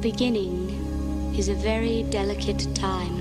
beginning 0.00 1.34
is 1.36 1.48
a 1.48 1.54
very 1.54 2.04
delicate 2.04 2.74
time. 2.74 3.18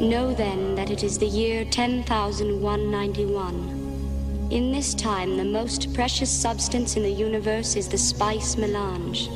Know 0.00 0.32
then 0.32 0.76
that 0.76 0.90
it 0.90 1.02
is 1.02 1.18
the 1.18 1.26
year 1.26 1.64
10,191. 1.64 3.78
In 4.50 4.70
this 4.70 4.94
time, 4.94 5.36
the 5.36 5.44
most 5.44 5.92
precious 5.92 6.30
substance 6.30 6.96
in 6.96 7.02
the 7.02 7.10
universe 7.10 7.74
is 7.74 7.88
the 7.88 7.98
spice 7.98 8.56
melange. 8.56 9.28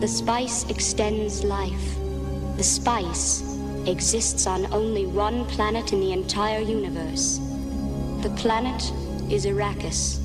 The 0.00 0.08
spice 0.08 0.68
extends 0.68 1.44
life. 1.44 1.96
The 2.56 2.64
spice 2.64 3.44
exists 3.86 4.48
on 4.48 4.66
only 4.72 5.06
one 5.06 5.44
planet 5.46 5.92
in 5.92 6.00
the 6.00 6.10
entire 6.12 6.60
universe. 6.60 7.38
The 8.22 8.34
planet 8.36 8.82
is 9.30 9.46
Arrakis, 9.46 10.18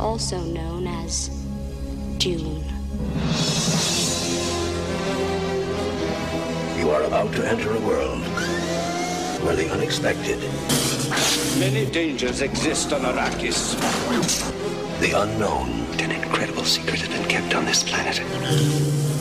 also 0.00 0.40
known 0.40 0.86
as 0.86 1.28
Dune. 2.16 2.79
You 6.90 6.96
are 6.96 7.04
about 7.04 7.32
to 7.34 7.48
enter 7.48 7.70
a 7.70 7.78
world 7.86 8.18
where 9.44 9.54
the 9.54 9.70
unexpected, 9.70 10.40
Many 11.56 11.86
dangers 11.88 12.40
exist 12.40 12.92
on 12.92 13.02
Arrakis. 13.02 13.76
the 14.98 15.12
unknown, 15.12 15.70
An 16.00 16.10
incredible 16.10 16.64
secret 16.64 16.98
has 16.98 17.08
been 17.08 17.28
kept 17.28 17.54
on 17.54 17.64
this 17.64 17.84
planet. 17.84 18.18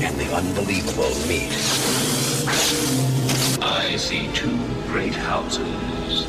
and 0.02 0.18
the 0.20 0.34
unbelievable 0.36 1.14
meet. 1.28 1.54
I 3.62 3.95
see 3.98 4.30
two 4.34 4.58
great 4.88 5.14
houses 5.14 6.26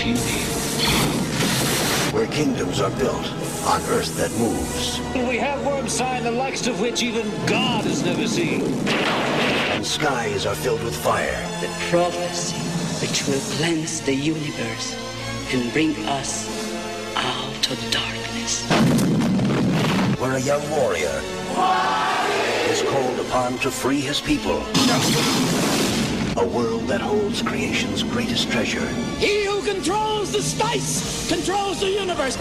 feuding. 0.00 0.48
Where 2.14 2.26
kingdoms 2.28 2.80
are 2.80 2.92
built 2.92 3.26
on 3.66 3.82
earth 3.90 4.16
that 4.16 4.32
moves, 4.38 5.00
We 5.28 5.36
have 5.36 5.66
worm 5.66 5.86
sign 5.86 6.22
the 6.24 6.30
likes 6.30 6.66
of 6.66 6.80
which 6.80 7.02
even 7.02 7.28
God 7.44 7.84
has 7.84 8.02
never 8.02 8.26
seen. 8.26 8.62
And 9.78 9.86
skies 9.86 10.44
are 10.44 10.56
filled 10.56 10.82
with 10.82 10.96
fire. 10.96 11.40
the 11.60 11.68
prophecy 11.88 12.58
which 13.00 13.28
will 13.28 13.40
cleanse 13.58 14.00
the 14.00 14.12
universe 14.12 14.96
and 15.52 15.72
bring 15.72 15.94
us 16.18 16.48
out 17.14 17.70
of 17.70 17.78
darkness. 17.92 18.68
Where 20.18 20.34
a 20.34 20.40
young 20.40 20.68
warrior 20.70 21.22
is 22.72 22.82
called 22.90 23.20
upon 23.20 23.58
to 23.60 23.70
free 23.70 24.00
his 24.00 24.20
people. 24.20 24.64
A 26.36 26.44
world 26.44 26.88
that 26.88 27.00
holds 27.00 27.40
creation's 27.40 28.02
greatest 28.02 28.50
treasure 28.50 28.88
He 29.20 29.44
who 29.44 29.62
controls 29.62 30.32
the 30.32 30.42
spice 30.42 31.28
controls 31.28 31.78
the 31.78 31.90
universe. 31.90 32.36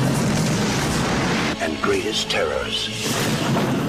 and 1.61 1.79
greatest 1.83 2.31
terrors. 2.31 3.86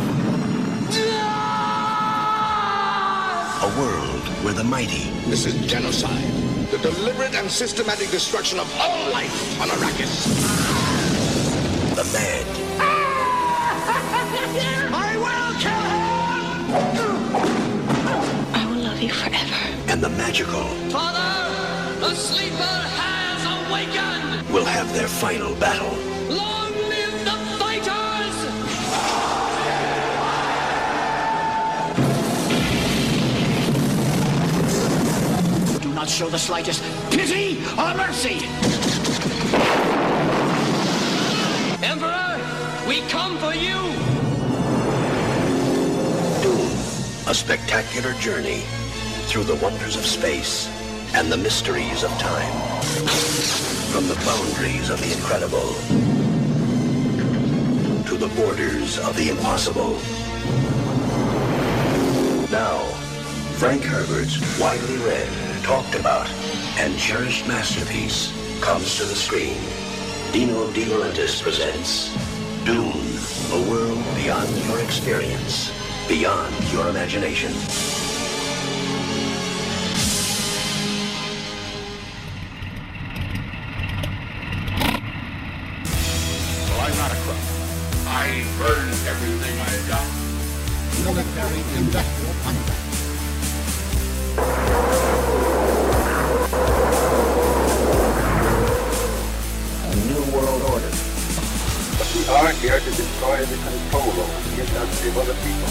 A 3.61 3.67
world 3.81 4.23
where 4.45 4.55
the 4.55 4.63
mighty 4.63 5.11
This 5.27 5.45
is 5.45 5.55
genocide. 5.67 6.31
The 6.71 6.79
deliberate 6.79 7.35
and 7.35 7.51
systematic 7.51 8.09
destruction 8.11 8.61
of 8.61 8.73
all 8.79 9.11
life 9.11 9.61
on 9.61 9.69
Arrakis. 9.69 10.27
the 11.97 12.05
mad, 12.13 12.47
I 14.95 15.17
will 15.25 15.55
kill 15.65 15.83
him! 15.91 16.71
I 18.55 18.57
will 18.71 18.83
love 18.85 19.01
you 19.03 19.11
forever. 19.11 19.57
and 19.89 20.01
the 20.01 20.11
magical 20.11 20.63
Father, 20.91 21.51
the 22.01 22.15
sleeper 22.15 22.79
has 23.03 23.45
awakened! 23.69 24.49
will 24.53 24.65
have 24.67 24.93
their 24.95 25.09
final 25.09 25.55
battle. 25.57 25.97
Long 26.35 26.68
not 36.09 36.15
show 36.15 36.29
the 36.31 36.39
slightest 36.39 36.83
pity 37.11 37.59
or 37.77 37.95
mercy! 37.95 38.41
Emperor, 41.85 42.41
we 42.89 43.01
come 43.09 43.37
for 43.39 43.53
you! 43.53 43.77
Dune, 46.41 46.73
a 47.29 47.35
spectacular 47.35 48.15
journey 48.21 48.63
through 49.27 49.45
the 49.45 49.57
wonders 49.57 49.97
of 49.97 50.07
space 50.07 50.71
and 51.15 51.31
the 51.31 51.37
mysteries 51.37 52.05
of 52.05 52.11
time. 52.19 52.81
From 53.93 54.09
the 54.09 54.17
boundaries 54.25 54.89
of 54.89 55.01
the 55.01 55.13
incredible 55.13 55.75
to 58.07 58.17
the 58.17 58.29
borders 58.35 58.99
of 59.01 59.15
the 59.17 59.29
impossible. 59.29 59.93
Now, 62.51 62.79
Frank 63.59 63.83
Herbert's 63.83 64.39
widely 64.59 64.97
read, 64.99 65.48
talked 65.69 65.97
about, 65.97 66.27
and 66.79 66.99
cherished 66.99 67.47
masterpiece 67.47 68.33
comes 68.63 68.97
to 68.97 69.05
the 69.05 69.15
screen. 69.15 69.55
Dino 70.33 70.73
De 70.73 70.87
Laurentiis 70.87 71.43
presents 71.43 72.09
Dune, 72.65 72.89
a 73.53 73.71
world 73.71 74.03
beyond 74.17 74.49
your 74.65 74.81
experience, 74.81 75.71
beyond 76.09 76.55
your 76.73 76.89
imagination. 76.89 77.53
Well, 86.65 86.81
I'm 86.81 86.97
not 86.97 87.13
a 87.13 87.19
crook. 87.29 87.45
I 88.09 88.43
burned 88.57 88.97
everything 89.05 89.61
I've 89.69 89.87
got. 89.87 90.09
Military 91.05 91.61
industrial 91.77 92.35
complex. 92.43 92.88
the 105.08 105.08
industry 105.08 105.10
of 105.10 105.18
other 105.18 105.38
people. 105.44 105.68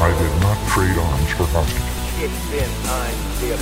I 0.00 0.10
did 0.18 0.34
not 0.42 0.58
trade 0.72 0.98
arms 0.98 1.30
for 1.32 1.46
hostages. 1.54 1.84
It's 2.18 2.40
been 2.50 2.72
time, 2.84 3.18
dear. 3.40 3.58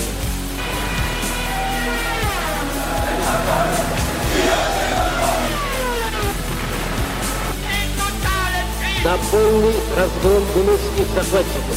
Na 9.05 9.17
полный 9.31 9.75
разгром 9.97 10.45
гнусных 10.53 11.09
захватчиков. 11.15 11.77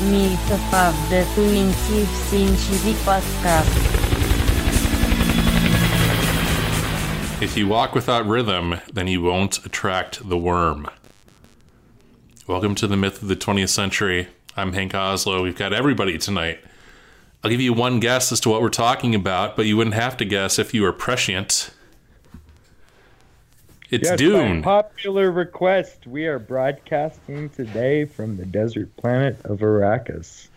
Мильтофав 0.00 0.94
Детуинтив 1.10 2.08
Синчиви 2.30 2.96
подкаст. 3.04 3.79
If 7.41 7.57
you 7.57 7.67
walk 7.67 7.95
without 7.95 8.27
rhythm, 8.27 8.79
then 8.93 9.07
you 9.07 9.23
won't 9.23 9.65
attract 9.65 10.29
the 10.29 10.37
worm. 10.37 10.87
Welcome 12.45 12.75
to 12.75 12.85
the 12.85 12.95
myth 12.95 13.23
of 13.23 13.29
the 13.29 13.35
20th 13.35 13.69
century. 13.69 14.27
I'm 14.55 14.73
Hank 14.73 14.93
Oslo. 14.93 15.41
We've 15.41 15.57
got 15.57 15.73
everybody 15.73 16.19
tonight. 16.19 16.59
I'll 17.43 17.49
give 17.49 17.59
you 17.59 17.73
one 17.73 17.99
guess 17.99 18.31
as 18.31 18.39
to 18.41 18.49
what 18.49 18.61
we're 18.61 18.69
talking 18.69 19.15
about, 19.15 19.55
but 19.55 19.65
you 19.65 19.75
wouldn't 19.75 19.95
have 19.95 20.17
to 20.17 20.25
guess 20.25 20.59
if 20.59 20.71
you 20.71 20.83
were 20.83 20.93
prescient. 20.93 21.71
It's 23.89 24.07
Yes, 24.07 24.19
Dune. 24.19 24.61
By 24.61 24.83
popular 24.83 25.31
request, 25.31 26.05
we 26.05 26.27
are 26.27 26.37
broadcasting 26.37 27.49
today 27.49 28.05
from 28.05 28.37
the 28.37 28.45
desert 28.45 28.95
planet 28.97 29.43
of 29.45 29.61
Arrakis. 29.61 30.47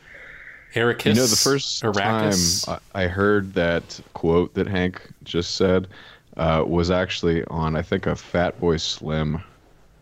Arrakis. 0.75 1.07
You 1.07 1.15
know, 1.15 1.27
the 1.27 1.37
first 1.37 1.83
Arrakis. 1.83 2.67
time 2.67 2.81
I 2.95 3.05
I 3.05 3.07
heard 3.07 3.55
that 3.55 3.99
quote 4.13 4.53
that 4.53 4.67
Hank 4.67 5.01
just 5.25 5.55
said 5.57 5.89
uh, 6.37 6.65
was 6.67 6.91
actually 6.91 7.45
on, 7.45 7.77
I 7.77 7.83
think, 7.83 8.07
a 8.07 8.11
Fatboy 8.11 8.81
Slim 8.81 9.43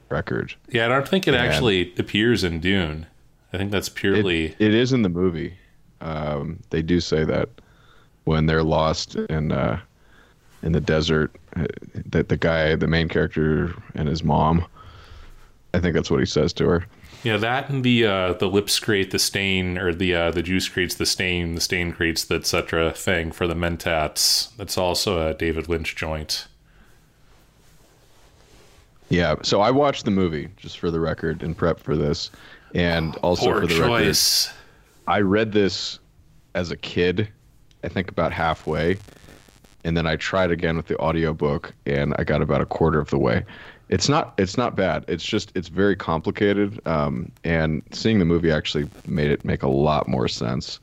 record. 0.08 0.54
Yeah, 0.68 0.86
I 0.86 0.88
don't 0.88 1.08
think 1.08 1.26
it 1.26 1.34
And 1.34 1.46
actually 1.46 1.92
appears 1.98 2.44
in 2.44 2.60
Dune. 2.60 3.06
I 3.52 3.58
think 3.58 3.70
that's 3.70 3.88
purely. 3.88 4.46
It, 4.46 4.60
it 4.60 4.74
is 4.74 4.92
in 4.92 5.02
the 5.02 5.08
movie. 5.08 5.54
Um, 6.00 6.58
they 6.70 6.82
do 6.82 7.00
say 7.00 7.24
that 7.24 7.48
when 8.24 8.46
they're 8.46 8.62
lost 8.62 9.14
in 9.14 9.52
uh, 9.52 9.80
in 10.62 10.72
the 10.72 10.80
desert, 10.80 11.34
uh, 11.56 11.66
that 12.06 12.28
the 12.28 12.36
guy, 12.36 12.74
the 12.76 12.86
main 12.86 13.08
character, 13.08 13.74
and 13.94 14.08
his 14.08 14.22
mom. 14.22 14.64
I 15.74 15.80
think 15.80 15.94
that's 15.94 16.10
what 16.10 16.20
he 16.20 16.26
says 16.26 16.52
to 16.54 16.68
her. 16.68 16.86
Yeah, 17.22 17.36
that 17.36 17.68
and 17.68 17.84
the 17.84 18.04
uh, 18.04 18.32
the 18.32 18.48
lips 18.48 18.80
create 18.80 19.12
the 19.12 19.18
stain, 19.18 19.78
or 19.78 19.94
the 19.94 20.14
uh, 20.14 20.30
the 20.32 20.42
juice 20.42 20.68
creates 20.68 20.96
the 20.96 21.06
stain, 21.06 21.54
the 21.54 21.60
stain 21.60 21.92
creates 21.92 22.24
the 22.24 22.34
etc. 22.34 22.92
thing 22.92 23.30
for 23.30 23.46
the 23.46 23.54
mentats. 23.54 24.54
That's 24.56 24.76
also 24.76 25.28
a 25.28 25.34
David 25.34 25.68
Lynch 25.68 25.94
joint. 25.94 26.48
Yeah, 29.08 29.36
so 29.42 29.60
I 29.60 29.70
watched 29.70 30.04
the 30.04 30.10
movie 30.10 30.48
just 30.56 30.78
for 30.78 30.90
the 30.90 30.98
record 30.98 31.42
in 31.42 31.54
prep 31.54 31.78
for 31.78 31.96
this, 31.96 32.30
and 32.74 33.14
also 33.22 33.52
Poor 33.52 33.60
for 33.60 33.66
the 33.66 33.74
choice. 33.74 34.48
record, 34.48 34.58
I 35.06 35.20
read 35.20 35.52
this 35.52 35.98
as 36.54 36.70
a 36.70 36.76
kid, 36.76 37.28
I 37.84 37.88
think 37.88 38.10
about 38.10 38.32
halfway, 38.32 38.96
and 39.84 39.96
then 39.96 40.06
I 40.06 40.16
tried 40.16 40.50
again 40.50 40.76
with 40.76 40.86
the 40.86 40.98
audiobook, 40.98 41.74
and 41.84 42.14
I 42.18 42.24
got 42.24 42.40
about 42.40 42.62
a 42.62 42.66
quarter 42.66 42.98
of 42.98 43.10
the 43.10 43.18
way, 43.18 43.44
it's 43.88 44.08
not 44.08 44.34
it's 44.38 44.56
not 44.56 44.76
bad. 44.76 45.04
It's 45.08 45.24
just 45.24 45.52
it's 45.54 45.68
very 45.68 45.96
complicated. 45.96 46.80
Um, 46.86 47.30
and 47.44 47.82
seeing 47.92 48.18
the 48.18 48.24
movie 48.24 48.50
actually 48.50 48.88
made 49.06 49.30
it 49.30 49.44
make 49.44 49.62
a 49.62 49.68
lot 49.68 50.08
more 50.08 50.28
sense. 50.28 50.80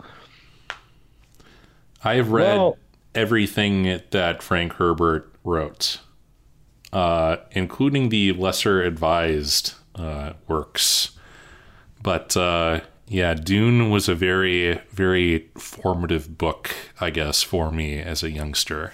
I 2.03 2.15
have 2.15 2.31
read 2.31 2.57
well, 2.57 2.77
everything 3.15 3.99
that 4.11 4.41
Frank 4.41 4.73
Herbert 4.73 5.31
wrote, 5.43 5.99
uh, 6.93 7.37
including 7.51 8.09
the 8.09 8.31
lesser 8.33 8.81
advised 8.81 9.73
uh, 9.95 10.33
works. 10.47 11.11
But 12.01 12.37
uh, 12.37 12.81
yeah, 13.07 13.33
Dune 13.33 13.89
was 13.89 14.07
a 14.07 14.15
very, 14.15 14.79
very 14.91 15.49
formative 15.57 16.37
book, 16.37 16.75
I 17.01 17.09
guess, 17.09 17.41
for 17.41 17.71
me 17.71 17.99
as 17.99 18.23
a 18.23 18.29
youngster. 18.29 18.93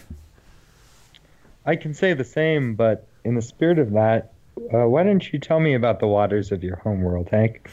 I 1.66 1.76
can 1.76 1.94
say 1.94 2.14
the 2.14 2.24
same, 2.24 2.76
but 2.76 3.08
in 3.26 3.36
the 3.36 3.42
spirit 3.42 3.80
of 3.80 3.92
that, 3.92 4.34
uh, 4.74 4.88
why 4.88 5.04
don't 5.04 5.34
you 5.34 5.40
tell 5.40 5.60
me 5.60 5.74
about 5.74 6.00
the 6.00 6.08
waters 6.08 6.52
of 6.52 6.64
your 6.64 6.78
homeworld, 6.78 7.28
Hank? 7.30 7.70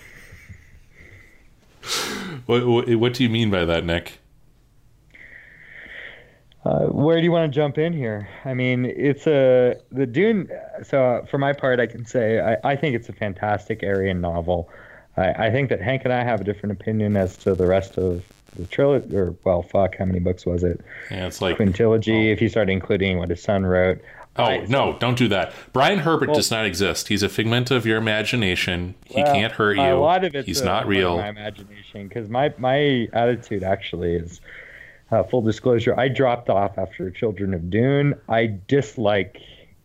what, 2.46 2.66
what, 2.66 2.88
what 2.96 3.14
do 3.14 3.22
you 3.22 3.30
mean 3.30 3.50
by 3.50 3.64
that, 3.64 3.84
Nick? 3.84 4.18
Uh, 6.64 6.86
where 6.86 7.18
do 7.18 7.24
you 7.24 7.32
want 7.32 7.52
to 7.52 7.54
jump 7.54 7.76
in 7.76 7.92
here? 7.92 8.28
I 8.44 8.54
mean, 8.54 8.84
it's 8.84 9.26
a 9.26 9.76
the 9.90 10.06
Dune. 10.06 10.48
So, 10.84 11.04
uh, 11.04 11.26
for 11.26 11.36
my 11.36 11.52
part, 11.52 11.80
I 11.80 11.86
can 11.86 12.06
say 12.06 12.38
I, 12.38 12.56
I 12.72 12.76
think 12.76 12.94
it's 12.94 13.08
a 13.08 13.12
fantastic 13.12 13.82
Aryan 13.82 14.20
novel. 14.20 14.70
I, 15.16 15.46
I, 15.46 15.50
think 15.50 15.70
that 15.70 15.80
Hank 15.80 16.02
and 16.04 16.12
I 16.12 16.22
have 16.22 16.40
a 16.40 16.44
different 16.44 16.80
opinion 16.80 17.16
as 17.16 17.36
to 17.38 17.56
the 17.56 17.66
rest 17.66 17.98
of 17.98 18.24
the 18.54 18.66
trilogy. 18.66 19.16
Or 19.16 19.34
well, 19.42 19.62
fuck, 19.62 19.96
how 19.96 20.04
many 20.04 20.20
books 20.20 20.46
was 20.46 20.62
it? 20.62 20.80
Yeah, 21.10 21.26
it's 21.26 21.42
like 21.42 21.58
quintilogy. 21.58 22.28
Oh. 22.28 22.32
If 22.32 22.40
you 22.40 22.48
start 22.48 22.70
including 22.70 23.18
what 23.18 23.30
his 23.30 23.42
son 23.42 23.66
wrote. 23.66 24.00
Oh 24.36 24.44
I, 24.44 24.64
no! 24.66 24.96
Don't 24.98 25.18
do 25.18 25.28
that. 25.28 25.52
Brian 25.72 25.98
Herbert 25.98 26.28
well, 26.28 26.36
does 26.36 26.50
not 26.50 26.64
exist. 26.64 27.08
He's 27.08 27.22
a 27.22 27.28
figment 27.28 27.70
of 27.70 27.84
your 27.84 27.98
imagination. 27.98 28.94
He 29.04 29.22
well, 29.22 29.34
can't 29.34 29.52
hurt 29.52 29.76
you. 29.76 29.82
A 29.82 29.94
lot 29.94 30.24
of 30.24 30.34
it's 30.34 30.46
He's 30.46 30.62
not 30.62 30.86
real. 30.86 31.18
My 31.18 31.28
imagination, 31.28 32.08
because 32.08 32.30
my 32.30 32.54
my 32.56 33.08
attitude 33.12 33.62
actually 33.62 34.14
is 34.14 34.40
uh, 35.12 35.22
full 35.22 35.42
disclosure, 35.42 35.98
I 35.98 36.08
dropped 36.08 36.48
off 36.48 36.78
after 36.78 37.10
Children 37.10 37.52
of 37.52 37.68
Dune. 37.68 38.14
I 38.28 38.58
dislike 38.66 39.38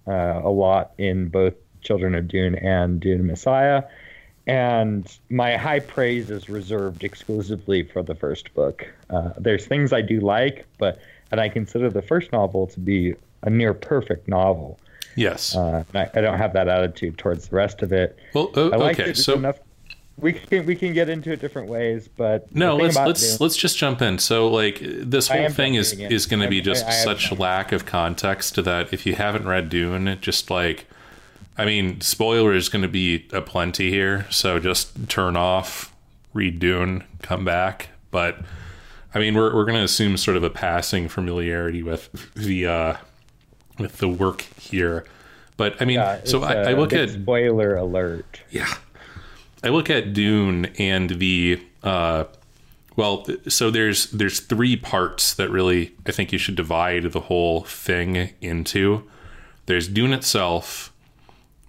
uh, 0.08 0.42
a 0.44 0.50
lot 0.50 0.94
in 0.98 1.28
both 1.28 1.54
Children 1.82 2.16
of 2.16 2.30
Dune 2.30 2.56
and 2.56 3.00
Dune 3.02 3.28
Messiah. 3.28 3.84
And 4.48 5.06
my 5.30 5.58
high 5.58 5.82
praise 5.82 6.32
is 6.32 6.48
reserved 6.48 7.04
exclusively 7.04 7.84
for 7.84 8.02
the 8.02 8.16
first 8.16 8.54
book. 8.54 8.88
Uh, 9.10 9.32
there's 9.38 9.66
things 9.66 9.92
I 9.92 10.02
do 10.02 10.22
like, 10.22 10.66
but 10.78 11.00
and 11.30 11.42
I 11.42 11.50
consider 11.50 11.90
the 11.90 12.02
first 12.02 12.32
novel 12.32 12.68
to 12.68 12.80
be 12.80 13.16
a 13.44 13.50
near 13.50 13.74
perfect 13.74 14.28
novel. 14.28 14.80
Yes. 15.16 15.56
Uh, 15.56 15.84
I, 15.96 16.10
I, 16.14 16.22
don't 16.22 16.38
have 16.38 16.54
that 16.54 16.68
attitude 16.68 17.18
towards 17.18 17.48
the 17.48 17.56
rest 17.56 17.82
of 17.82 17.92
it. 17.92 18.18
Well, 18.34 18.52
like 18.54 19.00
okay. 19.00 19.14
so 19.14 19.34
enough 19.34 19.60
we 20.20 20.34
can 20.34 20.66
we 20.66 20.76
can 20.76 20.94
get 20.94 21.10
into 21.10 21.32
it 21.32 21.40
different 21.40 21.70
ways, 21.70 22.08
but 22.08 22.54
no, 22.54 22.76
let's 22.76 22.96
let's 22.96 23.40
let's 23.40 23.56
just 23.56 23.78
jump 23.78 24.02
in. 24.02 24.18
So 24.18 24.48
like 24.48 24.80
this 24.82 25.28
whole 25.28 25.50
thing 25.50 25.76
is 25.76 25.94
is 25.94 26.26
going 26.26 26.42
to 26.42 26.50
be 26.50 26.60
just 26.60 26.86
I, 26.86 26.90
I 26.90 26.92
such 26.92 27.32
lack 27.32 27.72
of 27.72 27.86
context 27.86 28.56
to 28.56 28.62
that 28.64 28.92
if 28.92 29.06
you 29.06 29.16
haven't 29.16 29.48
read 29.48 29.70
Dune, 29.70 30.18
just 30.20 30.50
like 30.50 30.88
I 31.58 31.66
mean, 31.66 32.02
spoiler 32.02 32.54
is 32.54 32.70
going 32.70 32.82
to 32.82 32.88
be 32.88 33.28
a 33.32 33.42
plenty 33.42 33.92
here, 33.92 34.26
so 34.32 34.60
just 34.60 35.08
turn 35.08 35.36
off, 35.36 35.94
read 36.34 36.60
Dune, 36.60 37.04
come 37.22 37.46
back. 37.46 37.90
But 38.10 38.40
I 39.14 39.20
mean, 39.20 39.36
we're 39.36 39.54
we're 39.54 39.66
going 39.66 39.78
to 39.78 39.84
assume 39.84 40.18
sort 40.18 40.36
of 40.38 40.44
a 40.44 40.50
passing 40.50 41.10
familiarity 41.10 41.84
with 41.84 42.34
the 42.34 42.66
uh, 42.66 42.98
with 43.78 43.98
the 43.98 44.08
work 44.08 44.42
here. 44.60 45.06
But 45.58 45.82
I 45.82 45.86
mean, 45.86 45.96
yeah, 45.96 46.22
so 46.24 46.44
I, 46.44 46.70
I 46.70 46.74
look 46.74 46.94
at 46.94 47.10
spoiler 47.10 47.76
alert. 47.76 48.42
Yeah, 48.52 48.72
I 49.64 49.70
look 49.70 49.90
at 49.90 50.14
Dune 50.14 50.68
and 50.78 51.10
the 51.10 51.62
uh, 51.84 52.26
well, 52.96 53.26
so 53.48 53.72
there's 53.72 54.12
there's 54.12 54.40
three 54.40 54.76
parts 54.76 55.34
that 55.36 55.50
really 55.50 55.94
I 56.06 56.12
think 56.12 56.32
you 56.32 56.38
should 56.38 56.56
divide 56.56 57.12
the 57.12 57.22
whole 57.22 57.62
thing 57.64 58.34
into. 58.42 59.04
There's 59.66 59.88
Dune 59.88 60.14
itself, 60.14 60.94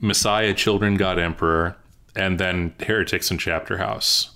Messiah, 0.00 0.54
Children, 0.54 0.96
God, 0.96 1.18
Emperor, 1.18 1.76
and 2.14 2.38
then 2.38 2.74
Heretics 2.80 3.30
and 3.30 3.40
Chapter 3.40 3.78
House. 3.78 4.30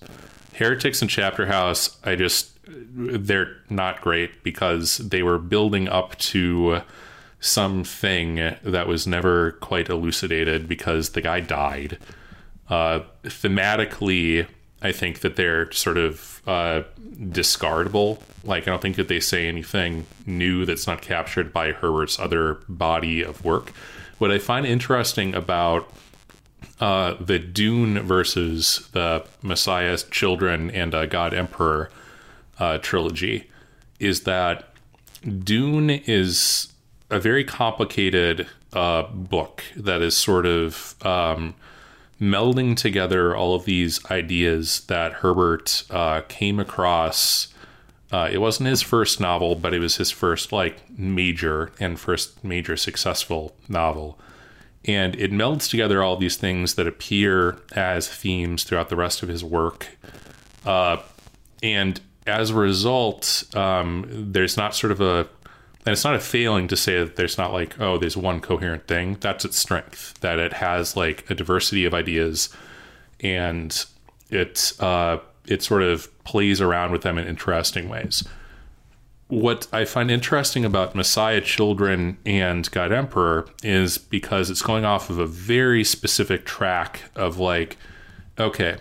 Heretics 0.55 1.01
and 1.01 1.11
Chapter 1.11 1.47
House, 1.47 1.99
I 2.05 2.17
just 2.17 2.51
they're 2.67 3.57
not 3.69 4.01
great 4.01 4.43
because 4.43 4.99
they 4.99 5.23
were 5.23 5.39
building 5.39 5.89
up 5.89 6.17
to 6.19 6.83
something 7.43 8.37
that 8.63 8.89
was 8.89 9.07
never 9.07 9.53
quite 9.53 9.91
elucidated 9.91 10.67
because 10.67 11.11
the 11.11 11.21
guy 11.21 11.41
died 11.41 11.99
uh, 12.73 13.05
thematically, 13.25 14.47
I 14.81 14.93
think 14.93 15.21
that 15.21 15.37
they're 15.37 15.71
sort 15.73 15.99
of 15.99 16.41
uh, 16.47 16.85
discardable. 17.21 18.19
Like, 18.45 18.63
I 18.63 18.71
don't 18.71 18.81
think 18.81 18.97
that 18.97 19.09
they 19.09 19.21
say 19.21 19.47
anything 19.47 20.07
new 20.25 20.65
that's 20.65 20.87
not 20.87 21.03
captured 21.03 21.53
by 21.53 21.73
Herbert's 21.73 22.19
other 22.19 22.61
body 22.71 23.23
of 23.23 23.45
work. 23.45 23.73
What 24.17 24.31
I 24.31 24.39
find 24.39 24.65
interesting 24.65 25.35
about 25.35 25.93
uh, 26.81 27.15
the 27.21 27.39
Dune 27.39 28.01
versus 28.01 28.89
the 28.93 29.27
Messiah's 29.43 30.05
Children 30.05 30.71
and 30.71 30.95
uh, 30.95 31.05
God 31.05 31.35
Emperor 31.35 31.91
uh, 32.59 32.79
trilogy 32.79 33.51
is 34.01 34.23
that 34.23 34.73
Dune 35.45 35.91
is 35.91 36.72
a 37.13 37.21
very 37.21 37.45
complicated 37.45 38.49
uh, 38.73 39.03
book 39.03 39.63
that 39.77 40.01
is 40.01 40.17
sort 40.17 40.47
of 40.47 40.97
um, 41.05 41.55
melding 42.19 42.75
together 42.75 43.37
all 43.37 43.55
of 43.55 43.67
these 43.67 44.05
ideas 44.11 44.81
that 44.87 45.13
Herbert 45.15 45.85
uh, 45.91 46.23
came 46.29 46.59
across. 46.59 47.49
Uh, 48.11 48.29
it 48.33 48.39
wasn't 48.39 48.69
his 48.69 48.81
first 48.81 49.21
novel, 49.21 49.55
but 49.55 49.75
it 49.75 49.79
was 49.79 49.97
his 49.97 50.11
first 50.11 50.53
like 50.53 50.99
major 50.99 51.71
and 51.79 52.01
first 52.01 52.43
major 52.43 52.77
successful 52.79 53.55
novel. 53.69 54.19
And 54.85 55.15
it 55.17 55.31
melds 55.31 55.69
together 55.69 56.03
all 56.03 56.17
these 56.17 56.37
things 56.37 56.75
that 56.75 56.87
appear 56.87 57.59
as 57.73 58.09
themes 58.09 58.65
throughout 58.65 58.89
the 58.89 58.97
rest 58.97 59.23
of 59.23 59.29
his 59.29 59.45
work. 59.45 59.87
Uh, 60.65 60.97
and 61.63 62.01
as 62.27 62.51
a 62.51 62.55
result, 62.55 63.45
um, 63.55 64.07
there's 64.09 64.57
not 64.57 64.75
sort 64.75 64.93
of 64.93 65.01
a 65.01 65.29
and 65.85 65.93
it's 65.93 66.05
not 66.05 66.15
a 66.15 66.21
failing 66.21 66.69
to 66.69 66.77
say 66.77 66.99
that 66.99 67.17
there's 67.17 67.39
not 67.39 67.53
like 67.53 67.79
oh 67.81 67.99
there's 67.99 68.17
one 68.17 68.41
coherent 68.41 68.87
thing. 68.87 69.17
That's 69.21 69.45
its 69.45 69.59
strength 69.59 70.19
that 70.21 70.39
it 70.39 70.55
has 70.55 70.97
like 70.97 71.29
a 71.31 71.35
diversity 71.35 71.85
of 71.85 71.95
ideas 71.95 72.49
and 73.21 73.85
it 74.31 74.73
uh, 74.81 75.19
it 75.47 75.63
sort 75.63 75.83
of 75.83 76.09
plays 76.25 76.61
around 76.61 76.93
with 76.93 77.03
them 77.03 77.19
in 77.19 77.27
interesting 77.27 77.89
ways. 77.89 78.27
What 79.29 79.67
i 79.73 79.87
find 79.87 80.11
interesting 80.11 80.63
about 80.63 80.95
messiah 80.95 81.41
children 81.41 82.19
and 82.27 82.71
god 82.71 82.93
emperor 82.93 83.49
is 83.63 83.97
because 83.97 84.51
it's 84.51 84.61
going 84.61 84.85
off 84.85 85.09
of 85.09 85.19
a 85.19 85.25
very 85.25 85.85
specific 85.85 86.45
track 86.45 87.05
of 87.17 87.39
like 87.39 87.79
okay 88.39 88.77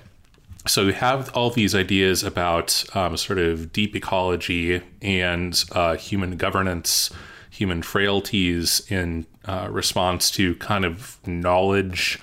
so 0.68 0.86
we 0.86 0.94
have 0.94 1.30
all 1.36 1.50
these 1.50 1.74
ideas 1.74 2.24
about 2.24 2.84
um, 2.96 3.18
sort 3.18 3.40
of 3.40 3.74
deep 3.74 3.96
ecology 3.96 4.82
and 5.02 5.64
uh, 5.72 5.96
human 5.96 6.38
governance, 6.38 7.10
human 7.50 7.82
frailties 7.82 8.82
in 8.90 9.26
uh, 9.46 9.68
response 9.72 10.30
to 10.32 10.56
kind 10.56 10.86
of 10.86 11.18
knowledge 11.26 12.20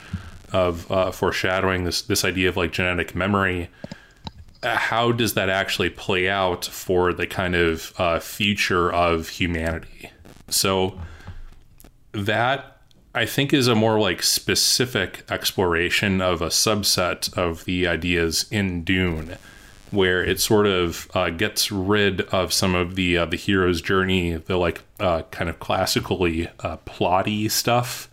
of 0.53 0.91
uh, 0.91 1.11
foreshadowing 1.11 1.85
this 1.85 2.03
this 2.03 2.25
idea 2.25 2.49
of 2.49 2.57
like 2.57 2.73
genetic 2.73 3.15
memory. 3.15 3.69
Uh, 4.63 4.77
how 4.77 5.13
does 5.13 5.35
that 5.35 5.49
actually 5.49 5.91
play 5.91 6.29
out 6.29 6.65
for 6.65 7.13
the 7.13 7.27
kind 7.27 7.55
of 7.55 7.93
uh, 7.99 8.19
future 8.19 8.93
of 8.93 9.29
humanity? 9.29 10.11
So 10.49 10.99
that 12.13 12.78
I 13.15 13.27
think 13.27 13.53
is 13.53 13.69
a 13.69 13.75
more 13.75 13.99
like 13.99 14.23
specific 14.23 15.25
exploration 15.31 16.21
of 16.21 16.43
a 16.43 16.49
subset 16.49 17.37
of 17.37 17.65
the 17.65 17.87
ideas 17.87 18.47
in 18.51 18.85
Dune, 18.85 19.37
where 19.91 20.23
it 20.23 20.41
sort 20.41 20.67
of 20.67 21.11
uh, 21.15 21.31
gets 21.31 21.73
rid 21.73 22.21
of 22.23 22.53
some 22.53 22.75
of 22.75 22.95
the 22.95 23.19
uh, 23.19 23.27
the 23.27 23.37
hero's 23.37 23.81
journey, 23.81 24.37
the 24.37 24.57
like 24.57 24.83
uh, 25.01 25.23
kind 25.31 25.49
of 25.49 25.59
classically 25.59 26.49
uh, 26.61 26.77
plotty 26.87 27.51
stuff, 27.51 28.11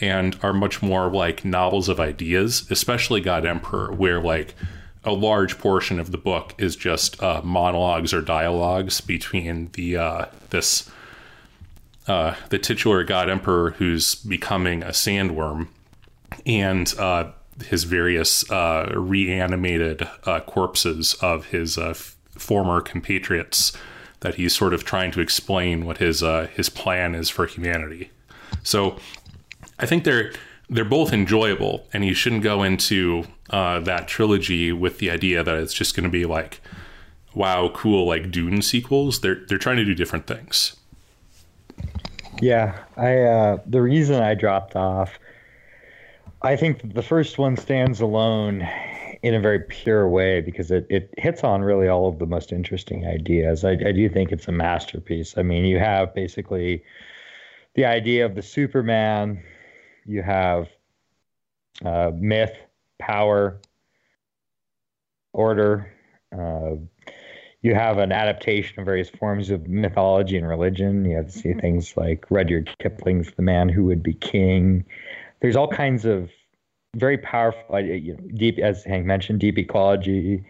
and 0.00 0.38
are 0.42 0.52
much 0.52 0.82
more 0.82 1.10
like 1.10 1.44
novels 1.44 1.88
of 1.88 1.98
ideas, 1.98 2.70
especially 2.70 3.20
God 3.20 3.46
Emperor, 3.46 3.92
where 3.92 4.20
like 4.20 4.54
a 5.02 5.12
large 5.12 5.56
portion 5.58 5.98
of 5.98 6.10
the 6.10 6.18
book 6.18 6.52
is 6.58 6.76
just 6.76 7.22
uh, 7.22 7.40
monologues 7.42 8.12
or 8.12 8.20
dialogues 8.20 9.00
between 9.00 9.70
the 9.72 9.96
uh, 9.96 10.26
this 10.50 10.90
uh, 12.08 12.34
the 12.50 12.58
titular 12.58 13.04
god 13.04 13.28
emperor 13.28 13.72
who's 13.72 14.14
becoming 14.14 14.82
a 14.82 14.88
sandworm 14.90 15.68
and 16.44 16.94
uh, 16.98 17.30
his 17.64 17.84
various 17.84 18.48
uh, 18.50 18.92
reanimated 18.94 20.08
uh, 20.24 20.40
corpses 20.40 21.14
of 21.14 21.46
his 21.46 21.78
uh, 21.78 21.90
f- 21.90 22.16
former 22.30 22.80
compatriots 22.80 23.72
that 24.20 24.36
he's 24.36 24.54
sort 24.54 24.74
of 24.74 24.84
trying 24.84 25.10
to 25.10 25.20
explain 25.20 25.84
what 25.84 25.98
his 25.98 26.20
his 26.54 26.68
plan 26.68 27.14
is 27.14 27.28
for 27.28 27.46
humanity. 27.46 28.10
So 28.62 28.98
I 29.78 29.86
think 29.86 30.04
there 30.04 30.32
they're 30.68 30.84
both 30.84 31.12
enjoyable, 31.12 31.86
and 31.92 32.04
you 32.04 32.14
shouldn't 32.14 32.42
go 32.42 32.62
into 32.62 33.24
uh, 33.50 33.80
that 33.80 34.08
trilogy 34.08 34.72
with 34.72 34.98
the 34.98 35.10
idea 35.10 35.44
that 35.44 35.56
it's 35.56 35.74
just 35.74 35.94
going 35.94 36.04
to 36.04 36.10
be 36.10 36.24
like, 36.24 36.60
wow, 37.34 37.70
cool, 37.72 38.06
like 38.06 38.30
Dune 38.30 38.62
sequels. 38.62 39.20
They're 39.20 39.44
they're 39.48 39.58
trying 39.58 39.76
to 39.76 39.84
do 39.84 39.94
different 39.94 40.26
things. 40.26 40.76
Yeah, 42.40 42.78
I 42.96 43.18
uh, 43.18 43.58
the 43.66 43.80
reason 43.80 44.22
I 44.22 44.34
dropped 44.34 44.76
off, 44.76 45.18
I 46.42 46.56
think 46.56 46.94
the 46.94 47.02
first 47.02 47.38
one 47.38 47.56
stands 47.56 48.00
alone 48.00 48.68
in 49.22 49.34
a 49.34 49.40
very 49.40 49.60
pure 49.60 50.08
way 50.08 50.40
because 50.40 50.70
it, 50.70 50.86
it 50.90 51.12
hits 51.16 51.42
on 51.42 51.62
really 51.62 51.88
all 51.88 52.08
of 52.08 52.18
the 52.18 52.26
most 52.26 52.52
interesting 52.52 53.06
ideas. 53.06 53.64
I, 53.64 53.72
I 53.72 53.92
do 53.92 54.08
think 54.08 54.32
it's 54.32 54.48
a 54.48 54.52
masterpiece. 54.52 55.36
I 55.38 55.42
mean, 55.42 55.64
you 55.64 55.78
have 55.78 56.14
basically 56.14 56.84
the 57.74 57.86
idea 57.86 58.26
of 58.26 58.34
the 58.34 58.42
Superman, 58.42 59.42
you 60.04 60.22
have 60.22 60.68
uh, 61.84 62.10
myth, 62.14 62.56
power, 62.98 63.60
order. 65.32 65.92
Uh, 66.32 66.76
you 67.62 67.74
have 67.74 67.98
an 67.98 68.12
adaptation 68.12 68.78
of 68.78 68.86
various 68.86 69.10
forms 69.10 69.50
of 69.50 69.68
mythology 69.68 70.36
and 70.36 70.48
religion. 70.48 71.04
You 71.04 71.16
have 71.16 71.26
to 71.26 71.32
see 71.32 71.52
things 71.54 71.96
like 71.96 72.26
Rudyard 72.30 72.70
Kipling's 72.78 73.32
The 73.36 73.42
Man 73.42 73.68
Who 73.68 73.84
Would 73.84 74.02
Be 74.02 74.14
King. 74.14 74.84
There's 75.40 75.56
all 75.56 75.68
kinds 75.68 76.04
of 76.04 76.30
very 76.96 77.18
powerful, 77.18 77.80
you 77.80 78.14
know, 78.14 78.28
deep, 78.34 78.58
as 78.58 78.84
Hank 78.84 79.04
mentioned, 79.04 79.40
deep 79.40 79.58
ecology, 79.58 80.44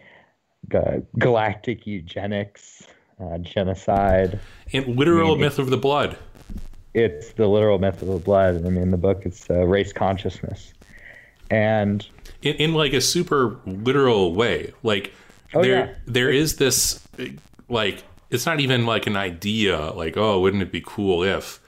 uh, 0.73 0.97
galactic 1.17 1.87
eugenics, 1.87 2.83
uh, 3.19 3.37
genocide. 3.39 4.39
And 4.73 4.95
literal 4.95 5.31
I 5.31 5.33
mean, 5.33 5.41
myth 5.41 5.59
of 5.59 5.69
the 5.69 5.77
blood. 5.77 6.17
It's 6.93 7.33
the 7.33 7.47
literal 7.47 7.79
myth 7.79 8.01
of 8.01 8.07
the 8.07 8.19
blood. 8.19 8.55
I 8.65 8.69
mean, 8.69 8.81
in 8.81 8.91
the 8.91 8.97
book, 8.97 9.23
it's 9.25 9.49
uh, 9.49 9.65
race 9.65 9.93
consciousness. 9.93 10.73
And 11.49 12.05
in, 12.41 12.55
in 12.55 12.73
like 12.73 12.93
a 12.93 13.01
super 13.01 13.59
literal 13.65 14.33
way, 14.33 14.73
like 14.83 15.13
oh, 15.53 15.61
there, 15.61 15.85
yeah. 15.85 15.93
there 16.05 16.29
is 16.29 16.57
this, 16.57 17.05
like, 17.69 18.03
it's 18.29 18.45
not 18.45 18.59
even 18.59 18.85
like 18.85 19.07
an 19.07 19.15
idea, 19.15 19.91
like, 19.91 20.17
oh, 20.17 20.39
wouldn't 20.39 20.63
it 20.63 20.71
be 20.71 20.83
cool 20.85 21.23
if? 21.23 21.59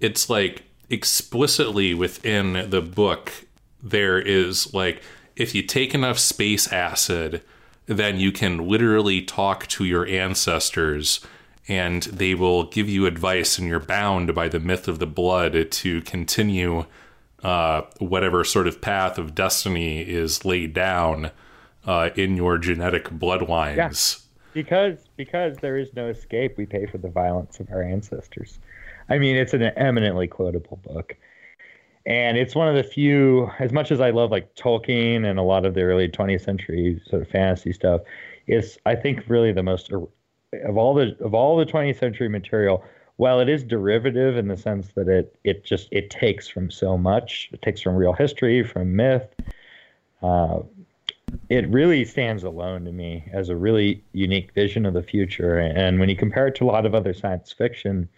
It's 0.00 0.30
like 0.30 0.62
explicitly 0.90 1.92
within 1.92 2.70
the 2.70 2.80
book 2.80 3.32
there 3.82 4.18
is 4.18 4.72
like 4.72 5.02
if 5.36 5.54
you 5.54 5.62
take 5.62 5.94
enough 5.94 6.18
space 6.18 6.72
acid, 6.72 7.42
then 7.86 8.18
you 8.18 8.32
can 8.32 8.66
literally 8.68 9.22
talk 9.22 9.66
to 9.68 9.84
your 9.84 10.04
ancestors 10.06 11.24
and 11.68 12.02
they 12.04 12.34
will 12.34 12.64
give 12.64 12.88
you 12.88 13.06
advice 13.06 13.58
and 13.58 13.68
you're 13.68 13.78
bound 13.78 14.34
by 14.34 14.48
the 14.48 14.58
myth 14.58 14.88
of 14.88 14.98
the 14.98 15.06
blood 15.06 15.70
to 15.70 16.00
continue 16.02 16.84
uh, 17.42 17.82
whatever 17.98 18.42
sort 18.42 18.66
of 18.66 18.80
path 18.80 19.16
of 19.16 19.34
destiny 19.34 20.00
is 20.00 20.44
laid 20.44 20.74
down 20.74 21.30
uh, 21.88 22.10
in 22.14 22.36
your 22.36 22.58
genetic 22.58 23.08
bloodlines. 23.10 23.76
Yeah. 23.76 24.24
Because 24.54 25.08
because 25.16 25.56
there 25.58 25.76
is 25.76 25.94
no 25.94 26.08
escape, 26.08 26.56
we 26.56 26.66
pay 26.66 26.86
for 26.86 26.98
the 26.98 27.08
violence 27.08 27.60
of 27.60 27.70
our 27.70 27.82
ancestors. 27.82 28.58
I 29.08 29.18
mean, 29.18 29.36
it's 29.36 29.54
an 29.54 29.62
eminently 29.62 30.26
quotable 30.26 30.78
book 30.84 31.16
and 32.08 32.38
it's 32.38 32.54
one 32.54 32.68
of 32.68 32.74
the 32.74 32.82
few 32.82 33.50
as 33.58 33.70
much 33.70 33.92
as 33.92 34.00
i 34.00 34.10
love 34.10 34.30
like 34.30 34.54
tolkien 34.54 35.28
and 35.28 35.38
a 35.38 35.42
lot 35.42 35.64
of 35.64 35.74
the 35.74 35.82
early 35.82 36.08
20th 36.08 36.42
century 36.42 37.00
sort 37.06 37.22
of 37.22 37.28
fantasy 37.28 37.72
stuff 37.72 38.00
it's 38.46 38.78
i 38.86 38.94
think 38.94 39.22
really 39.28 39.52
the 39.52 39.62
most 39.62 39.92
of 39.92 40.78
all 40.78 40.94
the 40.94 41.16
of 41.20 41.34
all 41.34 41.56
the 41.56 41.66
20th 41.66 41.98
century 41.98 42.28
material 42.28 42.82
while 43.16 43.40
it 43.40 43.48
is 43.48 43.62
derivative 43.62 44.36
in 44.36 44.48
the 44.48 44.56
sense 44.56 44.88
that 44.94 45.08
it 45.08 45.36
it 45.44 45.64
just 45.64 45.88
it 45.92 46.08
takes 46.08 46.48
from 46.48 46.70
so 46.70 46.96
much 46.96 47.50
it 47.52 47.60
takes 47.60 47.80
from 47.80 47.94
real 47.94 48.14
history 48.14 48.64
from 48.64 48.96
myth 48.96 49.34
uh, 50.22 50.60
it 51.48 51.68
really 51.68 52.04
stands 52.04 52.42
alone 52.42 52.84
to 52.84 52.92
me 52.92 53.24
as 53.32 53.48
a 53.48 53.56
really 53.56 54.02
unique 54.12 54.52
vision 54.54 54.86
of 54.86 54.94
the 54.94 55.02
future 55.02 55.58
and 55.58 55.98
when 55.98 56.08
you 56.08 56.16
compare 56.16 56.46
it 56.46 56.54
to 56.54 56.64
a 56.64 56.70
lot 56.70 56.86
of 56.86 56.94
other 56.94 57.12
science 57.12 57.52
fiction 57.52 58.08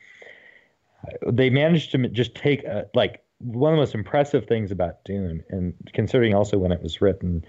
they 1.26 1.50
managed 1.50 1.92
to 1.92 2.08
just 2.08 2.34
take 2.34 2.64
a, 2.64 2.86
like 2.94 3.22
one 3.38 3.72
of 3.72 3.76
the 3.76 3.80
most 3.80 3.94
impressive 3.94 4.46
things 4.46 4.70
about 4.70 5.02
Dune, 5.04 5.42
and 5.48 5.74
considering 5.94 6.34
also 6.34 6.58
when 6.58 6.72
it 6.72 6.82
was 6.82 7.00
written, 7.00 7.44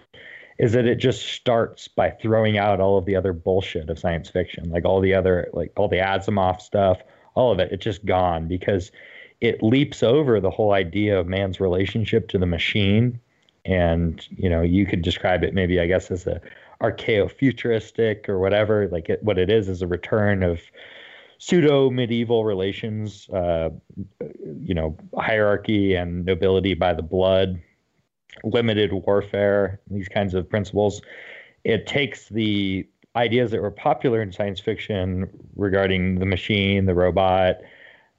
is 0.57 0.73
that 0.73 0.85
it 0.85 0.95
just 0.95 1.27
starts 1.33 1.87
by 1.87 2.09
throwing 2.09 2.57
out 2.57 2.79
all 2.79 2.97
of 2.97 3.05
the 3.05 3.15
other 3.15 3.33
bullshit 3.33 3.89
of 3.89 3.99
science 3.99 4.29
fiction, 4.29 4.69
like 4.69 4.85
all 4.85 5.01
the 5.01 5.13
other, 5.13 5.49
like 5.53 5.71
all 5.75 5.87
the 5.87 5.97
Asimov 5.97 6.61
stuff, 6.61 7.01
all 7.35 7.51
of 7.51 7.59
it. 7.59 7.71
It's 7.71 7.83
just 7.83 8.05
gone 8.05 8.47
because 8.47 8.91
it 9.41 9.63
leaps 9.63 10.03
over 10.03 10.39
the 10.39 10.51
whole 10.51 10.71
idea 10.71 11.19
of 11.19 11.27
man's 11.27 11.59
relationship 11.59 12.29
to 12.29 12.37
the 12.37 12.45
machine, 12.45 13.19
and 13.65 14.27
you 14.31 14.49
know 14.49 14.61
you 14.61 14.85
could 14.85 15.01
describe 15.01 15.43
it 15.43 15.53
maybe 15.53 15.79
I 15.79 15.87
guess 15.87 16.09
as 16.09 16.25
a 16.27 16.41
archaeo-futuristic 16.81 18.27
or 18.27 18.39
whatever. 18.39 18.87
Like 18.87 19.09
it, 19.09 19.23
what 19.23 19.37
it 19.37 19.49
is 19.49 19.69
is 19.69 19.81
a 19.81 19.87
return 19.87 20.43
of 20.43 20.59
pseudo 21.37 21.89
medieval 21.89 22.43
relations, 22.43 23.29
uh, 23.29 23.69
you 24.59 24.73
know, 24.73 24.97
hierarchy 25.17 25.95
and 25.95 26.25
nobility 26.25 26.73
by 26.73 26.93
the 26.93 27.01
blood, 27.01 27.61
limited 28.43 28.91
warfare, 28.93 29.79
these 29.89 30.07
kinds 30.07 30.33
of 30.33 30.49
principles. 30.49 31.01
It 31.63 31.87
takes 31.87 32.29
the 32.29 32.87
ideas 33.15 33.51
that 33.51 33.61
were 33.61 33.71
popular 33.71 34.21
in 34.21 34.31
science 34.31 34.59
fiction 34.59 35.29
regarding 35.55 36.19
the 36.19 36.25
machine, 36.25 36.85
the 36.85 36.95
robot, 36.95 37.57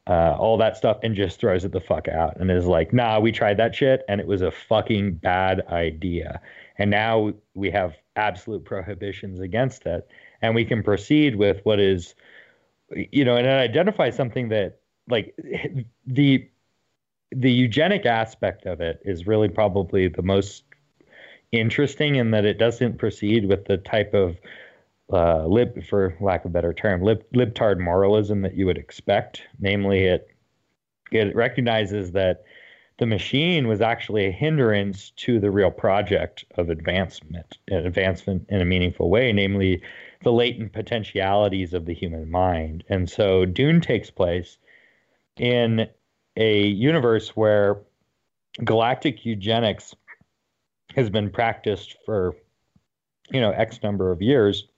uh, 0.06 0.35
all 0.38 0.56
that 0.59 0.76
stuff, 0.76 0.99
and 1.02 1.14
just 1.14 1.38
throws 1.38 1.64
it 1.64 1.73
the 1.73 1.80
fuck 1.80 2.09
out 2.09 2.37
and 2.40 2.50
is 2.50 2.66
like, 2.66 2.92
nah, 2.92 3.21
we 3.21 3.30
tried 3.32 3.56
that 3.56 3.75
shit 3.75 4.04
and 4.09 4.21
it 4.21 4.26
was 4.26 4.42
a 4.42 4.50
fucking 4.50 5.14
bad 5.14 5.62
idea. 5.68 6.40
And 6.78 6.90
now 6.90 7.32
we 7.54 7.71
have 7.71 7.94
absolute 8.16 8.64
prohibitions 8.64 9.40
against 9.40 9.87
it. 9.87 10.09
And 10.40 10.54
we 10.54 10.64
can 10.64 10.82
proceed 10.82 11.37
with 11.37 11.61
what 11.64 11.78
is 11.78 12.14
you 12.94 13.25
know, 13.25 13.37
and 13.37 13.47
it 13.47 13.50
identifies 13.50 14.16
something 14.16 14.49
that 14.50 14.80
like 15.09 15.35
the 16.06 16.49
the 17.30 17.50
eugenic 17.50 18.04
aspect 18.04 18.66
of 18.66 18.80
it 18.80 19.00
is 19.04 19.26
really 19.26 19.49
probably 19.49 20.09
the 20.09 20.23
most 20.23 20.64
interesting 21.50 22.16
in 22.16 22.30
that 22.30 22.44
it 22.44 22.59
doesn't 22.59 22.99
proceed 22.99 23.47
with 23.47 23.64
the 23.66 23.78
type 23.78 24.12
of 24.14 24.37
uh, 25.12 25.47
lib, 25.47 25.85
for 25.85 26.16
lack 26.21 26.45
of 26.45 26.50
a 26.50 26.52
better 26.52 26.73
term, 26.73 27.02
lib, 27.02 27.25
libtard 27.35 27.78
moralism 27.78 28.42
that 28.42 28.57
you 28.57 28.66
would 28.66 28.78
expect. 28.78 29.42
Namely, 29.61 30.04
it 30.04 30.28
it 31.11 31.35
recognizes 31.35 32.12
that 32.12 32.45
the 32.99 33.07
machine 33.07 33.69
was 33.69 33.81
actually 33.81 34.26
a 34.26 34.31
hindrance 34.31 35.11
to 35.16 35.40
the 35.40 35.50
real 35.50 35.71
project 35.71 36.45
of 36.57 36.71
advancement, 36.71 37.59
advancement 37.71 38.47
in 38.49 38.61
a 38.61 38.64
meaningful 38.64 39.11
way. 39.11 39.33
Namely, 39.33 39.83
the 40.23 40.33
latent 40.33 40.73
potentialities 40.73 41.75
of 41.75 41.87
the 41.87 41.95
human 41.95 42.31
mind. 42.31 42.85
And 42.88 43.11
so 43.11 43.45
Dune 43.45 43.81
takes 43.81 44.11
place 44.11 44.57
in 45.37 45.88
a 46.37 46.66
universe 46.66 47.31
where 47.31 47.78
galactic 48.64 49.25
eugenics 49.25 49.95
has 50.95 51.11
been 51.11 51.31
practiced 51.31 51.97
for 52.04 52.37
you 53.31 53.40
know 53.40 53.50
x 53.50 53.83
number 53.83 54.11
of 54.12 54.21
years 54.21 54.69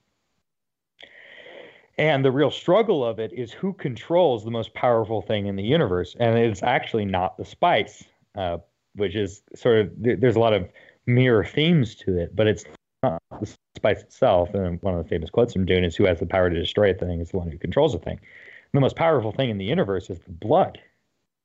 and 1.97 2.25
the 2.25 2.31
real 2.31 2.51
struggle 2.51 3.05
of 3.05 3.19
it 3.19 3.31
is 3.33 3.51
who 3.51 3.73
controls 3.73 4.43
the 4.43 4.51
most 4.51 4.73
powerful 4.73 5.21
thing 5.21 5.47
in 5.47 5.55
the 5.55 5.63
universe 5.63 6.15
and 6.19 6.37
it's 6.37 6.63
actually 6.63 7.05
not 7.05 7.37
the 7.37 7.45
spice 7.45 8.03
uh, 8.35 8.57
which 8.95 9.15
is 9.15 9.43
sort 9.55 9.79
of 9.79 9.91
there's 9.95 10.35
a 10.35 10.39
lot 10.39 10.53
of 10.53 10.67
mirror 11.05 11.45
themes 11.45 11.95
to 11.95 12.17
it 12.17 12.35
but 12.35 12.47
it's 12.47 12.65
not 13.03 13.21
the 13.39 13.55
spice 13.75 14.01
itself. 14.01 14.53
And 14.53 14.81
one 14.81 14.95
of 14.95 15.03
the 15.03 15.09
famous 15.09 15.29
quotes 15.29 15.53
from 15.53 15.65
Dune 15.65 15.83
is, 15.83 15.95
"Who 15.95 16.05
has 16.05 16.19
the 16.19 16.25
power 16.25 16.49
to 16.49 16.59
destroy 16.59 16.91
a 16.91 16.93
thing 16.93 17.19
is 17.19 17.31
the 17.31 17.37
one 17.37 17.49
who 17.49 17.57
controls 17.57 17.93
a 17.93 17.99
thing." 17.99 18.17
And 18.17 18.73
the 18.73 18.81
most 18.81 18.95
powerful 18.95 19.31
thing 19.31 19.49
in 19.49 19.57
the 19.57 19.65
universe 19.65 20.09
is 20.09 20.19
the 20.19 20.31
blood, 20.31 20.79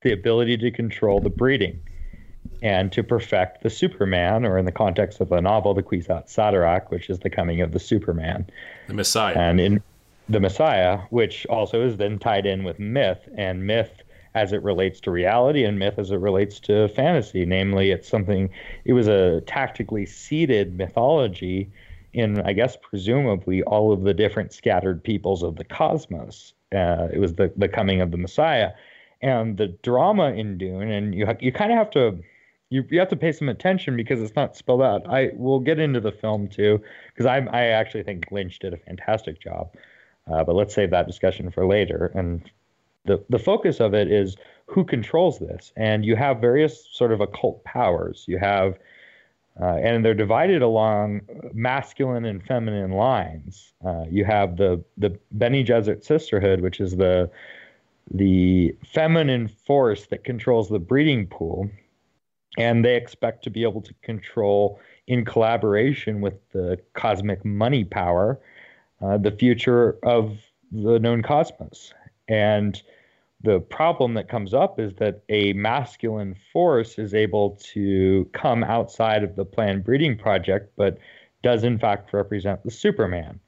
the 0.03 0.13
ability 0.13 0.57
to 0.59 0.71
control 0.71 1.21
the 1.21 1.31
breeding, 1.31 1.81
and 2.63 2.91
to 2.93 3.03
perfect 3.03 3.63
the 3.63 3.71
Superman, 3.71 4.45
or 4.47 4.59
in 4.59 4.65
the 4.65 4.73
context 4.73 5.21
of 5.21 5.29
the 5.29 5.41
novel, 5.41 5.75
the 5.75 5.83
Kwisatz 5.83 6.35
Haderach, 6.35 6.91
which 6.91 7.11
is 7.11 7.19
the 7.21 7.31
coming 7.31 7.61
of 7.61 7.73
the 7.73 7.81
Superman, 7.81 8.49
the 8.89 8.95
Messiah, 8.95 9.37
and 9.37 9.61
in 9.61 9.83
the 10.31 10.41
Messiah, 10.41 11.01
which 11.11 11.47
also 11.47 11.85
is 11.85 11.97
then 11.97 12.19
tied 12.19 12.47
in 12.47 12.65
with 12.65 12.79
myth 12.79 13.29
and 13.37 13.67
myth 13.67 14.03
as 14.35 14.53
it 14.53 14.63
relates 14.63 15.01
to 15.01 15.11
reality 15.11 15.65
and 15.65 15.79
myth 15.79 15.99
as 15.99 16.13
it 16.13 16.21
relates 16.21 16.61
to 16.61 16.89
fantasy. 16.89 17.45
Namely, 17.45 17.91
it's 17.91 18.09
something, 18.09 18.49
it 18.85 18.93
was 18.93 19.09
a 19.09 19.41
tactically 19.43 20.07
seeded 20.07 20.77
mythology 20.77 21.71
in, 22.13 22.41
I 22.43 22.53
guess, 22.53 22.77
presumably 22.81 23.63
all 23.65 23.93
of 23.93 24.03
the 24.03 24.15
different 24.15 24.53
scattered 24.53 25.03
peoples 25.03 25.43
of 25.43 25.57
the 25.57 25.65
cosmos. 25.65 26.55
Uh, 26.73 27.09
it 27.13 27.19
was 27.19 27.35
the, 27.35 27.53
the 27.57 27.69
coming 27.69 28.01
of 28.01 28.13
the 28.13 28.17
Messiah. 28.17 28.71
And 29.23 29.57
the 29.57 29.69
drama 29.83 30.33
in 30.33 30.57
Dune, 30.59 30.91
and 30.91 31.15
you, 31.15 31.27
you 31.41 31.53
kind 31.53 31.73
of 31.73 31.79
have 31.79 31.91
to. 31.91 32.23
You, 32.71 32.85
you 32.89 33.01
have 33.01 33.09
to 33.09 33.17
pay 33.17 33.33
some 33.33 33.49
attention 33.49 33.97
because 33.97 34.23
it's 34.23 34.37
not 34.37 34.57
spelled 34.57 34.81
out. 34.81 35.03
I 35.09 35.33
will 35.35 35.59
get 35.59 35.81
into 35.81 35.99
the 35.99 36.13
film 36.13 36.47
too 36.47 36.81
because 37.09 37.27
I 37.27 37.39
I 37.39 37.65
actually 37.67 38.05
think 38.05 38.31
Lynch 38.31 38.61
did 38.61 38.73
a 38.73 38.77
fantastic 38.77 39.43
job, 39.43 39.75
uh, 40.31 40.45
but 40.45 40.55
let's 40.55 40.75
save 40.75 40.91
that 40.91 41.07
discussion 41.07 41.51
for 41.51 41.67
later. 41.67 42.11
And 42.15 42.49
the 43.05 43.23
the 43.29 43.39
focus 43.39 43.81
of 43.81 43.95
it 43.95 44.11
is 44.11 44.37
who 44.67 44.85
controls 44.85 45.39
this, 45.39 45.73
and 45.77 46.05
you 46.05 46.17
have 46.17 46.41
various 46.41 46.87
sort 46.93 47.13
of 47.13 47.21
occult 47.21 47.65
powers. 47.65 48.25
You 48.29 48.39
have 48.39 48.79
uh, 49.61 49.75
and 49.83 50.05
they're 50.05 50.15
divided 50.15 50.63
along 50.63 51.21
masculine 51.53 52.25
and 52.25 52.43
feminine 52.45 52.93
lines. 52.93 53.73
Uh, 53.85 54.05
you 54.11 54.25
have 54.25 54.57
the 54.57 54.83
the 54.97 55.19
Bene 55.37 55.65
Gesserit 55.65 56.05
Sisterhood, 56.05 56.61
which 56.61 56.81
is 56.81 56.97
the 56.97 57.31
the 58.13 58.75
feminine 58.85 59.49
force 59.49 60.07
that 60.07 60.25
controls 60.25 60.69
the 60.69 60.79
breeding 60.79 61.27
pool, 61.27 61.71
and 62.59 62.85
they 62.85 62.97
expect 62.97 63.45
to 63.45 63.51
be 63.51 63.63
able 63.63 63.83
to 63.83 63.95
control, 64.03 64.81
in 65.07 65.25
collaboration 65.25 66.21
with 66.21 66.35
the 66.53 66.79
cosmic 66.95 67.45
money 67.45 67.85
power, 67.85 68.39
uh, 69.01 69.19
the 69.19 69.31
future 69.31 69.99
of 70.03 70.39
the 70.73 70.99
known 70.99 71.23
cosmos. 71.23 71.93
And 72.29 72.81
the 73.43 73.61
problem 73.61 74.15
that 74.15 74.29
comes 74.29 74.53
up 74.53 74.79
is 74.79 74.95
that 74.97 75.23
a 75.29 75.53
masculine 75.55 76.37
force 76.53 76.99
is 76.99 77.15
able 77.15 77.59
to 77.73 78.29
come 78.33 78.63
outside 78.63 79.25
of 79.25 79.35
the 79.37 79.45
planned 79.45 79.85
breeding 79.85 80.17
project, 80.17 80.73
but 80.77 80.99
does 81.43 81.65
in 81.65 81.79
fact 81.79 82.13
represent 82.13 82.63
the 82.63 82.71
Superman. 82.71 83.41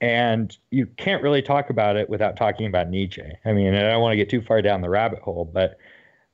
And 0.00 0.56
you 0.70 0.86
can't 0.86 1.22
really 1.22 1.42
talk 1.42 1.70
about 1.70 1.96
it 1.96 2.08
without 2.08 2.36
talking 2.36 2.66
about 2.66 2.88
Nietzsche. 2.88 3.32
I 3.44 3.52
mean, 3.52 3.74
I 3.74 3.80
don't 3.80 4.00
want 4.00 4.12
to 4.12 4.16
get 4.16 4.28
too 4.28 4.42
far 4.42 4.62
down 4.62 4.80
the 4.80 4.90
rabbit 4.90 5.20
hole, 5.20 5.44
but 5.44 5.78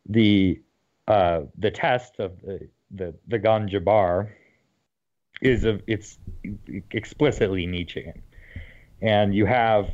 the 0.06 0.60
uh, 1.08 1.42
the 1.58 1.70
test 1.70 2.18
of 2.18 2.40
the 2.42 2.68
the, 2.90 3.14
the 3.26 3.38
gom 3.38 3.68
jabbar 3.68 4.30
is 5.40 5.64
a, 5.64 5.80
it's 5.86 6.18
explicitly 6.90 7.66
Nietzschean, 7.66 8.22
and 9.04 9.34
you 9.34 9.44
have 9.44 9.90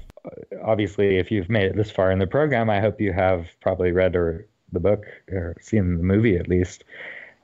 obviously, 0.64 1.18
if 1.18 1.30
you've 1.30 1.50
made 1.50 1.64
it 1.64 1.76
this 1.76 1.90
far 1.90 2.10
in 2.12 2.18
the 2.18 2.26
program, 2.26 2.70
I 2.70 2.80
hope 2.80 3.00
you 3.00 3.12
have 3.12 3.48
probably 3.60 3.90
read 3.90 4.14
or 4.14 4.46
the 4.72 4.80
book 4.80 5.04
or 5.30 5.56
seen 5.60 5.96
the 5.96 6.02
movie 6.02 6.36
at 6.36 6.48
least. 6.48 6.84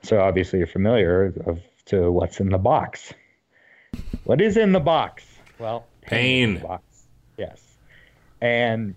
So 0.02 0.20
obviously, 0.20 0.60
you're 0.60 0.68
familiar 0.68 1.34
of 1.46 1.60
to 1.86 2.12
what's 2.12 2.38
in 2.38 2.50
the 2.50 2.58
box. 2.58 3.12
What 4.24 4.40
is 4.40 4.56
in 4.56 4.72
the 4.72 4.80
box? 4.80 5.24
Well, 5.58 5.86
pain. 6.02 6.60
pain. 6.60 6.78
Yes, 7.36 7.60
and 8.40 8.94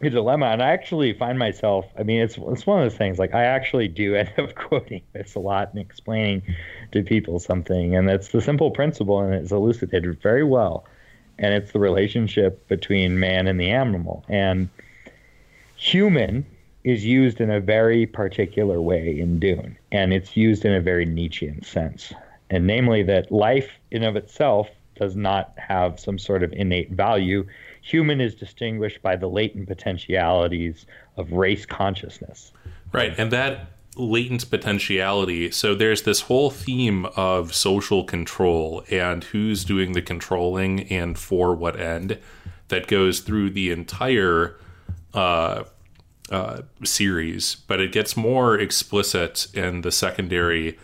a 0.00 0.10
dilemma. 0.10 0.46
And 0.46 0.62
I 0.62 0.70
actually 0.70 1.12
find 1.12 1.38
myself. 1.38 1.86
I 1.98 2.04
mean, 2.04 2.20
it's 2.20 2.36
it's 2.38 2.66
one 2.66 2.78
of 2.78 2.84
those 2.84 2.96
things. 2.96 3.18
Like 3.18 3.34
I 3.34 3.44
actually 3.44 3.88
do 3.88 4.14
end 4.16 4.30
up 4.38 4.54
quoting 4.54 5.02
this 5.12 5.34
a 5.34 5.40
lot 5.40 5.70
and 5.72 5.80
explaining 5.80 6.42
to 6.92 7.02
people 7.02 7.40
something, 7.40 7.96
and 7.96 8.08
it's 8.08 8.28
the 8.28 8.40
simple 8.40 8.70
principle, 8.70 9.20
and 9.20 9.34
it's 9.34 9.50
elucidated 9.50 10.20
very 10.22 10.44
well 10.44 10.84
and 11.40 11.54
it's 11.54 11.72
the 11.72 11.80
relationship 11.80 12.68
between 12.68 13.18
man 13.18 13.48
and 13.48 13.58
the 13.58 13.70
animal. 13.70 14.24
And 14.28 14.68
human 15.76 16.46
is 16.84 17.04
used 17.04 17.40
in 17.40 17.50
a 17.50 17.60
very 17.60 18.06
particular 18.06 18.80
way 18.80 19.18
in 19.18 19.38
Dune, 19.38 19.76
and 19.90 20.12
it's 20.12 20.36
used 20.36 20.64
in 20.64 20.72
a 20.72 20.80
very 20.80 21.06
Nietzschean 21.06 21.62
sense. 21.62 22.12
And 22.50 22.66
namely, 22.66 23.02
that 23.04 23.32
life 23.32 23.70
in 23.90 24.04
of 24.04 24.16
itself 24.16 24.68
does 24.96 25.16
not 25.16 25.54
have 25.56 25.98
some 25.98 26.18
sort 26.18 26.42
of 26.42 26.52
innate 26.52 26.90
value. 26.90 27.46
Human 27.82 28.20
is 28.20 28.34
distinguished 28.34 29.00
by 29.00 29.16
the 29.16 29.28
latent 29.28 29.66
potentialities 29.66 30.84
of 31.16 31.32
race 31.32 31.64
consciousness. 31.64 32.52
Right, 32.92 33.14
and 33.16 33.30
that 33.30 33.70
latent 34.00 34.48
potentiality. 34.50 35.50
So 35.50 35.74
there's 35.74 36.02
this 36.02 36.22
whole 36.22 36.50
theme 36.50 37.06
of 37.16 37.54
social 37.54 38.04
control 38.04 38.84
and 38.90 39.24
who's 39.24 39.64
doing 39.64 39.92
the 39.92 40.02
controlling 40.02 40.80
and 40.84 41.18
for 41.18 41.54
what 41.54 41.78
end 41.78 42.18
that 42.68 42.86
goes 42.86 43.20
through 43.20 43.50
the 43.50 43.70
entire 43.70 44.56
uh, 45.14 45.64
uh, 46.30 46.62
series, 46.84 47.56
but 47.66 47.80
it 47.80 47.92
gets 47.92 48.16
more 48.16 48.58
explicit 48.58 49.48
in 49.52 49.82
the 49.82 49.92
secondary 49.92 50.78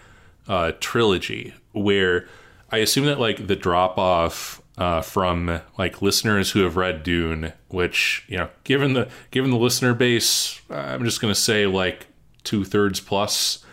uh, 0.48 0.72
trilogy, 0.80 1.54
where 1.72 2.26
I 2.70 2.78
assume 2.78 3.06
that 3.06 3.20
like 3.20 3.46
the 3.46 3.56
drop 3.56 3.96
off 3.98 4.60
uh, 4.78 5.00
from 5.00 5.60
like 5.78 6.02
listeners 6.02 6.50
who 6.50 6.60
have 6.60 6.76
read 6.76 7.02
Dune, 7.02 7.52
which 7.68 8.24
you 8.28 8.36
know, 8.36 8.48
given 8.64 8.92
the 8.92 9.08
given 9.30 9.50
the 9.50 9.56
listener 9.56 9.94
base, 9.94 10.60
I'm 10.68 11.04
just 11.04 11.20
gonna 11.20 11.34
say 11.34 11.66
like 11.66 12.05
two 12.46 12.64
thirds 12.64 13.00
plus, 13.00 13.64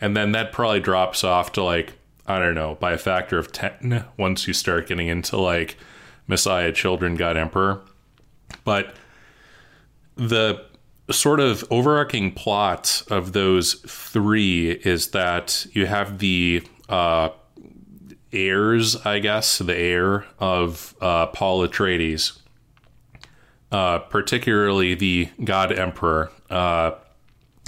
and 0.00 0.16
then 0.16 0.32
that 0.32 0.52
probably 0.52 0.78
drops 0.80 1.24
off 1.24 1.52
to 1.52 1.62
like 1.64 1.94
I 2.26 2.38
don't 2.38 2.54
know 2.54 2.76
by 2.76 2.92
a 2.92 2.98
factor 2.98 3.38
of 3.38 3.50
ten 3.50 4.04
once 4.16 4.46
you 4.46 4.54
start 4.54 4.86
getting 4.86 5.08
into 5.08 5.36
like 5.36 5.76
Messiah, 6.28 6.70
Children, 6.72 7.16
God, 7.16 7.36
Emperor. 7.36 7.80
But 8.64 8.94
the 10.14 10.64
sort 11.10 11.40
of 11.40 11.64
overarching 11.70 12.32
plot 12.32 13.02
of 13.10 13.32
those 13.32 13.74
three 13.74 14.70
is 14.70 15.08
that 15.08 15.66
you 15.72 15.86
have 15.86 16.18
the 16.18 16.62
uh, 16.88 17.30
heirs, 18.32 18.96
I 19.04 19.18
guess, 19.18 19.58
the 19.58 19.76
heir 19.76 20.26
of 20.38 20.94
uh, 21.00 21.26
Paul 21.26 21.66
Atreides, 21.66 22.38
uh, 23.72 24.00
particularly 24.00 24.94
the 24.94 25.28
God 25.42 25.72
Emperor, 25.72 26.30
uh, 26.48 26.92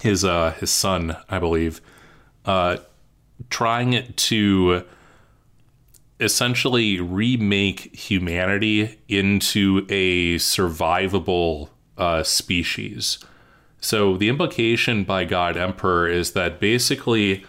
his 0.02 0.24
uh, 0.24 0.52
his 0.58 0.70
son, 0.70 1.16
I 1.28 1.38
believe, 1.38 1.80
uh, 2.44 2.78
trying 3.50 4.12
to 4.12 4.84
essentially 6.18 7.00
remake 7.00 7.94
humanity 7.94 8.98
into 9.08 9.86
a 9.88 10.36
survivable 10.36 11.68
uh, 11.96 12.22
species. 12.24 13.18
So 13.80 14.16
the 14.16 14.28
implication 14.28 15.04
by 15.04 15.24
God 15.24 15.56
Emperor 15.56 16.08
is 16.08 16.32
that 16.32 16.60
basically 16.60 17.44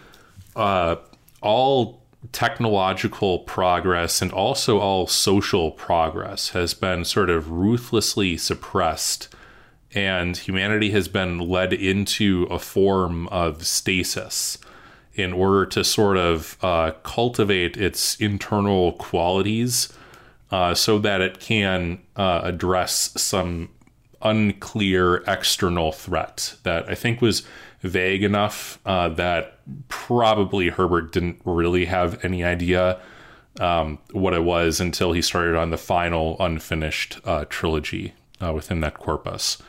uh, 0.56 0.98
all 1.42 2.04
technological 2.32 3.40
progress 3.40 4.22
and 4.22 4.32
also 4.32 4.80
all 4.80 5.08
social 5.08 5.72
progress 5.72 6.50
has 6.50 6.74
been 6.74 7.04
sort 7.04 7.30
of 7.30 7.52
ruthlessly 7.52 8.38
suppressed 8.38 9.28
and 9.94 10.36
humanity 10.36 10.92
has 10.92 11.08
been 11.08 11.40
led 11.40 11.74
into 11.74 12.48
a 12.50 12.60
form 12.60 13.28
of 13.28 13.66
stasis 13.66 14.58
in 15.16 15.32
order 15.32 15.66
to 15.66 15.84
sort 15.84 16.18
of 16.18 16.58
uh, 16.64 16.92
cultivate 17.04 17.78
its 17.78 18.16
internal 18.16 18.94
qualities 18.94 19.94
uh, 20.52 20.74
so 20.74 20.98
that 21.00 21.22
it 21.22 21.40
can 21.40 22.00
uh, 22.16 22.42
address 22.44 23.12
some 23.16 23.70
unclear 24.22 25.18
external 25.28 25.92
threat 25.92 26.56
that 26.64 26.90
I 26.90 26.96
think 26.96 27.22
was 27.22 27.44
vague 27.82 28.24
enough 28.24 28.80
uh, 28.86 29.10
that 29.10 29.60
probably 29.90 30.70
Herbert 30.70 31.12
didn't 31.12 31.42
really 31.44 31.86
have 31.86 32.24
any 32.24 32.44
idea 32.44 33.00
um, 33.60 34.00
what 34.12 34.34
it 34.34 34.44
was 34.44 34.80
until 34.80 35.12
he 35.12 35.22
started 35.22 35.56
on 35.56 35.70
the 35.70 35.78
final 35.78 36.38
unfinished 36.40 37.20
uh, 37.26 37.46
trilogy 37.50 38.14
uh, 38.42 38.54
within 38.54 38.80
that 38.82 38.96
corpus. 38.96 39.62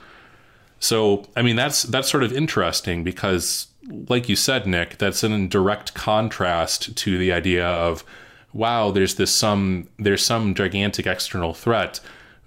So, 0.85 1.25
I 1.35 1.40
mean, 1.40 1.57
that's 1.57 1.85
that's 1.85 2.11
sort 2.11 2.25
of 2.25 2.31
interesting 2.31 3.05
because, 3.05 3.68
like 3.88 4.29
you 4.29 4.37
said, 4.37 4.66
Nick, 4.66 4.99
that's 4.99 5.25
in 5.25 5.49
direct 5.49 5.94
contrast 5.94 6.94
to 6.94 7.16
the 7.16 7.33
idea 7.33 7.66
of, 7.66 8.05
wow, 8.53 8.90
there's 8.90 9.14
this 9.14 9.31
some 9.31 9.88
there's 9.99 10.23
some 10.23 10.55
gigantic 10.55 11.07
external 11.07 11.55
threat. 11.55 12.01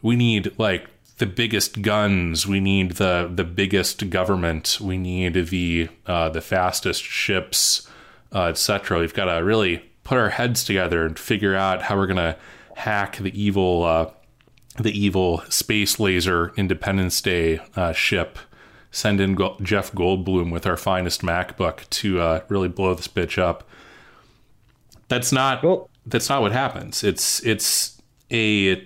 We 0.04 0.16
need 0.16 0.54
like 0.60 0.86
the 1.18 1.26
biggest 1.26 1.82
guns. 1.82 2.46
We 2.46 2.60
need 2.60 2.92
the 2.92 3.28
the 3.34 3.44
biggest 3.44 4.12
government. 4.12 4.78
We 4.80 5.00
need 5.00 5.48
the 5.48 5.90
uh, 6.06 6.30
the 6.30 6.42
fastest 6.42 7.02
ships, 7.02 7.90
uh, 8.32 8.50
etc. 8.50 9.00
We've 9.00 9.16
got 9.16 9.36
to 9.36 9.44
really 9.44 9.78
put 10.04 10.20
our 10.20 10.30
heads 10.30 10.64
together 10.64 11.08
and 11.08 11.18
figure 11.18 11.56
out 11.56 11.82
how 11.82 11.98
we're 11.98 12.06
gonna 12.06 12.38
hack 12.76 13.18
the 13.18 13.34
evil 13.34 13.84
uh, 13.84 14.12
the 14.78 14.98
evil 14.98 15.42
space 15.50 16.00
laser 16.00 16.54
Independence 16.56 17.22
Day 17.22 17.60
uh, 17.76 17.94
ship. 17.94 18.40
Send 18.92 19.20
in 19.20 19.36
Go- 19.36 19.58
Jeff 19.62 19.92
Goldblum 19.92 20.52
with 20.52 20.66
our 20.66 20.78
finest 20.78 21.22
MacBook 21.22 21.90
to 21.90 22.20
uh, 22.20 22.42
really 22.48 22.70
blow 22.70 22.94
this 22.94 23.08
bitch 23.08 23.38
up. 23.38 23.68
That's 25.08 25.32
not 25.32 25.62
cool. 25.62 25.90
that's 26.06 26.30
not 26.30 26.42
what 26.42 26.52
happens. 26.52 27.04
It's 27.04 27.46
it's 27.46 28.02
a 28.32 28.86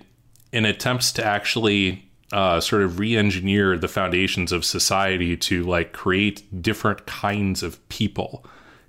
an 0.54 0.66
attempt 0.66 1.16
to 1.16 1.26
actually 1.26 2.10
uh, 2.32 2.60
sort 2.60 2.82
of 2.82 3.00
re-engineer 3.00 3.78
the 3.78 3.88
foundations 3.88 4.52
of 4.52 4.64
society 4.64 5.36
to 5.36 5.64
like 5.64 5.94
create 5.94 6.62
different 6.62 7.06
kinds 7.06 7.64
of 7.64 7.88
people 7.90 8.46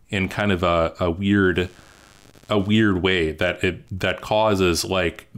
in 0.08 0.28
kind 0.28 0.52
of 0.52 0.62
a, 0.62 0.94
a 1.00 1.10
weird 1.10 1.68
a 2.48 2.58
weird 2.58 3.02
way 3.02 3.32
that 3.32 3.62
it 3.64 3.82
that 4.00 4.20
causes 4.20 4.84
like 4.84 5.28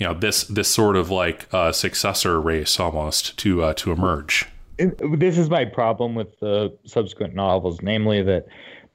you 0.00 0.06
know 0.06 0.14
this 0.14 0.44
this 0.44 0.68
sort 0.68 0.96
of 0.96 1.10
like 1.10 1.46
uh, 1.54 1.70
successor 1.70 2.40
race 2.40 2.80
almost 2.80 3.38
to 3.38 3.62
uh, 3.62 3.74
to 3.74 3.92
emerge. 3.92 4.48
This 4.78 5.36
is 5.36 5.50
my 5.50 5.66
problem 5.66 6.14
with 6.14 6.40
the 6.40 6.76
subsequent 6.86 7.34
novels, 7.34 7.82
namely 7.82 8.22
that 8.22 8.46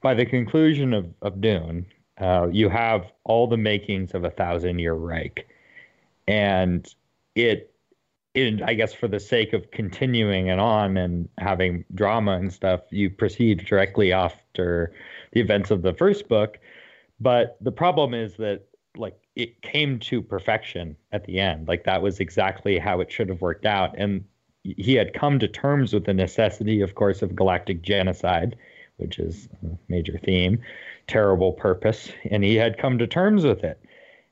by 0.02 0.16
the 0.16 0.26
conclusion 0.26 0.96
of, 0.96 1.06
of 1.22 1.40
Dune, 1.40 1.86
uh, 2.20 2.48
you 2.52 2.70
have 2.70 3.06
all 3.24 3.46
the 3.46 3.58
makings 3.58 4.16
of 4.16 4.24
a 4.24 4.32
thousand 4.32 4.80
year 4.80 4.96
Reich, 4.96 5.48
and 6.28 6.94
it 7.36 7.72
I 8.36 8.74
guess, 8.74 8.94
for 8.94 9.08
the 9.08 9.20
sake 9.20 9.54
of 9.54 9.72
continuing 9.72 10.50
and 10.50 10.60
on 10.60 10.98
and 10.98 11.30
having 11.38 11.86
drama 11.94 12.34
and 12.34 12.52
stuff, 12.52 12.82
you 12.90 13.10
proceed 13.10 13.66
directly 13.66 14.12
after 14.12 14.92
the 15.32 15.40
events 15.40 15.72
of 15.72 15.84
the 15.84 15.94
first 15.94 16.28
book. 16.28 16.58
But 17.20 17.58
the 17.62 17.72
problem 17.72 18.14
is 18.14 18.36
that, 18.36 18.68
like, 18.98 19.18
it 19.36 19.62
came 19.62 20.00
to 20.00 20.22
perfection 20.22 20.96
at 21.12 21.26
the 21.26 21.40
end. 21.40 21.68
Like, 21.68 21.84
that 21.86 22.02
was 22.02 22.20
exactly 22.20 22.80
how 22.80 23.00
it 23.02 23.12
should 23.12 23.30
have 23.30 23.42
worked 23.42 23.66
out. 23.66 23.96
And 23.98 24.24
he 24.64 24.96
had 24.96 25.14
come 25.14 25.40
to 25.40 25.48
terms 25.48 25.94
with 25.94 26.06
the 26.06 26.14
necessity, 26.14 26.82
of 26.82 26.96
course, 26.96 27.22
of 27.22 27.36
galactic 27.36 27.82
genocide, 27.82 28.56
which 28.98 29.20
is 29.20 29.50
a 29.64 29.78
major 29.90 30.18
theme, 30.18 30.62
terrible 31.08 31.54
purpose. 31.54 32.12
And 32.32 32.44
he 32.44 32.56
had 32.56 32.78
come 32.78 32.98
to 32.98 33.08
terms 33.08 33.44
with 33.44 33.64
it. 33.64 33.80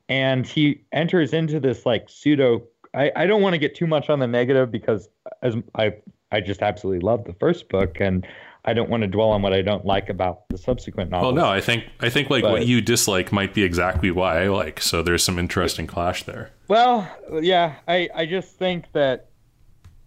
And 0.10 0.48
he 0.48 0.82
enters 0.92 1.34
into 1.34 1.60
this, 1.60 1.86
like, 1.86 2.10
pseudo 2.10 2.63
I, 2.94 3.12
I 3.16 3.26
don't 3.26 3.42
want 3.42 3.54
to 3.54 3.60
get 3.60 3.76
too 3.76 3.88
much 3.88 4.10
on 4.10 4.20
the 4.20 4.28
negative 4.28 4.72
because 4.72 5.10
as 5.42 5.56
I 5.76 5.96
I 6.32 6.42
just 6.42 6.62
absolutely 6.62 7.02
love 7.02 7.26
the 7.26 7.34
first 7.34 7.70
book 7.70 7.98
and 8.00 8.26
I 8.65 8.73
don't 8.73 8.89
want 8.89 9.02
to 9.02 9.08
dwell 9.08 9.32
on 9.32 9.41
what 9.41 9.54
I 9.54 9.62
don't 9.62 9.86
like 9.86 10.10
about 10.10 10.47
the 10.49 10.58
subsequent 10.58 11.12
novels. 11.12 11.34
Well, 11.34 11.45
no, 11.45 11.52
I 11.52 11.60
think 11.60 11.86
I 11.99 12.10
think 12.10 12.30
like 12.30 12.43
but, 12.43 12.52
what 12.52 12.65
you 12.65 12.82
dislike 12.82 13.32
might 13.32 13.54
be 13.54 13.63
exactly 13.63 14.10
why 14.10 14.43
I 14.43 14.47
like. 14.47 14.82
So 14.82 15.04
there's 15.04 15.23
some 15.23 15.38
interesting 15.38 15.86
clash 15.86 16.23
there. 16.23 16.49
Well, 16.67 17.10
yeah, 17.41 17.76
I 17.88 18.10
I 18.15 18.26
just 18.26 18.58
think 18.58 18.86
that 18.93 19.30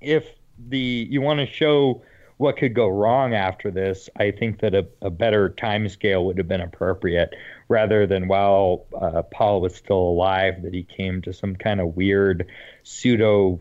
if 0.01 0.25
the 0.69 1.07
you 1.11 1.21
want 1.21 1.41
to 1.41 1.47
show 1.47 2.03
what 2.39 2.57
could 2.57 2.75
go 2.75 2.87
wrong 2.87 3.35
after 3.35 3.71
this, 3.71 4.11
I 4.17 4.31
think 4.31 4.61
that 4.61 4.75
a, 4.75 4.87
a 5.01 5.11
better 5.11 5.51
time 5.51 5.89
scale 5.89 6.25
would 6.27 6.37
have 6.39 6.49
been 6.49 6.61
appropriate 6.61 7.35
rather 7.69 8.07
than 8.07 8.29
while 8.29 8.87
uh, 9.01 9.23
Paul 9.23 9.61
was 9.61 9.75
still 9.75 9.97
alive 9.99 10.63
that 10.63 10.75
he 10.75 10.83
came 10.83 11.23
to 11.23 11.33
some 11.33 11.57
kind 11.57 11.81
of 11.81 11.97
weird 11.97 12.47
pseudo 12.83 13.61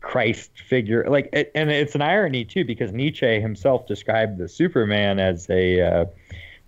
Christ 0.00 0.50
figure. 0.66 1.04
Like, 1.08 1.28
it, 1.32 1.50
and 1.54 1.70
it's 1.70 1.94
an 1.94 2.02
irony 2.02 2.44
too 2.44 2.64
because 2.64 2.92
Nietzsche 2.92 3.40
himself 3.40 3.86
described 3.86 4.38
the 4.38 4.48
Superman 4.48 5.18
as 5.18 5.48
a 5.50 5.80
uh, 5.80 6.04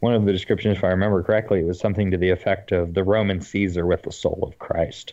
one 0.01 0.15
of 0.15 0.25
the 0.25 0.33
descriptions, 0.33 0.79
if 0.79 0.85
I 0.85 0.89
remember 0.89 1.23
correctly, 1.23 1.63
was 1.63 1.79
something 1.79 2.11
to 2.11 2.17
the 2.17 2.31
effect 2.31 2.73
of 2.73 2.95
the 2.95 3.05
Roman 3.05 3.41
Caesar 3.41 3.87
with 3.87 4.03
the 4.03 4.13
soul 4.13 4.41
of 4.43 4.59
Christ. 4.59 5.13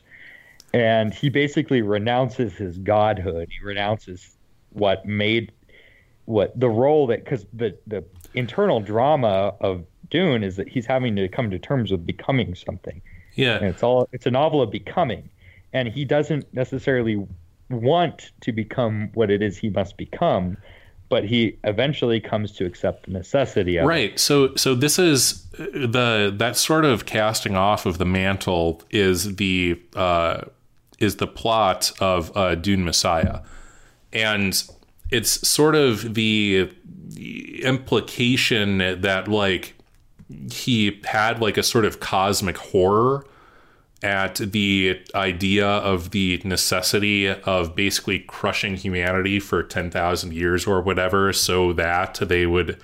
And 0.73 1.13
he 1.13 1.29
basically 1.29 1.81
renounces 1.81 2.55
his 2.55 2.77
godhood. 2.77 3.49
He 3.57 3.65
renounces 3.65 4.35
what 4.71 5.05
made 5.05 5.51
what 6.25 6.57
the 6.59 6.69
role 6.69 7.07
that 7.07 7.23
because 7.23 7.45
the 7.53 7.77
the 7.87 8.03
internal 8.33 8.81
drama 8.81 9.53
of 9.61 9.85
Dune 10.09 10.43
is 10.43 10.55
that 10.57 10.67
he's 10.67 10.85
having 10.85 11.15
to 11.15 11.27
come 11.27 11.49
to 11.51 11.59
terms 11.59 11.91
with 11.91 12.05
becoming 12.05 12.53
something. 12.55 13.01
Yeah, 13.35 13.55
and 13.57 13.65
it's 13.65 13.83
all 13.83 14.07
it's 14.11 14.25
a 14.25 14.31
novel 14.31 14.61
of 14.61 14.71
becoming, 14.71 15.29
and 15.73 15.87
he 15.87 16.05
doesn't 16.05 16.53
necessarily 16.53 17.25
want 17.69 18.31
to 18.41 18.51
become 18.51 19.09
what 19.13 19.29
it 19.29 19.41
is 19.41 19.57
he 19.57 19.69
must 19.69 19.97
become 19.97 20.57
but 21.09 21.23
he 21.23 21.57
eventually 21.63 22.19
comes 22.19 22.51
to 22.51 22.65
accept 22.65 23.05
the 23.05 23.11
necessity 23.11 23.77
of 23.77 23.85
right 23.85 24.13
it. 24.13 24.19
so 24.19 24.55
so 24.55 24.75
this 24.75 24.97
is 24.99 25.45
uh, 25.59 25.63
the 25.73 26.33
that 26.35 26.55
sort 26.55 26.85
of 26.85 27.05
casting 27.05 27.55
off 27.55 27.85
of 27.85 27.97
the 27.97 28.05
mantle 28.05 28.81
is 28.89 29.35
the 29.35 29.79
uh, 29.95 30.41
is 30.99 31.17
the 31.17 31.27
plot 31.27 31.91
of 31.99 32.35
uh, 32.35 32.55
Dune 32.55 32.83
Messiah 32.83 33.41
and 34.13 34.63
it's 35.09 35.47
sort 35.47 35.75
of 35.75 36.15
the, 36.15 36.71
the 37.09 37.63
implication 37.63 38.77
that 39.01 39.27
like 39.27 39.75
he 40.51 40.99
had 41.05 41.39
like 41.39 41.57
a 41.57 41.63
sort 41.63 41.85
of 41.85 41.99
cosmic 41.99 42.57
horror 42.57 43.25
at 44.03 44.35
the 44.35 44.99
idea 45.15 45.67
of 45.67 46.11
the 46.11 46.39
necessity 46.43 47.27
of 47.27 47.75
basically 47.75 48.19
crushing 48.19 48.75
humanity 48.75 49.39
for 49.39 49.63
10,000 49.63 50.33
years 50.33 50.67
or 50.67 50.81
whatever 50.81 51.33
so 51.33 51.73
that 51.73 52.15
they 52.21 52.45
would 52.45 52.79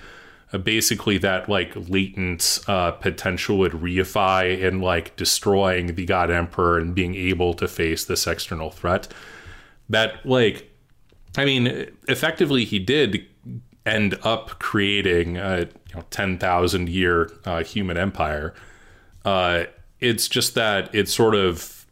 uh, 0.52 0.58
basically 0.58 1.18
that 1.20 1.48
like 1.48 1.72
latent 1.88 2.60
uh, 2.68 2.92
potential 2.92 3.58
would 3.60 3.74
reify 3.74 4.60
in 4.60 4.82
like 4.82 5.16
destroying 5.16 5.96
the 5.96 6.06
god 6.06 6.32
emperor 6.32 6.80
and 6.80 6.96
being 6.96 7.14
able 7.14 7.54
to 7.54 7.68
face 7.68 8.06
this 8.06 8.26
external 8.26 8.72
threat 8.72 9.08
that 9.90 10.26
like 10.26 10.72
i 11.38 11.46
mean 11.46 11.88
effectively 12.08 12.66
he 12.66 12.80
did 12.80 13.28
end 13.86 14.18
up 14.24 14.60
creating 14.60 15.38
a 15.38 15.68
you 15.90 15.96
know, 15.96 16.04
10,000 16.10 16.90
year 16.90 17.32
uh, 17.46 17.64
human 17.64 17.98
empire. 17.98 18.54
Uh, 19.26 19.66
it's 20.04 20.28
just 20.28 20.54
that 20.56 20.94
it's 20.94 21.14
sort 21.14 21.34
of 21.34 21.86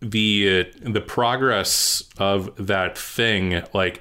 the 0.00 0.66
the 0.82 1.00
progress 1.00 2.02
of 2.18 2.54
that 2.66 2.98
thing, 2.98 3.62
like 3.72 4.00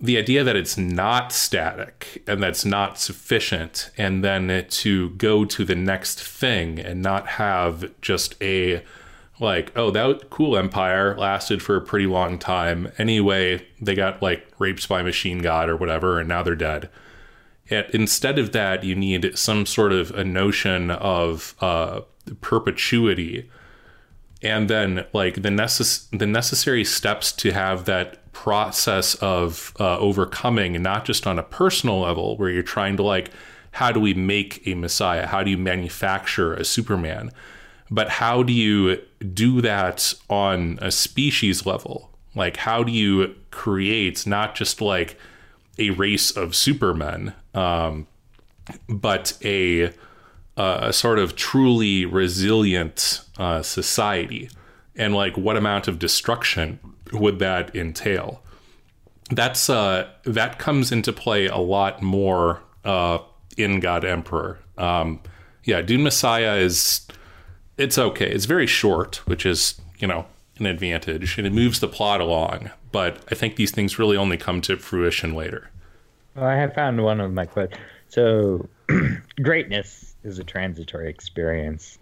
the 0.00 0.16
idea 0.16 0.42
that 0.42 0.56
it's 0.56 0.78
not 0.78 1.32
static 1.32 2.22
and 2.26 2.42
that's 2.42 2.64
not 2.64 2.98
sufficient, 2.98 3.90
and 3.98 4.24
then 4.24 4.66
to 4.68 5.10
go 5.10 5.44
to 5.44 5.64
the 5.64 5.74
next 5.74 6.22
thing 6.22 6.78
and 6.78 7.02
not 7.02 7.28
have 7.28 7.92
just 8.00 8.34
a 8.42 8.82
like, 9.38 9.70
oh, 9.76 9.90
that 9.90 10.30
cool 10.30 10.56
empire 10.56 11.14
lasted 11.18 11.62
for 11.62 11.76
a 11.76 11.82
pretty 11.82 12.06
long 12.06 12.38
time. 12.38 12.90
Anyway, 12.96 13.66
they 13.78 13.94
got 13.94 14.22
like 14.22 14.46
raped 14.58 14.88
by 14.88 15.02
machine 15.02 15.40
god 15.40 15.68
or 15.68 15.76
whatever, 15.76 16.18
and 16.18 16.28
now 16.28 16.42
they're 16.42 16.56
dead. 16.56 16.88
Instead 17.68 18.38
of 18.38 18.52
that, 18.52 18.84
you 18.84 18.94
need 18.94 19.36
some 19.36 19.66
sort 19.66 19.92
of 19.92 20.12
a 20.12 20.24
notion 20.24 20.90
of 20.90 21.54
uh, 21.60 22.00
perpetuity, 22.40 23.50
and 24.42 24.68
then 24.68 25.06
like 25.12 25.42
the 25.42 25.48
necess- 25.48 26.06
the 26.16 26.26
necessary 26.26 26.84
steps 26.84 27.32
to 27.32 27.52
have 27.52 27.84
that 27.84 28.32
process 28.32 29.14
of 29.16 29.72
uh, 29.80 29.98
overcoming, 29.98 30.80
not 30.82 31.04
just 31.04 31.26
on 31.26 31.38
a 31.38 31.42
personal 31.42 32.00
level, 32.00 32.36
where 32.36 32.50
you're 32.50 32.62
trying 32.62 32.96
to 32.96 33.02
like, 33.02 33.30
how 33.72 33.92
do 33.92 34.00
we 34.00 34.14
make 34.14 34.66
a 34.66 34.74
messiah? 34.74 35.26
How 35.26 35.42
do 35.42 35.50
you 35.50 35.58
manufacture 35.58 36.54
a 36.54 36.64
Superman? 36.64 37.30
But 37.90 38.08
how 38.08 38.42
do 38.42 38.52
you 38.52 39.02
do 39.32 39.60
that 39.60 40.14
on 40.28 40.78
a 40.82 40.90
species 40.90 41.64
level? 41.66 42.10
Like, 42.34 42.58
how 42.58 42.82
do 42.82 42.92
you 42.92 43.34
create 43.50 44.26
not 44.26 44.54
just 44.54 44.80
like 44.80 45.18
a 45.78 45.90
race 45.90 46.30
of 46.30 46.54
supermen, 46.54 47.32
um, 47.54 48.06
but 48.88 49.36
a, 49.44 49.92
a 50.56 50.92
sort 50.92 51.18
of 51.18 51.36
truly 51.36 52.04
resilient 52.04 53.22
uh, 53.38 53.62
society? 53.62 54.50
And 54.96 55.14
like, 55.14 55.36
what 55.36 55.56
amount 55.56 55.88
of 55.88 55.98
destruction 55.98 56.78
would 57.12 57.38
that 57.38 57.74
entail? 57.74 58.42
That's 59.30 59.68
uh, 59.68 60.08
that 60.24 60.58
comes 60.58 60.92
into 60.92 61.12
play 61.12 61.46
a 61.46 61.58
lot 61.58 62.00
more 62.02 62.62
uh, 62.84 63.18
in 63.56 63.80
God 63.80 64.04
Emperor. 64.04 64.58
Um, 64.78 65.20
yeah, 65.64 65.82
Dune 65.82 66.02
Messiah 66.02 66.56
is 66.56 67.06
it's 67.76 67.98
okay. 67.98 68.30
It's 68.30 68.46
very 68.46 68.66
short, 68.66 69.16
which 69.26 69.44
is, 69.44 69.80
you 69.98 70.06
know, 70.06 70.26
an 70.58 70.66
advantage 70.66 71.36
and 71.36 71.46
it 71.46 71.52
moves 71.52 71.80
the 71.80 71.88
plot 71.88 72.20
along. 72.20 72.70
But 72.92 73.22
I 73.30 73.34
think 73.34 73.56
these 73.56 73.72
things 73.72 73.98
really 73.98 74.16
only 74.16 74.36
come 74.36 74.60
to 74.62 74.76
fruition 74.76 75.34
later. 75.34 75.70
Well, 76.34 76.46
I 76.46 76.54
have 76.56 76.74
found 76.74 77.02
one 77.02 77.20
of 77.20 77.32
my 77.32 77.46
quotes. 77.46 77.76
So, 78.08 78.68
greatness 79.42 80.05
is 80.26 80.38
a 80.38 80.44
transitory 80.44 81.08
experience. 81.08 81.98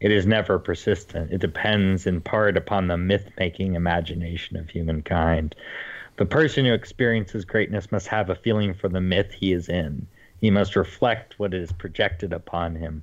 It 0.00 0.10
is 0.10 0.26
never 0.26 0.58
persistent. 0.58 1.32
It 1.32 1.40
depends 1.40 2.06
in 2.06 2.20
part 2.20 2.56
upon 2.56 2.88
the 2.88 2.96
myth 2.96 3.30
making 3.38 3.74
imagination 3.74 4.56
of 4.56 4.68
humankind. 4.68 5.54
The 6.16 6.26
person 6.26 6.64
who 6.64 6.72
experiences 6.72 7.44
greatness 7.44 7.90
must 7.90 8.08
have 8.08 8.28
a 8.28 8.34
feeling 8.34 8.74
for 8.74 8.88
the 8.88 9.00
myth 9.00 9.32
he 9.32 9.52
is 9.52 9.68
in. 9.68 10.06
He 10.40 10.50
must 10.50 10.76
reflect 10.76 11.38
what 11.38 11.54
is 11.54 11.72
projected 11.72 12.32
upon 12.32 12.76
him 12.76 13.02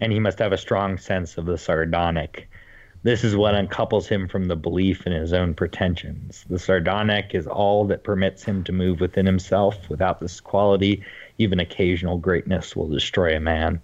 and 0.00 0.12
he 0.12 0.20
must 0.20 0.38
have 0.38 0.52
a 0.52 0.58
strong 0.58 0.98
sense 0.98 1.38
of 1.38 1.46
the 1.46 1.58
sardonic. 1.58 2.48
This 3.04 3.22
is 3.22 3.36
what 3.36 3.54
uncouples 3.54 4.08
him 4.08 4.28
from 4.28 4.46
the 4.46 4.56
belief 4.56 5.06
in 5.06 5.12
his 5.12 5.34
own 5.34 5.52
pretensions. 5.52 6.44
The 6.48 6.58
sardonic 6.58 7.34
is 7.34 7.46
all 7.46 7.84
that 7.86 8.02
permits 8.02 8.42
him 8.42 8.64
to 8.64 8.72
move 8.72 8.98
within 8.98 9.26
himself. 9.26 9.90
Without 9.90 10.20
this 10.20 10.40
quality, 10.40 11.04
even 11.36 11.60
occasional 11.60 12.16
greatness 12.16 12.74
will 12.74 12.88
destroy 12.88 13.36
a 13.36 13.40
man. 13.40 13.82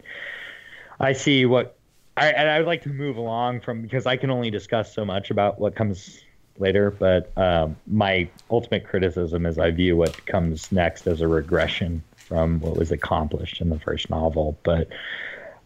I 1.01 1.13
see 1.13 1.45
what 1.45 1.77
I 2.17 2.29
and 2.29 2.49
I 2.49 2.59
would 2.59 2.67
like 2.67 2.83
to 2.83 2.89
move 2.89 3.19
along 3.19 3.61
from 3.61 3.83
because 3.83 4.07
I 4.07 4.17
can 4.17 4.31
only 4.31 4.51
discuss 4.51 4.95
so 4.95 5.05
much 5.05 5.31
about 5.31 5.61
what 5.61 5.75
comes 5.77 6.23
later, 6.59 6.91
but 6.91 7.31
um, 7.37 7.77
my 7.87 8.27
ultimate 8.51 8.85
criticism 8.85 9.45
is 9.45 9.59
I 9.59 9.71
view 9.71 9.99
what 9.99 10.25
comes 10.27 10.73
next 10.73 11.07
as 11.07 11.21
a 11.21 11.29
regression 11.29 12.03
from 12.17 12.61
what 12.61 12.77
was 12.77 12.91
accomplished 12.91 13.61
in 13.61 13.69
the 13.69 13.79
first 13.79 14.09
novel. 14.09 14.57
But 14.63 14.89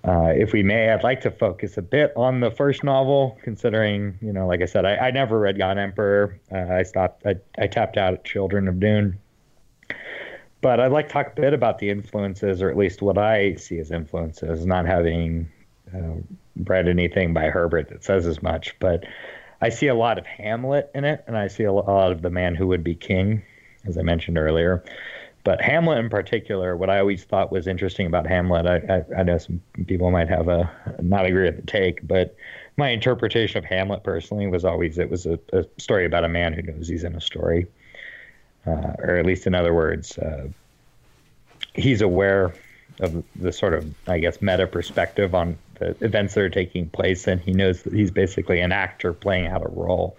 uh, 0.06 0.32
if 0.36 0.52
we 0.52 0.62
may, 0.62 0.90
I'd 0.90 1.02
like 1.02 1.22
to 1.22 1.30
focus 1.30 1.78
a 1.78 1.82
bit 1.82 2.12
on 2.14 2.40
the 2.40 2.50
first 2.50 2.84
novel, 2.84 3.38
considering, 3.42 4.18
you 4.20 4.32
know, 4.32 4.46
like 4.46 4.60
I 4.60 4.66
said, 4.66 4.84
I, 4.84 4.96
I 4.96 5.10
never 5.10 5.38
read 5.38 5.56
God 5.56 5.78
Emperor. 5.78 6.38
Uh, 6.52 6.72
I 6.72 6.82
stopped, 6.82 7.24
I, 7.24 7.36
I 7.58 7.66
tapped 7.66 7.96
out 7.96 8.12
at 8.12 8.24
Children 8.24 8.68
of 8.68 8.78
Dune. 8.78 9.18
But 10.60 10.80
I'd 10.80 10.92
like 10.92 11.08
to 11.08 11.12
talk 11.12 11.32
a 11.32 11.40
bit 11.40 11.54
about 11.54 11.78
the 11.78 11.90
influences, 11.90 12.60
or 12.60 12.70
at 12.70 12.76
least 12.76 13.02
what 13.02 13.18
I 13.18 13.54
see 13.54 13.78
as 13.78 13.90
influences, 13.90 14.66
not 14.66 14.86
having 14.86 15.50
uh, 15.94 16.16
read 16.56 16.88
anything 16.88 17.32
by 17.32 17.44
Herbert 17.44 17.88
that 17.88 18.04
says 18.04 18.26
as 18.26 18.42
much. 18.42 18.78
But 18.80 19.04
I 19.60 19.70
see 19.70 19.88
a 19.88 19.94
lot 19.94 20.18
of 20.18 20.26
Hamlet 20.26 20.90
in 20.94 21.04
it, 21.04 21.24
and 21.26 21.36
I 21.36 21.48
see 21.48 21.64
a 21.64 21.72
lot 21.72 22.12
of 22.12 22.22
the 22.22 22.30
man 22.30 22.54
who 22.54 22.66
would 22.66 22.84
be 22.84 22.94
king, 22.94 23.42
as 23.86 23.96
I 23.96 24.02
mentioned 24.02 24.36
earlier. 24.36 24.84
But 25.44 25.60
Hamlet 25.60 25.98
in 25.98 26.08
particular, 26.08 26.74
what 26.74 26.88
I 26.88 26.98
always 26.98 27.24
thought 27.24 27.52
was 27.52 27.66
interesting 27.66 28.06
about 28.06 28.26
Hamlet, 28.26 28.66
I, 28.66 28.76
I, 28.94 29.20
I 29.20 29.22
know 29.22 29.36
some 29.36 29.60
people 29.86 30.10
might 30.10 30.28
have 30.28 30.48
a 30.48 30.70
not 31.02 31.26
agree 31.26 31.44
with 31.44 31.56
the 31.56 31.66
take, 31.66 32.06
but 32.06 32.34
my 32.78 32.88
interpretation 32.88 33.58
of 33.58 33.64
Hamlet 33.66 34.02
personally 34.02 34.46
was 34.46 34.64
always 34.64 34.98
it 34.98 35.10
was 35.10 35.26
a, 35.26 35.38
a 35.52 35.66
story 35.78 36.06
about 36.06 36.24
a 36.24 36.28
man 36.28 36.54
who 36.54 36.62
knows 36.62 36.88
he's 36.88 37.04
in 37.04 37.14
a 37.14 37.20
story, 37.20 37.66
uh, 38.66 38.94
or 38.98 39.16
at 39.16 39.26
least 39.26 39.46
in 39.46 39.54
other 39.54 39.74
words, 39.74 40.16
uh, 40.18 40.48
he's 41.74 42.00
aware 42.00 42.54
of 43.00 43.22
the 43.36 43.52
sort 43.52 43.74
of 43.74 43.94
I 44.08 44.20
guess 44.20 44.40
meta 44.40 44.66
perspective 44.66 45.34
on 45.34 45.58
the 45.78 45.94
events 46.00 46.34
that 46.34 46.40
are 46.40 46.48
taking 46.48 46.88
place, 46.88 47.26
and 47.28 47.38
he 47.38 47.52
knows 47.52 47.82
that 47.82 47.92
he's 47.92 48.10
basically 48.10 48.60
an 48.60 48.72
actor 48.72 49.12
playing 49.12 49.48
out 49.48 49.62
a 49.62 49.68
role. 49.68 50.16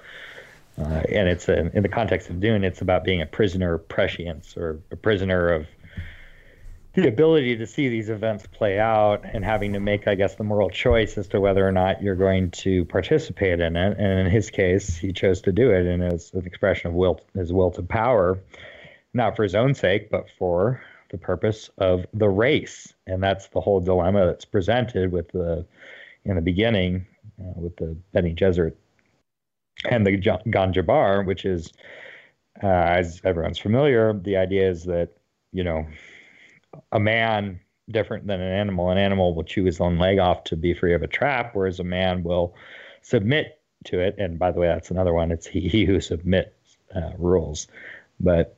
Uh, 0.78 1.04
and 1.10 1.30
it's 1.30 1.48
a, 1.48 1.72
in 1.76 1.84
the 1.84 1.90
context 1.90 2.30
of 2.30 2.40
Dune, 2.40 2.64
it's 2.64 2.82
about 2.82 3.04
being 3.04 3.22
a 3.22 3.26
prisoner 3.26 3.76
of 3.76 3.88
prescience 3.88 4.58
or 4.58 4.80
a 4.92 4.96
prisoner 4.96 5.50
of 5.50 5.68
the 6.96 7.08
ability 7.08 7.58
to 7.58 7.68
see 7.68 7.90
these 7.90 8.10
events 8.10 8.48
play 8.48 8.80
out 8.80 9.26
and 9.26 9.44
having 9.44 9.74
to 9.74 9.80
make, 9.80 10.08
I 10.08 10.16
guess, 10.16 10.36
the 10.36 10.46
moral 10.46 10.70
choice 10.70 11.18
as 11.18 11.28
to 11.30 11.42
whether 11.42 11.68
or 11.68 11.72
not 11.72 12.02
you're 12.02 12.16
going 12.16 12.52
to 12.52 12.86
participate 12.86 13.60
in 13.60 13.76
it. 13.76 13.98
And 13.98 14.20
in 14.20 14.28
his 14.28 14.50
case, 14.50 14.96
he 14.96 15.12
chose 15.12 15.42
to 15.42 15.52
do 15.52 15.72
it, 15.72 15.86
and 15.86 16.02
it's 16.02 16.32
an 16.34 16.46
expression 16.46 16.90
of 16.90 16.94
will, 16.94 17.20
his 17.34 17.52
will 17.52 17.72
to 17.72 17.84
power, 17.84 18.40
not 19.14 19.36
for 19.36 19.44
his 19.44 19.56
own 19.56 19.76
sake, 19.76 20.10
but 20.10 20.28
for 20.38 20.82
the 21.10 21.18
purpose 21.18 21.70
of 21.78 22.06
the 22.14 22.30
race. 22.30 22.94
And 23.08 23.22
that's 23.22 23.48
the 23.48 23.62
whole 23.62 23.82
dilemma 23.82 24.26
that's 24.28 24.46
presented 24.46 25.12
with 25.12 25.30
the 25.32 25.66
in 26.24 26.36
the 26.36 26.42
beginning 26.42 27.06
uh, 27.40 27.54
with 27.56 27.76
the 27.78 27.96
Bene 28.14 28.34
Gesserit 28.34 28.76
and 29.84 30.06
the 30.06 30.18
gom 30.18 30.74
jabbar, 30.74 31.26
which 31.26 31.46
is, 31.46 31.74
uh, 32.64 32.68
as 32.68 33.22
everyone's 33.24 33.60
familiar, 33.60 34.14
the 34.14 34.38
idea 34.38 34.70
is 34.70 34.86
that 34.86 35.10
you 35.52 35.64
know 35.64 35.86
a 36.92 37.00
man 37.00 37.60
different 37.90 38.28
than 38.28 38.42
an 38.42 38.52
animal. 38.52 38.90
An 38.90 38.98
animal 38.98 39.36
will 39.36 39.44
chew 39.44 39.66
his 39.66 39.80
own 39.80 39.98
leg 39.98 40.20
off 40.20 40.44
to 40.46 40.56
be 40.56 40.74
free 40.74 40.94
of 40.94 41.04
a 41.04 41.08
trap, 41.08 41.52
whereas 41.54 41.80
a 41.80 41.84
man 41.84 42.24
will 42.24 42.56
submit 43.02 43.60
to 43.86 44.00
it. 44.00 44.16
And 44.18 44.40
by 44.40 44.52
the 44.52 44.60
way, 44.60 44.68
that's 44.68 44.92
another 44.92 45.14
one. 45.14 45.32
It's 45.32 45.46
he, 45.46 45.68
he 45.68 45.86
who 45.86 46.00
submits 46.00 46.78
uh, 46.96 47.12
rules. 47.18 47.68
But 48.20 48.58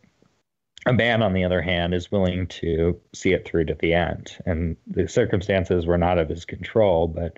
a 0.86 0.93
man, 0.93 1.21
on 1.21 1.34
the 1.34 1.43
other 1.43 1.62
hand, 1.62 1.93
is 1.93 2.12
willing 2.12 2.47
to 2.47 2.99
see 3.13 3.34
it 3.34 3.45
through 3.45 3.65
to 3.65 3.75
the 3.75 3.93
end. 3.93 4.38
And 4.45 4.77
the 4.88 5.08
circumstances 5.08 5.86
were 5.86 5.97
not 5.97 6.17
of 6.17 6.30
his 6.30 6.45
control, 6.45 7.08
but 7.08 7.38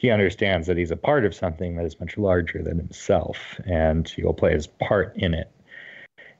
he 0.00 0.10
understands 0.10 0.66
that 0.66 0.78
he's 0.78 0.90
a 0.90 0.96
part 0.96 1.26
of 1.26 1.34
something 1.34 1.76
that 1.76 1.84
is 1.84 2.00
much 2.00 2.16
larger 2.16 2.62
than 2.62 2.78
himself, 2.78 3.60
and 3.66 4.08
he 4.08 4.22
will 4.22 4.32
play 4.32 4.50
his 4.50 4.66
part 4.66 5.14
in 5.14 5.34
it. 5.34 5.50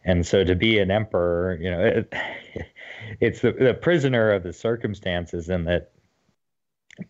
And 0.03 0.27
so 0.27 0.45
to 0.45 0.55
be 0.55 0.79
an 0.79 0.91
emperor, 0.91 1.59
you 1.61 1.71
know, 1.71 1.83
it, 1.83 2.15
it's 3.21 3.43
the, 3.43 3.53
the 3.53 3.75
prisoner 3.75 4.31
of 4.31 4.45
the 4.45 4.55
circumstances, 4.55 5.51
and 5.51 5.67
that 5.67 5.93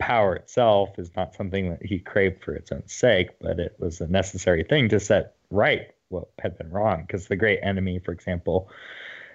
power 0.00 0.34
itself 0.34 0.98
is 0.98 1.12
not 1.14 1.36
something 1.36 1.70
that 1.70 1.86
he 1.86 2.00
craved 2.00 2.42
for 2.42 2.52
its 2.52 2.72
own 2.72 2.82
sake, 2.88 3.28
but 3.40 3.60
it 3.60 3.76
was 3.78 4.00
a 4.00 4.08
necessary 4.08 4.64
thing 4.64 4.88
to 4.88 4.98
set 4.98 5.36
right 5.52 5.92
what 6.08 6.30
had 6.40 6.58
been 6.58 6.72
wrong. 6.72 7.04
Because 7.06 7.28
the 7.28 7.36
great 7.36 7.60
enemy, 7.62 8.00
for 8.00 8.10
example, 8.10 8.68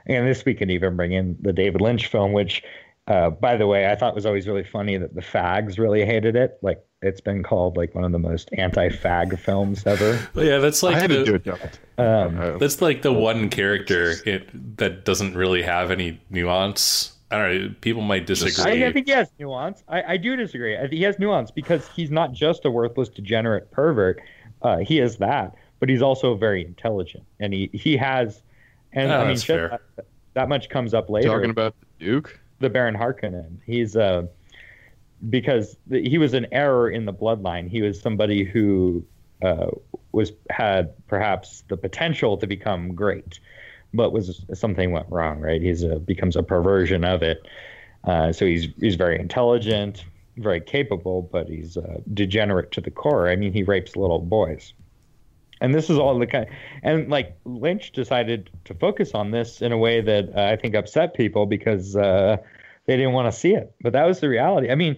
and 0.05 0.27
this 0.27 0.43
we 0.43 0.53
can 0.53 0.69
even 0.69 0.97
bring 0.97 1.13
in 1.13 1.37
the 1.39 1.53
David 1.53 1.79
Lynch 1.79 2.07
film, 2.07 2.33
which, 2.33 2.61
uh, 3.07 3.29
by 3.29 3.55
the 3.55 3.67
way, 3.67 3.89
I 3.89 3.95
thought 3.95 4.15
was 4.15 4.25
always 4.25 4.49
really 4.49 4.65
funny 4.65 4.97
that 4.97 5.15
the 5.15 5.21
fags 5.21 5.79
really 5.79 6.05
hated 6.05 6.35
it. 6.35 6.59
Like 6.61 6.83
it's 7.05 7.21
been 7.21 7.43
called 7.43 7.77
like 7.77 7.93
one 7.95 8.03
of 8.03 8.11
the 8.11 8.19
most 8.19 8.49
anti-fag 8.57 9.37
films 9.39 9.85
ever. 9.85 10.19
yeah, 10.35 10.57
that's 10.57 10.83
like 10.83 10.95
I 10.95 11.07
the, 11.07 11.39
do. 11.39 11.53
Um, 12.01 12.59
that's 12.59 12.81
like 12.81 13.01
the 13.01 13.13
one 13.13 13.49
character 13.49 14.15
it, 14.25 14.77
that 14.77 15.05
doesn't 15.05 15.35
really 15.35 15.61
have 15.61 15.91
any 15.91 16.19
nuance. 16.29 17.13
I 17.31 17.37
don't 17.37 17.61
know. 17.61 17.75
People 17.81 18.01
might 18.01 18.25
disagree. 18.25 18.83
I, 18.83 18.87
I 18.87 18.93
think 18.93 19.07
he 19.07 19.13
has 19.13 19.31
nuance. 19.39 19.83
I, 19.87 20.03
I 20.03 20.17
do 20.17 20.35
disagree. 20.35 20.77
I 20.77 20.81
think 20.81 20.93
he 20.93 21.03
has 21.03 21.17
nuance 21.19 21.51
because 21.51 21.87
he's 21.89 22.11
not 22.11 22.33
just 22.33 22.65
a 22.65 22.71
worthless, 22.71 23.09
degenerate 23.09 23.71
pervert. 23.71 24.21
Uh, 24.61 24.77
he 24.77 24.99
is 24.99 25.17
that, 25.17 25.55
but 25.79 25.89
he's 25.89 26.01
also 26.01 26.35
very 26.35 26.65
intelligent, 26.65 27.23
and 27.39 27.53
he 27.53 27.69
he 27.73 27.97
has 27.97 28.41
and 28.95 29.11
Oh, 29.11 29.15
I 29.15 29.19
mean, 29.19 29.27
that's 29.29 29.43
fair. 29.43 29.79
that, 29.95 30.05
that 30.33 30.49
much 30.49 30.69
comes 30.69 30.93
up 30.93 31.09
later. 31.09 31.27
Talking 31.27 31.49
about 31.49 31.75
the 31.79 32.05
Duke. 32.05 32.39
the 32.59 32.69
Baron 32.69 32.95
Harkonnen. 32.95 33.57
He's 33.65 33.95
uh, 33.95 34.23
because 35.29 35.77
the, 35.87 36.07
he 36.07 36.17
was 36.17 36.33
an 36.33 36.47
error 36.51 36.89
in 36.89 37.05
the 37.05 37.13
bloodline. 37.13 37.69
He 37.69 37.81
was 37.81 37.99
somebody 37.99 38.43
who 38.43 39.03
uh, 39.41 39.67
was 40.11 40.31
had 40.49 40.93
perhaps 41.07 41.63
the 41.67 41.77
potential 41.77 42.37
to 42.37 42.47
become 42.47 42.95
great, 42.95 43.39
but 43.93 44.11
was 44.11 44.45
something 44.53 44.91
went 44.91 45.07
wrong. 45.09 45.39
Right? 45.39 45.61
He's 45.61 45.83
a 45.83 45.99
becomes 45.99 46.35
a 46.35 46.43
perversion 46.43 47.03
of 47.03 47.23
it. 47.23 47.45
Uh, 48.03 48.31
so 48.31 48.45
he's 48.45 48.67
he's 48.79 48.95
very 48.95 49.19
intelligent, 49.19 50.05
very 50.37 50.61
capable, 50.61 51.23
but 51.23 51.47
he's 51.47 51.77
uh, 51.77 51.99
degenerate 52.13 52.71
to 52.73 52.81
the 52.81 52.91
core. 52.91 53.29
I 53.29 53.35
mean, 53.35 53.53
he 53.53 53.63
rapes 53.63 53.95
little 53.95 54.19
boys. 54.19 54.73
And 55.61 55.73
this 55.73 55.89
is 55.89 55.97
all 55.97 56.19
the 56.19 56.27
kind, 56.27 56.47
and 56.83 57.09
like 57.09 57.37
Lynch 57.45 57.93
decided 57.93 58.49
to 58.65 58.73
focus 58.73 59.13
on 59.13 59.31
this 59.31 59.61
in 59.61 59.71
a 59.71 59.77
way 59.77 60.01
that 60.01 60.35
uh, 60.35 60.51
I 60.51 60.57
think 60.57 60.75
upset 60.75 61.13
people 61.13 61.45
because 61.45 61.95
uh, 61.95 62.37
they 62.85 62.97
didn't 62.97 63.13
want 63.13 63.33
to 63.33 63.39
see 63.39 63.53
it. 63.53 63.73
But 63.81 63.93
that 63.93 64.05
was 64.05 64.19
the 64.19 64.27
reality. 64.27 64.69
I 64.69 64.75
mean, 64.75 64.97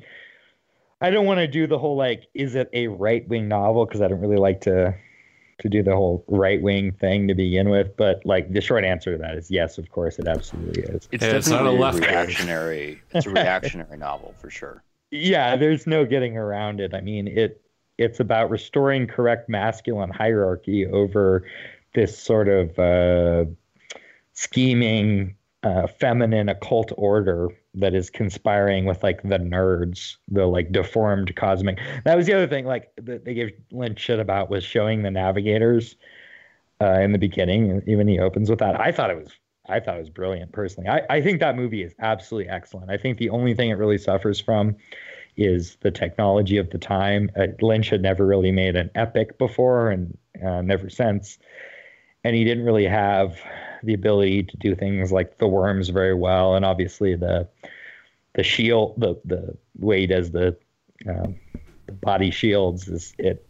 I 1.02 1.10
don't 1.12 1.26
want 1.26 1.40
to 1.40 1.48
do 1.48 1.68
the 1.68 1.78
whole 1.78 1.96
like, 1.96 2.24
is 2.34 2.56
it 2.56 2.70
a 2.74 2.88
right 2.88 3.28
wing 3.28 3.48
novel? 3.48 3.86
Because 3.86 4.02
I 4.02 4.08
don't 4.08 4.20
really 4.20 4.38
like 4.38 4.62
to 4.62 4.96
to 5.60 5.70
do 5.70 5.82
the 5.82 5.96
whole 5.96 6.24
right 6.28 6.62
wing 6.62 6.92
thing 6.92 7.28
to 7.28 7.34
begin 7.36 7.70
with. 7.70 7.96
But 7.98 8.22
like 8.26 8.52
the 8.54 8.62
short 8.62 8.84
answer 8.84 9.14
to 9.14 9.18
that 9.18 9.36
is 9.38 9.50
yes, 9.50 9.78
of 9.78 9.90
course, 9.92 10.20
it 10.20 10.28
absolutely 10.28 10.84
is. 10.84 11.08
It's 11.12 11.24
Yeah, 11.24 11.36
it's 11.38 11.50
not 11.50 11.66
a 11.66 11.72
left 11.72 12.00
wing. 12.00 12.10
reactionary. 12.10 13.02
It's 13.12 13.26
a 13.26 13.30
reactionary 13.32 13.98
novel 13.98 14.36
for 14.40 14.50
sure. 14.50 14.84
yeah, 15.12 15.56
there's 15.56 15.88
no 15.88 16.06
getting 16.06 16.38
around 16.38 16.80
it. 16.80 16.94
I 16.94 17.02
mean, 17.02 17.28
it 17.28 17.62
it's 17.98 18.20
about 18.20 18.50
restoring 18.52 19.08
correct 19.08 19.50
masculine 19.50 20.12
hierarchy 20.12 20.86
over 20.86 21.48
this 21.96 22.18
sort 22.18 22.48
of 22.48 22.78
uh, 22.78 23.46
scheming 24.34 25.36
uh, 25.64 25.88
feminine 25.88 26.50
occult 26.50 26.92
order 26.98 27.50
that 27.80 27.94
is 27.94 28.10
conspiring 28.10 28.86
with 28.86 29.04
like 29.04 29.22
the 29.24 29.38
nerds, 29.40 30.16
the 30.28 30.46
like 30.46 30.72
deformed 30.72 31.36
cosmic. 31.36 31.80
That 32.06 32.16
was 32.16 32.26
the 32.26 32.34
other 32.34 32.48
thing, 32.48 32.66
like 32.66 32.92
that 33.02 33.26
they 33.26 33.34
gave 33.34 33.52
Lynch 33.72 34.00
shit 34.00 34.20
about 34.20 34.50
was 34.50 34.64
showing 34.64 35.04
the 35.04 35.12
navigators 35.12 35.96
uh, 36.82 37.00
in 37.00 37.12
the 37.12 37.18
beginning. 37.18 37.82
Even 37.88 38.08
he 38.08 38.20
opens 38.20 38.50
with 38.50 38.60
that. 38.60 38.80
I 38.80 38.92
thought 38.92 39.10
it 39.10 39.18
was. 39.18 39.32
I 39.70 39.80
thought 39.82 39.98
it 39.98 40.00
was 40.00 40.10
brilliant 40.10 40.54
personally. 40.54 40.90
I, 40.90 41.02
I 41.10 41.22
think 41.22 41.42
that 41.42 41.58
movie 41.58 41.84
is 41.84 41.94
absolutely 42.00 42.50
excellent. 42.50 42.90
I 42.90 42.98
think 42.98 43.18
the 43.18 43.30
only 43.30 43.54
thing 43.54 43.70
it 43.70 43.74
really 43.74 43.98
suffers 43.98 44.40
from 44.40 44.78
is 45.36 45.78
the 45.82 45.92
technology 45.92 46.58
of 46.58 46.70
the 46.70 46.78
time. 46.78 47.30
Uh, 47.38 47.48
Lynch 47.62 47.90
had 47.90 48.02
never 48.02 48.26
really 48.26 48.52
made 48.52 48.76
an 48.76 48.90
epic 48.96 49.38
before 49.38 49.92
and 49.92 50.18
uh, 50.44 50.62
never 50.62 50.90
since. 50.90 51.38
And 52.24 52.36
he 52.36 52.46
didn't 52.46 52.64
really 52.64 52.86
have 52.86 53.40
the 53.84 53.94
ability 53.94 54.44
to 54.44 54.58
do 54.58 54.76
things 54.76 55.12
like 55.12 55.38
the 55.38 55.48
worms 55.48 55.90
very 55.90 56.14
well. 56.14 56.56
And 56.56 56.66
obviously 56.66 57.16
the 57.16 57.48
the 58.34 58.44
shield, 58.44 58.94
the, 58.98 59.20
the 59.26 59.58
way 59.80 60.02
he 60.02 60.08
does 60.08 60.32
the, 60.32 60.56
um, 61.10 61.36
the 61.88 61.92
body 61.92 62.30
shields 62.30 62.88
is 62.88 63.14
it, 63.18 63.46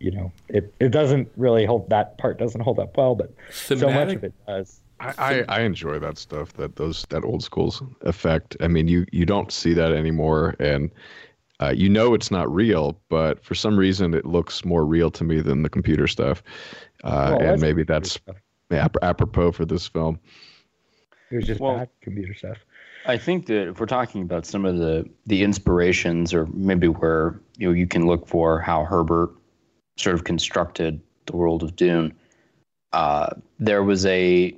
you 0.00 0.10
know, 0.10 0.32
it, 0.48 0.74
it 0.80 0.88
doesn't 0.88 1.30
really 1.36 1.64
hold 1.64 1.88
that 1.90 2.18
part 2.18 2.38
doesn't 2.38 2.60
hold 2.60 2.80
up 2.80 2.96
well, 2.96 3.14
but 3.14 3.32
so 3.50 3.88
much 3.88 4.14
of 4.14 4.24
it 4.24 4.34
does. 4.46 4.80
I, 4.98 5.14
I, 5.18 5.44
I 5.48 5.60
enjoy 5.60 5.98
that 6.00 6.18
stuff 6.18 6.52
that 6.54 6.76
those 6.76 7.06
that 7.10 7.24
old 7.24 7.42
school's 7.42 7.82
effect. 8.02 8.56
I 8.60 8.68
mean, 8.68 8.88
you 8.88 9.06
you 9.12 9.24
don't 9.24 9.52
see 9.52 9.74
that 9.74 9.92
anymore, 9.92 10.54
and 10.58 10.90
uh, 11.60 11.72
you 11.76 11.88
know 11.88 12.14
it's 12.14 12.30
not 12.30 12.52
real, 12.52 13.00
but 13.08 13.44
for 13.44 13.54
some 13.54 13.76
reason 13.76 14.14
it 14.14 14.24
looks 14.24 14.64
more 14.64 14.84
real 14.84 15.10
to 15.12 15.24
me 15.24 15.40
than 15.40 15.62
the 15.62 15.68
computer 15.68 16.06
stuff, 16.06 16.42
uh, 17.04 17.36
Well, 17.38 17.48
and 17.48 17.60
maybe 17.60 17.84
that's 17.84 18.12
stuff. 18.12 18.36
Ap- 18.78 18.96
apropos 19.02 19.52
for 19.52 19.64
this 19.64 19.86
film. 19.86 20.18
It 21.30 21.36
was 21.36 21.46
just 21.46 21.60
Well- 21.60 21.78
bad 21.78 21.88
computer 22.00 22.34
stuff. 22.34 22.58
I 23.04 23.18
think 23.18 23.46
that 23.46 23.68
if 23.68 23.80
we're 23.80 23.86
talking 23.86 24.22
about 24.22 24.46
some 24.46 24.64
of 24.64 24.78
the 24.78 25.08
the 25.26 25.42
inspirations, 25.42 26.32
or 26.32 26.46
maybe 26.52 26.88
where 26.88 27.40
you 27.56 27.68
know 27.68 27.74
you 27.74 27.86
can 27.86 28.06
look 28.06 28.28
for 28.28 28.60
how 28.60 28.84
Herbert 28.84 29.30
sort 29.96 30.14
of 30.14 30.24
constructed 30.24 31.00
the 31.26 31.36
world 31.36 31.62
of 31.62 31.74
Dune, 31.74 32.14
uh, 32.92 33.30
there 33.58 33.82
was 33.82 34.06
a 34.06 34.56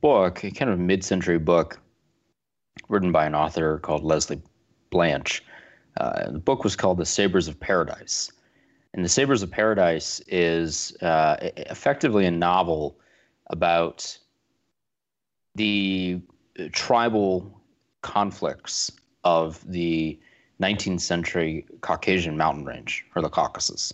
book, 0.00 0.44
a 0.44 0.50
kind 0.50 0.70
of 0.70 0.78
mid-century 0.78 1.38
book, 1.38 1.80
written 2.88 3.12
by 3.12 3.24
an 3.26 3.34
author 3.34 3.78
called 3.78 4.04
Lesley 4.04 4.40
Blanch. 4.90 5.42
Uh, 5.98 6.30
the 6.30 6.38
book 6.38 6.64
was 6.64 6.76
called 6.76 6.98
The 6.98 7.06
Sabers 7.06 7.48
of 7.48 7.58
Paradise, 7.58 8.30
and 8.92 9.02
The 9.02 9.08
Sabers 9.08 9.42
of 9.42 9.50
Paradise 9.50 10.20
is 10.28 10.94
uh, 11.00 11.36
effectively 11.40 12.26
a 12.26 12.30
novel 12.30 12.98
about 13.48 14.18
the 15.54 16.20
tribal 16.72 17.60
conflicts 18.02 18.90
of 19.24 19.60
the 19.70 20.18
19th 20.60 21.00
century 21.00 21.66
Caucasian 21.80 22.36
mountain 22.36 22.64
range 22.64 23.04
or 23.14 23.22
the 23.22 23.28
Caucasus. 23.28 23.92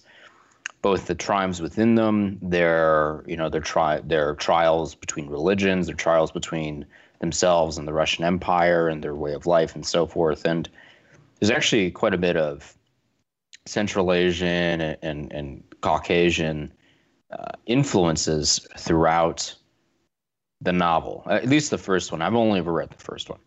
both 0.82 1.06
the 1.06 1.14
tribes 1.14 1.62
within 1.62 1.94
them, 1.94 2.38
their 2.42 3.22
you 3.26 3.36
know 3.36 3.48
their 3.48 3.60
tri- 3.60 4.00
their 4.00 4.34
trials 4.34 4.96
between 4.96 5.28
religions, 5.28 5.86
their 5.86 5.94
trials 5.94 6.32
between 6.32 6.84
themselves 7.20 7.78
and 7.78 7.86
the 7.86 7.92
Russian 7.92 8.24
Empire 8.24 8.88
and 8.88 9.02
their 9.02 9.14
way 9.14 9.32
of 9.32 9.46
life 9.46 9.76
and 9.76 9.86
so 9.86 10.06
forth. 10.06 10.44
And 10.44 10.68
there's 11.38 11.50
actually 11.50 11.92
quite 11.92 12.14
a 12.14 12.18
bit 12.18 12.36
of 12.36 12.76
Central 13.64 14.12
Asian 14.12 14.80
and 14.80 14.98
and, 15.02 15.32
and 15.32 15.62
Caucasian 15.80 16.72
uh, 17.32 17.52
influences 17.66 18.66
throughout 18.76 19.54
the 20.60 20.72
novel, 20.72 21.24
at 21.28 21.46
least 21.48 21.70
the 21.70 21.78
first 21.78 22.12
one. 22.12 22.22
I've 22.22 22.34
only 22.34 22.58
ever 22.60 22.72
read 22.72 22.90
the 22.90 23.02
first 23.02 23.28
one. 23.28 23.40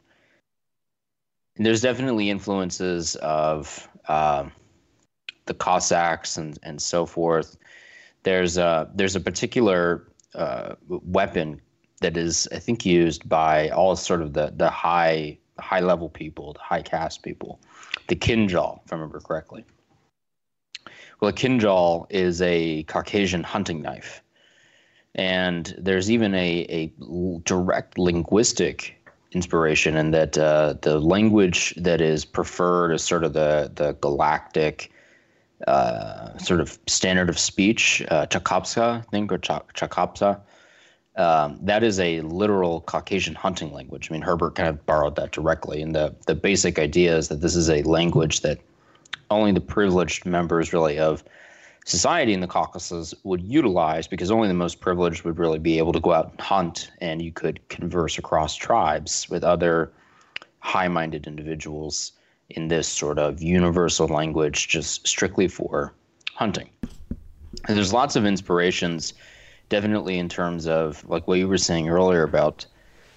And 1.55 1.65
there's 1.65 1.81
definitely 1.81 2.29
influences 2.29 3.15
of 3.17 3.87
uh, 4.07 4.49
the 5.45 5.53
Cossacks 5.53 6.37
and, 6.37 6.59
and 6.63 6.81
so 6.81 7.05
forth. 7.05 7.57
There's 8.23 8.57
a, 8.57 8.89
there's 8.93 9.15
a 9.15 9.21
particular 9.21 10.07
uh, 10.33 10.75
weapon 10.89 11.61
that 12.01 12.17
is, 12.17 12.47
I 12.51 12.59
think, 12.59 12.85
used 12.85 13.29
by 13.29 13.69
all 13.69 13.95
sort 13.95 14.21
of 14.21 14.33
the, 14.33 14.53
the 14.55 14.69
high 14.69 15.37
high 15.59 15.79
level 15.79 16.09
people, 16.09 16.53
the 16.53 16.59
high 16.59 16.81
caste 16.81 17.23
people, 17.23 17.59
the 18.07 18.15
kinjal, 18.15 18.81
if 18.85 18.91
I 18.91 18.95
remember 18.95 19.19
correctly. 19.19 19.63
Well, 21.19 21.29
a 21.29 21.33
kinjal 21.33 22.07
is 22.09 22.41
a 22.41 22.83
Caucasian 22.83 23.43
hunting 23.43 23.81
knife. 23.81 24.21
And 25.15 25.73
there's 25.77 26.11
even 26.11 26.35
a, 26.35 26.65
a 26.69 26.93
direct 27.45 27.97
linguistic 27.97 29.01
inspiration 29.31 29.95
in 29.95 30.11
that 30.11 30.37
uh, 30.37 30.75
the 30.81 30.99
language 30.99 31.73
that 31.77 32.01
is 32.01 32.25
preferred 32.25 32.91
is 32.91 33.03
sort 33.03 33.23
of 33.23 33.33
the, 33.33 33.71
the 33.75 33.93
galactic 34.01 34.91
uh, 35.67 36.37
sort 36.37 36.59
of 36.59 36.77
standard 36.87 37.29
of 37.29 37.39
speech, 37.39 38.03
uh, 38.09 38.25
I 38.29 39.01
think, 39.11 39.31
or 39.31 39.37
Ch- 39.37 39.65
Chakobsa. 39.73 40.39
Um, 41.15 41.59
that 41.61 41.81
is 41.81 41.97
a 41.99 42.19
literal 42.21 42.81
Caucasian 42.81 43.35
hunting 43.35 43.71
language. 43.71 44.09
I 44.09 44.13
mean, 44.13 44.21
Herbert 44.21 44.55
kind 44.55 44.67
of 44.67 44.85
borrowed 44.85 45.15
that 45.15 45.31
directly. 45.31 45.81
And 45.81 45.95
the, 45.95 46.13
the 46.27 46.35
basic 46.35 46.77
idea 46.77 47.15
is 47.15 47.29
that 47.29 47.39
this 47.39 47.55
is 47.55 47.69
a 47.69 47.83
language 47.83 48.41
that 48.41 48.59
only 49.29 49.51
the 49.51 49.61
privileged 49.61 50.25
members, 50.25 50.73
really, 50.73 50.99
of 50.99 51.23
society 51.85 52.33
in 52.33 52.39
the 52.39 52.47
Caucasus 52.47 53.13
would 53.23 53.41
utilize 53.41 54.07
because 54.07 54.31
only 54.31 54.47
the 54.47 54.53
most 54.53 54.81
privileged 54.81 55.23
would 55.23 55.37
really 55.37 55.59
be 55.59 55.77
able 55.77 55.93
to 55.93 55.99
go 55.99 56.13
out 56.13 56.31
and 56.31 56.41
hunt, 56.41 56.91
and 56.99 57.21
you 57.21 57.31
could 57.31 57.67
converse 57.69 58.17
across 58.17 58.55
tribes 58.55 59.29
with 59.29 59.43
other 59.43 59.91
high 60.59 60.87
minded 60.87 61.27
individuals 61.27 62.13
in 62.49 62.67
this 62.67 62.87
sort 62.87 63.19
of 63.19 63.41
universal 63.41 64.07
language, 64.07 64.67
just 64.67 65.07
strictly 65.07 65.47
for 65.47 65.93
hunting. 66.33 66.69
And 67.67 67.77
there's 67.77 67.93
lots 67.93 68.15
of 68.15 68.25
inspirations, 68.25 69.13
definitely 69.69 70.19
in 70.19 70.29
terms 70.29 70.67
of 70.67 71.07
like 71.07 71.27
what 71.27 71.39
you 71.39 71.47
were 71.47 71.57
saying 71.57 71.89
earlier 71.89 72.23
about 72.23 72.65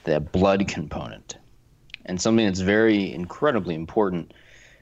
the 0.05 0.21
blood 0.21 0.69
component. 0.69 1.37
And 2.07 2.21
something 2.21 2.47
that's 2.47 2.61
very 2.61 3.13
incredibly 3.13 3.75
important 3.75 4.33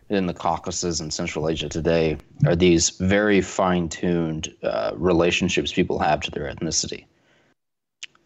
in 0.09 0.27
the 0.27 0.35
Caucasus 0.35 1.01
and 1.01 1.13
Central 1.13 1.49
Asia 1.49 1.69
today 1.69 2.17
are 2.47 2.55
these 2.55 2.91
very 2.91 3.41
fine 3.41 3.89
tuned 3.89 4.55
uh, 4.63 4.93
relationships 4.95 5.73
people 5.73 5.99
have 5.99 6.21
to 6.21 6.31
their 6.31 6.53
ethnicity. 6.53 7.07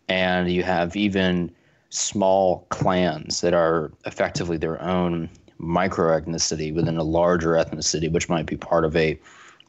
And 0.09 0.51
you 0.51 0.63
have 0.63 0.97
even 0.97 1.51
small 1.89 2.67
clans 2.69 3.41
that 3.41 3.55
are 3.55 3.93
effectively 4.05 4.57
their 4.57 4.81
own 4.83 5.31
micro 5.59 6.19
ethnicity 6.19 6.75
within 6.75 6.97
a 6.97 7.03
larger 7.03 7.53
ethnicity, 7.53 8.11
which 8.11 8.29
might 8.29 8.47
be 8.47 8.57
part 8.57 8.85
of 8.85 8.95
a 8.97 9.19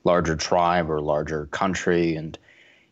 larger 0.04 0.36
tribe 0.36 0.90
or 0.90 1.00
larger 1.00 1.46
country. 1.48 2.16
And 2.16 2.38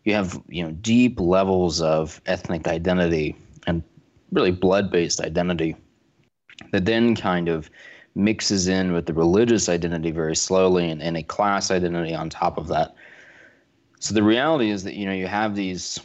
you 0.05 0.13
have 0.13 0.41
you 0.47 0.63
know 0.63 0.71
deep 0.71 1.19
levels 1.19 1.81
of 1.81 2.21
ethnic 2.25 2.67
identity 2.67 3.35
and 3.67 3.83
really 4.31 4.51
blood 4.51 4.91
based 4.91 5.19
identity 5.19 5.75
that 6.71 6.85
then 6.85 7.15
kind 7.15 7.49
of 7.49 7.69
mixes 8.19 8.67
in 8.67 8.91
with 8.91 9.05
the 9.05 9.13
religious 9.13 9.69
identity 9.69 10.11
very 10.11 10.35
slowly 10.35 10.89
and, 10.89 11.01
and 11.01 11.17
a 11.17 11.23
class 11.23 11.71
identity 11.71 12.13
on 12.13 12.29
top 12.29 12.57
of 12.57 12.67
that. 12.67 12.93
So 13.99 14.13
the 14.13 14.23
reality 14.23 14.69
is 14.69 14.83
that 14.83 14.95
you 14.95 15.05
know 15.05 15.13
you 15.13 15.27
have 15.27 15.55
these 15.55 15.99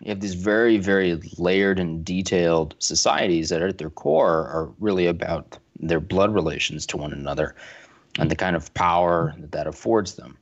you 0.00 0.10
have 0.10 0.20
these 0.20 0.34
very 0.34 0.78
very 0.78 1.20
layered 1.36 1.78
and 1.78 2.04
detailed 2.04 2.74
societies 2.78 3.48
that 3.48 3.62
at 3.62 3.78
their 3.78 3.90
core 3.90 4.46
are 4.48 4.70
really 4.78 5.06
about 5.06 5.58
their 5.80 6.00
blood 6.00 6.34
relations 6.34 6.86
to 6.86 6.96
one 6.96 7.12
another 7.12 7.54
and 8.18 8.30
the 8.30 8.36
kind 8.36 8.56
of 8.56 8.72
power 8.74 9.34
that 9.38 9.52
that 9.52 9.66
affords 9.66 10.14
them. 10.14 10.36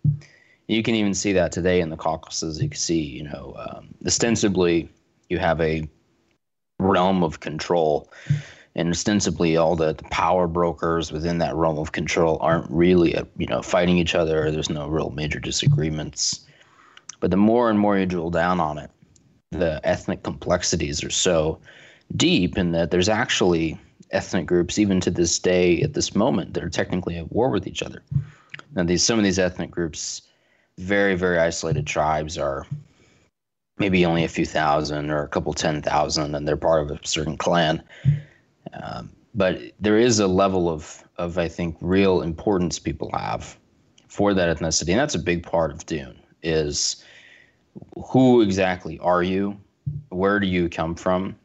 You 0.66 0.82
can 0.82 0.94
even 0.94 1.14
see 1.14 1.32
that 1.34 1.52
today 1.52 1.80
in 1.80 1.90
the 1.90 1.96
Caucasus. 1.96 2.60
You 2.60 2.68
can 2.68 2.78
see, 2.78 3.00
you 3.00 3.22
know, 3.22 3.54
um, 3.56 3.88
ostensibly 4.04 4.88
you 5.28 5.38
have 5.38 5.60
a 5.60 5.88
realm 6.78 7.22
of 7.22 7.40
control 7.40 8.10
and 8.76 8.90
ostensibly 8.90 9.56
all 9.56 9.74
the, 9.74 9.94
the, 9.94 10.04
power 10.04 10.46
brokers 10.46 11.10
within 11.10 11.38
that 11.38 11.56
realm 11.56 11.78
of 11.78 11.92
control 11.92 12.38
aren't 12.40 12.70
really 12.70 13.16
uh, 13.16 13.24
you 13.36 13.46
know 13.46 13.62
fighting 13.62 13.98
each 13.98 14.14
other. 14.14 14.50
There's 14.50 14.70
no 14.70 14.86
real 14.86 15.10
major 15.10 15.40
disagreements. 15.40 16.46
But 17.18 17.30
the 17.30 17.36
more 17.38 17.70
and 17.70 17.80
more 17.80 17.98
you 17.98 18.06
drill 18.06 18.30
down 18.30 18.60
on 18.60 18.78
it 18.78 18.90
the 19.52 19.80
ethnic 19.84 20.22
complexities 20.22 21.02
are 21.04 21.10
so 21.10 21.58
deep 22.16 22.58
in 22.58 22.72
that 22.72 22.90
there's 22.90 23.08
actually 23.08 23.78
ethnic 24.10 24.46
groups 24.46 24.78
even 24.78 25.00
to 25.00 25.10
this 25.10 25.38
day 25.38 25.80
at 25.82 25.94
this 25.94 26.14
moment 26.14 26.54
that 26.54 26.62
are 26.62 26.68
technically 26.68 27.16
at 27.16 27.32
war 27.32 27.50
with 27.50 27.66
each 27.66 27.82
other. 27.82 28.02
Now 28.74 28.84
these 28.84 29.02
some 29.02 29.18
of 29.18 29.24
these 29.24 29.38
ethnic 29.38 29.70
groups 29.70 30.22
very 30.78 31.14
very 31.14 31.38
isolated 31.38 31.86
tribes 31.86 32.36
are 32.36 32.66
maybe 33.78 34.04
only 34.04 34.24
a 34.24 34.28
few 34.28 34.44
thousand 34.44 35.10
or 35.10 35.22
a 35.22 35.28
couple 35.28 35.52
ten 35.54 35.80
thousand 35.80 36.34
and 36.34 36.46
they're 36.46 36.56
part 36.56 36.82
of 36.82 36.90
a 36.90 37.06
certain 37.06 37.36
clan 37.36 37.82
um, 38.82 39.10
but 39.34 39.60
there 39.80 39.98
is 39.98 40.18
a 40.18 40.26
level 40.26 40.68
of, 40.68 41.04
of, 41.18 41.38
I 41.38 41.48
think, 41.48 41.76
real 41.80 42.22
importance 42.22 42.78
people 42.78 43.10
have 43.12 43.58
for 44.08 44.32
that 44.34 44.56
ethnicity. 44.56 44.90
And 44.90 44.98
that's 44.98 45.14
a 45.14 45.20
big 45.20 45.42
part 45.42 45.70
of 45.70 45.84
Dune 45.86 46.18
is 46.42 47.04
who 48.10 48.40
exactly 48.40 48.98
are 49.00 49.22
you? 49.22 49.58
Where 50.08 50.40
do 50.40 50.46
you 50.46 50.68
come 50.68 50.94
from? 50.94 51.36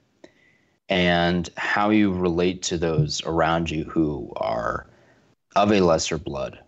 And 0.88 1.50
how 1.58 1.89
you 1.89 2.12
relate 2.13 2.62
to 2.63 2.78
those 2.78 3.22
around 3.26 3.70
you 3.70 3.84
who 3.86 4.32
are 4.38 4.88
of 5.56 5.72
a 5.72 5.82
lesser 5.82 6.17
blood. 6.17 6.60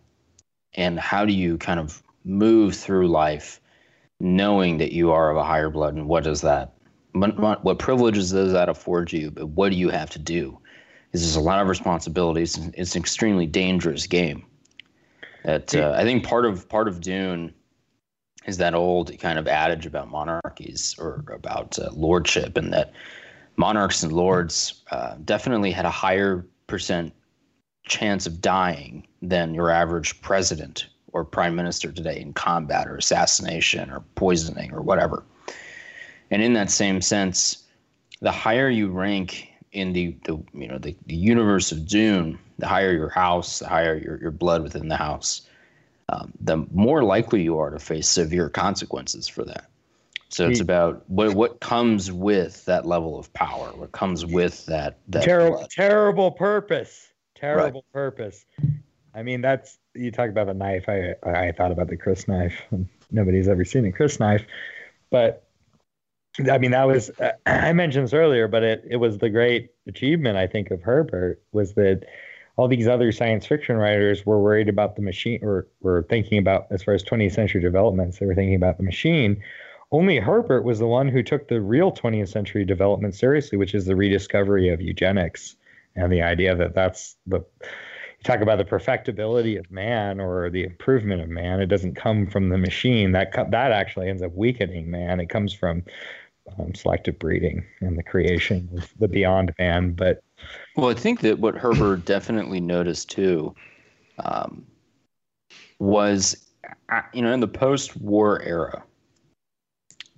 And 0.75 0.99
how 0.99 1.25
do 1.25 1.33
you 1.33 1.57
kind 1.57 1.79
of 1.79 2.01
move 2.25 2.75
through 2.75 3.07
life 3.07 3.61
knowing 4.19 4.77
that 4.77 4.91
you 4.91 5.11
are 5.11 5.29
of 5.29 5.37
a 5.37 5.43
higher 5.43 5.69
blood 5.69 5.95
and 5.95 6.07
what 6.07 6.23
does 6.23 6.41
that 6.41 6.73
what, 7.13 7.63
what 7.63 7.79
privileges 7.79 8.31
does 8.31 8.51
that 8.53 8.69
afford 8.69 9.11
you, 9.13 9.31
but 9.31 9.47
what 9.47 9.69
do 9.71 9.77
you 9.77 9.89
have 9.89 10.09
to 10.11 10.19
do? 10.19 10.57
Because 11.07 11.21
there's 11.21 11.35
a 11.35 11.41
lot 11.41 11.61
of 11.61 11.67
responsibilities. 11.67 12.57
It's 12.73 12.95
an 12.95 13.01
extremely 13.01 13.45
dangerous 13.45 14.07
game. 14.07 14.45
That 15.43 15.75
uh, 15.75 15.93
I 15.95 16.03
think 16.03 16.23
part 16.23 16.45
of 16.45 16.67
part 16.69 16.87
of 16.87 17.01
Dune 17.01 17.53
is 18.45 18.57
that 18.57 18.73
old 18.73 19.17
kind 19.19 19.37
of 19.37 19.47
adage 19.47 19.85
about 19.85 20.09
monarchies 20.09 20.95
or 20.97 21.23
about 21.33 21.77
uh, 21.77 21.89
lordship, 21.93 22.57
and 22.57 22.73
that 22.73 22.93
monarchs 23.57 24.03
and 24.03 24.11
lords 24.11 24.81
uh, 24.91 25.15
definitely 25.25 25.71
had 25.71 25.85
a 25.85 25.91
higher 25.91 26.47
percent 26.67 27.13
chance 27.85 28.25
of 28.25 28.41
dying 28.41 29.05
than 29.21 29.53
your 29.53 29.69
average 29.69 30.19
president 30.21 30.87
or 31.11 31.23
prime 31.23 31.55
minister 31.55 31.91
today 31.91 32.19
in 32.19 32.33
combat 32.33 32.87
or 32.87 32.95
assassination 32.95 33.91
or 33.91 33.99
poisoning 34.15 34.73
or 34.73 34.81
whatever. 34.81 35.23
And 36.33 36.41
in 36.41 36.53
that 36.53 36.71
same 36.71 36.99
sense, 36.99 37.63
the 38.19 38.31
higher 38.31 38.67
you 38.67 38.89
rank 38.89 39.49
in 39.71 39.93
the, 39.93 40.17
the 40.23 40.43
you 40.55 40.67
know 40.67 40.79
the, 40.79 40.95
the 41.05 41.15
universe 41.15 41.71
of 41.71 41.87
Dune, 41.87 42.39
the 42.57 42.67
higher 42.67 42.91
your 42.91 43.09
house, 43.09 43.59
the 43.59 43.67
higher 43.67 43.95
your, 43.95 44.19
your 44.19 44.31
blood 44.31 44.63
within 44.63 44.87
the 44.87 44.97
house, 44.97 45.43
um, 46.09 46.33
the 46.41 46.65
more 46.73 47.03
likely 47.03 47.43
you 47.43 47.59
are 47.59 47.69
to 47.69 47.77
face 47.77 48.09
severe 48.09 48.49
consequences 48.49 49.27
for 49.27 49.45
that. 49.45 49.69
So 50.29 50.49
it's 50.49 50.59
about 50.59 51.07
what 51.07 51.35
what 51.35 51.59
comes 51.59 52.11
with 52.11 52.65
that 52.65 52.87
level 52.87 53.19
of 53.19 53.31
power, 53.33 53.67
what 53.75 53.91
comes 53.91 54.25
with 54.25 54.65
that 54.65 54.97
that 55.09 55.23
terrible 55.23 55.57
blood. 55.57 55.69
terrible 55.69 56.31
purpose, 56.31 57.09
terrible 57.35 57.85
right. 57.93 57.93
purpose. 57.93 58.43
I 59.13 59.21
mean, 59.21 59.41
that's 59.41 59.77
you 59.93 60.09
talk 60.09 60.31
about 60.31 60.47
the 60.47 60.55
knife. 60.55 60.89
I 60.89 61.13
I 61.23 61.51
thought 61.51 61.71
about 61.71 61.89
the 61.89 61.97
crysknife. 61.97 62.53
Nobody's 63.11 63.47
ever 63.47 63.63
seen 63.63 63.85
a 63.85 63.91
crysknife, 63.91 64.43
but 65.11 65.42
I 66.39 66.57
mean, 66.57 66.71
that 66.71 66.87
was 66.87 67.11
uh, 67.19 67.31
I 67.45 67.73
mentioned 67.73 68.05
this 68.05 68.13
earlier, 68.13 68.47
but 68.47 68.63
it 68.63 68.83
it 68.89 68.95
was 68.97 69.17
the 69.17 69.29
great 69.29 69.71
achievement 69.87 70.37
I 70.37 70.47
think 70.47 70.71
of 70.71 70.81
Herbert 70.81 71.41
was 71.51 71.73
that 71.75 72.03
all 72.55 72.67
these 72.67 72.87
other 72.87 73.11
science 73.11 73.45
fiction 73.45 73.77
writers 73.77 74.25
were 74.25 74.41
worried 74.41 74.69
about 74.69 74.95
the 74.95 75.01
machine 75.01 75.39
or 75.41 75.67
were 75.81 76.05
thinking 76.09 76.37
about 76.37 76.67
as 76.69 76.83
far 76.83 76.93
as 76.93 77.03
20th 77.03 77.33
century 77.33 77.61
developments 77.61 78.19
they 78.19 78.25
were 78.25 78.35
thinking 78.35 78.55
about 78.55 78.77
the 78.77 78.83
machine 78.83 79.41
only 79.91 80.17
herbert 80.17 80.63
was 80.63 80.79
the 80.79 80.87
one 80.87 81.07
who 81.07 81.23
took 81.23 81.47
the 81.47 81.61
real 81.61 81.91
20th 81.91 82.29
century 82.29 82.63
development 82.63 83.15
seriously 83.15 83.57
which 83.57 83.73
is 83.73 83.85
the 83.85 83.95
rediscovery 83.95 84.69
of 84.69 84.81
eugenics 84.81 85.55
and 85.95 86.11
the 86.11 86.21
idea 86.21 86.55
that 86.55 86.75
that's 86.75 87.15
the 87.25 87.43
you 88.23 88.23
talk 88.23 88.41
about 88.41 88.57
the 88.57 88.65
perfectibility 88.65 89.57
of 89.57 89.69
man 89.69 90.19
or 90.19 90.49
the 90.49 90.63
improvement 90.63 91.21
of 91.21 91.27
man. 91.27 91.59
It 91.59 91.65
doesn't 91.65 91.95
come 91.95 92.25
from 92.25 92.47
the 92.47 92.57
machine. 92.57 93.11
That 93.11 93.33
that 93.33 93.71
actually 93.73 94.09
ends 94.09 94.21
up 94.21 94.31
weakening 94.33 94.89
man. 94.89 95.19
It 95.19 95.27
comes 95.27 95.53
from 95.53 95.83
um, 96.57 96.73
selective 96.75 97.19
breeding 97.19 97.63
and 97.81 97.97
the 97.97 98.03
creation 98.03 98.69
of 98.77 98.91
the 98.99 99.07
beyond 99.07 99.53
man. 99.59 99.91
But 99.91 100.23
well, 100.75 100.89
I 100.89 100.93
think 100.93 101.21
that 101.21 101.39
what 101.39 101.55
Herbert 101.55 102.05
definitely 102.05 102.59
noticed 102.59 103.09
too 103.09 103.55
um, 104.19 104.65
was, 105.79 106.47
uh, 106.89 107.01
you 107.13 107.21
know, 107.21 107.33
in 107.33 107.39
the 107.39 107.47
post-war 107.47 108.41
era, 108.41 108.83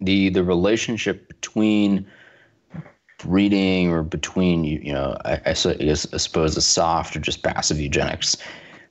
the 0.01 0.29
the 0.29 0.43
relationship 0.43 1.27
between 1.27 2.05
breeding 3.19 3.91
or 3.91 4.03
between 4.03 4.63
you 4.63 4.91
know 4.91 5.17
I, 5.25 5.33
I, 5.45 5.49
I 5.51 5.53
suppose 5.53 6.57
a 6.57 6.61
soft 6.61 7.15
or 7.15 7.19
just 7.19 7.43
passive 7.43 7.79
eugenics 7.79 8.37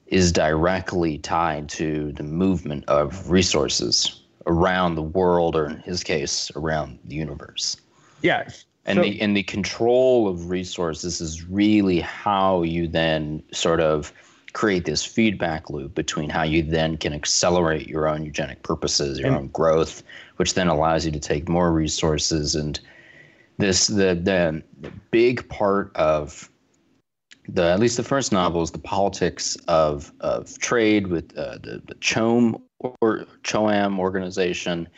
is 0.07 0.33
directly 0.33 1.19
tied 1.19 1.69
to 1.71 2.13
the 2.13 2.23
movement 2.23 2.85
of 2.89 3.31
resources 3.31 4.24
around 4.47 4.95
the 4.95 5.03
world 5.03 5.57
or 5.57 5.67
in 5.67 5.79
his 5.79 6.03
case 6.03 6.51
around 6.57 6.99
the 7.05 7.15
universe. 7.15 7.77
Yes 8.23 8.65
and 8.87 8.99
so, 8.99 9.03
the 9.03 9.21
and 9.21 9.37
the 9.37 9.43
control 9.43 10.29
of 10.29 10.51
resources 10.51 11.21
is 11.21 11.45
really 11.45 12.01
how 12.01 12.63
you 12.63 12.87
then 12.87 13.43
sort 13.53 13.81
of 13.81 14.13
create 14.53 14.85
this 14.85 15.05
feedback 15.05 15.69
loop 15.69 15.95
between 15.95 16.31
how 16.31 16.43
you 16.43 16.63
then 16.63 16.97
can 16.97 17.13
accelerate 17.13 17.89
your 17.89 18.07
own 18.07 18.25
eugenic 18.25 18.63
purposes 18.63 19.19
your 19.19 19.35
own 19.35 19.49
growth 19.49 20.03
which 20.37 20.55
then 20.55 20.69
allows 20.69 21.05
you 21.05 21.13
to 21.13 21.21
take 21.21 21.49
more 21.49 21.73
resources. 21.73 22.55
And 22.55 22.79
this 23.59 23.87
the 23.87 24.15
the 24.15 24.63
big 25.11 25.49
part 25.49 25.95
of 25.95 26.51
the 27.49 27.71
at 27.71 27.79
least 27.79 27.97
the 27.97 28.03
first 28.03 28.33
novel 28.33 28.63
is 28.63 28.71
the 28.71 28.79
politics 28.79 29.57
of 29.69 30.13
of 30.21 30.59
trade 30.59 31.09
with 31.09 31.37
uh, 31.39 31.59
the 31.63 31.83
the 31.87 31.95
CHOAM 32.01 32.57
or 33.01 33.27
CHOAM 33.43 33.99
organization 33.99 34.89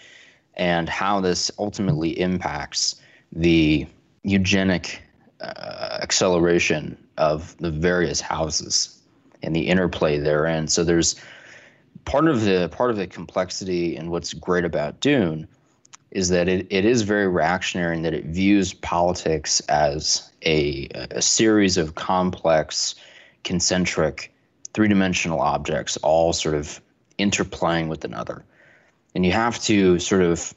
and 0.54 0.88
how 0.88 1.20
this 1.20 1.50
ultimately 1.58 2.18
impacts 2.18 2.96
the 3.32 3.86
eugenic 4.22 5.02
uh, 5.40 5.98
acceleration 6.02 6.96
of 7.18 7.56
the 7.58 7.70
various 7.70 8.20
houses 8.20 9.00
and 9.42 9.54
the 9.54 9.68
interplay 9.68 10.18
therein. 10.18 10.68
So 10.68 10.82
there's 10.82 11.16
part 12.04 12.26
of 12.28 12.42
the 12.42 12.68
part 12.70 12.90
of 12.90 12.96
the 12.96 13.06
complexity 13.06 13.96
and 13.96 14.10
what's 14.10 14.32
great 14.32 14.64
about 14.64 15.00
Dune 15.00 15.46
is 16.12 16.28
that 16.30 16.48
it, 16.48 16.66
it 16.70 16.84
is 16.84 17.02
very 17.02 17.28
reactionary 17.28 17.96
in 17.96 18.02
that 18.02 18.14
it 18.14 18.24
views 18.26 18.72
politics 18.72 19.60
as 19.68 20.30
a, 20.44 20.88
a 21.10 21.20
series 21.20 21.76
of 21.76 21.96
complex, 21.96 22.94
concentric, 23.44 24.32
three 24.72 24.88
dimensional 24.88 25.40
objects, 25.40 25.96
all 25.98 26.32
sort 26.32 26.54
of 26.54 26.80
interplaying 27.18 27.88
with 27.88 28.04
another. 28.04 28.44
And 29.14 29.24
you 29.24 29.32
have 29.32 29.58
to 29.64 29.98
sort 29.98 30.22
of 30.22 30.54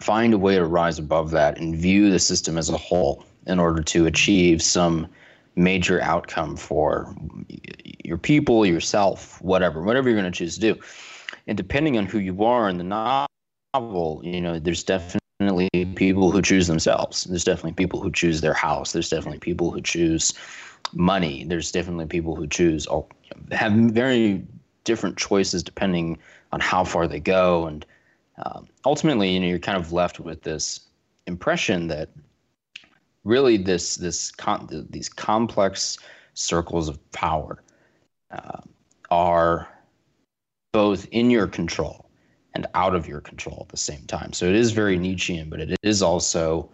find 0.00 0.34
a 0.34 0.38
way 0.38 0.56
to 0.56 0.64
rise 0.64 0.98
above 0.98 1.30
that 1.32 1.58
and 1.58 1.74
view 1.74 2.10
the 2.10 2.18
system 2.18 2.58
as 2.58 2.68
a 2.68 2.76
whole 2.76 3.24
in 3.46 3.58
order 3.58 3.82
to 3.82 4.06
achieve 4.06 4.62
some 4.62 5.08
major 5.56 6.00
outcome 6.02 6.56
for 6.56 7.14
your 8.04 8.18
people, 8.18 8.64
yourself, 8.64 9.40
whatever, 9.42 9.82
whatever 9.82 10.08
you're 10.08 10.18
going 10.18 10.30
to 10.30 10.36
choose 10.36 10.54
to 10.54 10.60
do. 10.60 10.80
And 11.46 11.56
depending 11.56 11.98
on 11.98 12.06
who 12.06 12.18
you 12.18 12.44
are 12.44 12.68
in 12.68 12.78
the 12.78 12.84
novel, 12.84 13.28
novel, 13.74 14.20
you 14.24 14.40
know, 14.40 14.58
there's 14.58 14.82
definitely 14.82 15.68
people 15.94 16.30
who 16.30 16.40
choose 16.40 16.66
themselves. 16.66 17.24
There's 17.24 17.44
definitely 17.44 17.72
people 17.72 18.00
who 18.00 18.10
choose 18.10 18.40
their 18.40 18.54
house. 18.54 18.92
There's 18.92 19.10
definitely 19.10 19.40
people 19.40 19.70
who 19.70 19.80
choose 19.80 20.32
money. 20.94 21.44
There's 21.44 21.70
definitely 21.70 22.06
people 22.06 22.34
who 22.34 22.46
choose 22.46 22.86
all 22.86 23.10
have 23.52 23.72
very 23.72 24.42
different 24.88 25.16
choices 25.16 25.62
depending 25.62 26.18
on 26.50 26.60
how 26.60 26.82
far 26.82 27.06
they 27.06 27.20
go, 27.20 27.66
and 27.66 27.86
um, 28.44 28.66
ultimately, 28.84 29.28
you 29.30 29.40
know, 29.40 29.46
you're 29.46 29.58
kind 29.70 29.78
of 29.78 29.92
left 29.92 30.18
with 30.18 30.42
this 30.42 30.80
impression 31.26 31.88
that 31.88 32.08
really 33.24 33.56
this 33.58 33.96
this 33.96 34.32
these 34.90 35.08
complex 35.08 35.98
circles 36.34 36.88
of 36.88 36.96
power 37.12 37.62
uh, 38.30 38.60
are 39.10 39.68
both 40.72 41.06
in 41.10 41.30
your 41.30 41.46
control 41.46 42.08
and 42.54 42.66
out 42.74 42.94
of 42.94 43.06
your 43.06 43.20
control 43.20 43.58
at 43.60 43.68
the 43.68 43.76
same 43.76 44.04
time. 44.06 44.32
So 44.32 44.46
it 44.46 44.54
is 44.54 44.72
very 44.72 44.96
Nietzschean, 44.98 45.50
but 45.50 45.60
it 45.60 45.76
is 45.82 46.02
also 46.02 46.70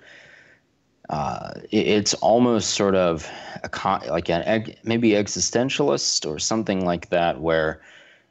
uh, 1.11 1.53
it, 1.71 1.87
it's 1.87 2.15
almost 2.15 2.71
sort 2.75 2.95
of 2.95 3.29
a 3.63 3.69
con- 3.69 4.07
like 4.09 4.31
an 4.31 4.75
maybe 4.85 5.11
existentialist 5.11 6.29
or 6.29 6.39
something 6.39 6.85
like 6.85 7.09
that, 7.11 7.41
where 7.41 7.81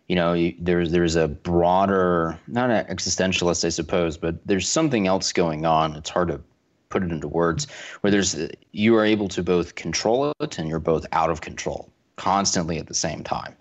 you 0.07 0.15
know 0.15 0.33
you, 0.33 0.53
there's 0.59 0.91
there's 0.91 1.15
a 1.15 1.27
broader 1.27 2.39
not 2.47 2.69
an 2.69 2.85
existentialist, 2.85 3.65
I 3.65 3.69
suppose, 3.69 4.17
but 4.17 4.35
there's 4.45 4.67
something 4.67 5.07
else 5.07 5.31
going 5.31 5.65
on. 5.65 5.95
It's 5.95 6.09
hard 6.09 6.29
to 6.29 6.41
put 6.89 7.03
it 7.03 7.11
into 7.11 7.27
words 7.27 7.67
where 8.01 8.11
there's 8.11 8.35
you 8.71 8.95
are 8.95 9.05
able 9.05 9.27
to 9.29 9.41
both 9.41 9.75
control 9.75 10.31
it 10.39 10.59
and 10.59 10.69
you're 10.69 10.79
both 10.79 11.05
out 11.11 11.29
of 11.29 11.41
control 11.41 11.89
constantly 12.17 12.77
at 12.77 12.85
the 12.85 12.93
same 12.93 13.23
time 13.23 13.55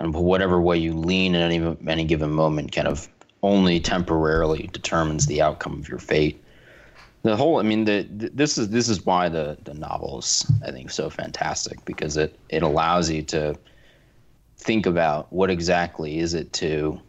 and 0.00 0.12
whatever 0.14 0.60
way 0.60 0.76
you 0.76 0.92
lean 0.92 1.34
at 1.34 1.42
any 1.42 1.76
any 1.86 2.04
given 2.04 2.30
moment 2.30 2.72
kind 2.72 2.88
of 2.88 3.08
only 3.42 3.78
temporarily 3.80 4.68
determines 4.72 5.26
the 5.26 5.40
outcome 5.40 5.78
of 5.78 5.88
your 5.88 5.98
fate. 5.98 6.42
The 7.22 7.36
whole, 7.36 7.58
I 7.58 7.62
mean, 7.62 7.84
the, 7.84 8.02
the, 8.16 8.30
this 8.30 8.56
is 8.58 8.68
this 8.70 8.88
is 8.88 9.04
why 9.04 9.28
the 9.28 9.56
the 9.64 9.74
novel 9.74 10.18
is, 10.18 10.50
I 10.64 10.70
think, 10.70 10.90
so 10.90 11.10
fantastic 11.10 11.84
because 11.84 12.16
it 12.16 12.38
it 12.48 12.62
allows 12.62 13.10
you 13.10 13.22
to 13.22 13.56
think 14.56 14.86
about 14.86 15.32
what 15.32 15.50
exactly 15.50 16.18
is 16.18 16.34
it 16.34 16.52
to 16.54 17.00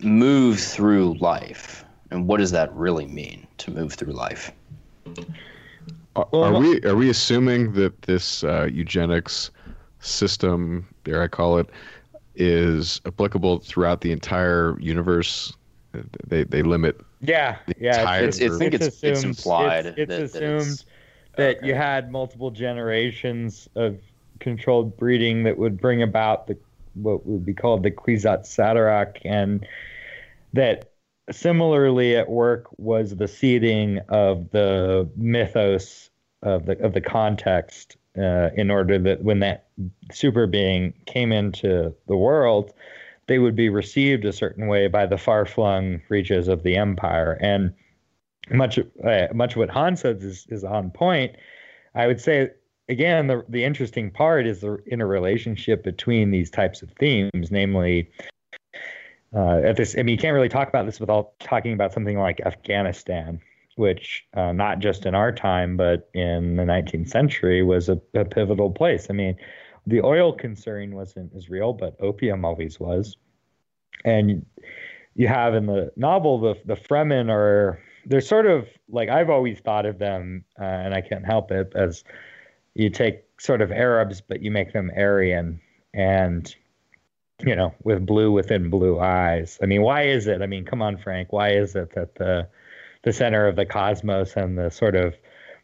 move 0.00 0.58
through 0.58 1.14
life 1.14 1.84
and 2.10 2.26
what 2.26 2.38
does 2.38 2.50
that 2.50 2.72
really 2.74 3.06
mean 3.06 3.46
to 3.58 3.70
move 3.70 3.94
through 3.94 4.12
life. 4.12 4.52
Are, 6.16 6.28
are 6.32 6.58
we 6.58 6.82
are 6.82 6.94
we 6.94 7.08
assuming 7.08 7.72
that 7.72 8.02
this 8.02 8.44
uh, 8.44 8.68
eugenics 8.70 9.50
system, 10.00 10.86
dare 11.04 11.22
I 11.22 11.28
call 11.28 11.58
it, 11.58 11.70
is 12.34 13.00
applicable 13.06 13.60
throughout 13.60 14.02
the 14.02 14.12
entire 14.12 14.78
universe. 14.78 15.52
They 16.26 16.44
they 16.44 16.62
limit. 16.62 17.00
Yeah, 17.20 17.56
yeah. 17.78 18.16
It's, 18.16 18.38
it's, 18.38 18.54
I 18.54 18.58
think 18.58 18.74
it's, 18.74 18.86
it's, 18.86 19.02
it's 19.02 19.22
implied. 19.24 19.86
It's, 19.86 19.98
it's 19.98 20.32
that, 20.32 20.42
assumed 20.42 20.84
that, 21.36 21.58
okay. 21.58 21.66
you 21.66 21.74
had 21.74 22.10
multiple 22.10 22.50
generations 22.50 23.68
of 23.74 23.98
controlled 24.42 24.96
breeding 24.98 25.44
that 25.44 25.56
would 25.56 25.80
bring 25.80 26.02
about 26.02 26.48
the 26.48 26.58
what 26.94 27.24
would 27.24 27.46
be 27.46 27.54
called 27.54 27.82
the 27.82 27.90
Kwisatz 27.90 28.54
Haderach, 28.58 29.18
and 29.24 29.66
that 30.52 30.92
similarly 31.30 32.16
at 32.16 32.28
work 32.28 32.66
was 32.76 33.16
the 33.16 33.28
seeding 33.28 34.00
of 34.08 34.50
the 34.50 35.08
mythos 35.16 36.10
of 36.42 36.66
the 36.66 36.78
of 36.80 36.92
the 36.92 37.00
context 37.00 37.96
uh, 38.18 38.50
in 38.54 38.70
order 38.70 38.98
that 38.98 39.22
when 39.22 39.38
that 39.38 39.68
super 40.10 40.46
being 40.46 40.92
came 41.06 41.32
into 41.32 41.94
the 42.08 42.16
world, 42.16 42.74
they 43.28 43.38
would 43.38 43.56
be 43.56 43.68
received 43.68 44.24
a 44.24 44.32
certain 44.32 44.66
way 44.66 44.88
by 44.88 45.06
the 45.06 45.16
far 45.16 45.46
flung 45.46 46.02
reaches 46.08 46.48
of 46.48 46.62
the 46.62 46.76
empire. 46.76 47.38
And 47.40 47.72
much 48.50 48.78
uh, 48.78 49.28
much 49.32 49.52
of 49.52 49.58
what 49.58 49.70
Han 49.70 49.96
says 49.96 50.22
is, 50.22 50.46
is 50.50 50.64
on 50.64 50.90
point. 50.90 51.36
I 51.94 52.06
would 52.06 52.20
say 52.20 52.50
again 52.88 53.26
the 53.26 53.44
the 53.48 53.64
interesting 53.64 54.10
part 54.10 54.46
is 54.46 54.60
the 54.60 54.78
interrelationship 54.86 55.82
between 55.82 56.30
these 56.30 56.50
types 56.50 56.82
of 56.82 56.90
themes, 56.92 57.50
namely. 57.50 58.10
Uh, 59.34 59.62
at 59.64 59.76
this, 59.76 59.96
I 59.96 60.02
mean, 60.02 60.12
you 60.12 60.18
can't 60.18 60.34
really 60.34 60.50
talk 60.50 60.68
about 60.68 60.84
this 60.84 61.00
without 61.00 61.38
talking 61.40 61.72
about 61.72 61.94
something 61.94 62.18
like 62.18 62.40
Afghanistan, 62.44 63.40
which 63.76 64.26
uh, 64.34 64.52
not 64.52 64.78
just 64.78 65.06
in 65.06 65.14
our 65.14 65.32
time, 65.32 65.74
but 65.78 66.10
in 66.12 66.56
the 66.56 66.64
19th 66.64 67.08
century 67.08 67.62
was 67.62 67.88
a, 67.88 67.98
a, 68.12 68.26
pivotal 68.26 68.70
place. 68.70 69.06
I 69.08 69.14
mean, 69.14 69.38
the 69.86 70.02
oil 70.02 70.34
concern 70.34 70.94
wasn't 70.94 71.34
as 71.34 71.48
real, 71.48 71.72
but 71.72 71.96
opium 71.98 72.44
always 72.44 72.78
was. 72.78 73.16
And 74.04 74.44
you 75.14 75.28
have 75.28 75.54
in 75.54 75.64
the 75.64 75.90
novel 75.96 76.38
the 76.38 76.54
the 76.64 76.76
Fremen 76.76 77.30
are 77.30 77.80
they're 78.04 78.20
sort 78.20 78.46
of 78.46 78.68
like 78.88 79.08
I've 79.08 79.30
always 79.30 79.60
thought 79.60 79.86
of 79.86 79.98
them, 79.98 80.44
uh, 80.60 80.64
and 80.64 80.94
I 80.94 81.00
can't 81.00 81.24
help 81.24 81.50
it 81.50 81.72
as 81.74 82.04
you 82.74 82.90
take 82.90 83.24
sort 83.38 83.60
of 83.60 83.70
Arabs, 83.70 84.20
but 84.20 84.42
you 84.42 84.50
make 84.50 84.72
them 84.72 84.90
Aryan 84.96 85.60
and 85.94 86.54
you 87.44 87.56
know 87.56 87.74
with 87.82 88.06
blue 88.06 88.30
within 88.30 88.70
blue 88.70 88.98
eyes. 89.00 89.58
I 89.62 89.66
mean, 89.66 89.82
why 89.82 90.04
is 90.04 90.26
it? 90.26 90.42
I 90.42 90.46
mean, 90.46 90.64
come 90.64 90.82
on, 90.82 90.96
Frank, 90.96 91.32
why 91.32 91.50
is 91.50 91.74
it 91.74 91.94
that 91.94 92.14
the 92.14 92.48
the 93.02 93.12
center 93.12 93.46
of 93.46 93.56
the 93.56 93.66
cosmos 93.66 94.36
and 94.36 94.56
the 94.56 94.70
sort 94.70 94.94
of 94.94 95.14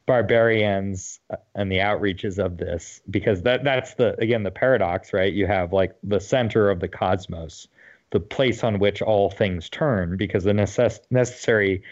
barbarians 0.06 1.20
uh, 1.30 1.36
and 1.54 1.70
the 1.70 1.76
outreaches 1.76 2.42
of 2.42 2.56
this 2.56 3.00
because 3.11 3.42
that 3.42 3.62
that's 3.62 3.94
the 3.94 4.18
again 4.20 4.42
the 4.42 4.50
paradox 4.50 5.12
right 5.12 5.34
you 5.34 5.46
have 5.46 5.70
like 5.70 5.94
the 6.02 6.18
center 6.18 6.70
of 6.70 6.80
the 6.80 6.88
cosmos 6.88 7.68
the 8.11 8.18
place 8.18 8.64
on 8.64 8.78
which 8.78 9.02
all 9.02 9.30
things 9.30 9.68
turn 9.68 10.16
because 10.16 10.44
the 10.44 10.52
necess- 10.52 11.00
necessary 11.11 11.82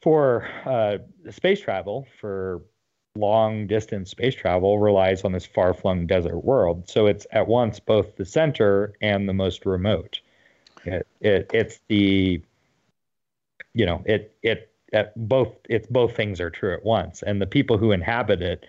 for 0.00 0.48
uh, 0.64 0.98
space 1.30 1.60
travel 1.60 2.06
for 2.20 2.62
long 3.18 3.66
distance 3.66 4.10
space 4.10 4.34
travel 4.34 4.78
relies 4.78 5.24
on 5.24 5.32
this 5.32 5.46
far 5.46 5.74
flung 5.74 6.06
desert 6.06 6.38
world. 6.38 6.88
So 6.88 7.06
it's 7.06 7.26
at 7.32 7.48
once 7.48 7.80
both 7.80 8.16
the 8.16 8.24
center 8.24 8.94
and 9.00 9.28
the 9.28 9.34
most 9.34 9.66
remote. 9.66 10.20
It, 10.84 11.06
it 11.20 11.50
it's 11.52 11.80
the 11.88 12.42
you 13.74 13.86
know 13.86 14.02
it 14.06 14.34
it 14.42 14.70
at 14.92 15.12
both 15.28 15.54
it's 15.68 15.86
both 15.86 16.16
things 16.16 16.40
are 16.40 16.50
true 16.50 16.72
at 16.72 16.84
once 16.84 17.22
and 17.22 17.40
the 17.42 17.46
people 17.46 17.76
who 17.76 17.92
inhabit 17.92 18.40
it 18.40 18.64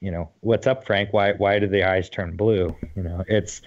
you 0.00 0.10
know 0.10 0.30
what's 0.40 0.66
up 0.66 0.84
frank 0.84 1.12
why 1.12 1.32
why 1.32 1.58
do 1.58 1.66
the 1.66 1.82
eyes 1.82 2.08
turn 2.08 2.36
blue 2.36 2.74
you 2.94 3.02
know 3.02 3.24
it's 3.26 3.60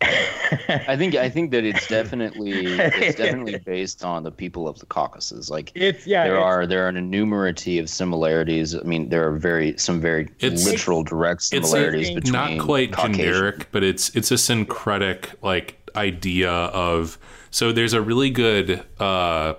I 0.00 0.96
think 0.96 1.14
I 1.14 1.28
think 1.28 1.50
that 1.50 1.64
it's 1.64 1.86
definitely 1.98 2.52
it's 2.52 3.18
definitely 3.18 3.58
based 3.58 4.04
on 4.04 4.22
the 4.22 4.30
people 4.30 4.68
of 4.68 4.78
the 4.78 4.86
Caucasus. 4.86 5.50
Like 5.50 5.72
it's 5.74 6.06
yeah, 6.06 6.24
there 6.24 6.36
it's, 6.36 6.44
are 6.44 6.66
there 6.66 6.84
are 6.84 6.88
an 6.88 6.96
enumerity 6.96 7.78
of 7.78 7.90
similarities. 7.90 8.74
I 8.74 8.82
mean, 8.82 9.08
there 9.08 9.26
are 9.26 9.36
very 9.36 9.76
some 9.76 10.00
very 10.00 10.28
It's- 10.38 10.64
literal 10.64 11.02
direct 11.02 11.42
similarities 11.42 12.08
it's 12.08 12.14
between 12.14 12.32
not 12.32 12.64
quite 12.64 12.92
Caucasian- 12.92 13.14
generic, 13.14 13.68
but 13.72 13.82
it's 13.82 14.14
it's 14.16 14.30
a 14.30 14.38
syncretic 14.38 15.30
like 15.42 15.76
idea 15.96 16.50
of. 16.50 17.18
So 17.50 17.72
there's 17.72 17.94
a 17.94 18.02
really 18.02 18.30
good 18.30 18.84
uh, 19.00 19.54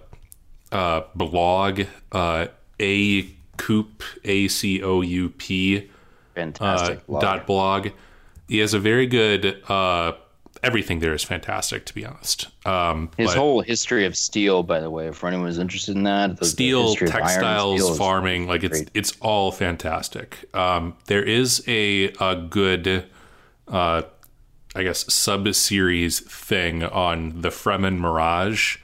uh, 0.72 1.02
blog, 1.16 1.82
uh, 2.12 2.48
a 2.80 3.24
coop 3.58 4.04
a 4.24 4.48
c 4.48 4.82
o 4.82 5.02
u 5.02 5.30
p 5.30 5.90
fantastic 6.34 7.00
uh, 7.00 7.02
blog. 7.08 7.22
dot 7.22 7.48
blog. 7.48 7.88
He 8.48 8.60
has 8.60 8.74
a 8.74 8.80
very 8.80 9.06
good. 9.06 9.62
Everything 10.62 11.00
there 11.00 11.14
is 11.14 11.24
fantastic, 11.24 11.86
to 11.86 11.94
be 11.94 12.06
honest. 12.06 12.48
Um, 12.66 13.12
His 13.18 13.34
whole 13.34 13.62
history 13.62 14.06
of 14.06 14.16
steel, 14.16 14.64
by 14.64 14.80
the 14.80 14.90
way, 14.90 15.12
for 15.12 15.28
anyone 15.28 15.48
who's 15.48 15.58
interested 15.58 15.96
in 15.96 16.04
that, 16.04 16.32
the, 16.32 16.36
the 16.42 16.46
steel, 16.46 16.96
iron 17.00 17.12
textiles, 17.12 17.82
steel 17.82 17.96
farming, 17.96 18.48
like 18.48 18.64
it's 18.64 18.80
great. 18.82 18.92
it's 18.94 19.14
all 19.22 19.52
fantastic. 19.52 20.46
Um, 20.54 20.96
there 21.06 21.24
is 21.24 21.64
a 21.68 22.10
a 22.20 22.36
good, 22.36 23.06
uh, 23.68 24.02
I 24.76 24.84
guess, 24.84 25.12
sub 25.14 25.54
series 25.56 26.20
thing 26.20 26.84
on 26.84 27.42
the 27.42 27.50
Fremen 27.50 27.98
Mirage, 27.98 28.78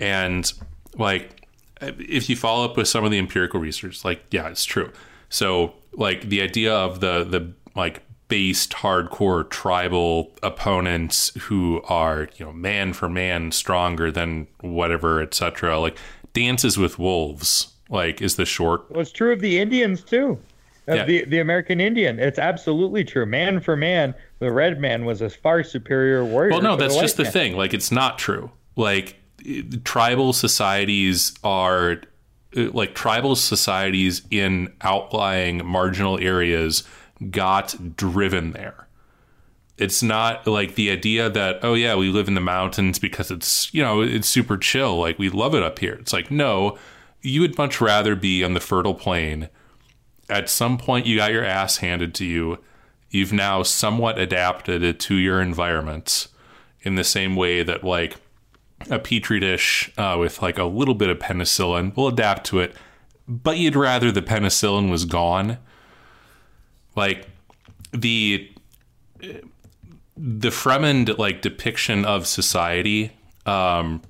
and 0.00 0.50
like 0.96 1.46
if 1.80 2.30
you 2.30 2.36
follow 2.36 2.64
up 2.64 2.76
with 2.76 2.88
some 2.88 3.04
of 3.04 3.10
the 3.10 3.18
empirical 3.18 3.60
research, 3.60 4.04
like 4.04 4.22
yeah, 4.30 4.48
it's 4.48 4.64
true. 4.64 4.92
So 5.28 5.74
like 5.92 6.22
the 6.22 6.40
idea 6.42 6.74
of 6.74 7.00
the 7.00 7.24
the 7.24 7.52
like 7.74 8.02
based 8.32 8.70
hardcore 8.72 9.48
tribal 9.50 10.32
opponents 10.42 11.32
who 11.42 11.82
are 11.86 12.28
you 12.36 12.46
know 12.46 12.52
man 12.52 12.94
for 12.94 13.06
man 13.06 13.52
stronger 13.52 14.10
than 14.10 14.46
whatever 14.62 15.20
etc 15.20 15.78
like 15.78 15.98
dances 16.32 16.78
with 16.78 16.98
wolves 16.98 17.74
like 17.90 18.22
is 18.22 18.36
the 18.36 18.46
short 18.46 18.90
well, 18.90 19.00
it's 19.00 19.12
true 19.12 19.32
of 19.34 19.40
the 19.40 19.58
indians 19.58 20.02
too. 20.02 20.38
Of 20.88 20.96
Yeah. 20.96 21.04
the 21.04 21.24
the 21.26 21.40
american 21.40 21.78
indian. 21.78 22.18
It's 22.18 22.38
absolutely 22.38 23.04
true. 23.04 23.26
Man 23.26 23.60
for 23.60 23.76
man 23.76 24.14
the 24.38 24.50
red 24.50 24.80
man 24.80 25.04
was 25.04 25.20
a 25.20 25.28
far 25.28 25.62
superior 25.62 26.24
warrior 26.24 26.52
well 26.52 26.62
no 26.62 26.74
that's 26.76 26.94
white 26.94 27.02
just 27.02 27.18
the 27.18 27.24
man. 27.24 27.32
thing. 27.32 27.56
Like 27.56 27.74
it's 27.74 27.92
not 27.92 28.18
true. 28.18 28.50
Like 28.76 29.16
tribal 29.84 30.32
societies 30.32 31.34
are 31.44 32.00
like 32.54 32.94
tribal 32.94 33.36
societies 33.36 34.22
in 34.30 34.72
outlying 34.80 35.64
marginal 35.66 36.18
areas 36.18 36.82
got 37.30 37.96
driven 37.96 38.52
there. 38.52 38.86
It's 39.78 40.02
not 40.02 40.46
like 40.46 40.74
the 40.74 40.90
idea 40.90 41.30
that 41.30 41.60
oh 41.62 41.74
yeah 41.74 41.94
we 41.94 42.08
live 42.10 42.28
in 42.28 42.34
the 42.34 42.40
mountains 42.40 42.98
because 42.98 43.30
it's 43.30 43.72
you 43.72 43.82
know 43.82 44.00
it's 44.00 44.28
super 44.28 44.56
chill 44.56 44.98
like 45.00 45.18
we 45.18 45.28
love 45.28 45.54
it 45.54 45.62
up 45.62 45.78
here. 45.78 45.94
It's 45.94 46.12
like 46.12 46.30
no 46.30 46.78
you 47.22 47.40
would 47.40 47.56
much 47.56 47.80
rather 47.80 48.16
be 48.16 48.42
on 48.42 48.54
the 48.54 48.60
fertile 48.60 48.94
plain. 48.94 49.48
At 50.28 50.48
some 50.48 50.76
point 50.76 51.06
you 51.06 51.16
got 51.16 51.32
your 51.32 51.44
ass 51.44 51.78
handed 51.78 52.14
to 52.16 52.24
you. 52.24 52.58
You've 53.10 53.32
now 53.32 53.62
somewhat 53.62 54.18
adapted 54.18 54.82
it 54.82 54.98
to 55.00 55.14
your 55.14 55.40
environment 55.40 56.28
in 56.82 56.94
the 56.96 57.04
same 57.04 57.36
way 57.36 57.62
that 57.62 57.84
like 57.84 58.16
a 58.90 58.98
petri 58.98 59.40
dish 59.40 59.92
uh, 59.96 60.16
with 60.18 60.42
like 60.42 60.58
a 60.58 60.64
little 60.64 60.94
bit 60.94 61.10
of 61.10 61.18
penicillin 61.18 61.96
will 61.96 62.08
adapt 62.08 62.46
to 62.46 62.58
it 62.58 62.74
but 63.28 63.58
you'd 63.58 63.76
rather 63.76 64.10
the 64.10 64.22
penicillin 64.22 64.90
was 64.90 65.04
gone 65.04 65.58
like 66.96 67.26
the 67.92 68.50
the 70.16 70.50
Fremen 70.50 71.16
like 71.18 71.42
depiction 71.42 72.04
of 72.04 72.26
society, 72.26 73.12
um, 73.46 74.02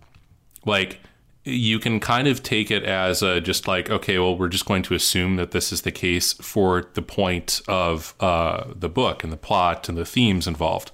like 0.65 1.01
you 1.45 1.81
can 1.81 1.99
kind 1.99 2.29
of 2.29 2.43
take 2.43 2.71
it 2.71 2.85
as 2.85 3.23
a 3.23 3.41
just 3.41 3.67
like 3.67 3.91
okay, 3.91 4.19
well, 4.19 4.37
we're 4.37 4.49
just 4.49 4.67
going 4.67 4.83
to 4.83 4.95
assume 4.95 5.37
that 5.37 5.51
this 5.51 5.73
is 5.73 5.83
the 5.83 5.93
case 5.93 6.33
for 6.35 6.89
the 6.95 7.03
point 7.03 7.61
of 7.69 8.15
uh, 8.21 8.65
the 8.75 8.89
book 8.89 9.25
and 9.25 9.33
the 9.33 9.37
plot 9.37 9.89
and 9.89 9.99
the 9.99 10.05
themes 10.05 10.47
involved. 10.47 10.91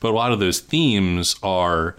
But 0.00 0.10
a 0.10 0.14
lot 0.14 0.32
of 0.32 0.38
those 0.38 0.60
themes 0.60 1.36
are, 1.42 1.96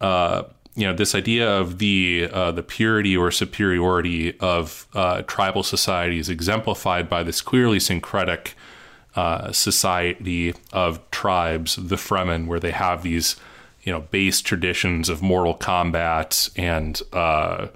uh, 0.00 0.44
you 0.76 0.86
know, 0.86 0.94
this 0.94 1.14
idea 1.14 1.50
of 1.50 1.78
the 1.78 2.28
uh, 2.32 2.52
the 2.52 2.62
purity 2.62 3.16
or 3.16 3.30
superiority 3.30 4.38
of 4.38 4.86
uh, 4.94 5.22
tribal 5.22 5.62
societies 5.62 6.28
exemplified 6.28 7.08
by 7.08 7.22
this 7.22 7.40
clearly 7.40 7.80
syncretic 7.80 8.54
uh, 9.16 9.52
society 9.52 10.54
of 10.72 11.10
tribes, 11.10 11.76
the 11.76 11.96
Fremen, 11.96 12.46
where 12.46 12.60
they 12.60 12.70
have 12.70 13.02
these, 13.02 13.36
you 13.82 13.92
know, 13.92 14.00
base 14.00 14.40
traditions 14.40 15.08
of 15.08 15.22
mortal 15.22 15.54
combat 15.54 16.48
and, 16.56 17.02
uh, 17.12 17.68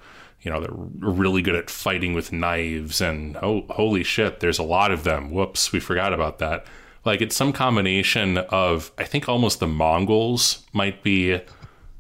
you 0.43 0.51
know, 0.51 0.61
they're 0.61 0.71
really 1.11 1.43
good 1.43 1.55
at 1.55 1.69
fighting 1.69 2.15
with 2.15 2.33
knives 2.33 3.01
and, 3.01 3.37
oh, 3.43 3.67
holy 3.71 4.05
shit, 4.05 4.41
there's 4.41 4.59
a 4.59 4.63
lot 4.63 4.93
of 4.93 5.05
them. 5.05 5.31
Whoops, 5.31 5.73
we 5.73 5.81
forgot 5.81 6.13
about 6.13 6.39
that. 6.39 6.65
Like, 7.05 7.21
it's 7.21 7.37
some 7.37 7.53
combination 7.53 8.39
of, 8.39 8.91
I 8.99 9.05
think 9.05 9.29
almost 9.29 9.61
the 9.61 9.67
Mongols 9.67 10.65
might 10.73 11.03
be 11.03 11.41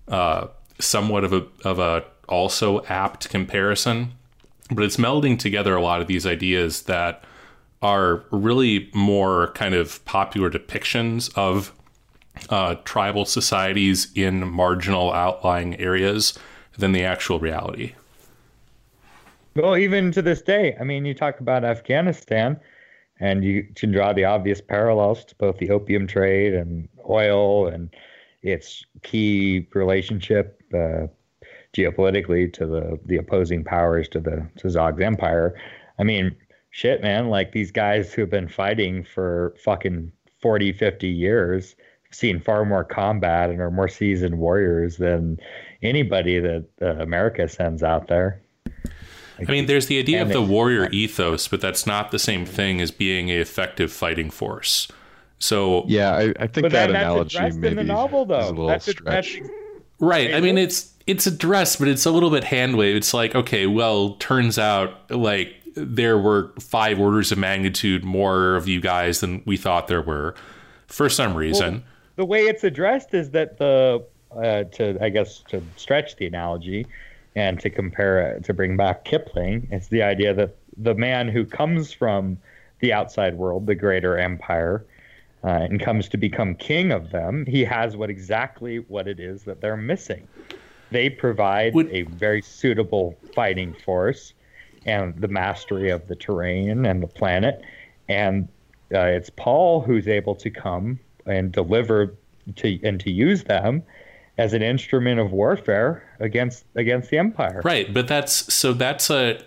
uh, 0.08 0.48
somewhat 0.78 1.24
of 1.24 1.32
a, 1.32 1.46
of 1.64 1.78
a 1.78 2.04
also 2.28 2.84
apt 2.86 3.28
comparison, 3.28 4.12
but 4.70 4.84
it's 4.84 4.96
melding 4.96 5.38
together 5.38 5.76
a 5.76 5.82
lot 5.82 6.00
of 6.00 6.06
these 6.06 6.26
ideas 6.26 6.82
that 6.82 7.22
are 7.82 8.24
really 8.30 8.90
more 8.94 9.52
kind 9.52 9.74
of 9.74 10.04
popular 10.04 10.50
depictions 10.50 11.30
of 11.36 11.72
uh, 12.50 12.76
tribal 12.84 13.24
societies 13.24 14.08
in 14.14 14.48
marginal 14.48 15.12
outlying 15.12 15.78
areas 15.78 16.38
than 16.78 16.92
the 16.92 17.04
actual 17.04 17.38
reality. 17.38 17.94
Well, 19.54 19.76
even 19.76 20.12
to 20.12 20.22
this 20.22 20.42
day, 20.42 20.76
I 20.78 20.84
mean, 20.84 21.06
you 21.06 21.14
talk 21.14 21.40
about 21.40 21.64
Afghanistan, 21.64 22.60
and 23.20 23.42
you 23.42 23.66
can 23.74 23.90
draw 23.90 24.12
the 24.12 24.24
obvious 24.24 24.60
parallels 24.60 25.24
to 25.26 25.34
both 25.36 25.56
the 25.56 25.70
opium 25.70 26.06
trade 26.06 26.52
and 26.52 26.88
oil 27.08 27.66
and 27.66 27.88
its 28.42 28.84
key 29.02 29.66
relationship 29.72 30.62
uh, 30.74 31.06
geopolitically 31.74 32.52
to 32.52 32.66
the 32.66 32.98
the 33.06 33.16
opposing 33.16 33.64
powers 33.64 34.08
to 34.08 34.20
the 34.20 34.46
to 34.56 34.68
Zog's 34.68 35.00
empire. 35.00 35.54
I 35.98 36.04
mean, 36.04 36.36
shit, 36.76 37.00
man, 37.00 37.30
like 37.30 37.52
these 37.52 37.70
guys 37.70 38.12
who 38.12 38.20
have 38.20 38.28
been 38.30 38.48
fighting 38.48 39.02
for 39.02 39.54
fucking 39.64 40.12
40, 40.42 40.72
50 40.74 41.08
years, 41.08 41.74
have 42.04 42.14
seen 42.14 42.38
far 42.38 42.66
more 42.66 42.84
combat 42.84 43.48
and 43.48 43.62
are 43.62 43.70
more 43.70 43.88
seasoned 43.88 44.36
warriors 44.38 44.98
than 44.98 45.38
anybody 45.82 46.38
that 46.38 46.66
uh, 46.82 46.96
America 47.02 47.48
sends 47.48 47.82
out 47.82 48.08
there. 48.08 48.42
I 49.38 49.50
mean, 49.50 49.64
there's 49.64 49.86
the 49.86 49.98
idea 49.98 50.20
of 50.20 50.28
the 50.28 50.42
it- 50.42 50.48
warrior 50.48 50.90
ethos, 50.90 51.48
but 51.48 51.62
that's 51.62 51.86
not 51.86 52.10
the 52.10 52.18
same 52.18 52.44
thing 52.44 52.82
as 52.82 52.90
being 52.90 53.30
an 53.30 53.38
effective 53.40 53.90
fighting 53.90 54.28
force. 54.30 54.86
So 55.38 55.84
Yeah, 55.86 56.12
I, 56.14 56.34
I 56.38 56.46
think 56.46 56.64
But 56.64 56.72
that 56.72 56.90
analogy 56.90 57.38
addressed 57.38 57.54
in 57.56 57.60
maybe 57.62 57.74
the 57.76 57.84
novel, 57.84 58.26
though. 58.26 58.38
is 58.40 58.46
a 58.48 58.50
little 58.50 58.66
That's- 58.66 58.90
stretch. 58.90 59.34
that's- 59.36 59.50
Right. 59.98 60.34
I 60.34 60.42
mean, 60.42 60.58
it's 60.58 60.92
it's 61.06 61.26
addressed, 61.26 61.78
but 61.78 61.88
it's 61.88 62.04
a 62.04 62.10
little 62.10 62.28
bit 62.28 62.44
hand 62.44 62.76
wave. 62.76 62.96
It's 62.96 63.14
like, 63.14 63.34
okay, 63.34 63.66
well, 63.66 64.10
turns 64.16 64.58
out 64.58 65.10
like 65.10 65.54
there 65.76 66.18
were 66.18 66.52
five 66.58 66.98
orders 66.98 67.30
of 67.30 67.38
magnitude 67.38 68.04
more 68.04 68.56
of 68.56 68.66
you 68.66 68.80
guys 68.80 69.20
than 69.20 69.42
we 69.44 69.56
thought 69.56 69.88
there 69.88 70.02
were, 70.02 70.34
for 70.86 71.08
some 71.08 71.34
reason. 71.34 71.84
the 72.16 72.24
way 72.24 72.40
it's 72.42 72.64
addressed 72.64 73.12
is 73.14 73.30
that 73.30 73.58
the 73.58 74.04
uh, 74.34 74.64
to 74.64 74.98
I 75.00 75.08
guess 75.10 75.42
to 75.48 75.62
stretch 75.76 76.16
the 76.16 76.26
analogy 76.26 76.86
and 77.34 77.60
to 77.60 77.70
compare 77.70 78.32
it 78.32 78.44
to 78.44 78.54
bring 78.54 78.76
back 78.76 79.04
Kipling, 79.04 79.68
it's 79.70 79.88
the 79.88 80.02
idea 80.02 80.32
that 80.34 80.56
the 80.76 80.94
man 80.94 81.28
who 81.28 81.44
comes 81.44 81.92
from 81.92 82.38
the 82.80 82.92
outside 82.92 83.36
world, 83.36 83.66
the 83.66 83.74
greater 83.74 84.18
empire, 84.18 84.84
uh, 85.44 85.48
and 85.48 85.80
comes 85.80 86.08
to 86.08 86.16
become 86.16 86.54
king 86.54 86.92
of 86.92 87.10
them, 87.10 87.44
he 87.46 87.64
has 87.64 87.96
what 87.96 88.10
exactly 88.10 88.78
what 88.78 89.06
it 89.06 89.20
is 89.20 89.44
that 89.44 89.60
they're 89.60 89.76
missing. 89.76 90.26
They 90.90 91.10
provide 91.10 91.74
a 91.90 92.02
very 92.02 92.42
suitable 92.42 93.16
fighting 93.34 93.74
force 93.84 94.34
and 94.86 95.14
the 95.20 95.28
mastery 95.28 95.90
of 95.90 96.06
the 96.08 96.16
terrain 96.16 96.86
and 96.86 97.02
the 97.02 97.06
planet. 97.06 97.62
And 98.08 98.48
uh, 98.94 99.00
it's 99.00 99.30
Paul 99.30 99.82
who's 99.82 100.08
able 100.08 100.34
to 100.36 100.50
come 100.50 100.98
and 101.26 101.52
deliver 101.52 102.14
to 102.56 102.78
and 102.84 103.00
to 103.00 103.10
use 103.10 103.44
them 103.44 103.82
as 104.38 104.52
an 104.52 104.62
instrument 104.62 105.18
of 105.18 105.32
warfare 105.32 106.02
against 106.20 106.64
against 106.76 107.10
the 107.10 107.18
empire. 107.18 107.60
Right, 107.64 107.92
but 107.92 108.06
that's 108.06 108.52
so 108.52 108.72
that's 108.72 109.10
a 109.10 109.40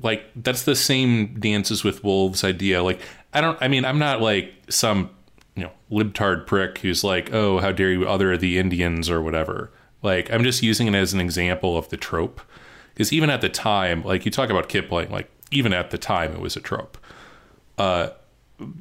like 0.00 0.24
that's 0.36 0.62
the 0.62 0.76
same 0.76 1.38
dances 1.40 1.82
with 1.82 2.04
wolves 2.04 2.44
idea. 2.44 2.82
Like 2.82 3.00
I 3.32 3.40
don't. 3.40 3.58
I 3.60 3.68
mean, 3.68 3.84
I'm 3.84 3.98
not 3.98 4.20
like 4.20 4.52
some 4.68 5.10
you 5.56 5.64
know 5.64 5.72
libtard 5.90 6.46
prick 6.46 6.78
who's 6.78 7.02
like, 7.02 7.32
oh, 7.32 7.58
how 7.58 7.72
dare 7.72 7.90
you 7.90 8.08
other 8.08 8.36
the 8.36 8.58
Indians 8.58 9.10
or 9.10 9.20
whatever. 9.20 9.72
Like 10.02 10.30
I'm 10.30 10.44
just 10.44 10.62
using 10.62 10.86
it 10.86 10.94
as 10.94 11.12
an 11.14 11.20
example 11.20 11.76
of 11.76 11.88
the 11.88 11.96
trope 11.96 12.40
because 12.94 13.12
even 13.12 13.28
at 13.28 13.40
the 13.40 13.48
time, 13.48 14.02
like 14.04 14.24
you 14.24 14.30
talk 14.30 14.50
about 14.50 14.68
Kipling, 14.68 15.10
like 15.10 15.28
even 15.50 15.72
at 15.72 15.90
the 15.90 15.98
time 15.98 16.32
it 16.32 16.40
was 16.40 16.56
a 16.56 16.60
trope. 16.60 16.96
Uh, 17.76 18.10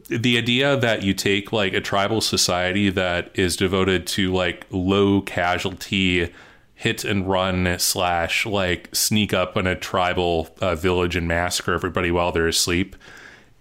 the 0.07 0.37
idea 0.37 0.77
that 0.77 1.01
you 1.01 1.13
take 1.13 1.51
like 1.51 1.73
a 1.73 1.81
tribal 1.81 2.21
society 2.21 2.89
that 2.91 3.31
is 3.33 3.55
devoted 3.55 4.05
to 4.05 4.31
like 4.31 4.67
low 4.69 5.21
casualty 5.21 6.31
hit 6.75 7.03
and 7.03 7.27
run 7.27 7.77
slash 7.79 8.45
like 8.45 8.93
sneak 8.93 9.33
up 9.33 9.57
in 9.57 9.65
a 9.65 9.75
tribal 9.75 10.55
uh, 10.61 10.75
village 10.75 11.15
and 11.15 11.27
massacre 11.27 11.73
everybody 11.73 12.11
while 12.11 12.31
they're 12.31 12.47
asleep 12.47 12.95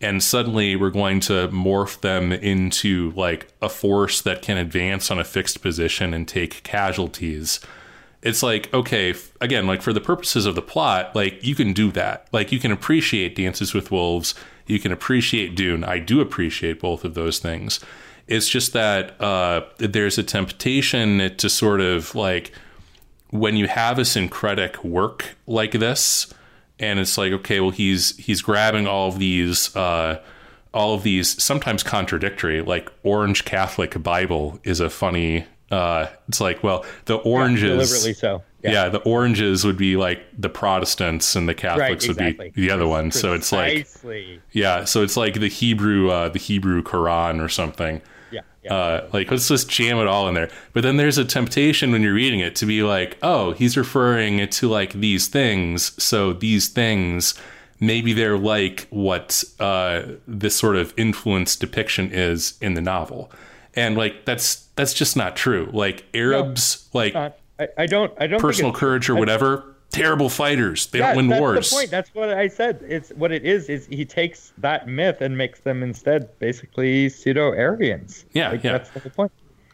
and 0.03 0.23
suddenly 0.23 0.75
we're 0.75 0.91
going 0.91 1.21
to 1.21 1.49
morph 1.49 2.01
them 2.01 2.33
into 2.33 3.13
like 3.13 3.49
a 3.63 3.69
force 3.69 4.21
that 4.21 4.43
can 4.43 4.59
advance 4.59 5.11
on 5.11 5.19
a 5.19 5.25
fixed 5.25 5.63
position 5.63 6.13
and 6.13 6.27
take 6.27 6.63
casualties 6.65 7.61
it's 8.23 8.43
like 8.43 8.73
okay 8.73 9.15
again 9.41 9.67
like 9.67 9.83
for 9.83 9.93
the 9.93 10.01
purposes 10.01 10.47
of 10.47 10.55
the 10.55 10.63
plot 10.63 11.15
like 11.15 11.43
you 11.45 11.55
can 11.55 11.73
do 11.73 11.91
that. 11.93 12.29
Like 12.33 12.53
you 12.53 12.59
can 12.59 12.73
appreciate 12.73 13.37
dances 13.37 13.75
with 13.75 13.91
wolves. 13.91 14.35
You 14.67 14.79
can 14.79 14.93
appreciate 14.93 15.55
dune. 15.57 15.85
I 15.85 15.99
do 15.99 16.21
appreciate 16.21 16.81
both 16.81 17.05
of 17.05 17.15
those 17.15 17.39
things. 17.39 17.81
It's 18.29 18.49
just 18.49 18.73
that 18.73 19.21
uh, 19.21 19.63
there's 19.79 20.17
a 20.17 20.23
temptation 20.23 21.37
to 21.37 21.49
sort 21.51 21.81
of 21.81 22.15
like 22.15 22.53
when 23.31 23.57
you 23.57 23.67
have 23.67 23.99
a 23.99 24.05
syncretic 24.05 24.85
work 24.85 25.37
like 25.47 25.73
this 25.73 26.33
and 26.79 26.99
it's 26.99 27.17
like 27.17 27.33
okay 27.33 27.61
well 27.61 27.71
he's 27.71 28.17
he's 28.19 28.43
grabbing 28.43 28.87
all 28.87 29.09
of 29.09 29.19
these 29.19 29.75
uh, 29.75 30.21
all 30.75 30.95
of 30.95 31.03
these 31.03 31.43
sometimes 31.43 31.83
contradictory 31.83 32.61
like 32.61 32.91
orange 33.03 33.45
catholic 33.45 34.01
bible 34.03 34.61
is 34.65 34.81
a 34.81 34.91
funny 34.91 35.47
uh, 35.73 36.11
it's 36.29 36.41
like, 36.41 36.63
well, 36.63 36.85
the 37.07 37.17
oranges, 37.17 37.63
yeah, 37.63 37.69
deliberately 37.69 38.13
so. 38.13 38.43
Yeah. 38.63 38.71
yeah. 38.71 38.89
the 38.91 38.99
oranges 39.01 39.65
would 39.65 39.79
be 39.79 39.97
like 39.97 40.23
the 40.39 40.51
Protestants, 40.51 41.35
and 41.35 41.49
the 41.49 41.55
Catholics 41.55 42.07
right, 42.07 42.11
exactly. 42.11 42.47
would 42.47 42.55
be 42.55 42.67
the 42.67 42.71
other 42.71 42.87
one. 42.87 43.11
So 43.11 43.33
it's 43.33 43.51
like, 43.53 43.89
yeah, 44.53 44.85
so 44.85 45.03
it's 45.03 45.17
like 45.17 45.41
the 45.41 45.49
Hebrew, 45.49 46.11
uh, 46.11 46.29
the 46.29 46.39
Hebrew 46.39 46.83
Quran 46.83 47.43
or 47.43 47.49
something. 47.49 48.03
Yeah, 48.31 48.43
yeah. 48.63 48.75
Uh, 48.75 49.09
like 49.15 49.31
let's 49.31 49.49
just 49.49 49.69
jam 49.71 49.97
it 49.99 50.07
all 50.07 50.29
in 50.29 50.35
there. 50.35 50.51
But 50.75 50.83
then 50.83 50.99
there's 50.99 51.17
a 51.17 51.25
temptation 51.25 51.91
when 51.91 52.03
you're 52.03 52.15
reading 52.15 52.41
it 52.41 52.55
to 52.57 52.67
be 52.67 52.83
like, 52.83 53.17
oh, 53.23 53.53
he's 53.53 53.77
referring 53.77 54.41
it 54.41 54.53
to 54.53 54.69
like 54.69 54.93
these 54.93 55.27
things. 55.27 56.03
So 56.03 56.35
these 56.35 56.69
things, 56.69 57.35
maybe 57.81 58.13
they're 58.13 58.39
like 58.39 58.89
what 58.91 59.43
uh, 59.59 60.03
this 60.27 60.55
sort 60.55 60.77
of 60.77 60.93
influence 60.99 61.57
depiction 61.57 62.11
is 62.13 62.59
in 62.61 62.75
the 62.75 62.83
novel 62.83 63.33
and 63.75 63.97
like 63.97 64.25
that's 64.25 64.62
that's 64.77 64.95
just 64.95 65.17
not 65.17 65.37
true. 65.37 65.69
Like 65.73 66.05
Arabs, 66.15 66.89
no, 66.93 66.99
like 66.99 67.15
I, 67.15 67.33
I, 67.77 67.87
don't, 67.87 68.13
I 68.19 68.27
don't 68.27 68.41
personal 68.41 68.73
courage 68.73 69.09
or 69.09 69.15
whatever. 69.15 69.69
Terrible 69.91 70.31
fighters. 70.31 70.87
They 70.87 71.01
yeah, 71.01 71.09
don't 71.09 71.17
win 71.17 71.29
that's 71.29 71.41
wars. 71.41 71.71
The 71.71 71.77
point. 71.77 71.91
That's 71.91 72.15
what 72.15 72.31
I 72.31 72.49
said. 72.49 72.83
It's 72.89 73.11
what 73.11 73.31
it 73.31 73.45
is. 73.45 73.69
Is 73.69 73.87
he 73.87 74.07
takes 74.07 74.55
that 74.57 74.89
myth 74.89 75.21
and 75.21 75.37
makes 75.37 75.61
them 75.61 75.83
instead 75.83 76.39
basically 76.39 77.11
pseudo 77.11 77.51
Aryans. 77.51 78.25
Yeah, 78.33 78.53
like, 78.53 78.65
yeah. 78.65 78.73
That's 78.73 78.91
the 78.91 79.11
point. 79.11 79.33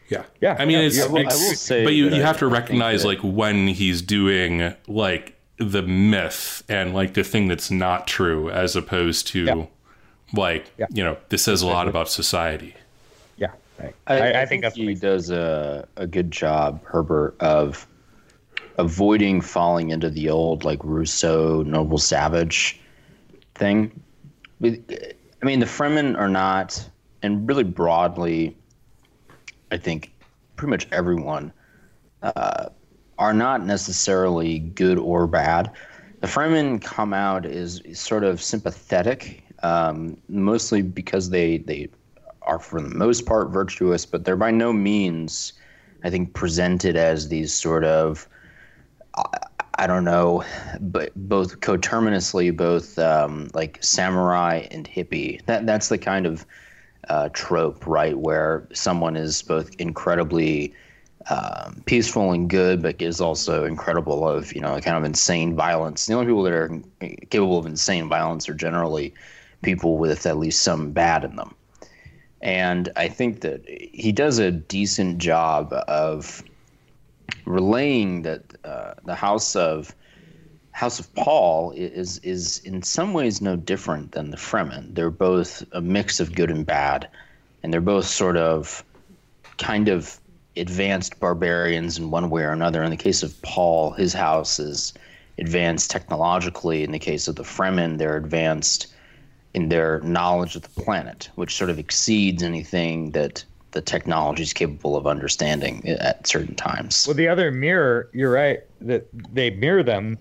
Yeah, 0.09 0.23
yeah. 0.41 0.57
I 0.59 0.65
mean, 0.65 0.79
yeah, 0.79 0.85
it's, 0.85 0.97
yeah, 0.97 1.05
it's 1.05 1.35
I 1.35 1.37
will 1.37 1.55
say 1.55 1.83
but 1.85 1.93
you, 1.93 2.09
you 2.09 2.15
I, 2.15 2.25
have 2.25 2.39
to 2.39 2.47
recognize 2.47 3.05
like 3.05 3.19
when 3.19 3.67
he's 3.67 4.01
doing 4.01 4.73
like 4.87 5.37
the 5.57 5.83
myth 5.83 6.63
and 6.67 6.93
like 6.93 7.13
the 7.13 7.23
thing 7.23 7.47
that's 7.47 7.71
not 7.71 8.05
true, 8.07 8.49
as 8.49 8.75
opposed 8.75 9.27
to 9.27 9.45
Yeah. 9.45 9.65
like 10.33 10.71
Yeah. 10.77 10.87
you 10.91 11.03
know 11.03 11.17
this 11.29 11.43
says 11.43 11.61
a 11.61 11.67
lot 11.67 11.87
about 11.87 12.09
society. 12.09 12.75
Right. 13.79 13.95
I, 14.07 14.19
I, 14.19 14.41
I 14.41 14.45
think 14.45 14.63
that's 14.63 14.75
he 14.75 14.93
does 14.93 15.29
a, 15.29 15.87
a 15.95 16.05
good 16.05 16.31
job, 16.31 16.83
Herbert, 16.85 17.35
of 17.39 17.87
avoiding 18.77 19.41
falling 19.41 19.89
into 19.89 20.09
the 20.09 20.29
old 20.29 20.63
like 20.63 20.83
Rousseau 20.83 21.63
noble 21.63 21.97
savage 21.97 22.79
thing. 23.55 24.03
I 24.61 25.45
mean, 25.45 25.59
the 25.59 25.65
Fremen 25.65 26.17
are 26.17 26.27
not, 26.29 26.89
and 27.21 27.47
really 27.47 27.63
broadly, 27.63 28.57
I 29.71 29.77
think 29.77 30.11
pretty 30.57 30.71
much 30.71 30.87
everyone 30.91 31.53
uh, 32.21 32.69
are 33.17 33.33
not 33.33 33.65
necessarily 33.65 34.59
good 34.59 34.97
or 34.97 35.27
bad. 35.27 35.71
The 36.19 36.27
Fremen 36.27 36.81
come 36.81 37.13
out 37.13 37.45
as 37.45 37.81
sort 37.93 38.25
of 38.25 38.41
sympathetic, 38.41 39.43
um, 39.63 40.17
mostly 40.27 40.81
because 40.81 41.29
they 41.29 41.59
they 41.59 41.87
are 42.49 42.59
for 42.59 42.81
the 42.81 42.89
most 42.89 43.27
part 43.27 43.51
virtuous, 43.51 44.05
but 44.05 44.25
they're 44.25 44.35
by 44.35 44.49
no 44.49 44.73
means, 44.73 45.53
I 46.03 46.09
think, 46.09 46.33
presented 46.33 46.95
as 46.95 47.29
these 47.29 47.53
sort 47.53 47.83
of, 47.83 48.27
I, 49.77 49.85
don't 49.85 50.03
know, 50.03 50.43
but 50.79 51.11
both 51.15 51.59
coterminously, 51.61 52.49
both 52.49 52.97
um, 52.97 53.51
like 53.53 53.77
samurai 53.81 54.67
and 54.71 54.89
hippie. 54.89 55.45
That 55.45 55.67
that's 55.67 55.89
the 55.89 55.99
kind 55.99 56.25
of 56.25 56.45
uh, 57.07 57.29
trope, 57.33 57.85
right, 57.85 58.17
where 58.17 58.67
someone 58.73 59.15
is 59.15 59.43
both 59.43 59.75
incredibly 59.77 60.73
um, 61.29 61.83
peaceful 61.85 62.31
and 62.31 62.49
good, 62.49 62.81
but 62.81 62.99
is 62.99 63.21
also 63.21 63.65
incredible 63.65 64.27
of 64.27 64.53
you 64.55 64.61
know 64.61 64.79
kind 64.79 64.97
of 64.97 65.03
insane 65.03 65.55
violence. 65.55 66.07
The 66.07 66.13
only 66.13 66.25
people 66.25 66.43
that 66.43 66.53
are 66.53 66.81
capable 67.29 67.59
of 67.59 67.67
insane 67.67 68.09
violence 68.09 68.49
are 68.49 68.55
generally 68.55 69.13
people 69.61 69.97
with 69.97 70.25
at 70.25 70.37
least 70.37 70.63
some 70.63 70.91
bad 70.91 71.23
in 71.23 71.35
them. 71.35 71.53
And 72.41 72.89
I 72.95 73.09
think 73.09 73.41
that 73.41 73.67
he 73.67 74.11
does 74.11 74.39
a 74.39 74.51
decent 74.51 75.17
job 75.17 75.73
of 75.73 76.43
relaying 77.45 78.21
that 78.21 78.43
uh, 78.63 78.93
the 79.05 79.15
House 79.15 79.55
of 79.55 79.93
House 80.71 80.99
of 80.99 81.13
Paul 81.15 81.71
is 81.71 82.19
is 82.19 82.59
in 82.59 82.81
some 82.81 83.11
ways 83.11 83.41
no 83.41 83.57
different 83.57 84.13
than 84.13 84.31
the 84.31 84.37
Fremen. 84.37 84.95
They're 84.95 85.09
both 85.09 85.63
a 85.73 85.81
mix 85.81 86.19
of 86.21 86.33
good 86.33 86.49
and 86.49 86.65
bad, 86.65 87.09
and 87.61 87.73
they're 87.73 87.81
both 87.81 88.05
sort 88.05 88.37
of 88.37 88.83
kind 89.57 89.89
of 89.89 90.19
advanced 90.55 91.19
barbarians 91.19 91.97
in 91.97 92.11
one 92.11 92.29
way 92.29 92.43
or 92.43 92.51
another. 92.51 92.81
In 92.83 92.91
the 92.91 92.97
case 92.97 93.23
of 93.23 93.39
Paul, 93.41 93.91
his 93.91 94.13
house 94.13 94.59
is 94.59 94.93
advanced 95.37 95.91
technologically. 95.91 96.83
In 96.83 96.91
the 96.91 96.99
case 96.99 97.27
of 97.27 97.35
the 97.35 97.43
Fremen, 97.43 97.97
they're 97.97 98.17
advanced 98.17 98.87
in 99.53 99.69
their 99.69 99.99
knowledge 100.01 100.55
of 100.55 100.61
the 100.61 100.81
planet, 100.81 101.29
which 101.35 101.55
sort 101.55 101.69
of 101.69 101.79
exceeds 101.79 102.43
anything 102.43 103.11
that 103.11 103.43
the 103.71 103.81
technology 103.81 104.43
is 104.43 104.53
capable 104.53 104.95
of 104.95 105.05
understanding 105.07 105.87
at 105.87 106.27
certain 106.27 106.55
times. 106.55 107.05
Well, 107.07 107.15
the 107.15 107.27
other 107.27 107.51
mirror, 107.51 108.09
you're 108.13 108.31
right 108.31 108.59
that 108.81 109.07
they 109.33 109.51
mirror 109.51 109.83
them, 109.83 110.17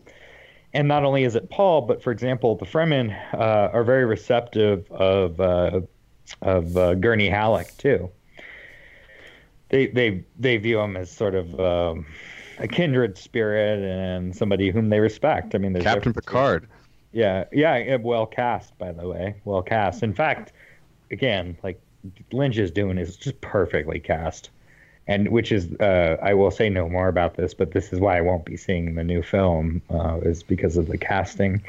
and 0.75 0.87
not 0.87 1.05
only 1.05 1.25
is 1.25 1.35
it 1.35 1.49
Paul, 1.51 1.83
but 1.83 2.03
for 2.03 2.11
example, 2.11 2.57
the 2.57 2.67
Fremen 2.67 3.17
uh, 3.35 3.71
are 3.73 3.85
very 3.85 4.05
receptive 4.05 4.91
of 4.91 5.41
uh, 5.41 5.81
of 6.43 6.77
uh, 6.77 6.95
Gurney 6.95 7.29
Halleck 7.29 7.77
too. 7.79 8.11
They 9.71 9.87
they 9.87 10.25
they 10.39 10.57
view 10.59 10.79
him 10.81 10.97
as 10.97 11.11
sort 11.11 11.35
of 11.35 11.59
um, 11.59 12.07
a 12.59 12.69
kindred 12.69 13.17
spirit 13.17 13.81
and 13.81 14.37
somebody 14.37 14.71
whom 14.71 14.91
they 14.91 15.01
respect. 15.01 15.55
I 15.55 15.59
mean, 15.59 15.73
there's 15.73 15.85
Captain. 15.85 16.13
Picard. 16.13 16.69
Yeah, 16.71 16.78
yeah, 17.19 17.45
yeah, 17.53 17.97
well 17.97 18.27
cast, 18.27 18.77
by 18.79 18.93
the 18.93 19.09
way, 19.09 19.35
well 19.45 19.63
cast. 19.63 20.03
In 20.03 20.13
fact, 20.15 20.53
again, 21.11 21.57
like 21.63 21.81
Lynch 22.33 22.59
is 22.59 22.71
doing 22.71 22.99
is 22.99 23.17
just 23.17 23.41
perfectly 23.41 23.99
cast, 24.01 24.51
and 25.07 25.29
which 25.31 25.51
is, 25.53 25.73
uh, 25.81 26.17
I 26.23 26.35
will 26.35 26.51
say 26.51 26.69
no 26.69 26.89
more 26.89 27.09
about 27.09 27.35
this, 27.37 27.55
but 27.55 27.73
this 27.73 27.93
is 27.93 27.99
why 28.01 28.19
I 28.19 28.21
won't 28.21 28.45
be 28.45 28.57
seeing 28.57 28.95
the 28.95 29.05
new 29.05 29.23
film, 29.23 29.83
uh, 29.91 30.19
is 30.23 30.43
because 30.43 30.77
of 30.77 30.87
the 30.89 30.99
casting. 30.99 31.63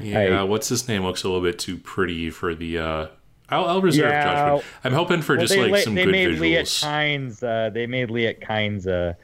Yeah, 0.00 0.40
I- 0.40 0.42
what's 0.42 0.68
his 0.68 0.88
name 0.88 1.02
looks 1.04 1.22
a 1.24 1.28
little 1.28 1.42
bit 1.42 1.58
too 1.58 1.76
pretty 1.78 2.30
for 2.30 2.54
the. 2.54 2.78
uh 2.78 3.06
I'll, 3.48 3.64
I'll 3.66 3.80
reserve 3.80 4.10
Yeah. 4.10 4.24
judgment. 4.24 4.64
I'm 4.82 4.92
hoping 4.92 5.22
for 5.22 5.36
Well, 5.36 5.42
just 5.46 5.54
they, 5.54 5.70
like 5.70 5.84
some 5.84 5.94
they 5.94 6.04
good 6.04 6.10
made 6.10 6.28
visuals. 6.30 6.40
Liet 6.40 6.84
Kynes, 6.84 7.42
uh, 7.44 7.70
they 7.70 7.86
made 7.86 8.08
Liet 8.10 8.40
Kynes 8.40 8.86
a 8.88 9.16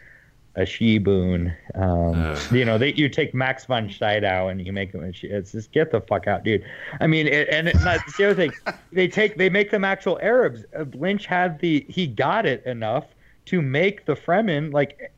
a 0.55 0.67
she 0.67 0.99
boon. 0.99 1.55
Um, 1.75 2.37
you 2.51 2.65
know, 2.65 2.79
they 2.79 2.93
you 2.93 3.09
take 3.09 3.35
Max 3.35 3.65
von 3.65 3.89
Sydow 3.89 4.49
and 4.49 4.65
you 4.65 4.73
make 4.73 4.93
him 4.93 5.03
a 5.03 5.13
she. 5.13 5.29
It's 5.29 5.53
just 5.53 5.73
get 5.73 5.91
the 5.91 6.01
fuck 6.01 6.27
out, 6.27 6.45
dude. 6.45 6.65
I 7.01 7.07
mean, 7.07 7.27
it, 7.27 7.49
and 7.49 7.69
it, 7.69 7.77
not, 7.83 8.01
it's 8.07 8.17
the 8.17 8.27
other 8.27 8.35
thing, 8.35 8.53
they 8.93 9.09
take 9.09 9.37
they 9.37 9.49
make 9.49 9.71
them 9.71 9.85
actual 9.85 10.19
Arabs. 10.23 10.65
Uh, 10.77 10.85
Lynch 10.95 11.27
had 11.27 11.59
the 11.61 11.87
he 11.89 12.07
got 12.07 12.45
it 12.47 12.65
enough 12.67 13.07
to 13.47 13.63
make 13.63 14.05
the 14.05 14.15
Fremen 14.15 14.73
like 14.73 15.13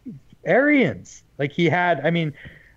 Aryans. 0.46 1.22
Like 1.38 1.52
he 1.52 1.68
had, 1.68 2.00
I 2.04 2.10
mean, 2.10 2.32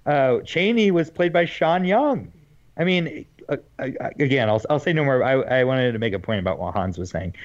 uh, 0.05 0.39
Chani 0.43 0.91
was 0.91 1.09
played 1.09 1.31
by 1.31 1.45
Sean 1.45 1.85
Young. 1.85 2.31
I 2.77 2.83
mean, 2.83 3.25
uh, 3.49 3.57
uh, 3.79 3.89
again, 4.19 4.49
I'll, 4.49 4.61
I'll 4.69 4.79
say 4.79 4.93
no 4.93 5.03
more. 5.03 5.23
I, 5.23 5.33
I 5.33 5.63
wanted 5.63 5.91
to 5.91 5.99
make 5.99 6.13
a 6.13 6.19
point 6.19 6.39
about 6.39 6.59
what 6.59 6.73
Hans 6.73 6.97
was 6.97 7.11
saying, 7.11 7.35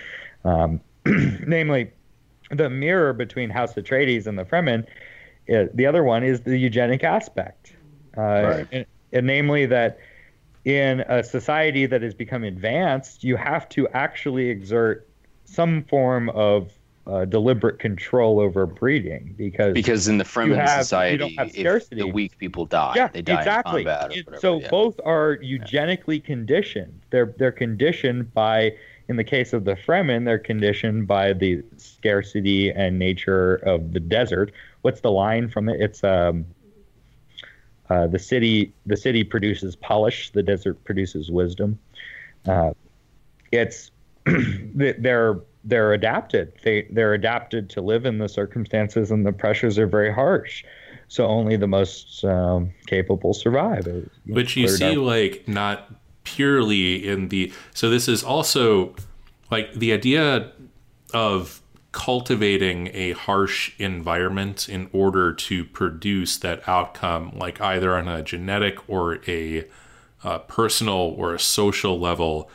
um, 0.45 0.81
namely 1.07 1.91
the 2.53 2.71
mirror 2.71 3.13
between 3.13 3.51
House 3.51 3.75
Atreides 3.75 4.27
and 4.27 4.39
the 4.39 4.45
Fremen. 4.45 4.87
Uh, 5.53 5.65
the 5.75 5.87
other 5.87 6.05
one 6.05 6.23
is 6.23 6.43
the 6.43 6.57
eugenic 6.57 7.03
aspect, 7.03 7.75
uh, 8.17 8.21
Right. 8.21 8.69
and, 8.71 8.87
and 9.13 9.27
namely 9.27 9.67
that 9.67 9.99
in 10.65 11.01
a 11.01 11.25
society 11.25 11.87
that 11.87 12.03
has 12.03 12.15
become 12.15 12.45
advanced, 12.45 13.25
you 13.25 13.37
have 13.37 13.69
to 13.71 13.89
actually 13.89 14.49
exert 14.51 15.09
some 15.45 15.83
form 15.85 16.29
of 16.31 16.71
uh, 17.09 17.25
deliberate 17.25 17.81
control 17.81 18.39
over 18.39 18.65
breeding 18.65 19.35
because 19.37 19.75
because 19.75 20.07
in 20.07 20.19
the 20.19 20.25
Fremen 20.25 20.55
have- 20.57 20.83
society, 20.85 21.13
you 21.15 21.19
don't 21.19 21.35
have 21.35 21.49
if 21.49 21.55
scarcity. 21.55 21.97
the 21.97 22.07
weak 22.07 22.39
people 22.39 22.65
die, 22.65 22.93
yeah, 22.95 23.09
they 23.09 23.23
die 23.23 23.39
exactly. 23.41 23.81
in 23.81 23.87
combat 23.89 24.05
or 24.05 24.21
whatever. 24.23 24.37
so 24.41 24.61
yeah. 24.61 24.69
both 24.71 25.01
are 25.05 25.39
eugenically 25.43 26.21
conditioned. 26.21 27.01
They're 27.11 27.35
they're 27.39 27.51
conditioned 27.51 28.33
by, 28.33 28.77
in 29.09 29.17
the 29.17 29.25
case 29.25 29.53
of 29.53 29.65
the 29.65 29.75
Fremen, 29.75 30.25
they're 30.25 30.39
conditioned 30.39 31.07
by 31.07 31.33
the 31.33 31.63
scarcity 31.77 32.71
and 32.71 32.99
nature 32.99 33.57
of 33.57 33.93
the 33.93 34.01
desert. 34.01 34.53
What's 34.83 35.01
the 35.01 35.11
line 35.11 35.49
from 35.49 35.69
it? 35.69 35.81
It's 35.81 36.05
um, 36.05 36.45
uh, 37.91 38.07
the 38.07 38.19
city 38.19 38.73
the 38.87 38.97
city 38.97 39.25
produces 39.25 39.77
polish, 39.77 40.31
the 40.31 40.43
desert 40.43 40.83
produces 40.85 41.31
wisdom. 41.31 41.79
Uh, 42.47 42.73
it's 43.51 43.91
they- 44.27 44.93
they're 44.99 45.41
they're 45.65 45.93
adapted. 45.93 46.53
They 46.65 46.89
they're 46.91 47.15
adapted 47.15 47.71
to 47.71 47.81
live 47.81 48.07
in 48.07 48.19
the 48.19 48.29
circumstances, 48.29 49.11
and 49.11 49.25
the 49.27 49.33
pressures 49.33 49.79
are 49.79 49.87
very 49.87 50.13
harsh. 50.13 50.65
So 51.09 51.27
only 51.27 51.57
the 51.57 51.67
most 51.67 52.25
um, 52.25 52.73
capable 52.87 53.35
survive. 53.35 53.87
Which 54.27 54.57
you 54.57 54.69
see 54.69 54.97
like 54.97 55.47
not 55.47 55.93
purely 56.25 57.07
in 57.07 57.29
the 57.29 57.53
so 57.75 57.91
this 57.91 58.09
is 58.09 58.23
also 58.23 58.95
like 59.51 59.73
the 59.75 59.93
idea 59.93 60.51
of 61.13 61.61
cultivating 61.93 62.89
a 62.95 63.13
harsh 63.13 63.73
environment 63.79 64.69
in 64.69 64.89
order 64.93 65.33
to 65.33 65.65
produce 65.65 66.39
that 66.39 66.67
outcome 66.69 67.37
like 67.37 67.61
either 67.61 67.97
on 67.97 68.09
a 68.09 68.23
genetic 68.23 68.79
or 68.89 69.19
a 69.29 69.67
uh, 70.25 70.39
personal 70.41 71.15
or 71.17 71.35
a 71.35 71.39
social 71.39 71.99
level 71.99 72.51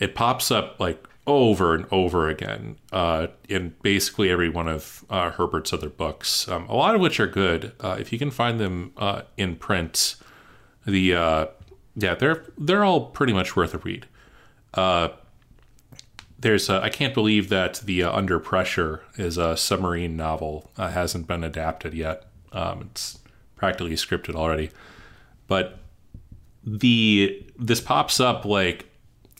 it 0.00 0.14
pops 0.14 0.50
up 0.50 0.78
like 0.78 1.06
over 1.26 1.74
and 1.74 1.86
over 1.92 2.28
again 2.28 2.76
uh, 2.90 3.28
in 3.48 3.74
basically 3.82 4.28
every 4.28 4.48
one 4.48 4.66
of 4.66 5.04
uh, 5.08 5.30
herbert's 5.30 5.72
other 5.72 5.88
books. 5.88 6.48
Um, 6.48 6.68
a 6.68 6.74
lot 6.74 6.96
of 6.96 7.00
which 7.00 7.20
are 7.20 7.28
good. 7.28 7.70
Uh, 7.78 7.96
if 8.00 8.12
you 8.12 8.18
can 8.18 8.32
find 8.32 8.58
them 8.58 8.92
uh, 8.96 9.22
in 9.36 9.54
print 9.54 10.16
the 10.86 11.14
uh 11.14 11.46
yeah 11.94 12.14
they're 12.14 12.44
they're 12.58 12.84
all 12.84 13.06
pretty 13.06 13.32
much 13.32 13.56
worth 13.56 13.74
a 13.74 13.78
read 13.78 14.06
uh 14.74 15.08
there's 16.42 16.68
I 16.68 16.88
can't 16.88 17.14
believe 17.14 17.48
that 17.48 17.80
the 17.84 18.02
uh, 18.02 18.12
Under 18.12 18.38
Pressure 18.38 19.02
is 19.16 19.38
a 19.38 19.56
submarine 19.56 20.16
novel 20.16 20.70
uh, 20.76 20.90
hasn't 20.90 21.28
been 21.28 21.44
adapted 21.44 21.94
yet. 21.94 22.26
Um, 22.50 22.88
it's 22.90 23.20
practically 23.54 23.94
scripted 23.94 24.34
already, 24.34 24.70
but 25.46 25.78
the 26.64 27.46
this 27.56 27.80
pops 27.80 28.20
up 28.20 28.44
like 28.44 28.86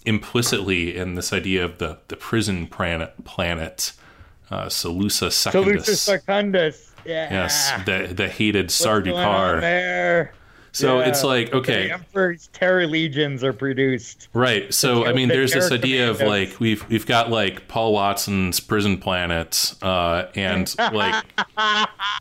implicitly 0.07 0.97
in 0.97 1.15
this 1.15 1.33
idea 1.33 1.65
of 1.65 1.79
the 1.79 1.99
the 2.09 2.17
prison 2.17 2.69
planet 2.69 3.25
planet 3.25 3.93
uh, 4.51 4.67
Salusa 4.67 5.33
Secundus. 5.33 5.89
Salusa 5.89 5.97
Secundus. 5.97 6.93
Yeah. 7.05 7.33
Yes, 7.33 7.73
the 7.85 8.15
the 8.15 8.29
hated 8.29 8.67
What's 8.67 8.85
going 8.85 9.17
on 9.17 9.57
Sardukar. 9.57 9.61
there? 9.61 10.35
So 10.73 11.01
Yeah. 11.01 11.09
it's 11.09 11.23
like 11.23 11.53
okay, 11.53 11.89
The 11.89 11.93
Emperor's 11.95 12.49
terror 12.53 12.87
legions 12.87 13.45
are 13.45 13.53
produced. 13.53 14.29
Right. 14.33 14.73
So 14.73 15.05
I 15.07 15.13
mean, 15.13 15.29
there's 15.29 15.53
this 15.53 15.71
idea 15.71 16.09
of 16.11 16.21
like 16.21 16.59
we've 16.61 16.89
we've 16.89 17.07
got 17.07 17.31
like 17.31 17.69
Paul 17.69 17.93
Watson's 17.93 18.59
Prison 18.59 18.97
Planet, 18.99 19.75
uh, 19.83 20.25
and 20.35 20.75
like 20.79 21.25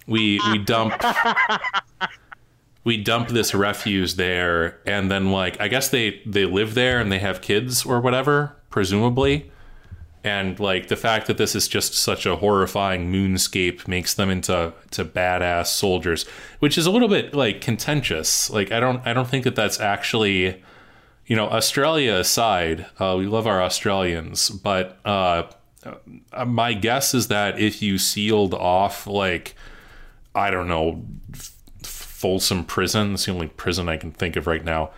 we 0.05 0.39
we 0.51 0.57
dump 0.57 0.93
we 2.83 2.97
dump 2.97 3.29
this 3.29 3.53
refuse 3.53 4.15
there, 4.15 4.79
and 4.85 5.09
then 5.11 5.31
like 5.31 5.59
I 5.61 5.67
guess 5.67 5.89
they 5.89 6.21
they 6.25 6.45
live 6.45 6.73
there 6.73 6.99
and 6.99 7.11
they 7.11 7.19
have 7.19 7.41
kids 7.41 7.85
or 7.85 7.99
whatever, 8.01 8.55
presumably. 8.69 9.51
And 10.23 10.59
like 10.59 10.87
the 10.87 10.95
fact 10.95 11.25
that 11.27 11.37
this 11.37 11.55
is 11.55 11.67
just 11.67 11.93
such 11.95 12.25
a 12.25 12.35
horrifying 12.35 13.11
moonscape 13.11 13.87
makes 13.87 14.13
them 14.13 14.29
into 14.29 14.73
to 14.91 15.03
badass 15.05 15.67
soldiers, 15.67 16.27
which 16.59 16.77
is 16.77 16.85
a 16.85 16.91
little 16.91 17.07
bit 17.07 17.33
like 17.33 17.59
contentious. 17.59 18.49
Like 18.49 18.71
I 18.71 18.79
don't 18.79 19.05
I 19.05 19.13
don't 19.13 19.27
think 19.27 19.43
that 19.45 19.55
that's 19.55 19.79
actually 19.79 20.61
you 21.31 21.37
know, 21.37 21.47
Australia 21.47 22.15
aside, 22.15 22.87
uh, 22.99 23.15
we 23.17 23.25
love 23.25 23.47
our 23.47 23.61
Australians, 23.61 24.49
but 24.49 24.99
uh, 25.05 25.43
uh, 26.33 26.45
my 26.45 26.73
guess 26.73 27.13
is 27.13 27.29
that 27.29 27.57
if 27.57 27.81
you 27.81 27.97
sealed 27.97 28.53
off, 28.53 29.07
like, 29.07 29.55
I 30.35 30.51
don't 30.51 30.67
know, 30.67 31.05
Folsom 31.83 32.65
Prison, 32.65 33.13
it's 33.13 33.25
the 33.27 33.31
only 33.31 33.47
prison 33.47 33.87
I 33.87 33.95
can 33.95 34.11
think 34.11 34.35
of 34.35 34.45
right 34.45 34.63
now, 34.63 34.91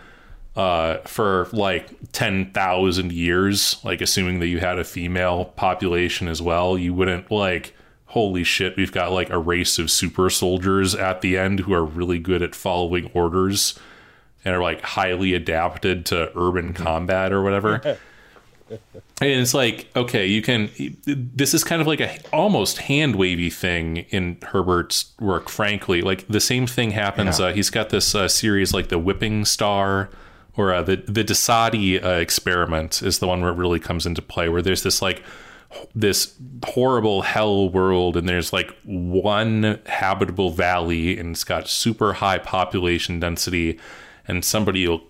uh, 0.56 0.98
for 0.98 1.48
like 1.52 1.90
10,000 2.12 3.12
years, 3.12 3.76
like, 3.84 4.00
assuming 4.00 4.40
that 4.40 4.46
you 4.46 4.60
had 4.60 4.78
a 4.78 4.84
female 4.84 5.46
population 5.46 6.28
as 6.28 6.40
well, 6.40 6.78
you 6.78 6.94
wouldn't, 6.94 7.30
like, 7.30 7.74
holy 8.14 8.44
shit, 8.44 8.76
we've 8.76 8.92
got 8.92 9.10
like 9.10 9.28
a 9.30 9.38
race 9.38 9.76
of 9.76 9.90
super 9.90 10.30
soldiers 10.30 10.94
at 10.94 11.20
the 11.20 11.36
end 11.36 11.58
who 11.60 11.74
are 11.74 11.84
really 11.84 12.20
good 12.20 12.42
at 12.42 12.54
following 12.54 13.10
orders 13.12 13.76
and 14.44 14.54
are 14.54 14.62
like 14.62 14.80
highly 14.82 15.34
adapted 15.34 16.06
to 16.06 16.30
urban 16.36 16.72
combat 16.72 17.32
or 17.32 17.42
whatever. 17.42 17.80
and 18.70 18.78
it's 19.20 19.52
like, 19.52 19.88
okay, 19.96 20.26
you 20.26 20.42
can. 20.42 20.70
This 21.04 21.54
is 21.54 21.64
kind 21.64 21.80
of 21.80 21.88
like 21.88 22.00
a 22.00 22.16
almost 22.32 22.78
hand 22.78 23.16
wavy 23.16 23.50
thing 23.50 23.98
in 24.10 24.38
Herbert's 24.42 25.12
work. 25.18 25.48
Frankly, 25.48 26.00
like 26.00 26.24
the 26.28 26.40
same 26.40 26.68
thing 26.68 26.92
happens. 26.92 27.40
Yeah. 27.40 27.46
Uh, 27.46 27.52
he's 27.52 27.70
got 27.70 27.90
this 27.90 28.14
uh, 28.14 28.28
series 28.28 28.72
like 28.72 28.90
the 28.90 28.98
Whipping 28.98 29.44
Star. 29.44 30.08
Or 30.56 30.72
uh, 30.72 30.82
the 30.82 30.96
the 30.96 31.24
Dosadi 31.24 32.02
uh, 32.02 32.20
experiment 32.20 33.02
is 33.02 33.18
the 33.18 33.26
one 33.26 33.40
where 33.42 33.50
it 33.50 33.56
really 33.56 33.80
comes 33.80 34.06
into 34.06 34.22
play, 34.22 34.48
where 34.48 34.62
there's 34.62 34.82
this 34.82 35.02
like 35.02 35.22
this 35.94 36.34
horrible 36.64 37.22
hell 37.22 37.68
world 37.68 38.16
and 38.16 38.28
there's 38.28 38.52
like 38.52 38.74
one 38.84 39.80
habitable 39.86 40.50
valley 40.50 41.18
and 41.18 41.30
it's 41.30 41.44
got 41.44 41.68
super 41.68 42.14
high 42.14 42.38
population 42.38 43.20
density 43.20 43.78
and 44.26 44.44
somebody 44.44 44.86
will 44.86 45.02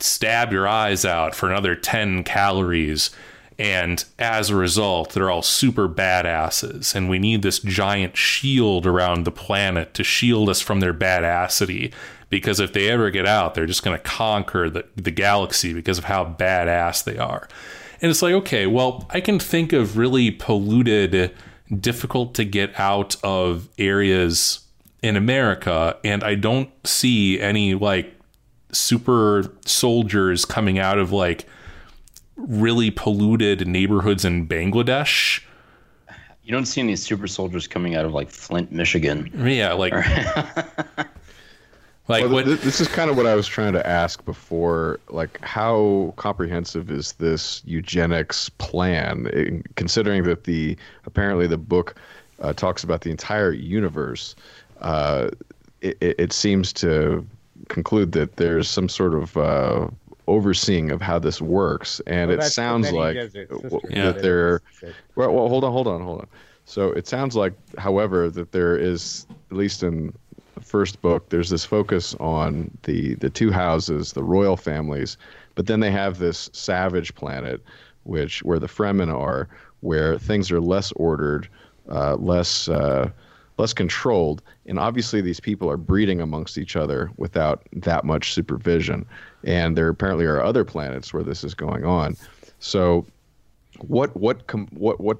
stab 0.00 0.52
your 0.52 0.66
eyes 0.66 1.04
out 1.04 1.34
for 1.34 1.50
another 1.50 1.74
10 1.74 2.24
calories 2.24 3.10
and 3.58 4.04
as 4.18 4.50
a 4.50 4.56
result 4.56 5.12
they're 5.12 5.30
all 5.30 5.42
super 5.42 5.88
badasses 5.88 6.94
and 6.94 7.08
we 7.08 7.18
need 7.18 7.42
this 7.42 7.60
giant 7.60 8.16
shield 8.16 8.86
around 8.86 9.24
the 9.24 9.30
planet 9.30 9.94
to 9.94 10.02
shield 10.02 10.48
us 10.48 10.60
from 10.60 10.80
their 10.80 10.94
badassity 10.94 11.92
because 12.30 12.60
if 12.60 12.72
they 12.72 12.88
ever 12.88 13.10
get 13.10 13.26
out 13.26 13.54
they're 13.54 13.66
just 13.66 13.82
going 13.82 13.96
to 13.96 14.02
conquer 14.02 14.70
the, 14.70 14.84
the 14.96 15.10
galaxy 15.10 15.72
because 15.72 15.98
of 15.98 16.04
how 16.04 16.24
badass 16.24 17.04
they 17.04 17.18
are 17.18 17.48
and 18.04 18.10
it's 18.10 18.20
like, 18.20 18.34
okay, 18.34 18.66
well, 18.66 19.06
I 19.08 19.22
can 19.22 19.38
think 19.38 19.72
of 19.72 19.96
really 19.96 20.30
polluted, 20.30 21.34
difficult 21.80 22.34
to 22.34 22.44
get 22.44 22.78
out 22.78 23.16
of 23.24 23.68
areas 23.78 24.60
in 25.02 25.16
America, 25.16 25.96
and 26.04 26.22
I 26.22 26.34
don't 26.34 26.68
see 26.86 27.40
any 27.40 27.72
like 27.72 28.14
super 28.72 29.50
soldiers 29.64 30.44
coming 30.44 30.78
out 30.78 30.98
of 30.98 31.12
like 31.12 31.46
really 32.36 32.90
polluted 32.90 33.66
neighborhoods 33.66 34.26
in 34.26 34.46
Bangladesh. 34.46 35.42
You 36.42 36.52
don't 36.52 36.66
see 36.66 36.82
any 36.82 36.96
super 36.96 37.26
soldiers 37.26 37.66
coming 37.66 37.94
out 37.94 38.04
of 38.04 38.12
like 38.12 38.28
Flint, 38.28 38.70
Michigan. 38.70 39.30
Yeah, 39.46 39.72
like 39.72 39.94
like 42.08 42.24
Well, 42.24 42.32
what 42.32 42.44
this 42.46 42.80
is 42.80 42.88
kind 42.88 43.10
of 43.10 43.16
what 43.16 43.26
I 43.26 43.34
was 43.34 43.46
trying 43.46 43.72
to 43.74 43.86
ask 43.86 44.24
before. 44.24 45.00
Like, 45.08 45.40
how 45.42 46.12
comprehensive 46.16 46.90
is 46.90 47.12
this 47.14 47.62
eugenics 47.64 48.48
plan? 48.50 49.26
in- 49.28 49.62
considering 49.76 50.24
that 50.24 50.44
the 50.44 50.76
apparently 51.06 51.46
the 51.46 51.56
book 51.58 51.94
uh, 52.40 52.52
talks 52.52 52.84
about 52.84 53.00
the 53.02 53.10
entire 53.10 53.52
universe, 53.52 54.34
uh, 54.80 55.30
it, 55.80 55.96
it 56.00 56.16
it 56.18 56.32
seems 56.32 56.72
to 56.74 57.26
conclude 57.68 58.12
that 58.12 58.36
there's 58.36 58.68
some 58.68 58.88
sort 58.88 59.14
of 59.14 59.36
uh, 59.36 59.88
overseeing 60.26 60.90
of 60.90 61.00
how 61.00 61.18
this 61.18 61.40
works, 61.40 62.00
and 62.06 62.30
Well, 62.30 62.40
it 62.40 62.42
sounds 62.50 62.92
like 62.92 63.16
Gesserit 63.16 63.48
w- 63.62 63.80
Yeah. 63.88 64.12
that 64.12 64.20
they're. 64.22 64.60
Well, 65.14 65.32
well, 65.32 65.48
hold 65.48 65.64
on, 65.64 65.72
hold 65.72 65.86
on, 65.86 66.02
hold 66.02 66.20
on. 66.20 66.26
So 66.66 66.92
it 66.92 67.06
sounds 67.06 67.36
like, 67.36 67.52
however, 67.76 68.30
that 68.30 68.52
there 68.52 68.74
is 68.76 69.26
at 69.50 69.56
least 69.56 69.82
in 69.82 70.14
the 70.23 70.23
first 70.60 71.00
book, 71.02 71.28
there's 71.30 71.50
this 71.50 71.64
focus 71.64 72.14
on 72.20 72.70
the 72.82 73.14
the 73.16 73.30
two 73.30 73.50
houses, 73.50 74.12
the 74.12 74.22
royal 74.22 74.56
families, 74.56 75.16
but 75.54 75.66
then 75.66 75.80
they 75.80 75.90
have 75.90 76.18
this 76.18 76.50
savage 76.52 77.14
planet, 77.14 77.62
which 78.04 78.42
where 78.42 78.58
the 78.58 78.66
Fremen 78.66 79.12
are, 79.12 79.48
where 79.80 80.18
things 80.18 80.50
are 80.50 80.60
less 80.60 80.92
ordered, 80.92 81.48
uh, 81.90 82.16
less 82.16 82.68
uh, 82.68 83.10
less 83.58 83.72
controlled, 83.72 84.42
and 84.66 84.78
obviously 84.78 85.20
these 85.20 85.40
people 85.40 85.70
are 85.70 85.76
breeding 85.76 86.20
amongst 86.20 86.58
each 86.58 86.76
other 86.76 87.10
without 87.16 87.62
that 87.72 88.04
much 88.04 88.32
supervision, 88.32 89.06
and 89.44 89.76
there 89.76 89.88
apparently 89.88 90.24
are 90.24 90.42
other 90.42 90.64
planets 90.64 91.12
where 91.12 91.22
this 91.22 91.44
is 91.44 91.54
going 91.54 91.84
on. 91.84 92.16
So, 92.58 93.06
what 93.78 94.16
what 94.16 94.46
com- 94.46 94.68
what 94.72 95.00
what 95.00 95.18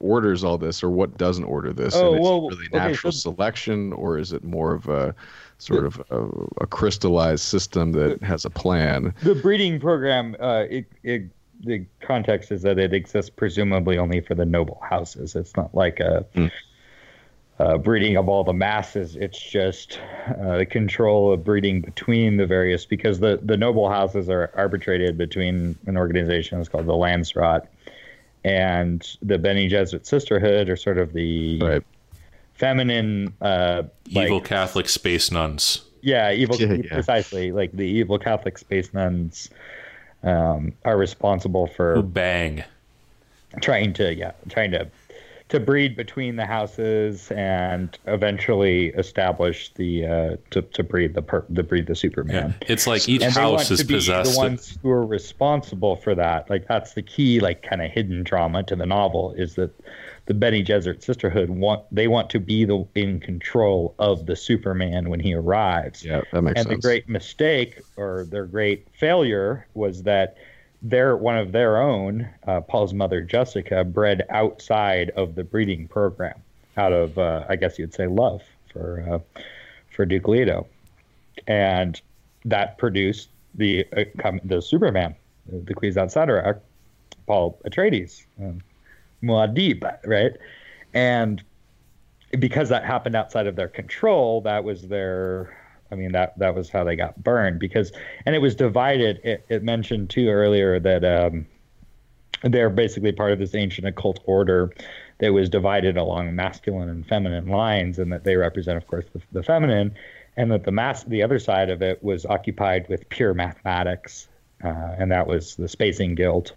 orders 0.00 0.44
all 0.44 0.58
this 0.58 0.82
or 0.82 0.90
what 0.90 1.16
doesn't 1.18 1.44
order 1.44 1.72
this? 1.72 1.94
Oh, 1.96 2.08
and 2.12 2.16
is 2.16 2.22
well, 2.22 2.36
it 2.48 2.54
really 2.54 2.66
okay, 2.66 2.88
natural 2.88 3.12
so- 3.12 3.32
selection 3.32 3.92
or 3.94 4.18
is 4.18 4.32
it 4.32 4.44
more 4.44 4.72
of 4.74 4.88
a 4.88 5.14
sort 5.58 5.86
of 5.86 6.02
a, 6.10 6.26
a 6.62 6.66
crystallized 6.66 7.42
system 7.44 7.92
that 7.92 8.22
has 8.22 8.44
a 8.44 8.50
plan? 8.50 9.14
the 9.22 9.34
breeding 9.34 9.80
program 9.80 10.36
uh, 10.40 10.64
it, 10.68 10.84
it 11.02 11.22
the 11.64 11.86
context 12.02 12.52
is 12.52 12.60
that 12.60 12.78
it 12.78 12.92
exists 12.92 13.30
presumably 13.30 13.96
only 13.96 14.20
for 14.20 14.34
the 14.34 14.44
noble 14.44 14.78
houses 14.86 15.34
it's 15.34 15.56
not 15.56 15.74
like 15.74 15.98
a 16.00 16.26
Mm. 16.34 16.50
uh, 17.58 17.78
breeding 17.78 18.18
of 18.18 18.28
all 18.28 18.44
the 18.44 18.52
masses 18.52 19.16
it's 19.16 19.40
just 19.40 19.98
uh, 20.38 20.58
the 20.58 20.66
control 20.66 21.32
of 21.32 21.42
breeding 21.42 21.80
between 21.80 22.36
the 22.36 22.44
various 22.46 22.84
because 22.84 23.20
the, 23.20 23.40
the 23.42 23.56
noble 23.56 23.88
houses 23.88 24.28
are 24.28 24.50
arbitrated 24.54 25.16
between 25.16 25.74
an 25.86 25.96
organization 25.96 26.58
that's 26.58 26.68
called 26.68 26.84
the 26.84 26.92
Landsraad 26.92 27.66
and 28.46 29.16
the 29.22 29.38
Bene 29.38 29.68
Gesserit 29.68 30.06
Sisterhood 30.06 30.68
are 30.68 30.76
sort 30.76 30.98
of 30.98 31.12
the 31.12 31.82
feminine 32.54 33.34
uh, 33.40 33.82
like- 34.12 34.26
Evil 34.26 34.40
Catholic 34.40 34.88
space 34.88 35.30
nuns. 35.32 35.82
yeah, 36.00 36.30
evil 36.32 36.56
Yeah, 36.56 36.72
yeah. 36.84 36.92
precisely. 36.94 37.50
Like 37.50 37.72
the 37.72 37.82
evil 37.84 38.18
Catholic 38.20 38.56
space 38.58 38.94
nuns 38.94 39.50
um, 40.22 40.72
are 40.84 40.96
responsible 40.96 41.66
for 41.66 41.96
Who 41.96 42.02
bang. 42.04 42.62
trying 43.60 43.92
to 43.94 44.14
yeah, 44.14 44.32
trying 44.48 44.70
to 44.70 44.86
to 45.48 45.60
breed 45.60 45.96
between 45.96 46.36
the 46.36 46.44
houses 46.44 47.30
and 47.30 47.96
eventually 48.06 48.88
establish 48.88 49.72
the 49.74 50.06
uh, 50.06 50.36
to 50.50 50.62
to 50.62 50.82
breed 50.82 51.14
the 51.14 51.22
per, 51.22 51.42
to 51.42 51.62
breed 51.62 51.86
the 51.86 51.94
Superman. 51.94 52.54
It's 52.62 52.86
like 52.86 53.08
each 53.08 53.22
and 53.22 53.32
they 53.32 53.40
house 53.40 53.52
want 53.52 53.70
is 53.70 53.78
to 53.80 53.84
be 53.84 53.94
possessed. 53.94 54.32
The 54.32 54.38
ones 54.38 54.78
who 54.82 54.90
are 54.90 55.06
responsible 55.06 55.96
for 55.96 56.14
that, 56.14 56.50
like 56.50 56.66
that's 56.66 56.94
the 56.94 57.02
key, 57.02 57.38
like 57.40 57.62
kind 57.62 57.80
of 57.80 57.90
hidden 57.90 58.24
drama 58.24 58.64
to 58.64 58.74
the 58.74 58.86
novel, 58.86 59.32
is 59.34 59.54
that 59.54 59.70
the 60.26 60.34
Bene 60.34 60.64
Gesserit 60.64 61.02
Sisterhood 61.02 61.50
want 61.50 61.84
they 61.92 62.08
want 62.08 62.28
to 62.30 62.40
be 62.40 62.64
the 62.64 62.84
in 62.96 63.20
control 63.20 63.94
of 64.00 64.26
the 64.26 64.34
Superman 64.34 65.08
when 65.10 65.20
he 65.20 65.32
arrives. 65.34 66.04
Yeah, 66.04 66.22
that 66.32 66.42
makes 66.42 66.58
and 66.58 66.66
sense. 66.66 66.66
And 66.66 66.76
the 66.78 66.80
great 66.82 67.08
mistake 67.08 67.80
or 67.96 68.26
their 68.28 68.46
great 68.46 68.88
failure 68.92 69.68
was 69.74 70.02
that 70.02 70.36
their 70.82 71.16
one 71.16 71.36
of 71.38 71.52
their 71.52 71.78
own, 71.78 72.28
uh, 72.46 72.60
Paul's 72.60 72.94
mother 72.94 73.20
Jessica, 73.20 73.84
bred 73.84 74.24
outside 74.30 75.10
of 75.10 75.34
the 75.34 75.44
breeding 75.44 75.88
program, 75.88 76.40
out 76.76 76.92
of 76.92 77.18
uh, 77.18 77.44
I 77.48 77.56
guess 77.56 77.78
you'd 77.78 77.94
say 77.94 78.06
love 78.06 78.42
for 78.72 79.04
uh, 79.10 79.40
for 79.90 80.04
Duke 80.04 80.28
Leto, 80.28 80.66
and 81.46 82.00
that 82.44 82.78
produced 82.78 83.30
the 83.54 83.86
uh, 83.96 84.32
the 84.44 84.60
Superman, 84.60 85.14
the 85.46 85.74
Kwisatz 85.74 86.14
Haderach, 86.14 86.60
Paul 87.26 87.58
Atreides, 87.66 88.24
um, 88.40 88.60
Muad'Dib, 89.22 89.98
right? 90.04 90.32
And 90.94 91.42
because 92.38 92.68
that 92.68 92.84
happened 92.84 93.14
outside 93.14 93.46
of 93.46 93.56
their 93.56 93.68
control, 93.68 94.40
that 94.42 94.64
was 94.64 94.82
their. 94.82 95.56
I 95.90 95.94
mean 95.94 96.12
that 96.12 96.38
that 96.38 96.54
was 96.54 96.68
how 96.68 96.84
they 96.84 96.96
got 96.96 97.22
burned 97.22 97.58
because, 97.58 97.92
and 98.24 98.34
it 98.34 98.40
was 98.40 98.54
divided. 98.54 99.20
It, 99.24 99.44
it 99.48 99.62
mentioned 99.62 100.10
too 100.10 100.28
earlier 100.28 100.80
that 100.80 101.04
um, 101.04 101.46
they're 102.42 102.70
basically 102.70 103.12
part 103.12 103.32
of 103.32 103.38
this 103.38 103.54
ancient 103.54 103.86
occult 103.86 104.20
order 104.26 104.72
that 105.18 105.32
was 105.32 105.48
divided 105.48 105.96
along 105.96 106.34
masculine 106.34 106.88
and 106.88 107.06
feminine 107.06 107.46
lines, 107.46 107.98
and 107.98 108.12
that 108.12 108.24
they 108.24 108.36
represent, 108.36 108.76
of 108.76 108.86
course, 108.86 109.06
the, 109.12 109.22
the 109.32 109.42
feminine, 109.42 109.94
and 110.36 110.50
that 110.50 110.64
the 110.64 110.72
mass 110.72 111.04
the 111.04 111.22
other 111.22 111.38
side 111.38 111.70
of 111.70 111.82
it 111.82 112.02
was 112.02 112.26
occupied 112.26 112.88
with 112.88 113.08
pure 113.08 113.32
mathematics, 113.32 114.28
uh, 114.62 114.94
and 114.98 115.10
that 115.10 115.26
was 115.26 115.56
the 115.56 115.68
Spacing 115.68 116.14
Guild. 116.14 116.52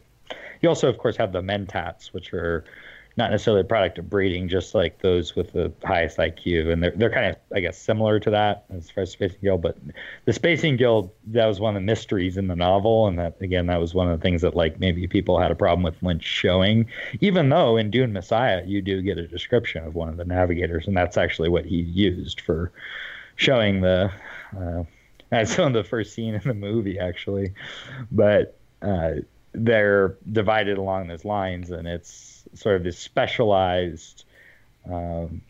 You 0.61 0.69
also, 0.69 0.89
of 0.89 0.97
course, 0.97 1.15
have 1.17 1.31
the 1.31 1.41
mentats, 1.41 2.07
which 2.07 2.33
are 2.33 2.65
not 3.19 3.31
necessarily 3.31 3.61
a 3.61 3.65
product 3.65 3.99
of 3.99 4.09
breeding, 4.09 4.47
just 4.47 4.73
like 4.73 5.01
those 5.01 5.35
with 5.35 5.51
the 5.51 5.71
highest 5.83 6.17
IQ, 6.17 6.71
and 6.71 6.81
they're 6.81 6.93
they're 6.95 7.09
kind 7.09 7.27
of, 7.27 7.35
I 7.53 7.59
guess, 7.59 7.77
similar 7.77 8.19
to 8.21 8.29
that 8.31 8.63
as 8.75 8.89
far 8.89 9.03
as 9.03 9.11
Spacing 9.11 9.39
Guild. 9.41 9.61
But 9.61 9.77
the 10.25 10.33
Spacing 10.33 10.77
Guild 10.77 11.11
that 11.27 11.45
was 11.45 11.59
one 11.59 11.75
of 11.75 11.81
the 11.81 11.85
mysteries 11.85 12.37
in 12.37 12.47
the 12.47 12.55
novel, 12.55 13.07
and 13.07 13.19
that 13.19 13.35
again, 13.41 13.67
that 13.67 13.79
was 13.79 13.93
one 13.93 14.09
of 14.09 14.17
the 14.17 14.23
things 14.23 14.41
that 14.41 14.55
like 14.55 14.79
maybe 14.79 15.05
people 15.05 15.39
had 15.39 15.51
a 15.51 15.55
problem 15.55 15.83
with 15.83 16.01
Lynch 16.01 16.23
showing. 16.23 16.87
Even 17.19 17.49
though 17.49 17.75
in 17.75 17.91
Dune 17.91 18.13
Messiah 18.13 18.63
you 18.65 18.81
do 18.81 19.01
get 19.01 19.17
a 19.17 19.27
description 19.27 19.85
of 19.85 19.93
one 19.93 20.07
of 20.07 20.15
the 20.17 20.25
navigators, 20.25 20.87
and 20.87 20.95
that's 20.95 21.17
actually 21.17 21.49
what 21.49 21.65
he 21.65 21.81
used 21.81 22.41
for 22.41 22.71
showing 23.35 23.81
the. 23.81 24.11
Uh, 24.57 24.83
that's 25.29 25.59
on 25.59 25.73
the 25.73 25.83
first 25.83 26.15
scene 26.15 26.33
in 26.33 26.41
the 26.43 26.55
movie, 26.55 26.97
actually, 26.97 27.53
but 28.11 28.57
uh, 28.81 29.11
they're 29.53 30.17
divided 30.31 30.77
along 30.77 31.07
those 31.07 31.25
lines, 31.25 31.69
and 31.69 31.87
it's 31.87 32.28
sort 32.53 32.75
of 32.75 32.83
this 32.83 32.97
specialized 32.97 34.25
um, 34.91 35.41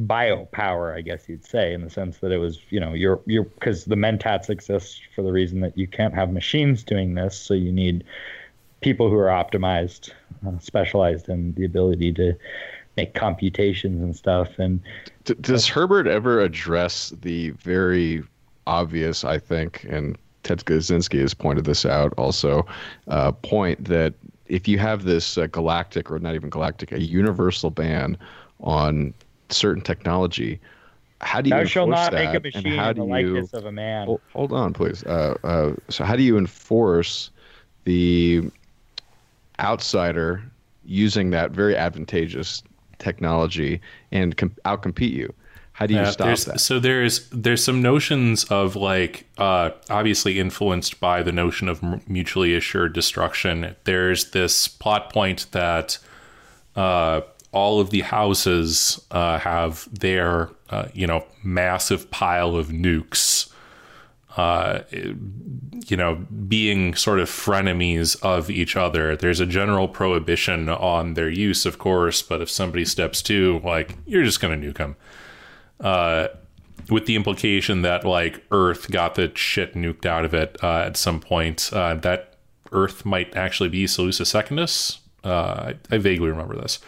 biopower, 0.00 0.96
I 0.96 1.00
guess 1.00 1.28
you'd 1.28 1.44
say, 1.44 1.74
in 1.74 1.82
the 1.82 1.90
sense 1.90 2.18
that 2.18 2.32
it 2.32 2.38
was, 2.38 2.60
you 2.70 2.80
know, 2.80 2.92
you're 2.92 3.20
you're 3.26 3.44
because 3.44 3.84
the 3.84 3.94
mentats 3.94 4.50
exist 4.50 5.02
for 5.14 5.22
the 5.22 5.32
reason 5.32 5.60
that 5.60 5.76
you 5.78 5.86
can't 5.86 6.14
have 6.14 6.32
machines 6.32 6.82
doing 6.82 7.14
this, 7.14 7.36
so 7.36 7.54
you 7.54 7.72
need 7.72 8.04
people 8.80 9.08
who 9.08 9.16
are 9.16 9.28
optimized, 9.28 10.12
uh, 10.46 10.58
specialized 10.58 11.28
in 11.28 11.54
the 11.54 11.64
ability 11.64 12.12
to 12.12 12.34
make 12.96 13.14
computations 13.14 14.02
and 14.02 14.14
stuff. 14.14 14.58
And 14.58 14.80
D- 15.24 15.34
does 15.40 15.66
Herbert 15.66 16.06
ever 16.06 16.40
address 16.40 17.12
the 17.22 17.50
very 17.50 18.22
obvious, 18.66 19.24
I 19.24 19.38
think, 19.38 19.84
and 19.88 20.16
Ted 20.42 20.64
Kaczynski 20.64 21.20
has 21.20 21.34
pointed 21.34 21.64
this 21.64 21.86
out 21.86 22.12
also, 22.16 22.66
uh, 23.08 23.32
point 23.32 23.84
that 23.84 24.14
if 24.46 24.68
you 24.68 24.78
have 24.78 25.04
this 25.04 25.38
uh, 25.38 25.46
galactic, 25.46 26.10
or 26.10 26.18
not 26.18 26.34
even 26.34 26.50
galactic, 26.50 26.92
a 26.92 27.00
universal 27.00 27.70
ban 27.70 28.16
on 28.60 29.14
certain 29.48 29.82
technology, 29.82 30.60
how 31.20 31.40
do 31.40 31.48
you 31.48 31.54
thou 31.54 31.60
enforce 31.60 31.70
shall 31.70 31.86
not 31.86 32.12
that? 32.12 32.24
make 32.24 32.54
a 32.54 32.56
and 32.56 32.64
machine 32.64 32.78
how 32.78 32.90
in 32.90 32.96
do 32.96 33.00
the 33.02 33.06
you, 33.06 33.34
likeness 33.34 33.52
of 33.54 33.66
a 33.66 33.72
man. 33.72 34.06
Hold, 34.06 34.20
hold 34.32 34.52
on, 34.52 34.72
please. 34.72 35.02
Uh, 35.04 35.36
uh, 35.44 35.72
so, 35.88 36.04
how 36.04 36.16
do 36.16 36.22
you 36.22 36.36
enforce 36.36 37.30
the 37.84 38.42
outsider 39.60 40.42
using 40.84 41.30
that 41.30 41.50
very 41.52 41.76
advantageous 41.76 42.62
technology 42.98 43.80
and 44.12 44.36
com- 44.36 44.54
outcompete 44.66 45.12
you? 45.12 45.32
How 45.74 45.86
do 45.86 45.94
you 45.94 46.00
Yeah, 46.00 46.10
stop 46.10 46.38
that? 46.38 46.60
So 46.60 46.78
there's 46.78 47.28
there's 47.30 47.62
some 47.62 47.82
notions 47.82 48.44
of 48.44 48.76
like 48.76 49.26
uh, 49.36 49.70
obviously 49.90 50.38
influenced 50.38 51.00
by 51.00 51.20
the 51.24 51.32
notion 51.32 51.68
of 51.68 51.82
m- 51.82 52.00
mutually 52.06 52.54
assured 52.54 52.92
destruction. 52.92 53.74
There's 53.82 54.30
this 54.30 54.68
plot 54.68 55.12
point 55.12 55.46
that 55.50 55.98
uh, 56.76 57.22
all 57.50 57.80
of 57.80 57.90
the 57.90 58.02
houses 58.02 59.04
uh, 59.10 59.40
have 59.40 59.88
their 59.92 60.50
uh, 60.70 60.86
you 60.94 61.08
know 61.08 61.24
massive 61.42 62.08
pile 62.12 62.54
of 62.54 62.68
nukes. 62.68 63.50
Uh, 64.36 64.82
you 64.90 65.96
know, 65.96 66.16
being 66.48 66.94
sort 66.96 67.20
of 67.20 67.28
frenemies 67.30 68.20
of 68.20 68.50
each 68.50 68.76
other. 68.76 69.14
There's 69.16 69.38
a 69.38 69.46
general 69.46 69.86
prohibition 69.86 70.68
on 70.68 71.14
their 71.14 71.30
use, 71.30 71.64
of 71.64 71.78
course, 71.78 72.20
but 72.20 72.40
if 72.40 72.50
somebody 72.50 72.84
steps 72.84 73.22
to, 73.22 73.60
like, 73.62 73.94
you're 74.06 74.24
just 74.24 74.40
going 74.40 74.60
to 74.60 74.66
nuke 74.66 74.78
them 74.78 74.96
uh, 75.80 76.28
with 76.90 77.06
the 77.06 77.16
implication 77.16 77.82
that 77.82 78.04
like 78.04 78.42
Earth 78.50 78.90
got 78.90 79.14
the 79.14 79.32
shit 79.34 79.74
nuked 79.74 80.06
out 80.06 80.24
of 80.24 80.34
it 80.34 80.56
uh, 80.62 80.80
at 80.86 80.96
some 80.96 81.20
point. 81.20 81.70
Uh, 81.72 81.94
that 81.94 82.36
Earth 82.72 83.04
might 83.04 83.34
actually 83.36 83.68
be 83.68 83.84
Salusa 83.84 84.26
Secundus. 84.26 85.00
Uh, 85.22 85.72
I, 85.72 85.74
I 85.90 85.98
vaguely 85.98 86.28
remember 86.28 86.54
this, 86.54 86.80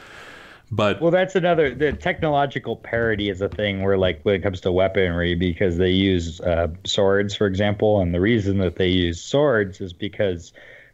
but 0.71 1.01
Well, 1.01 1.11
that's 1.11 1.35
another. 1.35 1.75
The 1.75 1.93
technological 1.93 2.77
parity 2.77 3.31
is 3.31 3.41
a 3.41 3.49
thing 3.49 3.83
where, 3.83 3.97
like, 3.97 4.21
when 4.25 4.35
it 4.35 4.43
comes 4.43 4.61
to 4.63 4.73
weaponry, 4.73 5.35
because 5.35 5.79
they 5.79 5.91
use 5.91 6.41
uh, 6.43 6.69
swords, 6.85 7.35
for 7.35 7.47
example, 7.47 8.01
and 8.01 8.13
the 8.13 8.21
reason 8.21 8.59
that 8.59 8.77
they 8.77 8.89
use 8.89 9.23
swords 9.23 9.81
is 9.81 9.93
because 9.93 10.53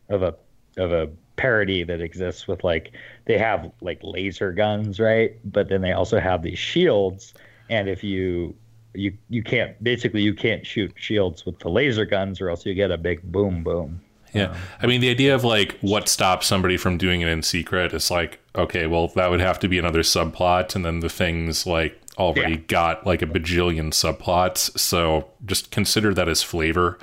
of 0.09 0.23
a 0.23 0.35
of 0.77 0.93
a 0.93 1.11
parity 1.37 1.83
that 1.83 2.01
exists 2.01 2.47
with 2.47 2.63
like 2.63 2.93
they 3.25 3.39
have 3.39 3.71
like 3.81 3.99
laser 4.03 4.53
guns, 4.53 5.01
right? 5.01 5.39
But 5.45 5.69
then 5.69 5.81
they 5.81 5.93
also 5.93 6.21
have 6.21 6.43
these 6.43 6.59
shields, 6.59 7.35
and 7.73 7.89
if 7.89 8.05
you 8.05 8.55
you 8.95 9.17
you 9.31 9.43
can't 9.43 9.83
basically 9.83 10.21
you 10.21 10.35
can't 10.35 10.67
shoot 10.67 10.93
shields 10.97 11.47
with 11.47 11.59
the 11.61 11.71
laser 11.71 12.05
guns, 12.05 12.41
or 12.41 12.51
else 12.51 12.67
you 12.67 12.75
get 12.75 12.91
a 12.91 12.99
big 12.99 13.23
boom 13.33 13.65
boom. 13.65 14.01
yeah, 14.35 14.55
I 14.81 14.87
mean 14.87 15.01
the 15.01 15.09
idea 15.09 15.35
of 15.35 15.43
like 15.43 15.79
what 15.81 16.07
stops 16.09 16.47
somebody 16.47 16.77
from 16.77 16.99
doing 16.99 17.23
it 17.23 17.29
in 17.29 17.43
secret 17.43 17.95
is 17.95 18.11
like 18.11 18.41
okay, 18.55 18.87
well 18.87 19.09
that 19.09 19.31
would 19.31 19.41
have 19.41 19.59
to 19.61 19.69
be 19.69 19.79
another 19.79 20.03
subplot, 20.03 20.77
and 20.77 20.85
then 20.85 21.01
the 21.01 21.09
things 21.09 21.67
like 21.67 21.99
already 22.19 22.59
got 22.59 23.07
like 23.07 23.23
a 23.23 23.27
bajillion 23.27 23.91
subplots, 23.91 24.79
so 24.79 25.31
just 25.47 25.71
consider 25.71 26.13
that 26.13 26.29
as 26.29 26.43
flavor. 26.43 26.99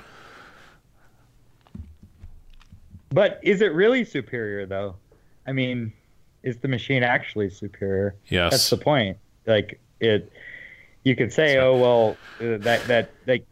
But 3.12 3.40
is 3.42 3.60
it 3.60 3.74
really 3.74 4.04
superior 4.04 4.66
though? 4.66 4.94
I 5.48 5.52
mean, 5.52 5.92
is 6.44 6.58
the 6.58 6.68
machine 6.68 7.02
actually 7.02 7.50
superior? 7.50 8.14
Yes. 8.28 8.52
That's 8.52 8.70
the 8.70 8.76
point. 8.76 9.18
Like 9.46 9.80
it 9.98 10.32
you 11.04 11.16
could 11.16 11.32
say, 11.32 11.58
"Oh, 11.58 11.76
well, 11.78 12.16
uh, 12.40 12.58
that 12.58 12.86
that 12.86 13.10
like 13.26 13.46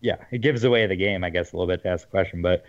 yeah, 0.00 0.16
it 0.30 0.38
gives 0.38 0.64
away 0.64 0.86
the 0.86 0.96
game, 0.96 1.24
I 1.24 1.30
guess 1.30 1.52
a 1.52 1.56
little 1.56 1.72
bit 1.72 1.82
to 1.82 1.88
ask 1.88 2.04
the 2.04 2.10
question, 2.10 2.42
but 2.42 2.64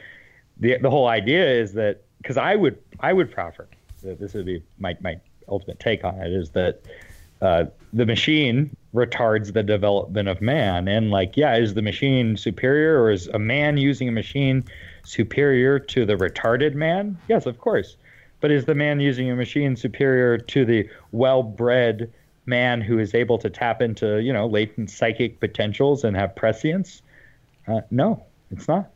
the 0.58 0.78
the 0.78 0.90
whole 0.90 1.08
idea 1.08 1.50
is 1.50 1.74
that 1.74 2.02
cuz 2.24 2.38
I 2.38 2.56
would 2.56 2.78
I 3.00 3.14
would 3.14 3.32
proffer 3.32 3.68
that 4.04 4.20
this 4.20 4.34
would 4.34 4.46
be 4.46 4.64
my 4.80 4.98
my 5.02 5.20
ultimate 5.48 5.80
take 5.80 6.04
on 6.04 6.20
it 6.20 6.32
is 6.32 6.52
that 6.52 6.82
uh, 7.42 7.66
the 7.94 8.06
machine 8.06 8.76
retards 8.94 9.54
the 9.54 9.64
development 9.64 10.28
of 10.28 10.42
man. 10.42 10.88
And 10.88 11.12
like, 11.12 11.38
yeah, 11.38 11.56
is 11.56 11.74
the 11.74 11.82
machine 11.82 12.36
superior 12.36 13.02
or 13.02 13.12
is 13.12 13.28
a 13.28 13.40
man 13.40 13.78
using 13.78 14.08
a 14.08 14.12
machine 14.12 14.64
superior 15.04 15.80
to 15.80 16.06
the 16.06 16.16
retarded 16.16 16.74
man? 16.74 17.18
Yes, 17.28 17.46
of 17.46 17.60
course. 17.60 17.98
But 18.40 18.52
is 18.52 18.66
the 18.66 18.76
man 18.76 19.00
using 19.00 19.30
a 19.30 19.36
machine 19.36 19.76
superior 19.76 20.38
to 20.38 20.66
the 20.66 20.90
well-bred 21.12 22.12
man 22.48 22.82
who 22.82 22.98
is 22.98 23.14
able 23.14 23.38
to 23.40 23.50
tap 23.50 23.82
into, 23.82 24.22
you 24.22 24.34
know, 24.34 24.48
latent 24.48 24.90
psychic 24.90 25.40
potentials 25.40 26.04
and 26.04 26.16
have 26.16 26.36
prescience? 26.36 27.02
Uh, 27.68 27.82
no, 27.92 28.24
it's 28.52 28.68
not. 28.68 28.90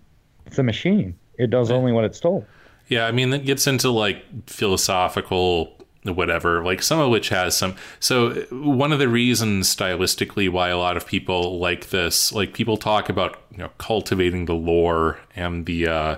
It's 0.46 0.58
a 0.58 0.64
machine. 0.64 1.16
It 1.38 1.50
does 1.50 1.70
only 1.70 1.92
what 1.92 2.04
it's 2.04 2.20
told. 2.20 2.46
Yeah, 2.88 3.06
I 3.06 3.12
mean, 3.12 3.30
that 3.30 3.46
gets 3.46 3.68
into 3.68 3.90
like 3.90 4.24
philosophical 4.48 5.78
whatever, 6.04 6.64
like 6.64 6.82
some 6.82 7.00
of 7.00 7.12
which 7.12 7.30
has 7.30 7.56
some. 7.56 7.76
So, 8.00 8.42
one 8.52 8.92
of 8.92 9.00
the 9.00 9.08
reasons 9.08 9.74
stylistically 9.74 10.50
why 10.50 10.70
a 10.70 10.78
lot 10.78 10.98
of 10.98 11.06
people 11.06 11.60
like 11.60 11.90
this, 11.90 12.32
like 12.34 12.54
people 12.54 12.78
talk 12.78 13.10
about, 13.10 13.40
you 13.52 13.60
know, 13.60 13.70
cultivating 13.78 14.46
the 14.46 14.56
lore 14.56 15.20
and 15.36 15.66
the, 15.66 15.88
uh, 15.88 16.16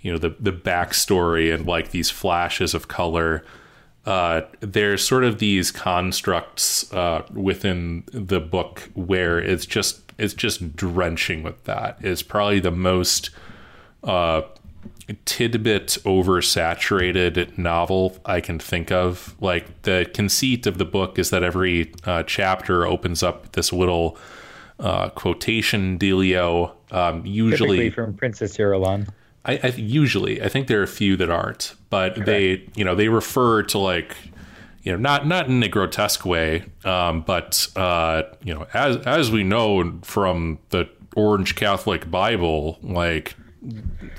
you 0.00 0.12
know, 0.12 0.18
the, 0.18 0.34
the 0.40 0.52
backstory 0.52 1.52
and 1.54 1.66
like 1.66 1.90
these 1.90 2.10
flashes 2.10 2.74
of 2.74 2.88
color. 2.88 3.44
Uh, 4.08 4.46
there's 4.60 5.06
sort 5.06 5.22
of 5.22 5.38
these 5.38 5.70
constructs 5.70 6.90
uh, 6.94 7.22
within 7.34 8.02
the 8.10 8.40
book 8.40 8.88
where 8.94 9.38
it's 9.38 9.66
just 9.66 10.00
it's 10.16 10.32
just 10.32 10.74
drenching 10.74 11.42
with 11.42 11.62
that. 11.64 11.98
It's 12.00 12.22
probably 12.22 12.58
the 12.58 12.70
most 12.70 13.28
uh, 14.02 14.40
tidbit 15.26 15.98
oversaturated 16.06 17.58
novel 17.58 18.16
I 18.24 18.40
can 18.40 18.58
think 18.58 18.90
of. 18.90 19.36
Like 19.42 19.82
the 19.82 20.10
conceit 20.14 20.66
of 20.66 20.78
the 20.78 20.86
book 20.86 21.18
is 21.18 21.28
that 21.28 21.42
every 21.42 21.92
uh, 22.04 22.22
chapter 22.22 22.86
opens 22.86 23.22
up 23.22 23.52
this 23.52 23.74
little 23.74 24.16
uh, 24.80 25.10
quotation 25.10 25.98
dealio. 25.98 26.72
Um, 26.90 27.26
usually 27.26 27.76
Typically 27.76 27.90
from 27.90 28.14
Princess 28.14 28.56
Irulan. 28.56 29.08
I, 29.48 29.58
I 29.62 29.66
usually 29.68 30.42
I 30.42 30.48
think 30.48 30.68
there 30.68 30.80
are 30.80 30.84
a 30.84 30.86
few 30.86 31.16
that 31.16 31.30
aren't, 31.30 31.74
but 31.88 32.14
Correct. 32.14 32.26
they 32.26 32.68
you 32.76 32.84
know 32.84 32.94
they 32.94 33.08
refer 33.08 33.62
to 33.64 33.78
like 33.78 34.14
you 34.82 34.92
know 34.92 34.98
not 34.98 35.26
not 35.26 35.48
in 35.48 35.62
a 35.62 35.68
grotesque 35.68 36.26
way, 36.26 36.64
um, 36.84 37.22
but 37.22 37.66
uh, 37.74 38.24
you 38.44 38.54
know 38.54 38.66
as 38.74 38.98
as 38.98 39.30
we 39.30 39.42
know 39.42 39.98
from 40.02 40.58
the 40.68 40.88
Orange 41.16 41.56
Catholic 41.56 42.10
Bible, 42.10 42.78
like 42.82 43.36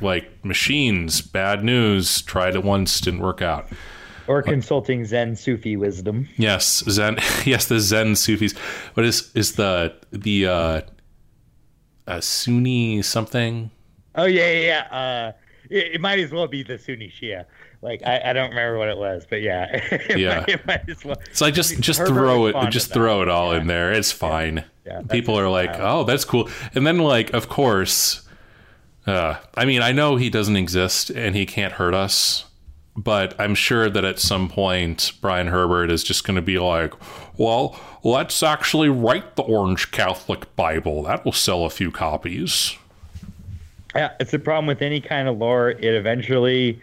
like 0.02 0.44
machines, 0.44 1.22
bad 1.22 1.64
news. 1.64 2.24
Tried 2.24 2.56
it 2.56 2.64
once, 2.64 3.00
didn't 3.00 3.22
work 3.22 3.44
out. 3.44 3.70
Or 4.28 4.42
consulting 4.44 5.06
Zen 5.06 5.36
Sufi 5.36 5.76
wisdom. 5.76 6.28
Yes, 6.38 6.84
Zen. 6.90 7.18
Yes, 7.46 7.68
the 7.68 7.80
Zen 7.80 8.16
Sufis. 8.16 8.54
What 8.96 9.06
is 9.06 9.32
is 9.36 9.54
the 9.54 9.96
the 10.12 10.48
uh, 10.48 10.82
uh 12.08 12.20
Sunni 12.20 13.04
something? 13.04 13.70
Oh 14.20 14.26
yeah, 14.26 14.52
yeah. 14.52 14.88
yeah. 14.92 14.98
Uh, 14.98 15.32
it, 15.70 15.94
it, 15.94 16.02
might 16.02 16.20
as 16.20 16.32
well 16.32 16.48
be 16.48 16.64
the 16.64 16.78
Sunni 16.80 17.10
Shia. 17.10 17.46
Like 17.82 18.02
I, 18.06 18.22
I 18.26 18.34
don't 18.34 18.50
remember 18.50 18.78
what 18.78 18.90
it 18.90 18.98
was, 18.98 19.26
but 19.30 19.42
yeah, 19.42 19.68
it 19.72 20.18
yeah. 20.18 20.40
Might, 20.40 20.50
it 20.50 20.66
might 20.66 21.06
well. 21.06 21.18
So 21.34 21.46
I 21.46 21.52
just 21.52 21.80
just 21.80 22.06
throw 22.06 22.48
it, 22.48 22.70
just 22.72 22.92
throw 22.92 23.22
it 23.22 23.30
all 23.30 23.54
yeah. 23.54 23.62
in 23.62 23.68
there. 23.68 23.92
It's 23.92 24.12
fine. 24.12 24.66
Yeah. 24.86 25.02
People 25.10 25.38
are 25.38 25.50
like, 25.50 25.72
oh, 25.80 26.04
that's 26.04 26.26
cool, 26.26 26.50
and 26.74 26.86
then 26.86 26.98
like, 26.98 27.34
of 27.34 27.48
course 27.48 28.28
uh, 29.10 29.40
I 29.56 29.66
mean, 29.66 29.82
I 29.82 29.92
know 29.92 30.16
he 30.16 30.30
doesn't 30.30 30.56
exist 30.56 31.10
and 31.10 31.36
he 31.36 31.46
can't 31.46 31.74
hurt 31.74 31.94
us, 31.94 32.46
but 32.96 33.34
I'm 33.40 33.56
sure 33.56 33.90
that 33.90 34.06
at 34.06 34.20
some 34.20 34.50
point 34.50 35.14
Brian 35.20 35.48
Herbert 35.48 35.90
is 35.90 36.04
just 36.04 36.24
going 36.24 36.36
to 36.36 36.42
be 36.42 36.60
like, 36.60 36.94
well, 37.38 37.80
let's 38.04 38.44
actually 38.44 38.90
write 38.90 39.36
the 39.36 39.44
Orange 39.44 39.92
Catholic 39.92 40.56
Bible. 40.56 41.04
That 41.04 41.26
will 41.26 41.32
sell 41.32 41.66
a 41.66 41.70
few 41.70 41.92
copies. 41.92 42.78
Yeah, 43.96 44.12
it's 44.20 44.32
the 44.32 44.40
problem 44.40 44.68
with 44.68 44.82
any 44.82 45.02
kind 45.02 45.28
of 45.28 45.38
lore. 45.38 45.72
It 45.72 45.84
eventually 45.84 46.80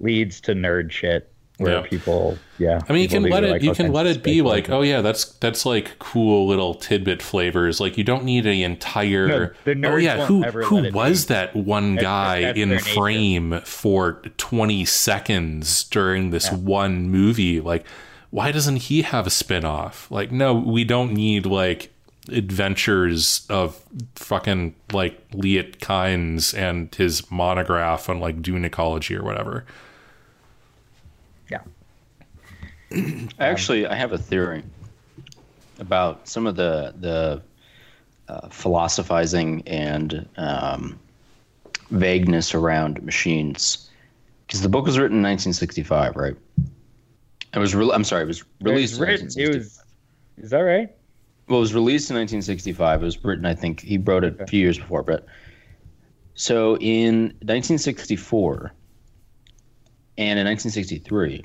leads 0.00 0.40
to 0.42 0.54
nerd 0.54 0.90
shit 0.90 1.30
where 1.58 1.80
yeah. 1.80 1.88
people 1.88 2.38
yeah 2.58 2.80
i 2.88 2.92
mean 2.92 3.02
you 3.02 3.08
can 3.08 3.24
let 3.24 3.42
it 3.42 3.50
like 3.50 3.62
you 3.62 3.72
oh, 3.72 3.74
can 3.74 3.92
let 3.92 4.06
it 4.06 4.22
be 4.22 4.42
like 4.42 4.70
oh 4.70 4.80
yeah 4.80 5.00
that's 5.00 5.24
that's 5.24 5.66
like 5.66 5.98
cool 5.98 6.46
little 6.46 6.72
tidbit 6.72 7.20
flavors 7.20 7.80
like 7.80 7.98
you 7.98 8.04
don't 8.04 8.22
need 8.22 8.46
an 8.46 8.52
entire 8.60 9.56
no, 9.66 9.90
oh 9.92 9.96
yeah 9.96 10.24
who 10.24 10.44
who 10.44 10.90
was 10.92 11.26
be. 11.26 11.34
that 11.34 11.54
one 11.56 11.96
guy 11.96 12.42
that's, 12.42 12.58
that's 12.58 12.86
in 12.86 12.94
frame 12.94 13.50
nature. 13.50 13.66
for 13.66 14.12
20 14.38 14.84
seconds 14.84 15.84
during 15.84 16.30
this 16.30 16.46
yeah. 16.46 16.58
one 16.58 17.10
movie 17.10 17.60
like 17.60 17.84
why 18.30 18.52
doesn't 18.52 18.76
he 18.76 19.02
have 19.02 19.26
a 19.26 19.30
spin-off 19.30 20.08
like 20.12 20.30
no 20.30 20.54
we 20.54 20.84
don't 20.84 21.12
need 21.12 21.44
like 21.44 21.92
adventures 22.30 23.46
of 23.48 23.82
fucking 24.14 24.74
like 24.92 25.30
Liet 25.30 25.78
Kynes 25.78 26.56
and 26.56 26.94
his 26.94 27.30
monograph 27.30 28.08
on 28.08 28.20
like 28.20 28.42
dune 28.42 28.64
ecology 28.64 29.16
or 29.16 29.22
whatever 29.22 29.64
Yeah. 31.50 31.62
Actually, 33.38 33.86
I 33.86 33.94
have 33.94 34.12
a 34.12 34.18
theory 34.18 34.62
about 35.78 36.28
some 36.28 36.46
of 36.46 36.56
the 36.56 36.94
the 37.00 37.42
uh, 38.28 38.48
philosophizing 38.48 39.62
and 39.66 40.28
um, 40.36 40.98
vagueness 41.90 42.54
around 42.54 43.02
machines, 43.02 43.90
because 44.46 44.62
the 44.62 44.68
book 44.68 44.84
was 44.84 44.98
written 44.98 45.18
in 45.18 45.22
1965, 45.22 46.16
right? 46.16 46.36
It 47.54 47.58
was. 47.58 47.74
Re- 47.74 47.90
I'm 47.92 48.04
sorry. 48.04 48.24
It 48.24 48.28
was 48.28 48.44
released. 48.60 48.94
It 48.94 49.00
was 49.00 49.08
written. 49.08 49.28
It 49.36 49.56
was. 49.56 49.82
Is 50.36 50.50
that 50.50 50.60
right? 50.60 50.90
Well, 51.48 51.58
it 51.58 51.60
was 51.60 51.74
released 51.74 52.10
in 52.10 52.16
1965. 52.16 53.00
It 53.00 53.04
was 53.04 53.24
written. 53.24 53.46
I 53.46 53.54
think 53.54 53.80
he 53.80 53.96
wrote 53.96 54.24
it 54.24 54.38
a 54.38 54.46
few 54.46 54.60
years 54.60 54.78
before, 54.78 55.02
but 55.02 55.26
so 56.34 56.76
in 56.76 57.34
1964 57.40 58.72
and 60.18 60.38
in 60.38 60.46
1963 60.46 61.44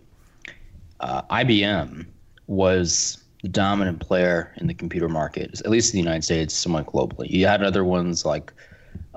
uh, 0.99 1.21
IBM 1.23 2.05
was 2.47 3.23
the 3.41 3.49
dominant 3.49 3.99
player 3.99 4.53
in 4.57 4.67
the 4.67 4.73
computer 4.73 5.09
market, 5.09 5.61
at 5.61 5.69
least 5.69 5.93
in 5.93 5.97
the 5.97 6.03
United 6.03 6.23
States, 6.23 6.53
somewhat 6.53 6.85
globally. 6.85 7.29
You 7.29 7.47
had 7.47 7.63
other 7.63 7.83
ones 7.83 8.25
like 8.25 8.53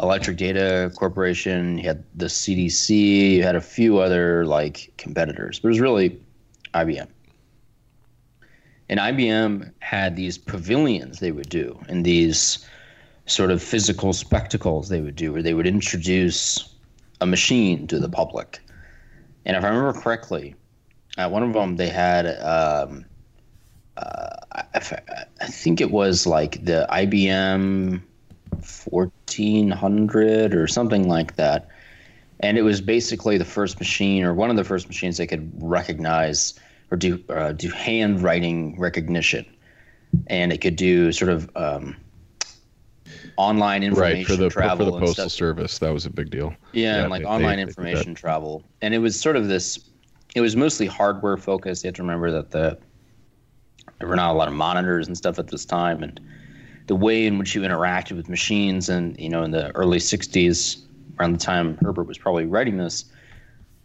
Electric 0.01 0.37
Data 0.37 0.91
Corporation, 0.97 1.79
you 1.79 1.85
had 1.85 2.05
the 2.15 2.27
CDC, 2.27 3.33
you 3.33 3.43
had 3.43 3.57
a 3.57 3.61
few 3.61 3.99
other 3.99 4.45
like 4.47 4.93
competitors, 4.99 5.59
but 5.59 5.69
it 5.69 5.71
was 5.71 5.81
really 5.81 6.21
IBM. 6.75 7.09
And 8.89 9.01
IBM 9.01 9.73
had 9.81 10.17
these 10.17 10.39
pavilions 10.39 11.19
they 11.19 11.33
would 11.33 11.49
do 11.49 11.79
and 11.89 12.05
these 12.05 12.65
sort 13.27 13.51
of 13.51 13.63
physical 13.63 14.13
spectacles 14.13 14.89
they 14.89 15.01
would 15.01 15.17
do 15.17 15.33
where 15.33 15.43
they 15.43 15.55
would 15.55 15.67
introduce 15.67 16.73
a 17.21 17.27
machine 17.27 17.87
to 17.89 17.99
the 17.99 18.09
public. 18.09 18.61
And 19.45 19.57
if 19.57 19.65
I 19.65 19.69
remember 19.69 20.01
correctly, 20.01 20.55
at 21.19 21.31
one 21.31 21.43
of 21.43 21.53
them, 21.53 21.77
they 21.77 21.89
had, 21.89 22.27
um, 22.27 23.05
uh, 23.97 24.37
I, 24.53 24.99
I, 25.41 25.47
think 25.47 25.81
it 25.81 25.91
was 25.91 26.27
like 26.27 26.65
the 26.65 26.87
IBM 26.91 28.03
1400 28.51 30.55
or 30.55 30.67
something 30.67 31.09
like 31.09 31.37
that. 31.37 31.69
And 32.41 32.59
it 32.59 32.63
was 32.63 32.83
basically 32.83 33.39
the 33.39 33.47
first 33.47 33.79
machine, 33.79 34.25
or 34.25 34.35
one 34.35 34.51
of 34.51 34.57
the 34.57 34.65
first 34.65 34.89
machines 34.89 35.17
they 35.17 35.27
could 35.27 35.51
recognize 35.57 36.53
or 36.91 36.97
do 36.97 37.23
uh, 37.29 37.53
do 37.53 37.71
handwriting 37.71 38.79
recognition, 38.79 39.47
and 40.29 40.53
it 40.53 40.61
could 40.61 40.77
do 40.77 41.13
sort 41.13 41.31
of 41.31 41.51
um, 41.57 41.97
online 43.37 43.83
information 43.83 44.19
right, 44.19 44.27
for 44.27 44.37
the, 44.37 44.49
travel 44.49 44.87
for 44.87 44.93
the 44.93 45.07
postal 45.07 45.29
service. 45.29 45.79
That 45.79 45.93
was 45.93 46.07
a 46.07 46.11
big 46.11 46.31
deal. 46.31 46.55
Yeah, 46.73 46.97
yeah 46.97 47.01
and 47.03 47.11
like 47.11 47.23
they, 47.23 47.29
online 47.29 47.57
they, 47.57 47.63
information 47.63 48.15
they 48.15 48.21
travel, 48.21 48.63
and 48.83 48.95
it 48.95 48.99
was 48.99 49.19
sort 49.19 49.37
of 49.37 49.49
this 49.49 49.91
it 50.35 50.41
was 50.41 50.55
mostly 50.55 50.87
hardware 50.87 51.37
focused. 51.37 51.83
You 51.83 51.89
have 51.89 51.95
to 51.95 52.03
remember 52.03 52.31
that 52.31 52.51
the 52.51 52.79
there 53.99 54.09
were 54.09 54.17
not 54.17 54.35
a 54.35 54.37
lot 54.37 54.49
of 54.49 54.55
monitors 54.55 55.07
and 55.07 55.17
stuff 55.17 55.39
at 55.39 55.49
this 55.49 55.65
time, 55.65 56.03
and 56.03 56.21
the 56.87 56.95
way 56.95 57.27
in 57.27 57.39
which 57.39 57.55
you 57.55 57.63
interacted 57.63 58.17
with 58.17 58.29
machines, 58.29 58.89
and 58.89 59.19
you 59.19 59.29
know, 59.29 59.43
in 59.43 59.51
the 59.51 59.75
early 59.75 59.99
'60s, 59.99 60.83
around 61.19 61.33
the 61.33 61.39
time 61.39 61.79
Herbert 61.79 62.05
was 62.05 62.19
probably 62.19 62.45
writing 62.45 62.77
this, 62.77 63.07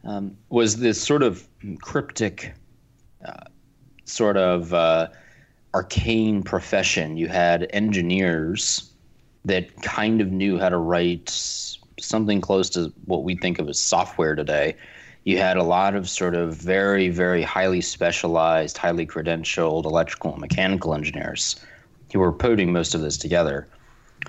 um, 0.04 0.36
was 0.49 0.78
this 0.78 1.02
sort 1.02 1.24
of 1.24 1.47
cryptic, 1.82 2.54
sort 4.06 4.38
of 4.38 4.74
uh, 4.74 5.08
arcane 5.74 6.44
profession. 6.44 7.18
You 7.18 7.28
had 7.28 7.68
engineers 7.72 8.92
that 9.46 9.82
kind 9.82 10.22
of 10.22 10.32
knew 10.32 10.60
how 10.60 10.70
to 10.70 10.78
write 10.78 11.30
something 12.00 12.42
close 12.42 12.70
to 12.72 12.92
what 13.06 13.24
we 13.24 13.36
think 13.36 13.60
of 13.60 13.70
as 13.70 13.80
software 13.80 14.36
today 14.36 14.76
you 15.24 15.38
had 15.38 15.58
a 15.58 15.64
lot 15.64 15.96
of 15.96 16.10
sort 16.10 16.34
of 16.34 16.56
very, 16.56 17.10
very 17.10 17.44
highly 17.44 17.82
specialized, 17.82 18.78
highly 18.78 19.06
credentialed 19.06 19.86
electrical 19.86 20.32
and 20.32 20.42
mechanical 20.42 20.96
engineers 20.96 21.58
who 22.12 22.20
were 22.20 22.32
putting 22.32 22.74
most 22.74 22.96
of 22.96 23.02
this 23.02 23.18
together. 23.18 23.68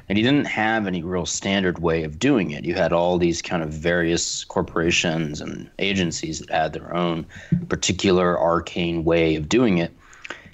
And 0.09 0.19
he 0.19 0.25
didn't 0.25 0.47
have 0.47 0.87
any 0.87 1.03
real 1.03 1.27
standard 1.27 1.79
way 1.79 2.05
of 2.05 2.19
doing 2.19 2.51
it. 2.51 2.65
You 2.65 2.75
had 2.75 2.93
all 2.93 3.19
these 3.19 3.43
kind 3.43 3.63
of 3.63 3.71
various 3.71 4.45
corporations 4.45 5.41
and 5.41 5.71
agencies 5.79 6.41
that 6.41 6.51
had 6.51 6.73
their 6.73 6.95
own 6.95 7.27
particular 7.69 8.39
arcane 8.39 9.05
way 9.05 9.37
of 9.37 9.49
doing 9.49 9.79
it. 9.79 9.93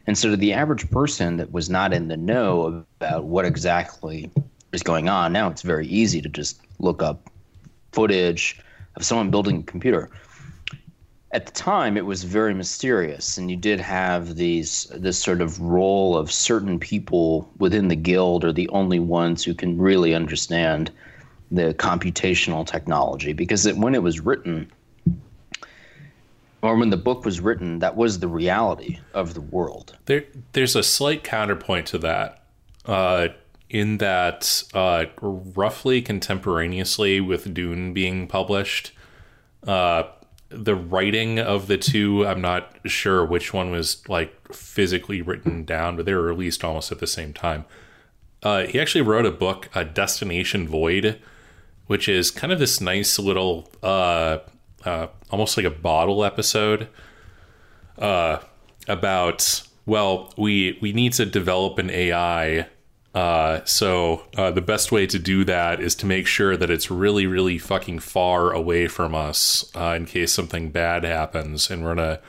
And 0.07 0.17
so, 0.17 0.31
to 0.31 0.37
the 0.37 0.55
average 0.55 0.91
person 0.91 1.37
that 1.37 1.53
was 1.53 1.69
not 1.69 1.93
in 1.93 2.09
the 2.09 2.17
know 2.17 2.85
about 3.01 3.25
what 3.25 3.45
exactly 3.45 4.31
is 4.73 4.83
going 4.83 5.09
on, 5.09 5.33
now 5.33 5.51
it's 5.51 5.63
very 5.63 5.87
easy 5.87 6.23
to 6.23 6.29
just 6.29 6.61
look 6.79 7.03
up 7.03 7.31
footage 7.93 8.59
of 8.97 9.05
someone 9.05 9.31
building 9.31 9.61
a 9.61 9.63
computer. 9.63 10.11
At 11.31 11.45
the 11.45 11.53
time, 11.53 11.99
it 11.99 12.07
was 12.07 12.25
very 12.25 12.55
mysterious, 12.55 13.37
and 13.37 13.51
you 13.51 13.57
did 13.57 13.81
have 13.81 14.37
these 14.37 14.91
this 14.95 15.19
sort 15.19 15.43
of 15.43 15.61
role 15.61 16.17
of 16.17 16.33
certain 16.33 16.79
people 16.79 17.51
within 17.59 17.89
the 17.89 17.97
guild 17.97 18.45
are 18.45 18.53
the 18.53 18.69
only 18.71 18.99
ones 18.99 19.45
who 19.45 19.53
can 19.53 19.77
really 19.77 20.15
understand 20.15 20.91
the 21.51 21.75
computational 21.75 22.67
technology 22.67 23.35
because 23.35 23.67
it, 23.67 23.77
when 23.77 23.95
it 23.95 24.03
was 24.03 24.21
written, 24.21 24.71
or 26.63 26.77
when 26.77 26.91
the 26.91 26.97
book 26.97 27.27
was 27.27 27.41
written, 27.41 27.79
that 27.81 27.95
was 27.95 28.21
the 28.21 28.29
reality 28.29 28.99
of 29.13 29.35
the 29.35 29.41
world. 29.41 29.97
There, 30.07 30.25
there's 30.53 30.77
a 30.77 30.83
slight 30.83 31.25
counterpoint 31.25 31.87
to 31.89 31.99
that, 31.99 32.43
uh, 32.87 33.29
in 33.69 33.99
that 33.99 34.65
uh, 34.73 35.05
roughly 35.21 36.01
contemporaneously 36.01 37.21
with 37.21 37.53
Dune 37.53 37.93
being 37.93 38.27
published, 38.27 38.93
uh, 39.67 40.05
the 40.51 40.75
writing 40.75 41.39
of 41.39 41.67
the 41.67 41.77
two, 41.77 42.27
I'm 42.27 42.41
not 42.41 42.77
sure 42.87 43.25
which 43.25 43.53
one 43.53 43.71
was 43.71 44.07
like 44.09 44.53
physically 44.53 45.21
written 45.21 45.65
down, 45.65 45.97
but 45.97 46.07
they 46.07 46.15
were 46.15 46.23
released 46.23 46.65
almost 46.65 46.91
at 46.91 47.01
the 47.01 47.07
same 47.07 47.33
time. 47.33 47.65
Uh, 48.43 48.63
he 48.67 48.81
actually 48.81 49.03
wrote 49.03 49.27
a 49.27 49.31
book, 49.31 49.69
a 49.75 49.85
Destination 49.85 50.67
Void, 50.67 51.21
which 51.87 52.09
is 52.09 52.31
kind 52.31 52.53
of 52.53 52.59
this 52.59 52.81
nice 52.81 53.19
little 53.19 53.69
uh, 53.83 54.39
uh, 54.85 55.09
almost 55.31 55.57
like 55.57 55.67
a 55.67 55.71
bottle 55.71 56.25
episode 56.25 56.89
uh, 57.99 58.39
about 58.87 59.63
well 59.87 60.33
we 60.37 60.79
we 60.81 60.93
need 60.93 61.13
to 61.15 61.27
develop 61.27 61.79
an 61.79 61.91
AI. 61.91 62.69
Uh, 63.19 63.65
so 63.65 64.23
uh, 64.37 64.53
the 64.53 64.61
best 64.61 64.93
way 64.93 65.05
to 65.05 65.19
do 65.19 65.45
that 65.45 65.81
is 65.81 65.97
to 65.97 66.07
make 66.07 66.25
sure 66.25 66.57
that 66.57 66.71
it's 66.71 66.89
really 66.89 67.27
really 67.27 67.59
fucking 67.59 67.99
far 67.99 68.53
away 68.53 68.87
from 68.87 69.13
us 69.13 69.69
uh, 69.75 69.93
in 69.97 70.07
case 70.07 70.33
something 70.33 70.71
bad 70.71 71.03
happens, 71.03 71.69
and 71.69 71.83
we're 71.83 71.97
gonna 71.97 72.21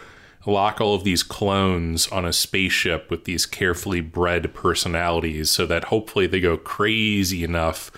lock 0.47 0.81
all 0.81 0.95
of 0.95 1.03
these 1.03 1.21
clones 1.21 2.07
on 2.07 2.25
a 2.25 2.33
spaceship 2.33 3.11
with 3.11 3.25
these 3.25 3.45
carefully 3.45 4.01
bred 4.01 4.51
personalities 4.55 5.51
so 5.51 5.67
that 5.67 5.83
hopefully 5.85 6.25
they 6.25 6.39
go 6.39 6.57
crazy 6.57 7.43
enough 7.43 7.91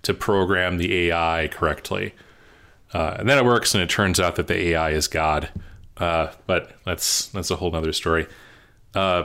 to 0.00 0.14
program 0.14 0.78
the 0.78 1.10
AI 1.10 1.50
correctly. 1.52 2.14
Uh, 2.94 3.16
and 3.18 3.28
then 3.28 3.36
it 3.36 3.44
works, 3.44 3.74
and 3.74 3.82
it 3.82 3.90
turns 3.90 4.18
out 4.18 4.36
that 4.36 4.46
the 4.46 4.56
AI 4.68 4.88
is 4.92 5.06
God. 5.06 5.50
Uh, 5.98 6.32
but 6.46 6.72
that's 6.86 7.26
that's 7.26 7.50
a 7.50 7.56
whole 7.56 7.76
other 7.76 7.92
story. 7.92 8.26
Uh, 8.94 9.24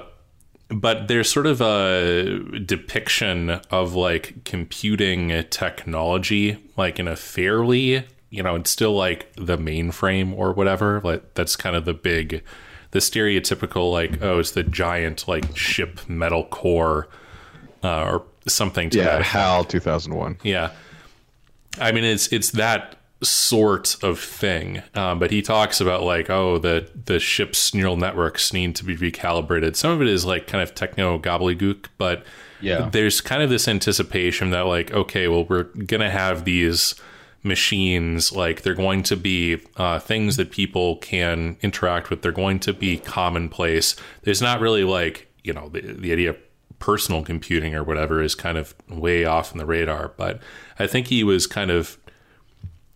but 0.70 1.07
there's 1.07 1.30
sort 1.30 1.45
of 1.45 1.61
a 1.61 2.39
depiction 2.66 3.49
of 3.72 3.93
like 3.93 4.43
computing 4.43 5.43
technology, 5.49 6.57
like 6.78 6.99
in 6.99 7.07
a 7.07 7.16
fairly, 7.16 8.05
you 8.30 8.41
know, 8.41 8.55
it's 8.55 8.72
still 8.72 8.93
like 8.93 9.32
the 9.36 9.57
mainframe 9.57 10.36
or 10.36 10.53
whatever. 10.53 11.01
Like 11.03 11.34
that's 11.36 11.55
kind 11.55 11.76
of 11.76 11.86
the 11.86 11.93
big, 11.93 12.43
the 12.91 12.99
stereotypical 12.99 13.91
like, 13.91 14.22
oh, 14.22 14.39
it's 14.39 14.51
the 14.51 14.64
giant 14.64 15.28
like 15.28 15.55
ship 15.55 15.99
metal 16.07 16.45
core 16.45 17.07
uh, 17.84 18.03
or 18.03 18.24
something. 18.47 18.89
To 18.91 18.97
yeah, 18.97 19.18
that. 19.18 19.22
HAL 19.24 19.66
2001. 19.66 20.39
Yeah, 20.43 20.72
I 21.80 21.91
mean 21.91 22.03
it's 22.03 22.28
it's 22.34 22.51
that 22.51 22.97
sort 23.24 23.97
of 24.03 24.19
thing. 24.19 24.84
Um, 24.95 25.19
but 25.19 25.32
he 25.32 25.41
talks 25.41 25.82
about 25.82 26.03
like, 26.03 26.30
oh, 26.30 26.57
the 26.57 26.89
the 27.05 27.19
ship's 27.19 27.74
neural 27.74 27.97
networks 27.97 28.53
need 28.53 28.76
to 28.78 28.86
be 28.86 28.95
recalibrated. 28.95 29.76
Some 29.76 29.91
of 29.91 30.01
it 30.01 30.07
is 30.07 30.26
like 30.26 30.47
kind 30.47 30.61
of 30.61 30.76
techno 30.76 31.19
gobbledygook, 31.19 31.86
but 31.97 32.24
yeah, 32.61 32.89
there's 32.89 33.21
kind 33.21 33.41
of 33.41 33.49
this 33.49 33.67
anticipation 33.67 34.51
that 34.51 34.61
like, 34.61 34.91
okay, 34.91 35.28
well, 35.28 35.45
we're 35.45 35.63
gonna 35.63 36.11
have 36.11 36.45
these 36.45 36.95
machines 37.43 38.32
like 38.32 38.61
they're 38.61 38.74
going 38.74 39.03
to 39.03 39.17
be 39.17 39.61
uh, 39.76 39.99
things 39.99 40.38
that 40.38 40.49
people 40.49 40.95
can 40.97 41.57
interact 41.61 42.09
with 42.09 42.21
they're 42.21 42.32
going 42.32 42.57
to 42.57 42.74
be 42.74 42.97
commonplace 42.97 43.97
there's 44.21 44.41
not 44.41 44.61
really 44.61 44.86
like 44.86 45.28
you 45.43 45.51
know 45.51 45.67
the, 45.69 45.82
the 45.82 46.13
idea 46.13 46.30
of 46.30 46.38
personal 46.80 47.21
computing 47.21 47.76
or 47.76 47.84
whatever 47.84 48.21
is 48.21 48.34
kind 48.34 48.57
of 48.57 48.74
way 48.89 49.26
off 49.26 49.51
in 49.51 49.57
the 49.57 49.65
radar 49.65 50.13
but 50.15 50.39
i 50.80 50.88
think 50.88 51.07
he 51.07 51.24
was 51.24 51.45
kind 51.45 51.69
of 51.69 51.97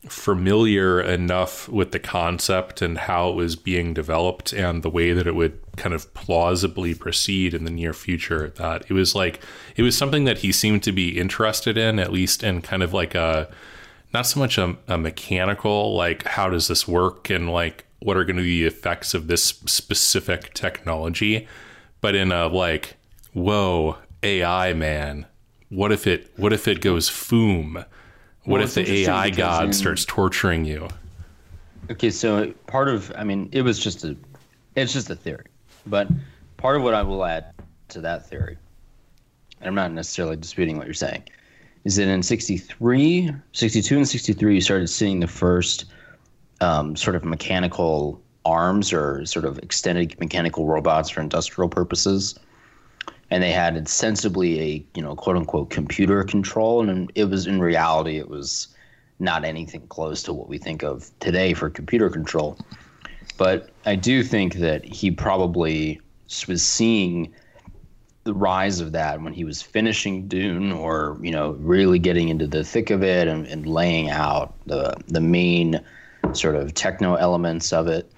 familiar 0.10 1.02
enough 1.02 1.68
with 1.70 1.92
the 1.92 2.00
concept 2.00 2.82
and 2.82 2.98
how 2.98 3.30
it 3.30 3.36
was 3.36 3.56
being 3.56 3.94
developed 3.94 4.54
and 4.54 4.84
the 4.84 4.90
way 4.90 5.14
that 5.14 5.28
it 5.28 5.36
would 5.36 5.60
kind 5.76 5.94
of 5.94 6.14
plausibly 6.14 6.94
proceed 6.94 7.54
in 7.54 7.64
the 7.64 7.72
near 7.72 7.94
future 7.94 8.50
that 8.50 8.84
it 8.90 8.94
was 8.94 9.14
like 9.14 9.40
it 9.76 9.84
was 9.84 9.98
something 9.98 10.26
that 10.26 10.40
he 10.40 10.52
seemed 10.52 10.82
to 10.84 10.92
be 10.92 11.18
interested 11.18 11.78
in 11.78 12.00
at 12.00 12.12
least 12.12 12.44
in 12.44 12.62
kind 12.62 12.84
of 12.84 12.94
like 12.94 13.16
a 13.16 13.50
not 14.14 14.26
so 14.26 14.40
much 14.40 14.58
a, 14.58 14.76
a 14.88 14.98
mechanical 14.98 15.96
like 15.96 16.26
how 16.26 16.50
does 16.50 16.68
this 16.68 16.88
work 16.88 17.30
and 17.30 17.50
like 17.50 17.86
what 18.00 18.18
are 18.18 18.26
going 18.26 18.38
to 18.38 18.44
be 18.44 18.62
the 18.62 18.68
effects 18.68 19.14
of 19.14 19.28
this 19.28 19.44
specific 19.44 20.54
technology 20.54 21.48
but 22.02 22.16
in 22.16 22.32
a 22.32 22.48
like 22.48 22.96
whoa 23.34 23.98
ai 24.24 24.74
man 24.74 25.26
what 25.70 25.92
if 25.92 26.08
it 26.08 26.32
what 26.38 26.54
if 26.54 26.68
it 26.68 26.82
goes 26.82 27.10
foom 27.10 27.86
what 28.48 28.60
Well, 28.60 28.68
if 28.68 28.76
the 28.76 28.90
AI 29.04 29.30
god 29.30 29.66
in- 29.66 29.74
starts 29.74 30.06
torturing 30.06 30.64
you? 30.64 30.88
Okay, 31.92 32.10
so 32.10 32.54
part 32.66 32.88
of 32.88 33.12
I 33.18 33.26
mean, 33.26 33.50
it 33.52 33.62
was 33.62 33.78
just 33.78 34.06
a 34.06 34.16
it's 34.76 34.94
just 34.94 35.10
a 35.10 35.16
theory. 35.16 35.48
But 35.86 36.08
part 36.56 36.78
of 36.78 36.82
what 36.84 36.94
I 36.94 37.04
will 37.04 37.26
add 37.26 37.54
to 37.90 38.00
that 38.02 38.26
theory, 38.26 38.58
and 39.60 39.68
I'm 39.68 39.76
not 39.76 39.92
necessarily 39.92 40.38
disputing 40.38 40.78
what 40.78 40.88
you're 40.88 40.94
saying, 40.94 41.24
is 41.84 41.98
that 41.98 42.08
in 42.08 42.24
63, 42.24 43.34
62 43.52 43.98
and 43.98 44.08
63 44.08 44.56
you 44.56 44.62
started 44.62 44.88
seeing 44.88 45.20
the 45.20 45.28
first 45.28 45.84
um, 46.62 46.96
sort 46.96 47.18
of 47.18 47.26
mechanical 47.26 48.22
arms 48.46 48.94
or 48.94 49.26
sort 49.26 49.44
of 49.44 49.58
extended 49.60 50.18
mechanical 50.22 50.68
robots 50.68 51.10
for 51.10 51.20
industrial 51.20 51.68
purposes. 51.68 52.40
And 53.30 53.44
they 53.44 53.52
had 53.52 53.76
ostensibly 53.76 54.60
a, 54.60 54.86
you 54.96 55.02
know, 55.02 55.16
quote 55.16 55.36
unquote 55.36 55.70
computer 55.70 56.24
control. 56.24 56.88
And 56.88 57.12
it 57.16 57.26
was 57.26 57.46
in 57.46 57.60
reality, 57.60 58.18
it 58.18 58.30
was 58.30 58.70
not 59.20 59.44
anything 59.44 59.86
close 59.88 60.24
to 60.24 60.34
what 60.34 60.48
we 60.48 60.58
think 60.58 60.84
of 60.84 61.12
today 61.20 61.54
for 61.54 61.70
computer 61.70 62.10
control. 62.10 62.58
But 63.38 63.70
I 63.86 63.96
do 63.96 64.24
think 64.24 64.56
that 64.56 64.84
he 64.86 65.12
probably 65.12 66.00
was 66.48 66.64
seeing 66.64 67.34
the 68.24 68.34
rise 68.34 68.82
of 68.82 68.92
that 68.92 69.22
when 69.22 69.34
he 69.34 69.44
was 69.44 69.62
finishing 69.62 70.28
Dune 70.28 70.72
or, 70.72 71.18
you 71.22 71.32
know, 71.32 71.52
really 71.60 71.98
getting 71.98 72.30
into 72.30 72.46
the 72.46 72.64
thick 72.64 72.90
of 72.90 73.02
it 73.02 73.28
and, 73.28 73.48
and 73.48 73.66
laying 73.66 74.10
out 74.10 74.54
the 74.66 74.94
the 75.08 75.22
main 75.22 75.80
sort 76.34 76.56
of 76.56 76.74
techno 76.74 77.16
elements 77.16 77.72
of 77.72 77.88
it. 77.88 78.12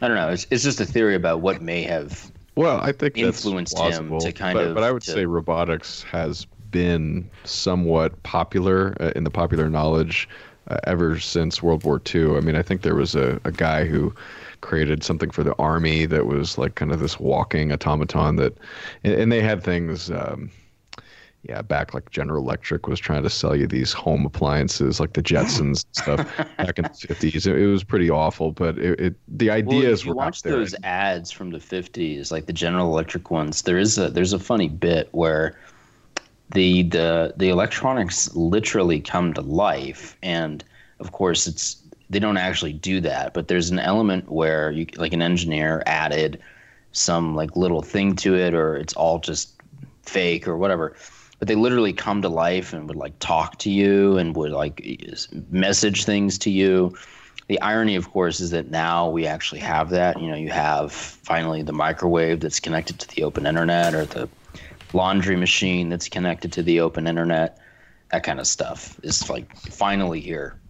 I 0.00 0.08
don't 0.08 0.16
know. 0.16 0.28
It's, 0.28 0.46
it's 0.50 0.62
just 0.62 0.80
a 0.80 0.86
theory 0.86 1.14
about 1.14 1.40
what 1.40 1.62
may 1.62 1.82
have 1.82 2.30
Well, 2.56 2.80
I 2.80 2.92
think 2.92 3.14
that's 3.14 3.44
influenced 3.44 3.74
him 3.74 3.78
plausible, 4.08 4.20
to 4.20 4.32
kind 4.32 4.56
but, 4.56 4.66
of. 4.66 4.74
But 4.74 4.82
I 4.82 4.90
would 4.90 5.02
to- 5.02 5.12
say 5.12 5.26
robotics 5.26 6.02
has 6.04 6.46
been 6.70 7.30
somewhat 7.44 8.22
popular 8.22 8.96
uh, 9.00 9.12
in 9.14 9.24
the 9.24 9.30
popular 9.30 9.70
knowledge 9.70 10.28
uh, 10.68 10.78
ever 10.84 11.20
since 11.20 11.62
World 11.62 11.84
War 11.84 12.00
II. 12.14 12.36
I 12.36 12.40
mean, 12.40 12.56
I 12.56 12.62
think 12.62 12.82
there 12.82 12.94
was 12.94 13.14
a, 13.14 13.40
a 13.44 13.52
guy 13.52 13.84
who 13.84 14.14
created 14.62 15.04
something 15.04 15.30
for 15.30 15.44
the 15.44 15.54
army 15.58 16.06
that 16.06 16.26
was 16.26 16.58
like 16.58 16.74
kind 16.74 16.92
of 16.92 17.00
this 17.00 17.20
walking 17.20 17.72
automaton 17.72 18.36
that, 18.36 18.56
and, 19.04 19.14
and 19.14 19.32
they 19.32 19.40
had 19.40 19.62
things. 19.62 20.10
Um, 20.10 20.50
yeah, 21.48 21.62
back 21.62 21.94
like 21.94 22.10
General 22.10 22.42
Electric 22.42 22.86
was 22.88 22.98
trying 22.98 23.22
to 23.22 23.30
sell 23.30 23.54
you 23.54 23.66
these 23.66 23.92
home 23.92 24.26
appliances 24.26 24.98
like 25.00 25.12
the 25.12 25.22
Jetsons 25.22 25.60
and 25.60 25.78
stuff 25.92 26.26
back 26.58 26.78
in 26.78 26.84
the 26.84 26.90
fifties. 26.90 27.46
It, 27.46 27.56
it 27.56 27.66
was 27.66 27.84
pretty 27.84 28.10
awful, 28.10 28.52
but 28.52 28.78
it, 28.78 29.00
it 29.00 29.14
the 29.28 29.50
Well, 29.62 29.82
ideas 29.82 30.00
if 30.00 30.04
you 30.04 30.10
were 30.10 30.14
watch 30.14 30.42
there. 30.42 30.52
those 30.52 30.74
ads 30.82 31.30
from 31.30 31.50
the 31.50 31.58
50s 31.58 32.30
like 32.30 32.46
the 32.46 32.52
general 32.52 32.88
electric 32.88 33.30
ones 33.30 33.62
there 33.62 33.78
is 33.78 33.98
a 33.98 34.10
there's 34.10 34.32
a 34.32 34.38
funny 34.38 34.68
bit 34.68 35.08
where 35.12 35.56
the 36.52 36.82
the 36.84 37.34
the 37.36 37.48
electronics 37.48 38.34
literally 38.34 39.00
come 39.00 39.32
to 39.34 39.40
life 39.40 40.16
and 40.22 40.64
of 41.00 41.12
course 41.12 41.46
it's 41.46 41.82
they 42.08 42.18
don't 42.18 42.36
actually 42.36 42.72
do 42.72 43.00
that 43.00 43.34
but 43.34 43.48
there's 43.48 43.70
an 43.70 43.78
element 43.78 44.30
where 44.30 44.70
you 44.70 44.86
like 44.96 45.12
an 45.12 45.22
engineer 45.22 45.82
added 45.86 46.40
some 46.92 47.34
like 47.34 47.56
little 47.56 47.82
thing 47.82 48.14
to 48.16 48.34
it 48.36 48.54
or 48.54 48.76
it's 48.76 48.94
all 48.94 49.18
just 49.18 49.60
fake 50.02 50.46
or 50.46 50.56
whatever 50.56 50.94
but 51.38 51.48
they 51.48 51.54
literally 51.54 51.92
come 51.92 52.22
to 52.22 52.28
life 52.28 52.72
and 52.72 52.88
would 52.88 52.96
like 52.96 53.18
talk 53.18 53.58
to 53.58 53.70
you 53.70 54.16
and 54.18 54.36
would 54.36 54.52
like 54.52 54.82
message 55.50 56.04
things 56.04 56.38
to 56.38 56.50
you 56.50 56.96
the 57.48 57.60
irony 57.60 57.94
of 57.94 58.10
course 58.10 58.40
is 58.40 58.50
that 58.50 58.70
now 58.70 59.08
we 59.08 59.26
actually 59.26 59.60
have 59.60 59.90
that 59.90 60.20
you 60.20 60.28
know 60.28 60.36
you 60.36 60.50
have 60.50 60.92
finally 60.92 61.62
the 61.62 61.72
microwave 61.72 62.40
that's 62.40 62.60
connected 62.60 62.98
to 62.98 63.08
the 63.14 63.22
open 63.22 63.46
internet 63.46 63.94
or 63.94 64.04
the 64.06 64.28
laundry 64.92 65.36
machine 65.36 65.88
that's 65.88 66.08
connected 66.08 66.52
to 66.52 66.62
the 66.62 66.80
open 66.80 67.06
internet 67.06 67.58
that 68.10 68.22
kind 68.22 68.40
of 68.40 68.46
stuff 68.46 68.98
is 69.02 69.28
like 69.28 69.54
finally 69.70 70.20
here. 70.20 70.60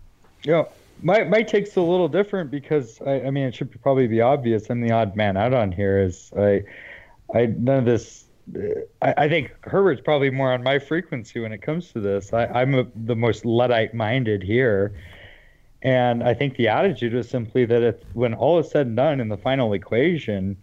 Yeah, 0.44 0.64
my 1.02 1.24
my 1.24 1.42
take's 1.42 1.76
a 1.76 1.80
little 1.80 2.08
different 2.08 2.50
because 2.50 3.00
I, 3.06 3.22
I 3.22 3.30
mean 3.30 3.44
it 3.44 3.54
should 3.54 3.80
probably 3.82 4.06
be 4.06 4.20
obvious. 4.20 4.70
I'm 4.70 4.80
the 4.80 4.92
odd 4.92 5.16
man 5.16 5.36
out 5.36 5.52
on 5.52 5.72
here. 5.72 6.02
Is 6.02 6.32
I 6.38 6.62
I 7.34 7.46
none 7.46 7.78
of 7.78 7.84
this. 7.84 8.25
I, 9.02 9.14
I 9.16 9.28
think 9.28 9.52
Herbert's 9.62 10.00
probably 10.00 10.30
more 10.30 10.52
on 10.52 10.62
my 10.62 10.78
frequency 10.78 11.40
when 11.40 11.52
it 11.52 11.62
comes 11.62 11.92
to 11.92 12.00
this. 12.00 12.32
I, 12.32 12.46
I'm 12.46 12.74
a, 12.74 12.86
the 12.94 13.16
most 13.16 13.44
luddite 13.44 13.94
minded 13.94 14.42
here. 14.42 14.94
And 15.82 16.22
I 16.22 16.34
think 16.34 16.56
the 16.56 16.68
attitude 16.68 17.14
is 17.14 17.28
simply 17.28 17.64
that 17.66 17.82
if, 17.82 17.96
when 18.14 18.34
all 18.34 18.58
is 18.58 18.70
said 18.70 18.86
and 18.86 18.96
done 18.96 19.20
in 19.20 19.28
the 19.28 19.36
final 19.36 19.72
equation, 19.72 20.56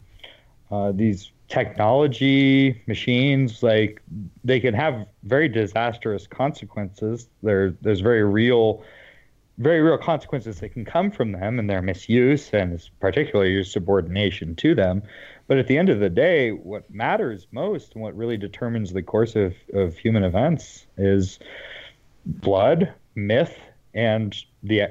uh, 0.71 0.91
these 0.91 1.31
technology 1.49 2.81
machines 2.87 3.61
like 3.61 4.01
they 4.43 4.59
can 4.59 4.73
have 4.73 5.05
very 5.23 5.47
disastrous 5.47 6.25
consequences. 6.25 7.27
There, 7.43 7.71
there's 7.81 7.99
very 7.99 8.23
real, 8.23 8.83
very 9.59 9.81
real 9.81 9.97
consequences 9.97 10.59
that 10.61 10.69
can 10.69 10.83
come 10.83 11.11
from 11.11 11.31
them 11.31 11.59
and 11.59 11.69
their 11.69 11.81
misuse 11.81 12.49
and 12.53 12.81
particularly 12.99 13.51
your 13.51 13.65
subordination 13.65 14.55
to 14.55 14.73
them. 14.73 15.03
But 15.47 15.57
at 15.57 15.67
the 15.67 15.77
end 15.77 15.89
of 15.89 15.99
the 15.99 16.09
day, 16.09 16.51
what 16.51 16.89
matters 16.89 17.47
most 17.51 17.93
and 17.93 18.01
what 18.01 18.15
really 18.15 18.37
determines 18.37 18.93
the 18.93 19.03
course 19.03 19.35
of, 19.35 19.53
of 19.73 19.97
human 19.97 20.23
events 20.23 20.85
is 20.97 21.39
blood, 22.25 22.93
myth, 23.15 23.57
and 23.93 24.35
the 24.63 24.87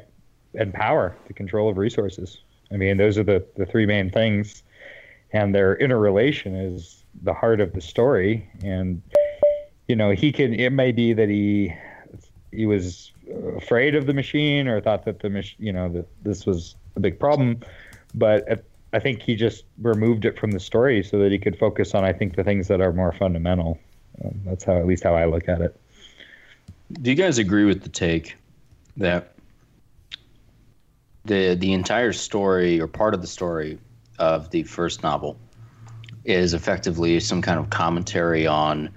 and 0.54 0.74
power, 0.74 1.16
the 1.26 1.32
control 1.32 1.70
of 1.70 1.78
resources. 1.78 2.42
I 2.70 2.76
mean, 2.76 2.98
those 2.98 3.16
are 3.16 3.22
the, 3.22 3.44
the 3.56 3.64
three 3.64 3.86
main 3.86 4.10
things, 4.10 4.62
and 5.32 5.54
their 5.54 5.76
interrelation 5.76 6.54
is 6.54 7.02
the 7.22 7.32
heart 7.32 7.60
of 7.60 7.72
the 7.72 7.80
story. 7.80 8.48
And 8.62 9.00
you 9.88 9.96
know, 9.96 10.10
he 10.10 10.32
can. 10.32 10.54
It 10.54 10.70
may 10.70 10.92
be 10.92 11.12
that 11.14 11.28
he 11.28 11.74
he 12.52 12.66
was 12.66 13.12
afraid 13.56 13.94
of 13.94 14.06
the 14.06 14.12
machine 14.12 14.68
or 14.68 14.80
thought 14.80 15.04
that 15.06 15.20
the 15.20 15.30
machine, 15.30 15.56
you 15.58 15.72
know, 15.72 15.88
that 15.88 16.06
this 16.22 16.44
was 16.44 16.76
a 16.96 17.00
big 17.00 17.18
problem, 17.18 17.60
but 18.14 18.46
at, 18.46 18.62
I 18.92 18.98
think 18.98 19.22
he 19.22 19.36
just 19.36 19.64
removed 19.80 20.24
it 20.24 20.38
from 20.38 20.50
the 20.50 20.60
story 20.60 21.02
so 21.02 21.18
that 21.18 21.32
he 21.32 21.38
could 21.38 21.58
focus 21.58 21.94
on, 21.94 22.04
I 22.04 22.12
think, 22.12 22.36
the 22.36 22.44
things 22.44 22.68
that 22.68 22.80
are 22.80 22.92
more 22.92 23.12
fundamental. 23.12 23.78
Um, 24.22 24.40
that's 24.44 24.64
how, 24.64 24.76
at 24.76 24.86
least, 24.86 25.04
how 25.04 25.14
I 25.14 25.24
look 25.24 25.48
at 25.48 25.60
it. 25.60 25.78
Do 27.00 27.10
you 27.10 27.16
guys 27.16 27.38
agree 27.38 27.64
with 27.64 27.82
the 27.82 27.88
take 27.88 28.36
that 28.98 29.32
the 31.24 31.54
the 31.54 31.72
entire 31.72 32.12
story 32.12 32.80
or 32.80 32.86
part 32.86 33.14
of 33.14 33.22
the 33.22 33.26
story 33.26 33.78
of 34.18 34.50
the 34.50 34.62
first 34.64 35.02
novel 35.02 35.38
is 36.24 36.52
effectively 36.52 37.18
some 37.20 37.40
kind 37.40 37.58
of 37.58 37.70
commentary 37.70 38.46
on 38.46 38.90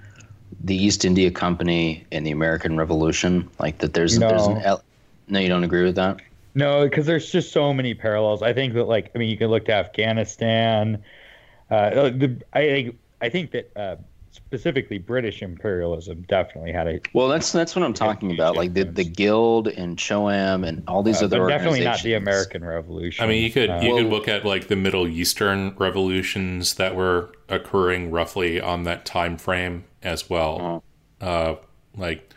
the 0.62 0.76
East 0.76 1.04
India 1.04 1.30
Company 1.30 2.04
and 2.12 2.26
the 2.26 2.30
American 2.30 2.76
Revolution. 2.76 3.48
Like 3.58 3.78
that, 3.78 3.94
there's 3.94 4.18
no. 4.18 4.28
there's 4.28 4.46
an 4.46 4.78
no, 5.28 5.40
you 5.40 5.48
don't 5.48 5.64
agree 5.64 5.84
with 5.84 5.96
that. 5.96 6.20
No, 6.56 6.84
because 6.84 7.04
there's 7.04 7.30
just 7.30 7.52
so 7.52 7.74
many 7.74 7.92
parallels. 7.92 8.42
I 8.42 8.54
think 8.54 8.72
that 8.74 8.84
like 8.84 9.10
I 9.14 9.18
mean 9.18 9.28
you 9.28 9.36
can 9.36 9.48
look 9.48 9.66
to 9.66 9.74
Afghanistan. 9.74 11.02
Uh, 11.70 12.08
the, 12.10 12.40
I 12.54 12.60
think 12.60 12.98
I 13.20 13.28
think 13.28 13.50
that 13.50 13.76
uh, 13.76 13.96
specifically 14.30 14.96
British 14.96 15.42
imperialism 15.42 16.22
definitely 16.28 16.72
had 16.72 16.88
a. 16.88 17.00
Well, 17.12 17.28
that's 17.28 17.52
that's 17.52 17.76
what 17.76 17.84
I'm 17.84 17.92
talking 17.92 18.32
about. 18.32 18.56
Like 18.56 18.72
the, 18.72 18.84
the 18.84 19.04
Guild 19.04 19.68
and 19.68 19.98
CHOAM 19.98 20.64
and 20.64 20.82
all 20.88 21.02
these 21.02 21.20
uh, 21.20 21.26
other. 21.26 21.46
definitely 21.46 21.84
not 21.84 22.02
the 22.02 22.14
American 22.14 22.64
Revolution. 22.64 23.22
I 23.22 23.28
mean, 23.28 23.44
you 23.44 23.50
could 23.50 23.68
you 23.82 23.94
could 23.94 24.06
look 24.06 24.26
at 24.26 24.46
like 24.46 24.68
the 24.68 24.76
Middle 24.76 25.06
Eastern 25.06 25.74
revolutions 25.76 26.76
that 26.76 26.96
were 26.96 27.32
occurring 27.50 28.10
roughly 28.10 28.62
on 28.62 28.84
that 28.84 29.04
time 29.04 29.36
frame 29.36 29.84
as 30.02 30.30
well. 30.30 30.82
Uh, 31.20 31.56
like, 31.94 32.32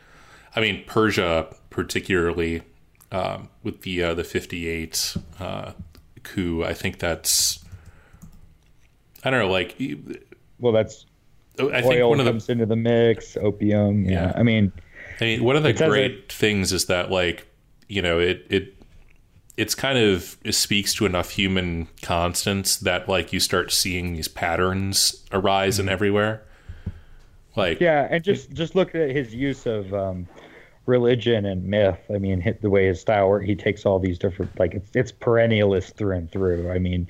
I 0.57 0.59
mean, 0.59 0.83
Persia 0.85 1.55
particularly 1.69 2.63
um, 3.11 3.49
with 3.64 3.81
the 3.81 4.03
uh, 4.03 4.14
the 4.14 4.23
58 4.23 5.18
uh, 5.40 5.72
coup. 6.23 6.64
I 6.64 6.73
think 6.73 6.99
that's. 6.99 7.64
I 9.23 9.30
don't 9.30 9.40
know, 9.40 9.52
like. 9.52 9.76
Well, 10.60 10.73
that's 10.73 11.06
I 11.60 11.81
think 11.81 12.06
one 12.07 12.19
of 12.19 12.26
the 12.26 12.31
comes 12.31 12.49
into 12.49 12.65
the 12.65 12.76
mix, 12.76 13.36
opium. 13.38 14.06
Yeah, 14.06 14.11
Yeah. 14.11 14.34
I 14.36 14.44
mean, 14.44 14.72
I 15.19 15.23
mean, 15.26 15.44
one 15.44 15.56
of 15.56 15.64
the 15.64 15.69
It 15.69 15.77
great 15.77 16.31
things 16.31 16.72
is 16.72 16.86
that, 16.86 17.11
like, 17.11 17.48
you 17.88 18.02
know, 18.02 18.19
it 18.19 18.45
it 18.49 18.76
it's 19.57 19.76
kind 19.76 19.98
of 19.98 20.38
it 20.45 20.53
speaks 20.53 20.94
to 20.95 21.06
enough 21.06 21.31
human 21.31 21.90
constants 22.02 22.77
that, 22.77 23.10
like, 23.10 23.34
you 23.34 23.41
start 23.41 23.73
seeing 23.73 24.14
these 24.14 24.30
patterns 24.30 25.26
arise 25.34 25.80
in 25.80 25.90
everywhere. 25.90 26.44
Like, 27.57 27.76
Mm-hmm. 27.80 27.84
yeah, 27.84 28.07
and 28.10 28.23
just 28.23 28.53
just 28.53 28.76
look 28.76 28.95
at 28.95 29.10
his 29.10 29.34
use 29.36 29.65
of 29.65 29.94
um, 29.94 30.27
religion 30.89 31.45
and 31.45 31.63
myth. 31.65 31.99
I 32.13 32.17
mean, 32.17 32.57
the 32.61 32.69
way 32.69 32.87
his 32.87 32.99
style 32.99 33.29
work, 33.29 33.45
he 33.45 33.55
takes 33.55 33.85
all 33.85 33.99
these 33.99 34.19
different 34.19 34.59
like 34.59 34.73
it's 34.73 34.89
it's 34.93 35.11
perennialist 35.11 35.93
through 35.93 36.17
and 36.17 36.31
through. 36.31 36.71
I 36.71 36.79
mean, 36.79 37.07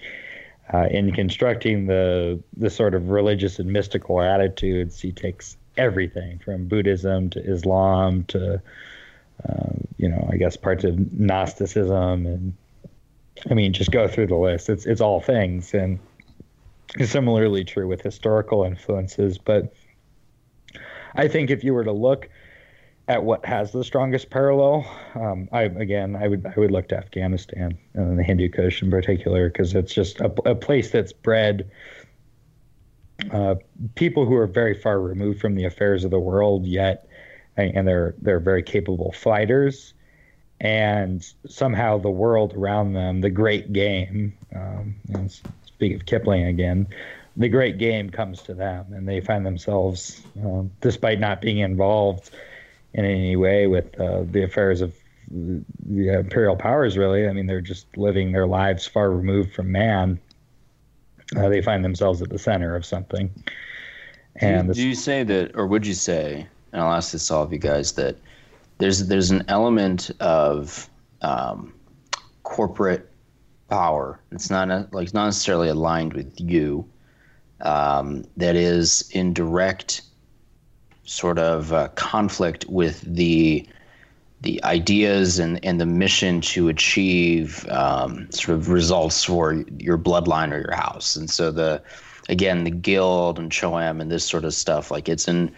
uh, 0.71 0.87
in 0.91 1.11
constructing 1.11 1.87
the 1.87 2.39
the 2.57 2.69
sort 2.69 2.93
of 2.93 3.09
religious 3.09 3.57
and 3.57 3.71
mystical 3.71 4.21
attitudes, 4.21 4.99
he 4.99 5.11
takes 5.11 5.57
everything 5.77 6.39
from 6.39 6.67
Buddhism 6.67 7.29
to 7.31 7.39
Islam 7.39 8.25
to 8.25 8.61
uh, 9.47 9.69
you 9.97 10.09
know, 10.09 10.27
I 10.31 10.35
guess 10.35 10.57
parts 10.57 10.83
of 10.83 11.13
Gnosticism 11.17 12.25
and 12.25 12.53
I 13.49 13.53
mean, 13.53 13.71
just 13.71 13.91
go 13.91 14.07
through 14.07 14.27
the 14.27 14.35
list. 14.35 14.69
It's 14.69 14.85
it's 14.85 15.01
all 15.01 15.21
things, 15.21 15.73
and 15.73 15.99
it's 16.95 17.11
similarly 17.11 17.63
true 17.63 17.87
with 17.87 18.01
historical 18.01 18.63
influences. 18.63 19.37
But 19.37 19.73
I 21.15 21.27
think 21.29 21.49
if 21.49 21.63
you 21.63 21.73
were 21.73 21.85
to 21.85 21.91
look 21.91 22.29
at 23.09 23.23
what 23.23 23.43
has 23.43 23.71
the 23.71 23.83
strongest 23.83 24.29
parallel, 24.29 24.85
um, 25.15 25.49
I 25.51 25.63
again 25.63 26.15
I 26.15 26.27
would 26.27 26.45
I 26.45 26.53
would 26.57 26.71
look 26.71 26.87
to 26.89 26.97
Afghanistan 26.97 27.77
and 27.95 28.17
the 28.17 28.23
Hindu 28.23 28.49
Kush 28.49 28.83
in 28.83 28.91
particular 28.91 29.49
because 29.49 29.73
it's 29.73 29.93
just 29.93 30.21
a, 30.21 30.31
a 30.49 30.55
place 30.55 30.91
that's 30.91 31.11
bred 31.11 31.69
uh, 33.33 33.55
people 33.95 34.25
who 34.25 34.35
are 34.35 34.47
very 34.47 34.79
far 34.79 35.01
removed 35.01 35.41
from 35.41 35.55
the 35.55 35.65
affairs 35.65 36.05
of 36.05 36.11
the 36.11 36.19
world 36.19 36.65
yet, 36.65 37.07
and 37.57 37.87
they're 37.87 38.13
they're 38.21 38.39
very 38.39 38.63
capable 38.63 39.11
fighters, 39.11 39.93
and 40.61 41.27
somehow 41.47 41.97
the 41.97 42.11
world 42.11 42.53
around 42.53 42.93
them, 42.93 43.21
the 43.21 43.29
great 43.29 43.73
game, 43.73 44.37
um, 44.55 44.95
speak 45.65 45.95
of 45.95 46.05
Kipling 46.05 46.45
again, 46.45 46.87
the 47.35 47.49
great 47.49 47.79
game 47.79 48.09
comes 48.09 48.43
to 48.43 48.53
them, 48.53 48.93
and 48.93 49.07
they 49.07 49.19
find 49.19 49.45
themselves, 49.45 50.21
um, 50.43 50.71
despite 50.79 51.19
not 51.19 51.41
being 51.41 51.57
involved 51.57 52.29
in 52.93 53.05
any 53.05 53.35
way 53.35 53.67
with 53.67 53.99
uh, 53.99 54.23
the 54.23 54.43
affairs 54.43 54.81
of 54.81 54.93
the 55.31 56.09
imperial 56.09 56.55
powers. 56.55 56.97
Really, 56.97 57.27
I 57.27 57.33
mean, 57.33 57.47
they're 57.47 57.61
just 57.61 57.85
living 57.97 58.31
their 58.31 58.47
lives 58.47 58.87
far 58.87 59.11
removed 59.11 59.53
from 59.53 59.71
man. 59.71 60.19
Uh, 61.37 61.49
they 61.49 61.61
find 61.61 61.85
themselves 61.85 62.21
at 62.21 62.29
the 62.29 62.39
center 62.39 62.75
of 62.75 62.85
something. 62.85 63.29
And 64.37 64.63
do, 64.63 64.67
this, 64.69 64.77
do 64.77 64.87
you 64.87 64.95
say 64.95 65.23
that, 65.23 65.55
or 65.55 65.67
would 65.67 65.85
you 65.85 65.93
say, 65.93 66.47
and 66.71 66.81
I'll 66.81 66.93
ask 66.93 67.11
this 67.11 67.29
all 67.29 67.43
of 67.43 67.53
you 67.53 67.59
guys, 67.59 67.93
that 67.93 68.17
there's 68.79 69.07
there's 69.07 69.29
an 69.29 69.43
element 69.47 70.09
of 70.19 70.89
um, 71.21 71.73
corporate 72.43 73.09
power. 73.69 74.19
It's 74.31 74.49
not 74.49 74.71
a, 74.71 74.87
like 74.91 75.05
it's 75.05 75.13
not 75.13 75.25
necessarily 75.25 75.69
aligned 75.69 76.13
with 76.13 76.39
you. 76.39 76.89
Um, 77.61 78.23
that 78.37 78.55
is 78.55 79.09
in 79.11 79.33
direct 79.33 80.01
sort 81.09 81.39
of 81.39 81.73
uh, 81.73 81.87
conflict 81.89 82.65
with 82.69 83.01
the 83.01 83.67
the 84.41 84.63
ideas 84.63 85.37
and, 85.37 85.63
and 85.65 85.81
the 85.81 85.85
mission 85.85 86.39
to 86.39 86.69
achieve 86.69 87.67
um, 87.69 88.31
sort 88.31 88.57
of 88.57 88.69
results 88.69 89.25
for 89.25 89.65
your 89.79 89.97
bloodline 89.97 90.53
or 90.53 90.59
your 90.59 90.75
house. 90.75 91.15
And 91.15 91.29
so 91.29 91.51
the 91.51 91.81
again 92.29 92.63
the 92.63 92.71
guild 92.71 93.39
and 93.39 93.51
Choam 93.51 93.99
and 93.99 94.11
this 94.11 94.23
sort 94.23 94.45
of 94.45 94.53
stuff 94.53 94.91
like 94.91 95.09
it's 95.09 95.27
an 95.27 95.51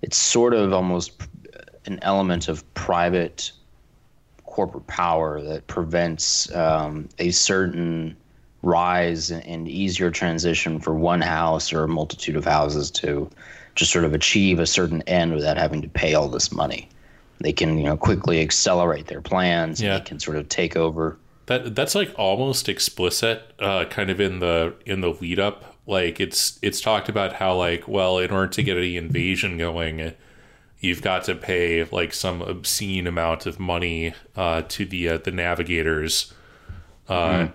it's 0.00 0.16
sort 0.16 0.54
of 0.54 0.72
almost 0.72 1.12
an 1.84 1.98
element 2.00 2.48
of 2.48 2.64
private 2.72 3.52
corporate 4.46 4.86
power 4.86 5.42
that 5.42 5.66
prevents 5.66 6.50
um, 6.54 7.10
a 7.18 7.30
certain 7.30 8.16
rise 8.62 9.30
and 9.30 9.68
easier 9.68 10.10
transition 10.10 10.80
for 10.80 10.94
one 10.94 11.20
house 11.20 11.74
or 11.74 11.84
a 11.84 11.88
multitude 11.88 12.36
of 12.36 12.46
houses 12.46 12.90
to 12.90 13.28
just 13.74 13.92
sort 13.92 14.04
of 14.04 14.14
achieve 14.14 14.58
a 14.58 14.66
certain 14.66 15.02
end 15.02 15.34
without 15.34 15.56
having 15.56 15.82
to 15.82 15.88
pay 15.88 16.14
all 16.14 16.28
this 16.28 16.52
money. 16.52 16.88
They 17.40 17.52
can, 17.52 17.78
you 17.78 17.84
know, 17.84 17.96
quickly 17.96 18.40
accelerate 18.40 19.06
their 19.06 19.20
plans. 19.20 19.80
Yeah. 19.80 19.96
And 19.96 20.04
they 20.04 20.08
can 20.08 20.20
sort 20.20 20.36
of 20.36 20.48
take 20.48 20.76
over. 20.76 21.18
That 21.46 21.74
that's 21.74 21.94
like 21.94 22.12
almost 22.16 22.68
explicit, 22.68 23.52
uh, 23.58 23.84
kind 23.86 24.10
of 24.10 24.20
in 24.20 24.38
the 24.38 24.74
in 24.86 25.00
the 25.00 25.10
lead 25.10 25.38
up. 25.38 25.76
Like 25.86 26.20
it's 26.20 26.58
it's 26.62 26.80
talked 26.80 27.08
about 27.08 27.34
how 27.34 27.54
like 27.56 27.86
well, 27.86 28.18
in 28.18 28.30
order 28.30 28.48
to 28.48 28.62
get 28.62 28.78
any 28.78 28.96
invasion 28.96 29.58
going, 29.58 30.14
you've 30.80 31.02
got 31.02 31.24
to 31.24 31.34
pay 31.34 31.84
like 31.84 32.14
some 32.14 32.40
obscene 32.42 33.06
amount 33.06 33.46
of 33.46 33.58
money 33.60 34.14
uh, 34.36 34.62
to 34.68 34.84
the 34.86 35.08
uh, 35.08 35.18
the 35.18 35.30
navigators, 35.30 36.32
uh, 37.08 37.48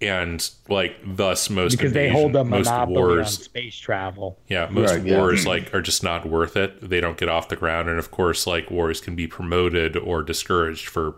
and 0.00 0.50
like 0.68 0.96
thus 1.04 1.48
most 1.48 1.76
because 1.76 1.92
they 1.92 2.08
hold 2.08 2.32
the 2.32 2.44
most 2.44 2.66
monopoly 2.66 3.20
on 3.20 3.26
space 3.26 3.76
travel. 3.76 4.38
yeah 4.48 4.68
most 4.70 4.90
Right, 4.92 5.04
yeah. 5.04 5.18
wars 5.18 5.46
like 5.46 5.72
are 5.72 5.80
just 5.82 6.02
not 6.02 6.26
worth 6.26 6.56
it 6.56 6.88
they 6.88 7.00
don't 7.00 7.16
get 7.16 7.28
off 7.28 7.48
the 7.48 7.56
ground 7.56 7.88
and 7.88 7.98
of 7.98 8.10
course 8.10 8.46
like 8.46 8.70
wars 8.70 9.00
can 9.00 9.14
be 9.14 9.26
promoted 9.26 9.96
or 9.96 10.22
discouraged 10.22 10.88
for 10.88 11.14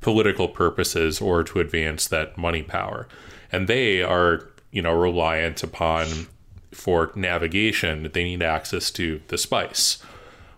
political 0.00 0.48
purposes 0.48 1.20
or 1.20 1.42
to 1.44 1.60
advance 1.60 2.06
that 2.08 2.36
money 2.36 2.62
power 2.62 3.06
and 3.52 3.68
they 3.68 4.02
are 4.02 4.50
you 4.72 4.82
know 4.82 4.92
reliant 4.94 5.62
upon 5.62 6.26
for 6.72 7.12
navigation 7.14 8.10
they 8.12 8.24
need 8.24 8.42
access 8.42 8.90
to 8.90 9.20
the 9.28 9.38
spice 9.38 9.98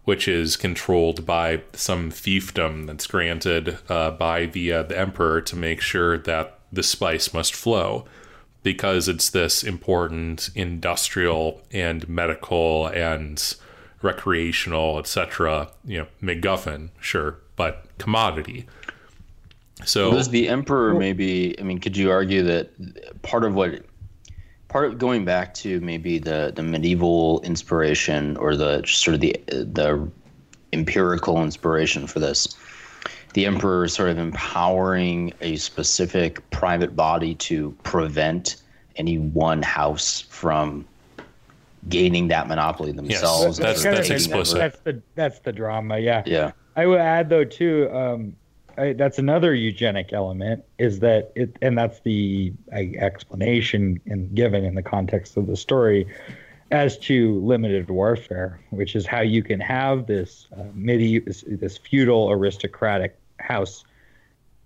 which 0.04 0.26
is 0.26 0.56
controlled 0.56 1.24
by 1.26 1.62
some 1.74 2.10
fiefdom 2.10 2.86
that's 2.86 3.06
granted 3.06 3.78
uh, 3.88 4.10
by 4.10 4.46
the 4.46 4.72
uh, 4.72 4.82
the 4.82 4.98
emperor 4.98 5.40
to 5.42 5.54
make 5.54 5.80
sure 5.80 6.16
that 6.18 6.58
the 6.72 6.82
spice 6.82 7.32
must 7.34 7.54
flow 7.54 8.04
because 8.62 9.08
it's 9.08 9.30
this 9.30 9.62
important 9.62 10.50
industrial 10.54 11.62
and 11.72 12.08
medical 12.08 12.86
and 12.88 13.56
recreational 14.02 14.98
etc 14.98 15.70
you 15.84 15.98
know 15.98 16.06
MacGuffin 16.22 16.90
sure 17.00 17.36
but 17.56 17.84
commodity. 17.98 18.66
So 19.84 20.10
was 20.14 20.28
the 20.30 20.48
emperor 20.48 20.94
maybe 20.94 21.58
i 21.58 21.62
mean 21.62 21.78
could 21.78 21.96
you 21.96 22.10
argue 22.10 22.42
that 22.42 23.22
part 23.22 23.44
of 23.44 23.54
what 23.54 23.84
part 24.68 24.86
of 24.86 24.98
going 24.98 25.24
back 25.24 25.52
to 25.52 25.80
maybe 25.80 26.18
the 26.18 26.52
the 26.54 26.62
medieval 26.62 27.40
inspiration 27.42 28.36
or 28.36 28.56
the 28.56 28.82
sort 28.86 29.14
of 29.14 29.20
the 29.20 29.36
the 29.46 30.10
empirical 30.72 31.42
inspiration 31.42 32.06
for 32.06 32.20
this 32.20 32.56
the 33.32 33.46
emperor 33.46 33.84
is 33.84 33.94
sort 33.94 34.10
of 34.10 34.18
empowering 34.18 35.32
a 35.40 35.56
specific 35.56 36.48
private 36.50 36.96
body 36.96 37.34
to 37.36 37.72
prevent 37.82 38.56
any 38.96 39.18
one 39.18 39.62
house 39.62 40.22
from 40.22 40.84
gaining 41.88 42.28
that 42.28 42.46
monopoly 42.48 42.92
themselves 42.92 43.58
and 43.58 43.66
that's- 43.66 43.82
sort 43.82 43.94
of 43.94 43.98
that's 43.98 44.10
explicit. 44.10 44.56
over. 44.56 44.68
That's 44.68 44.80
the 44.80 45.02
that's 45.14 45.38
the 45.40 45.52
drama. 45.52 45.98
Yeah. 45.98 46.22
yeah 46.26 46.52
I 46.76 46.86
would 46.86 47.00
add 47.00 47.28
though 47.28 47.44
too. 47.44 47.90
Um, 47.92 48.36
I, 48.78 48.92
that's 48.92 49.18
another 49.18 49.54
eugenic 49.54 50.12
element 50.12 50.64
is 50.78 51.00
that 51.00 51.32
it, 51.34 51.56
and 51.60 51.76
that's 51.76 52.00
the 52.00 52.52
I, 52.72 52.92
explanation 52.98 54.00
and 54.06 54.34
given 54.34 54.64
in 54.64 54.74
the 54.74 54.82
context 54.82 55.36
of 55.36 55.46
the 55.46 55.56
story 55.56 56.06
as 56.70 56.96
to 56.98 57.40
limited 57.40 57.90
warfare, 57.90 58.60
which 58.70 58.94
is 58.94 59.06
how 59.06 59.20
you 59.20 59.42
can 59.42 59.58
have 59.60 60.06
this 60.06 60.46
uh, 60.56 60.62
medieval, 60.72 61.26
this, 61.26 61.44
this 61.46 61.78
feudal 61.78 62.30
aristocratic 62.30 63.19
house 63.40 63.84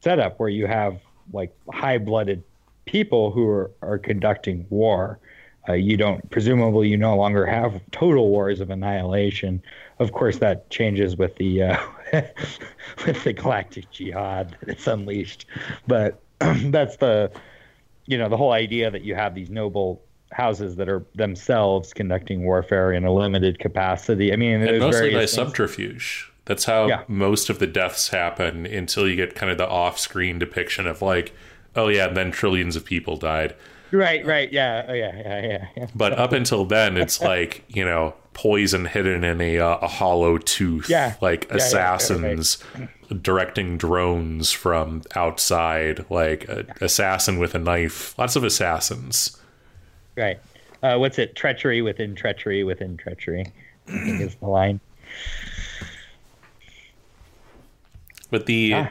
setup 0.01 0.38
where 0.38 0.48
you 0.48 0.66
have 0.66 1.01
like 1.32 1.55
high-blooded 1.72 2.42
people 2.84 3.30
who 3.30 3.48
are, 3.48 3.70
are 3.82 3.98
conducting 3.98 4.66
war. 4.70 5.18
Uh, 5.66 5.72
you 5.72 5.96
don't 5.96 6.28
presumably 6.30 6.88
you 6.88 6.96
no 6.96 7.16
longer 7.16 7.46
have 7.46 7.80
total 7.90 8.28
wars 8.28 8.60
of 8.60 8.68
annihilation. 8.68 9.62
Of 9.98 10.12
course, 10.12 10.38
that 10.38 10.68
changes 10.68 11.16
with 11.16 11.36
the 11.36 11.62
uh, 11.62 11.86
with 13.06 13.24
the 13.24 13.32
galactic 13.32 13.90
jihad 13.90 14.56
that's 14.62 14.86
unleashed. 14.86 15.46
But 15.86 16.20
that's 16.38 16.96
the 16.96 17.32
you 18.05 18.18
know 18.18 18.28
the 18.28 18.36
whole 18.36 18.52
idea 18.52 18.90
that 18.90 19.02
you 19.02 19.14
have 19.14 19.34
these 19.34 19.48
noble 19.48 20.02
houses 20.32 20.76
that 20.76 20.88
are 20.88 21.05
themselves 21.14 21.94
conducting 21.94 22.44
warfare 22.44 22.92
in 22.92 23.05
a 23.05 23.12
limited 23.12 23.59
capacity. 23.59 24.32
I 24.32 24.36
mean, 24.36 24.60
mostly 24.80 25.12
by 25.12 25.20
things. 25.20 25.32
subterfuge. 25.32 26.30
That's 26.47 26.65
how 26.65 26.87
Yeah. 26.89 27.03
most 27.09 27.49
of 27.51 27.59
the 27.59 27.66
deaths 27.66 28.09
happen 28.09 28.66
until 28.66 29.09
you 29.09 29.16
get 29.16 29.35
kind 29.35 29.51
of 29.51 29.59
the 29.59 29.69
off-screen 29.69 30.39
depiction 30.39 30.87
of 30.87 31.01
like, 31.03 31.33
oh 31.75 31.89
yeah, 31.89 32.09
and 32.09 32.16
then 32.16 32.31
trillions 32.31 32.77
of 32.77 32.85
people 32.85 33.16
died. 33.16 33.55
Right, 33.91 34.27
right, 34.27 34.53
yeah, 34.53 34.85
oh, 34.89 34.93
yeah, 34.93 35.12
yeah, 35.16 35.43
yeah, 35.43 35.66
yeah. 35.77 35.87
But 35.95 36.15
up 36.15 36.33
until 36.33 36.65
then, 36.65 36.97
it's 36.97 37.21
like 37.33 37.65
you 37.69 37.85
know 37.85 38.15
poison 38.33 38.87
hidden 38.87 39.23
in 39.23 39.41
a 39.41 39.59
uh, 39.59 39.79
a 39.81 39.87
hollow 39.87 40.37
tooth, 40.39 40.91
Yeah. 40.91 41.15
like 41.21 41.45
Yeah, 41.45 41.51
yeah, 41.53 41.57
assassins 41.65 42.59
directing 43.23 43.77
drones 43.79 44.51
from 44.51 45.03
outside, 45.15 46.05
like 46.11 46.49
a 46.49 46.66
assassin 46.81 47.39
with 47.39 47.55
a 47.55 47.59
knife. 47.59 48.19
Lots 48.19 48.35
of 48.37 48.43
assassins. 48.45 49.37
Right. 50.16 50.41
Uh, 50.83 50.97
what's 50.99 51.19
it? 51.19 51.37
Treachery 51.37 51.81
within 51.81 52.15
treachery 52.15 52.65
within 52.65 52.97
treachery. 52.97 53.47
I 53.89 53.91
think 53.93 54.21
is 54.21 54.35
the 54.37 54.47
line. 54.49 54.81
But 58.35 58.47
the 58.47 58.74
Ah. 58.74 58.89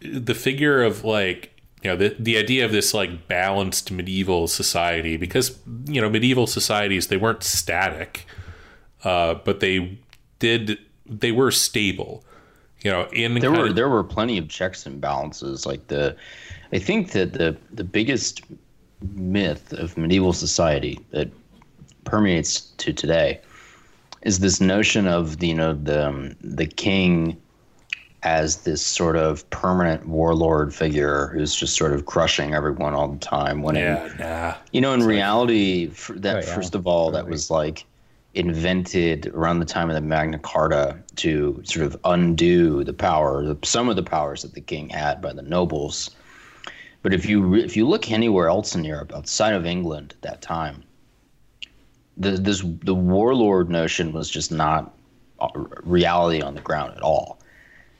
the 0.00 0.34
figure 0.34 0.82
of 0.82 1.04
like 1.04 1.50
you 1.82 1.90
know 1.90 1.96
the 1.96 2.16
the 2.18 2.38
idea 2.38 2.64
of 2.64 2.72
this 2.72 2.94
like 2.94 3.28
balanced 3.28 3.90
medieval 3.90 4.48
society 4.48 5.18
because 5.18 5.58
you 5.86 6.00
know 6.00 6.08
medieval 6.08 6.46
societies 6.46 7.08
they 7.08 7.18
weren't 7.18 7.42
static, 7.42 8.24
uh, 9.04 9.34
but 9.44 9.60
they 9.60 9.98
did 10.38 10.78
they 11.04 11.30
were 11.30 11.50
stable. 11.50 12.24
You 12.82 12.90
know, 12.90 13.02
in 13.12 13.34
there 13.34 13.50
were 13.52 13.66
of- 13.66 13.74
there 13.76 13.90
were 13.90 14.02
plenty 14.02 14.38
of 14.38 14.48
checks 14.48 14.86
and 14.86 14.98
balances. 14.98 15.66
Like 15.66 15.88
the, 15.88 16.16
I 16.72 16.78
think 16.78 17.12
that 17.12 17.34
the 17.34 17.54
the 17.70 17.84
biggest 17.84 18.40
myth 19.14 19.74
of 19.74 19.98
medieval 19.98 20.32
society 20.32 20.98
that 21.10 21.28
permeates 22.04 22.60
to 22.78 22.94
today 22.94 23.40
is 24.22 24.38
this 24.38 24.58
notion 24.58 25.06
of 25.06 25.36
the 25.40 25.48
you 25.48 25.54
know 25.54 25.74
the 25.74 26.08
um, 26.08 26.34
the 26.40 26.66
king 26.66 27.36
as 28.26 28.56
this 28.64 28.84
sort 28.84 29.14
of 29.14 29.48
permanent 29.50 30.08
warlord 30.08 30.74
figure 30.74 31.28
who's 31.28 31.54
just 31.54 31.76
sort 31.76 31.92
of 31.92 32.06
crushing 32.06 32.54
everyone 32.54 32.92
all 32.92 33.06
the 33.06 33.18
time. 33.18 33.62
When 33.62 33.76
in- 33.76 33.82
yeah, 33.82 34.12
nah. 34.18 34.54
you 34.72 34.80
know, 34.80 34.92
in 34.92 35.04
reality, 35.04 35.90
f 35.92 36.10
that 36.16 36.36
Oh, 36.36 36.38
yeah. 36.40 36.54
first 36.54 36.74
of 36.74 36.88
all, 36.88 37.12
that 37.12 37.28
was 37.28 37.52
like 37.52 37.86
invented 38.34 39.28
around 39.28 39.60
the 39.60 39.64
time 39.64 39.88
of 39.88 39.94
the 39.94 40.00
Magna 40.00 40.40
Carta 40.40 40.98
to 41.16 41.62
sort 41.64 41.86
of 41.86 41.96
undo 42.02 42.82
the 42.82 42.92
power, 42.92 43.44
the, 43.44 43.56
some 43.64 43.88
of 43.88 43.94
the 43.94 44.02
powers 44.02 44.42
that 44.42 44.54
the 44.54 44.60
king 44.60 44.88
had 44.88 45.22
by 45.22 45.32
the 45.32 45.42
nobles. 45.42 46.10
But 47.02 47.14
if 47.14 47.26
you 47.26 47.54
if 47.54 47.76
you 47.76 47.86
look 47.86 48.10
anywhere 48.10 48.48
else 48.48 48.74
in 48.74 48.82
Europe 48.82 49.12
outside 49.14 49.54
of 49.54 49.64
England 49.64 50.14
at 50.16 50.22
that 50.22 50.42
time, 50.42 50.82
the 52.16 52.32
this 52.32 52.64
the 52.82 52.94
warlord 52.94 53.70
notion 53.70 54.12
was 54.12 54.28
just 54.28 54.50
not 54.50 54.92
a 55.38 55.48
reality 55.84 56.40
on 56.42 56.56
the 56.56 56.60
ground 56.60 56.92
at 56.96 57.02
all. 57.02 57.35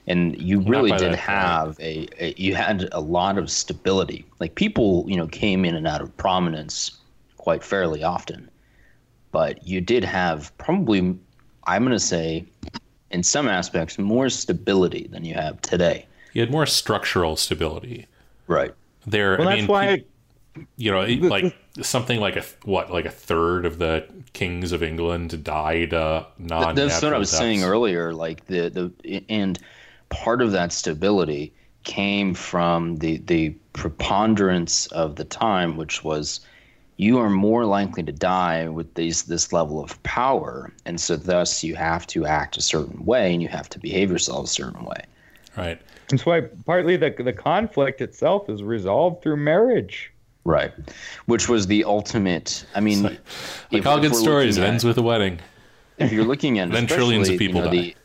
And 0.09 0.41
you 0.41 0.61
really 0.61 0.93
did 0.93 1.13
that 1.13 1.19
have 1.19 1.79
a, 1.81 2.07
a 2.25 2.35
you 2.37 2.55
had 2.55 2.89
a 2.93 3.01
lot 3.01 3.39
of 3.39 3.51
stability. 3.51 4.25
Like 4.39 4.55
people, 4.55 5.05
you 5.09 5.17
know, 5.17 5.27
came 5.27 5.65
in 5.65 5.75
and 5.75 5.87
out 5.87 6.01
of 6.01 6.17
prominence 6.17 6.93
quite 7.39 7.65
fairly 7.65 8.05
often. 8.05 8.49
But 9.33 9.67
you 9.67 9.81
did 9.81 10.05
have 10.05 10.57
probably 10.59 11.17
I'm 11.65 11.83
going 11.83 11.93
to 11.93 11.99
say 11.99 12.45
in 13.11 13.23
some 13.23 13.49
aspects 13.49 13.99
more 13.99 14.29
stability 14.29 15.09
than 15.11 15.25
you 15.25 15.35
have 15.35 15.61
today. 15.63 16.07
you 16.33 16.41
had 16.41 16.51
more 16.51 16.67
structural 16.67 17.37
stability. 17.37 18.07
Right. 18.47 18.73
There, 19.07 19.37
Well, 19.39 19.49
I 19.49 19.53
that's 19.57 19.63
mean, 19.63 19.67
why. 19.69 19.87
pe- 20.57 20.65
you 20.77 20.91
know, 20.91 21.03
like 21.29 21.55
something 21.83 22.21
like 22.21 22.37
a 22.37 22.45
what, 22.65 22.91
like 22.93 23.05
a 23.07 23.11
third 23.11 23.67
of 23.67 23.79
the 23.79 24.07
kings 24.33 24.73
of 24.73 24.83
England 24.83 25.43
died 25.45 25.93
uh, 25.95 26.25
non. 26.39 26.75
That's 26.75 27.03
what 27.03 27.13
I 27.13 27.19
was 27.19 27.31
saying 27.31 27.63
earlier. 27.65 28.13
Like 28.15 28.47
the 28.47 28.69
the 29.01 29.23
and 29.29 29.59
part 30.09 30.43
of 30.43 30.53
that 30.53 30.73
stability 30.73 31.53
came 31.85 32.35
from 32.35 32.97
the 32.97 33.19
the 33.19 33.51
preponderance 33.73 34.87
of 34.89 35.17
the 35.17 35.25
time, 35.25 35.77
which 35.77 36.03
was 36.05 36.41
you 36.99 37.19
are 37.19 37.29
more 37.31 37.65
likely 37.67 38.03
to 38.03 38.13
die 38.13 38.69
with 38.69 38.95
these 38.95 39.25
this 39.25 39.53
level 39.53 39.83
of 39.83 40.03
power, 40.03 40.73
and 40.85 41.01
so 41.01 41.17
thus 41.17 41.63
you 41.63 41.75
have 41.75 42.07
to 42.09 42.27
act 42.27 42.57
a 42.57 42.63
certain 42.63 43.05
way 43.05 43.33
and 43.33 43.43
you 43.43 43.49
have 43.49 43.69
to 43.69 43.79
behave 43.79 44.11
yourself 44.11 44.47
a 44.47 44.49
certain 44.49 44.85
way. 44.85 45.03
Right. 45.57 45.81
That's 46.09 46.25
why 46.27 46.43
partly 46.65 46.97
the 46.97 47.11
the 47.11 47.33
conflict 47.33 48.01
itself 48.01 48.49
is 48.49 48.63
resolved 48.63 49.23
through 49.23 49.37
marriage. 49.37 50.13
Right. 50.45 50.73
Which 51.27 51.49
was 51.49 51.67
the 51.67 51.83
ultimate. 51.85 52.65
I 52.75 52.81
mean, 52.81 53.03
Like 53.03 53.19
if- 53.73 53.87
all 53.87 53.99
good 54.01 54.15
stories, 54.15 54.57
it 54.59 54.63
ends 54.63 54.85
with 54.85 54.97
a 54.97 55.03
wedding. 55.03 55.41
If 55.99 56.13
you're 56.13 56.25
looking 56.25 56.59
at 56.59 56.71
Then 56.73 56.87
trillions 56.87 57.29
of 57.29 57.35
especially, 57.35 57.47
you 57.47 57.49
people 57.49 57.61
know, 57.63 57.67
die. 57.67 57.95
The, 57.95 57.97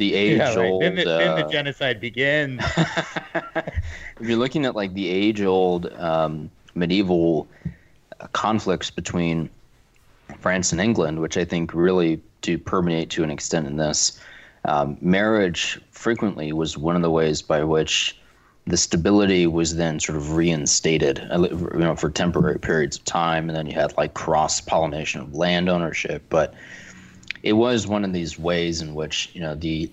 the 0.00 0.14
age 0.14 0.38
yeah, 0.38 0.54
right. 0.54 0.70
old. 0.70 0.82
Then 0.82 0.96
the, 0.96 1.04
then 1.04 1.36
the 1.36 1.46
uh, 1.46 1.50
genocide 1.50 2.00
begins. 2.00 2.60
if 2.76 3.72
you're 4.20 4.38
looking 4.38 4.66
at 4.66 4.74
like 4.74 4.94
the 4.94 5.08
age 5.08 5.42
old 5.42 5.92
um, 5.92 6.50
medieval 6.74 7.46
uh, 8.18 8.26
conflicts 8.32 8.90
between 8.90 9.48
France 10.40 10.72
and 10.72 10.80
England, 10.80 11.20
which 11.20 11.36
I 11.36 11.44
think 11.44 11.72
really 11.72 12.20
do 12.40 12.58
permeate 12.58 13.10
to 13.10 13.22
an 13.22 13.30
extent 13.30 13.68
in 13.68 13.76
this, 13.76 14.18
um, 14.64 14.96
marriage 15.00 15.80
frequently 15.90 16.52
was 16.52 16.76
one 16.76 16.96
of 16.96 17.02
the 17.02 17.10
ways 17.10 17.42
by 17.42 17.62
which 17.62 18.16
the 18.66 18.76
stability 18.76 19.46
was 19.46 19.76
then 19.76 20.00
sort 20.00 20.16
of 20.16 20.34
reinstated, 20.34 21.26
uh, 21.30 21.48
you 21.50 21.78
know, 21.78 21.96
for 21.96 22.10
temporary 22.10 22.58
periods 22.58 22.96
of 22.96 23.04
time, 23.04 23.48
and 23.48 23.56
then 23.56 23.66
you 23.66 23.74
had 23.74 23.96
like 23.96 24.14
cross 24.14 24.60
pollination 24.60 25.20
of 25.20 25.34
land 25.34 25.68
ownership. 25.68 26.22
But 26.28 26.54
it 27.42 27.54
was 27.54 27.86
one 27.86 28.04
of 28.04 28.12
these 28.12 28.38
ways 28.38 28.80
in 28.80 28.94
which 28.94 29.30
you 29.34 29.40
know 29.40 29.54
the 29.54 29.90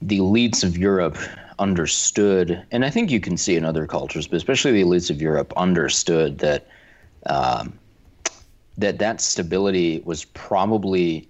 the 0.00 0.18
elites 0.18 0.64
of 0.64 0.76
Europe 0.76 1.16
understood, 1.58 2.64
and 2.72 2.84
I 2.84 2.90
think 2.90 3.10
you 3.10 3.20
can 3.20 3.36
see 3.36 3.56
in 3.56 3.64
other 3.64 3.86
cultures, 3.86 4.26
but 4.26 4.36
especially 4.36 4.72
the 4.72 4.82
elites 4.82 5.10
of 5.10 5.22
Europe 5.22 5.52
understood 5.56 6.38
that 6.38 6.66
um, 7.26 7.78
that 8.78 8.98
that 8.98 9.20
stability 9.20 10.02
was 10.04 10.24
probably 10.24 11.28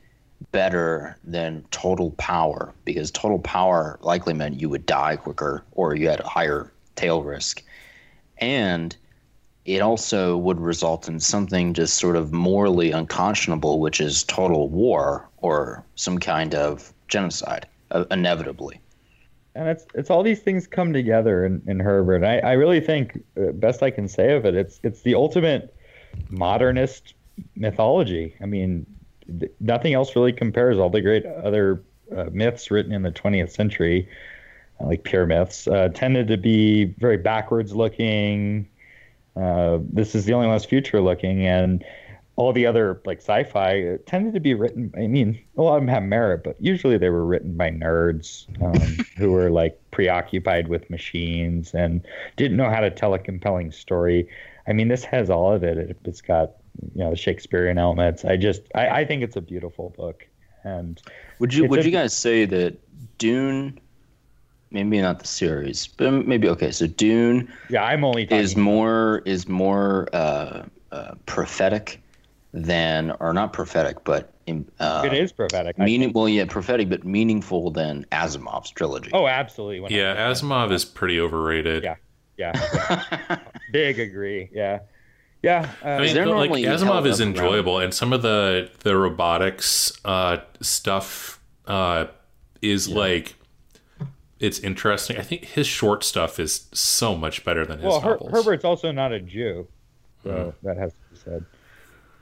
better 0.51 1.16
than 1.23 1.65
total 1.70 2.11
power 2.12 2.73
because 2.85 3.11
total 3.11 3.39
power 3.39 3.99
likely 4.03 4.35
meant 4.35 4.61
you 4.61 4.69
would 4.69 4.87
die 4.87 5.16
quicker 5.16 5.62
or 5.73 5.95
you 5.95 6.09
had 6.09 6.20
a 6.20 6.29
higher 6.29 6.73
tail 6.97 7.23
risk, 7.23 7.62
and 8.39 8.97
it 9.65 9.81
also 9.81 10.37
would 10.37 10.59
result 10.59 11.09
in 11.09 11.20
something 11.20 11.74
just 11.74 11.99
sort 11.99 12.16
of 12.16 12.33
morally 12.33 12.91
unconscionable, 12.91 13.79
which 13.81 14.01
is 14.01 14.24
total 14.24 14.69
war 14.69 15.29
or 15.43 15.85
some 15.94 16.19
kind 16.19 16.55
of 16.55 16.93
genocide, 17.09 17.66
uh, 17.90 18.05
inevitably 18.10 18.81
and 19.55 19.69
it's 19.69 19.86
it's 19.94 20.10
all 20.10 20.23
these 20.23 20.40
things 20.40 20.66
come 20.66 20.93
together 20.93 21.44
in, 21.44 21.62
in 21.66 21.81
Herbert. 21.81 22.24
I, 22.24 22.39
I 22.39 22.52
really 22.52 22.81
think 22.81 23.23
uh, 23.36 23.52
best 23.52 23.82
I 23.82 23.90
can 23.90 24.09
say 24.09 24.35
of 24.35 24.44
it, 24.47 24.55
it's 24.55 24.81
it's 24.82 25.02
the 25.02 25.14
ultimate 25.14 25.74
modernist 26.31 27.14
mythology. 27.55 28.35
I 28.40 28.47
mean, 28.47 28.86
th- 29.40 29.52
nothing 29.60 29.94
else 29.94 30.16
really 30.16 30.32
compares. 30.32 30.78
All 30.78 30.90
the 30.90 31.02
great 31.02 31.27
other 31.27 31.82
uh, 32.16 32.24
myths 32.32 32.70
written 32.70 32.93
in 32.93 33.02
the 33.02 33.10
20th 33.10 33.51
century, 33.51 34.09
uh, 34.81 34.86
like 34.86 35.05
pure 35.05 35.27
myths, 35.27 35.66
uh, 35.69 35.89
tended 35.94 36.28
to 36.28 36.36
be 36.36 36.85
very 36.85 37.19
backwards 37.19 37.74
looking. 37.74 38.69
This 39.35 40.14
is 40.14 40.24
the 40.24 40.32
only 40.32 40.47
one 40.47 40.55
that's 40.55 40.64
future 40.64 41.01
looking, 41.01 41.47
and 41.47 41.85
all 42.37 42.53
the 42.53 42.67
other 42.67 43.01
like 43.05 43.19
sci-fi 43.19 43.99
tended 44.07 44.35
to 44.35 44.41
be 44.41 44.55
written. 44.55 44.93
I 44.97 45.07
mean, 45.07 45.39
a 45.57 45.63
lot 45.63 45.77
of 45.77 45.83
them 45.83 45.89
have 45.89 46.03
merit, 46.03 46.43
but 46.45 46.57
usually 46.61 46.97
they 46.97 47.11
were 47.11 47.27
written 47.27 47.57
by 47.57 47.71
nerds 47.71 48.47
um, 48.63 49.05
who 49.17 49.33
were 49.33 49.51
like 49.51 49.79
preoccupied 49.91 50.69
with 50.69 50.89
machines 50.89 51.75
and 51.75 52.07
didn't 52.37 52.57
know 52.57 52.71
how 52.71 52.81
to 52.81 52.91
tell 52.91 53.15
a 53.15 53.19
compelling 53.19 53.71
story. 53.71 54.29
I 54.67 54.73
mean, 54.73 54.89
this 54.89 55.05
has 55.05 55.29
all 55.29 55.53
of 55.53 55.63
it. 55.63 55.99
It's 56.05 56.21
got 56.21 56.53
you 56.95 57.05
know 57.05 57.11
the 57.11 57.17
Shakespearean 57.17 57.79
elements. 57.79 58.25
I 58.25 58.37
just 58.37 58.63
I, 58.75 58.89
I 58.89 59.05
think 59.05 59.23
it's 59.23 59.37
a 59.37 59.43
beautiful 59.43 59.91
book. 59.91 60.27
And 60.65 61.03
would 61.39 61.53
you 61.53 61.67
would 61.67 61.81
a, 61.81 61.85
you 61.85 61.91
guys 61.91 62.17
say 62.17 62.45
that 62.47 62.79
Dune? 63.19 63.79
Maybe 64.71 65.03
not 65.03 65.19
the 65.19 65.27
series, 65.27 65.87
but 65.87 66.27
maybe 66.27 66.49
okay. 66.49 66.71
So 66.71 66.87
Dune, 66.87 67.53
yeah, 67.69 67.85
I'm 67.85 68.05
only 68.05 68.23
is 68.23 68.57
more 68.57 69.21
is 69.27 69.47
more 69.47 70.09
uh, 70.15 70.63
uh, 70.91 71.15
prophetic 71.27 72.02
than, 72.53 73.12
or 73.20 73.33
not 73.33 73.53
prophetic, 73.53 74.05
but 74.05 74.33
uh, 74.79 75.03
it 75.05 75.12
is 75.15 75.33
prophetic. 75.33 75.79
Meaning, 75.79 76.12
well, 76.12 76.29
yeah, 76.29 76.45
prophetic, 76.45 76.89
but 76.89 77.05
meaningful 77.05 77.70
than 77.70 78.07
Asimov's 78.12 78.70
trilogy. 78.70 79.11
Oh, 79.12 79.27
absolutely. 79.27 79.97
Yeah, 79.97 80.16
Asimov 80.16 80.73
is 80.73 80.85
pretty 80.85 81.20
overrated. 81.20 81.85
Yeah, 81.85 81.97
yeah, 82.37 82.53
yeah. 82.74 83.39
big 83.73 83.99
agree. 83.99 84.51
Yeah, 84.53 84.81
yeah. 85.43 85.70
Uh, 85.85 85.89
I 85.89 86.01
mean, 86.01 86.29
like 86.29 86.51
Asimov 86.51 87.07
is 87.07 87.20
enjoyable, 87.20 87.79
around? 87.79 87.85
and 87.85 87.95
some 87.95 88.12
of 88.12 88.23
the 88.23 88.70
the 88.81 88.97
robotics 88.97 89.93
uh, 90.05 90.39
stuff 90.61 91.41
uh, 91.66 92.07
is 92.61 92.89
yeah. 92.89 92.97
like 92.97 93.35
it's 94.41 94.59
interesting. 94.59 95.16
I 95.19 95.23
think 95.23 95.45
his 95.45 95.66
short 95.66 96.05
stuff 96.05 96.41
is 96.41 96.66
so 96.73 97.16
much 97.16 97.45
better 97.45 97.65
than 97.65 97.79
his 97.79 97.87
well, 97.87 98.01
Her- 98.01 98.19
Herbert's 98.31 98.65
also 98.65 98.91
not 98.91 99.12
a 99.12 99.20
Jew, 99.20 99.69
so 100.24 100.31
mm. 100.31 100.55
that 100.65 100.77
has 100.77 100.93
to 100.93 100.99
be 101.11 101.16
said. 101.16 101.47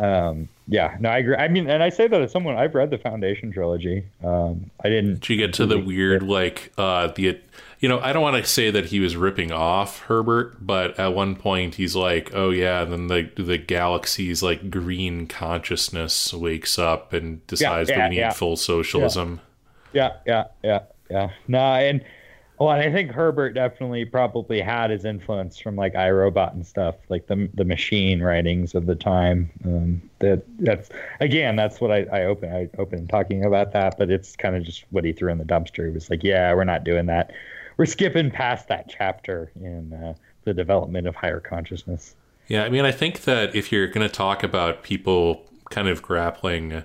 Um, 0.01 0.49
yeah, 0.67 0.97
no, 0.99 1.11
I 1.11 1.19
agree. 1.19 1.37
I 1.37 1.49
mean, 1.49 1.69
and 1.69 1.83
I 1.83 1.91
say 1.91 2.09
that 2.09 2.23
as 2.23 2.33
someone 2.33 2.57
I've 2.57 2.75
read 2.75 2.91
the 2.91 2.97
Foundation 2.97 3.53
trilogy. 3.53 4.05
Um, 4.25 4.71
I 4.83 4.89
didn't. 4.89 5.21
Did 5.21 5.29
you 5.29 5.37
get 5.37 5.53
to 5.55 5.67
the 5.67 5.79
weird, 5.79 6.23
like, 6.23 6.73
uh, 6.79 7.09
the, 7.09 7.39
you 7.81 7.89
know, 7.89 8.01
I 8.01 8.15
don't 8.15 8.23
want 8.23 8.43
to 8.43 8.51
say 8.51 8.71
that 8.71 8.87
he 8.87 8.99
was 8.99 9.15
ripping 9.15 9.53
off 9.53 10.01
Herbert, 10.01 10.65
but 10.65 10.99
at 10.99 11.09
one 11.15 11.37
point 11.37 11.75
he's 11.75 11.95
like, 11.95 12.31
"Oh 12.35 12.51
yeah," 12.51 12.83
and 12.83 12.93
then 12.93 13.07
the 13.09 13.43
the 13.43 13.59
galaxy's 13.59 14.43
like 14.43 14.71
green 14.71 15.27
consciousness 15.27 16.33
wakes 16.33 16.79
up 16.79 17.13
and 17.13 17.47
decides 17.47 17.91
yeah, 17.91 17.97
yeah, 17.97 18.01
that 18.03 18.09
we 18.09 18.17
need 18.17 18.21
yeah. 18.21 18.33
full 18.33 18.57
socialism. 18.57 19.41
Yeah, 19.93 20.17
yeah, 20.27 20.45
yeah, 20.63 20.81
yeah. 21.11 21.31
No, 21.47 21.59
and 21.59 22.03
well, 22.61 22.71
and 22.71 22.83
I 22.83 22.93
think 22.93 23.11
Herbert 23.11 23.55
definitely 23.55 24.05
probably 24.05 24.61
had 24.61 24.91
his 24.91 25.05
influence 25.05 25.59
from 25.59 25.77
like 25.77 25.97
I, 25.97 26.11
Robot 26.11 26.53
and 26.53 26.67
stuff, 26.67 26.95
like 27.09 27.27
the 27.27 27.49
the 27.55 27.65
machine 27.65 28.23
writings 28.23 28.75
of 28.75 28.87
the 28.87 28.95
time. 28.95 29.51
Um, 29.65 30.03
that 30.21 30.43
that's 30.59 30.91
again, 31.21 31.57
that's 31.57 31.81
what 31.81 31.91
I, 31.91 32.07
I 32.13 32.25
open 32.25 32.53
I 32.53 32.69
open 32.79 33.09
talking 33.09 33.45
about 33.45 33.73
that, 33.73 33.97
but 33.99 34.11
it's 34.11 34.37
kind 34.37 34.55
of 34.55 34.63
just 34.63 34.85
what 34.91 35.05
he 35.05 35.13
threw 35.13 35.33
in 35.33 35.39
the 35.39 35.45
dumpster. 35.45 35.87
He 35.87 35.93
was 35.93 36.11
like, 36.11 36.23
yeah, 36.23 36.55
we're 36.55 36.65
not 36.65 36.85
doing 36.85 37.07
that. 37.07 37.33
We're 37.79 37.87
skipping 37.87 38.31
past 38.31 38.69
that 38.69 38.89
chapter 38.89 39.51
in 39.57 39.93
uh, 39.95 40.15
the 40.45 40.53
development 40.53 41.07
of 41.07 41.17
higher 41.17 41.41
consciousness. 41.41 42.15
Yeah, 42.47 42.65
I 42.65 42.69
mean, 42.69 42.85
I 42.85 42.93
think 42.93 43.23
that 43.23 43.55
if 43.55 43.73
you're 43.73 43.87
going 43.87 44.07
to 44.07 44.15
talk 44.15 44.43
about 44.43 44.83
people 44.83 45.47
kind 45.71 45.89
of 45.89 46.03
grappling. 46.03 46.85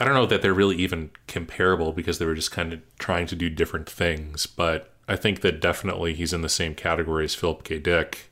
I 0.00 0.04
don't 0.04 0.14
know 0.14 0.26
that 0.26 0.42
they're 0.42 0.54
really 0.54 0.76
even 0.76 1.10
comparable 1.26 1.92
because 1.92 2.18
they 2.18 2.26
were 2.26 2.34
just 2.34 2.52
kind 2.52 2.72
of 2.72 2.80
trying 2.98 3.26
to 3.28 3.36
do 3.36 3.48
different 3.48 3.88
things. 3.88 4.46
But 4.46 4.92
I 5.08 5.16
think 5.16 5.40
that 5.40 5.60
definitely 5.60 6.14
he's 6.14 6.32
in 6.32 6.42
the 6.42 6.48
same 6.48 6.74
category 6.74 7.24
as 7.24 7.34
Philip 7.34 7.64
K. 7.64 7.78
Dick. 7.78 8.30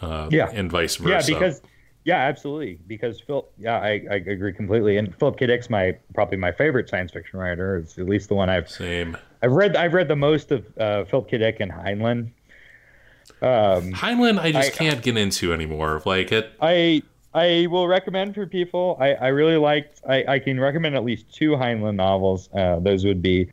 Uh, 0.00 0.28
yeah, 0.32 0.50
and 0.52 0.70
vice 0.70 0.96
versa. 0.96 1.30
Yeah, 1.30 1.38
because 1.38 1.62
yeah, 2.04 2.16
absolutely. 2.16 2.80
Because 2.88 3.20
Phil, 3.20 3.48
yeah, 3.56 3.78
I, 3.78 4.04
I 4.10 4.14
agree 4.14 4.52
completely. 4.52 4.96
And 4.96 5.16
Philip 5.16 5.38
K. 5.38 5.46
Dick's 5.46 5.70
my 5.70 5.96
probably 6.14 6.36
my 6.36 6.50
favorite 6.50 6.88
science 6.88 7.12
fiction 7.12 7.38
writer. 7.38 7.76
It's 7.76 7.98
at 7.98 8.08
least 8.08 8.28
the 8.28 8.34
one 8.34 8.50
I've 8.50 8.68
same. 8.68 9.16
I've 9.42 9.52
read 9.52 9.76
I've 9.76 9.94
read 9.94 10.08
the 10.08 10.16
most 10.16 10.50
of 10.50 10.66
uh, 10.78 11.04
Philip 11.04 11.28
K. 11.28 11.38
Dick 11.38 11.58
and 11.60 11.70
Heinlein. 11.70 12.32
Um, 13.40 13.92
Heinlein, 13.92 14.38
I 14.38 14.50
just 14.52 14.72
I, 14.72 14.76
can't 14.76 15.02
get 15.02 15.16
into 15.16 15.52
anymore. 15.52 16.02
Like 16.04 16.32
it, 16.32 16.52
I 16.60 17.02
I 17.32 17.68
will 17.70 17.86
recommend 17.86 18.34
for 18.34 18.46
people. 18.46 18.96
I, 19.00 19.14
I 19.14 19.28
really 19.28 19.56
liked. 19.56 20.00
I, 20.08 20.24
I 20.26 20.38
can 20.40 20.58
recommend 20.58 20.96
at 20.96 21.04
least 21.04 21.32
two 21.32 21.52
Heinlein 21.52 21.94
novels. 21.94 22.48
Uh, 22.52 22.80
those 22.80 23.04
would 23.04 23.22
be 23.22 23.48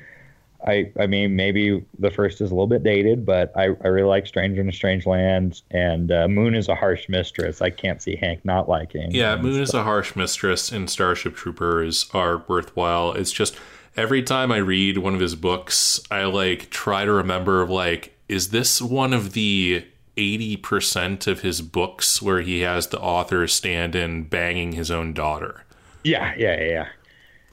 I 0.66 0.92
I 1.00 1.08
mean 1.08 1.36
maybe 1.36 1.86
the 1.98 2.12
first 2.12 2.42
is 2.42 2.52
a 2.52 2.54
little 2.54 2.68
bit 2.68 2.84
dated, 2.84 3.26
but 3.26 3.52
I, 3.56 3.70
I 3.84 3.88
really 3.88 4.08
like 4.08 4.28
Stranger 4.28 4.62
in 4.62 4.70
a 4.70 4.74
Strange 4.74 5.06
Land 5.06 5.62
and 5.72 6.12
uh, 6.12 6.28
Moon 6.28 6.56
is 6.56 6.68
a 6.68 6.76
Harsh 6.76 7.08
Mistress. 7.10 7.62
I 7.62 7.70
can't 7.70 8.02
see 8.02 8.16
Hank 8.16 8.44
not 8.44 8.68
liking. 8.68 9.12
Yeah, 9.12 9.36
Moon 9.38 9.54
stuff. 9.54 9.64
is 9.64 9.74
a 9.74 9.84
Harsh 9.84 10.16
Mistress 10.16 10.72
and 10.72 10.90
Starship 10.90 11.36
Troopers 11.36 12.10
are 12.14 12.44
worthwhile. 12.48 13.14
It's 13.14 13.32
just 13.32 13.56
every 13.96 14.24
time 14.24 14.52
I 14.52 14.58
read 14.58 14.98
one 14.98 15.14
of 15.14 15.20
his 15.20 15.36
books, 15.36 16.00
I 16.12 16.24
like 16.26 16.70
try 16.70 17.06
to 17.06 17.12
remember 17.12 17.66
like 17.66 18.16
is 18.28 18.50
this 18.50 18.82
one 18.82 19.14
of 19.14 19.34
the 19.34 19.86
80% 20.18 21.28
of 21.28 21.42
his 21.42 21.62
books 21.62 22.22
where 22.22 22.42
he 22.42 22.60
has 22.62 22.88
the 22.88 23.00
author 23.00 23.48
stand 23.48 23.96
in 23.96 24.24
banging 24.24 24.74
his 24.74 24.92
own 24.92 25.14
daughter. 25.14 25.64
Yeah, 26.04 26.34
yeah, 26.38 26.62
yeah. 26.62 26.88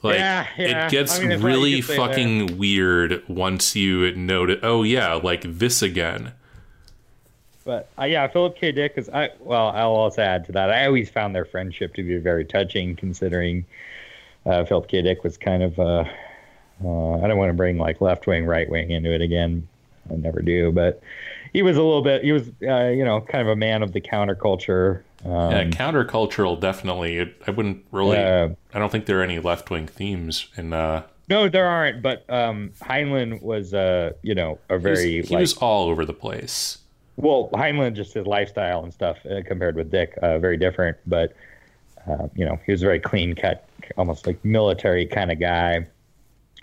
Like 0.06 0.18
yeah, 0.18 0.46
yeah. 0.56 0.86
it 0.86 0.90
gets 0.90 1.18
I 1.18 1.24
mean, 1.24 1.40
really 1.42 1.80
fucking 1.80 2.58
weird 2.58 3.22
once 3.28 3.76
you 3.76 4.14
note 4.14 4.50
it. 4.50 4.60
Oh 4.62 4.82
yeah, 4.82 5.14
like 5.14 5.42
this 5.42 5.82
again. 5.82 6.32
But 7.64 7.88
uh, 7.98 8.04
yeah, 8.04 8.28
Philip 8.28 8.56
K. 8.56 8.70
Dick 8.70 8.92
is. 8.96 9.08
I 9.08 9.30
well, 9.40 9.68
I'll 9.68 9.90
also 9.90 10.22
add 10.22 10.44
to 10.46 10.52
that. 10.52 10.70
I 10.70 10.86
always 10.86 11.10
found 11.10 11.34
their 11.34 11.44
friendship 11.44 11.94
to 11.94 12.04
be 12.04 12.16
very 12.18 12.44
touching, 12.44 12.94
considering 12.94 13.66
uh, 14.46 14.64
Philip 14.64 14.88
K. 14.88 15.02
Dick 15.02 15.24
was 15.24 15.36
kind 15.36 15.62
of. 15.62 15.78
Uh, 15.78 16.04
uh, 16.84 17.14
I 17.14 17.26
don't 17.26 17.38
want 17.38 17.50
to 17.50 17.54
bring 17.54 17.78
like 17.78 18.00
left 18.00 18.26
wing, 18.26 18.46
right 18.46 18.70
wing 18.70 18.90
into 18.90 19.12
it 19.12 19.20
again. 19.20 19.66
I 20.10 20.14
never 20.14 20.42
do, 20.42 20.70
but 20.70 21.02
he 21.52 21.62
was 21.62 21.76
a 21.76 21.82
little 21.82 22.02
bit. 22.02 22.22
He 22.22 22.32
was, 22.32 22.48
uh, 22.62 22.88
you 22.88 23.04
know, 23.04 23.20
kind 23.20 23.42
of 23.42 23.48
a 23.48 23.56
man 23.56 23.82
of 23.82 23.92
the 23.92 24.00
counterculture. 24.00 25.02
Um, 25.26 25.50
yeah, 25.50 25.64
countercultural, 25.64 26.60
definitely. 26.60 27.34
I 27.46 27.50
wouldn't 27.50 27.84
really. 27.90 28.18
Uh, 28.18 28.50
I 28.72 28.78
don't 28.78 28.92
think 28.92 29.06
there 29.06 29.20
are 29.20 29.24
any 29.24 29.40
left 29.40 29.70
wing 29.70 29.88
themes 29.88 30.48
in. 30.56 30.72
Uh, 30.72 31.02
no, 31.28 31.48
there 31.48 31.66
aren't. 31.66 32.00
But 32.02 32.24
um, 32.28 32.70
Heinlein 32.80 33.42
was, 33.42 33.74
uh, 33.74 34.12
you 34.22 34.34
know, 34.34 34.58
a 34.68 34.78
very. 34.78 35.10
He, 35.10 35.20
was, 35.20 35.28
he 35.28 35.34
like, 35.34 35.40
was 35.40 35.56
all 35.56 35.88
over 35.88 36.04
the 36.04 36.12
place. 36.12 36.78
Well, 37.16 37.50
Heinlein, 37.54 37.94
just 37.94 38.14
his 38.14 38.26
lifestyle 38.26 38.84
and 38.84 38.92
stuff, 38.92 39.18
uh, 39.26 39.40
compared 39.44 39.74
with 39.74 39.90
Dick, 39.90 40.16
uh, 40.22 40.38
very 40.38 40.56
different. 40.56 40.96
But 41.06 41.34
uh, 42.06 42.28
you 42.34 42.44
know, 42.44 42.58
he 42.64 42.72
was 42.72 42.82
a 42.82 42.86
very 42.86 43.00
clean 43.00 43.34
cut, 43.34 43.68
almost 43.96 44.26
like 44.26 44.44
military 44.44 45.06
kind 45.06 45.32
of 45.32 45.40
guy. 45.40 45.86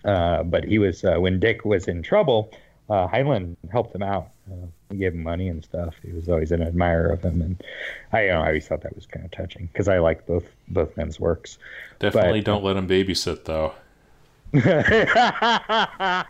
Uh, 0.06 0.44
but 0.44 0.64
he 0.64 0.80
was 0.80 1.04
uh, 1.04 1.16
when 1.16 1.40
Dick 1.40 1.66
was 1.66 1.88
in 1.88 2.02
trouble. 2.02 2.52
Uh, 2.90 3.08
Heinlein 3.08 3.56
helped 3.72 3.96
him 3.96 4.04
out. 4.04 4.30
Uh, 4.52 4.68
he 4.90 4.98
gave 4.98 5.14
him 5.14 5.24
money 5.24 5.48
and 5.48 5.64
stuff. 5.64 5.96
He 6.04 6.12
was 6.12 6.28
always 6.28 6.52
an 6.52 6.62
admirer 6.62 7.12
of 7.12 7.24
him, 7.24 7.42
and 7.42 7.64
I, 8.12 8.24
you 8.24 8.30
know, 8.30 8.42
I 8.42 8.48
always 8.48 8.68
thought 8.68 8.82
that 8.82 8.96
was 8.96 9.06
kind 9.06 9.26
of 9.26 9.32
touching 9.32 9.68
because 9.68 9.88
I 9.88 10.00
like 10.00 10.28
both 10.28 10.46
both 10.68 10.96
men's 10.98 11.20
works. 11.20 11.58
Definitely 12.00 12.42
but, 12.42 12.46
don't 12.46 12.64
let 12.64 12.76
him 12.76 12.88
babysit 12.88 13.46
though. 13.46 13.74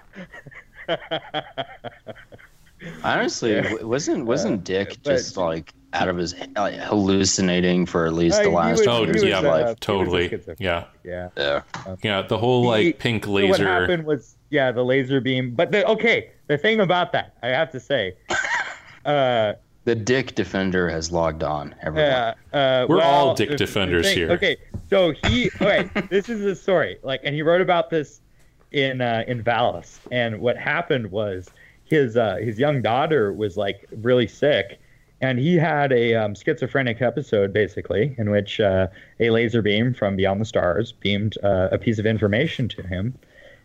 Honestly, 3.03 3.53
yeah. 3.53 3.83
wasn't 3.83 4.25
wasn't 4.25 4.63
Dick 4.63 4.97
but, 5.03 5.11
just 5.11 5.37
like 5.37 5.73
out 5.93 6.07
of 6.07 6.17
his 6.17 6.35
like, 6.55 6.75
hallucinating 6.75 7.85
for 7.85 8.05
at 8.05 8.13
least 8.13 8.41
the 8.41 8.49
last 8.49 8.79
was, 8.79 8.87
oh 8.87 9.25
yeah, 9.25 9.39
uh, 9.39 9.75
totally, 9.79 10.41
yeah, 10.59 10.85
yeah, 11.03 11.29
yeah, 11.37 11.61
yeah. 12.03 12.21
The 12.21 12.37
whole 12.37 12.65
like 12.65 12.85
he, 12.85 12.93
pink 12.93 13.27
laser. 13.27 13.49
what 13.49 13.59
happened 13.59 14.05
was 14.05 14.35
yeah, 14.53 14.71
the 14.71 14.85
laser 14.85 15.19
beam. 15.19 15.51
But 15.55 15.71
the 15.71 15.85
okay, 15.87 16.29
the 16.47 16.57
thing 16.57 16.79
about 16.79 17.11
that, 17.11 17.35
I 17.41 17.47
have 17.47 17.71
to 17.71 17.79
say, 17.79 18.13
uh, 19.05 19.53
the 19.85 19.95
Dick 19.95 20.35
Defender 20.35 20.89
has 20.89 21.11
logged 21.11 21.43
on. 21.43 21.75
Everyone, 21.81 22.11
uh, 22.11 22.33
uh, 22.53 22.85
We're 22.87 22.97
well, 22.97 23.09
all 23.29 23.35
Dick 23.35 23.49
the- 23.49 23.55
the 23.55 23.57
Defenders 23.65 24.05
thing- 24.05 24.17
here. 24.17 24.31
Okay, 24.31 24.57
so 24.89 25.11
he, 25.25 25.49
okay, 25.55 25.89
this 26.09 26.29
is 26.29 26.41
the 26.41 26.55
story. 26.55 26.99
Like, 27.03 27.21
and 27.23 27.35
he 27.35 27.41
wrote 27.41 27.61
about 27.61 27.89
this 27.89 28.21
in 28.71 29.01
uh, 29.01 29.23
in 29.27 29.43
Valis, 29.43 29.99
and 30.11 30.39
what 30.39 30.57
happened 30.57 31.11
was 31.11 31.49
his 31.85 32.15
uh, 32.15 32.35
his 32.37 32.59
young 32.59 32.81
daughter 32.81 33.33
was 33.33 33.57
like 33.57 33.87
really 34.01 34.27
sick, 34.27 34.79
and 35.19 35.39
he 35.39 35.55
had 35.55 35.91
a 35.91 36.15
um, 36.15 36.35
schizophrenic 36.35 37.01
episode 37.01 37.51
basically 37.51 38.15
in 38.17 38.29
which 38.29 38.59
uh, 38.59 38.87
a 39.19 39.31
laser 39.31 39.61
beam 39.61 39.93
from 39.93 40.15
beyond 40.15 40.39
the 40.39 40.45
stars 40.45 40.91
beamed 40.91 41.37
uh, 41.43 41.69
a 41.71 41.77
piece 41.77 41.97
of 41.99 42.05
information 42.05 42.67
to 42.69 42.81
him, 42.83 43.13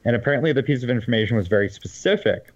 and 0.09 0.16
apparently 0.16 0.55
the 0.55 0.62
piece 0.62 0.82
of 0.82 0.89
information 0.89 1.36
was 1.36 1.48
very 1.48 1.68
specific. 1.68 2.51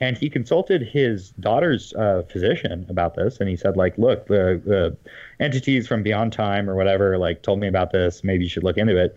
And 0.00 0.18
he 0.18 0.28
consulted 0.28 0.82
his 0.82 1.30
daughter's 1.38 1.94
uh, 1.94 2.24
physician 2.28 2.84
about 2.88 3.14
this. 3.14 3.38
And 3.38 3.48
he 3.48 3.54
said 3.54 3.76
like 3.76 3.96
look 3.98 4.26
the, 4.26 4.60
the 4.66 4.96
entities 5.38 5.86
from 5.86 6.02
beyond 6.02 6.32
time 6.32 6.68
or 6.68 6.74
whatever 6.74 7.16
like 7.16 7.42
told 7.42 7.60
me 7.60 7.68
about 7.68 7.92
this. 7.92 8.24
Maybe 8.24 8.42
you 8.42 8.50
should 8.50 8.64
look 8.64 8.76
into 8.76 8.96
it. 8.96 9.16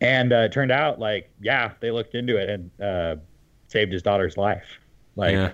And 0.00 0.32
uh, 0.32 0.46
it 0.46 0.52
turned 0.52 0.72
out 0.72 0.98
like 0.98 1.30
yeah 1.40 1.70
they 1.78 1.92
looked 1.92 2.16
into 2.16 2.36
it 2.36 2.50
and 2.50 2.70
uh, 2.82 3.20
saved 3.68 3.92
his 3.92 4.02
daughter's 4.02 4.36
life. 4.36 4.80
Like 5.14 5.34
yeah. 5.34 5.52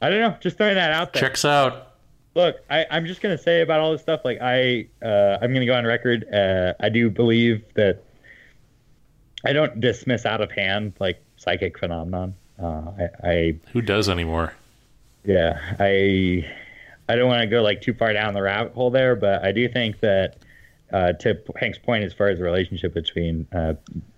i 0.00 0.08
don't 0.08 0.20
know. 0.20 0.38
Just 0.40 0.56
throwing 0.56 0.76
that 0.76 0.92
out 0.92 1.12
there. 1.12 1.20
Checks 1.20 1.44
out. 1.44 1.96
look 2.34 2.56
I, 2.70 2.86
i'm 2.90 3.04
just 3.04 3.20
going 3.20 3.36
to 3.36 3.42
say 3.42 3.60
about 3.60 3.80
all 3.80 3.92
this 3.92 4.00
stuff. 4.00 4.22
Like 4.24 4.38
i 4.40 4.86
uh, 5.02 5.36
i'm 5.42 5.50
going 5.50 5.60
to 5.60 5.66
go 5.66 5.74
on 5.74 5.84
record 5.84 6.24
uh, 6.32 6.72
i 6.80 6.88
do 6.88 7.10
believe 7.10 7.62
that 7.74 8.04
i 9.44 9.52
don't 9.52 9.80
dismiss 9.80 10.26
out 10.26 10.40
of 10.40 10.50
hand 10.50 10.92
like 10.98 11.22
psychic 11.36 11.78
phenomenon 11.78 12.34
uh, 12.60 12.90
I, 12.98 13.28
I 13.30 13.54
Who 13.72 13.80
does 13.80 14.08
anymore? 14.08 14.52
yeah, 15.24 15.60
I 15.78 16.44
I 17.08 17.16
don't 17.16 17.28
want 17.28 17.42
to 17.42 17.46
go 17.46 17.62
like 17.62 17.82
too 17.82 17.94
far 17.94 18.12
down 18.12 18.34
the 18.34 18.42
rabbit 18.42 18.72
hole 18.72 18.90
there, 18.90 19.14
but 19.14 19.44
I 19.44 19.52
do 19.52 19.68
think 19.68 20.00
that 20.00 20.38
uh, 20.92 21.12
to 21.12 21.38
Hank's 21.56 21.78
point, 21.78 22.02
as 22.04 22.12
far 22.12 22.28
as 22.28 22.38
the 22.38 22.44
relationship 22.44 22.94
between 22.94 23.46
uh, 23.52 23.74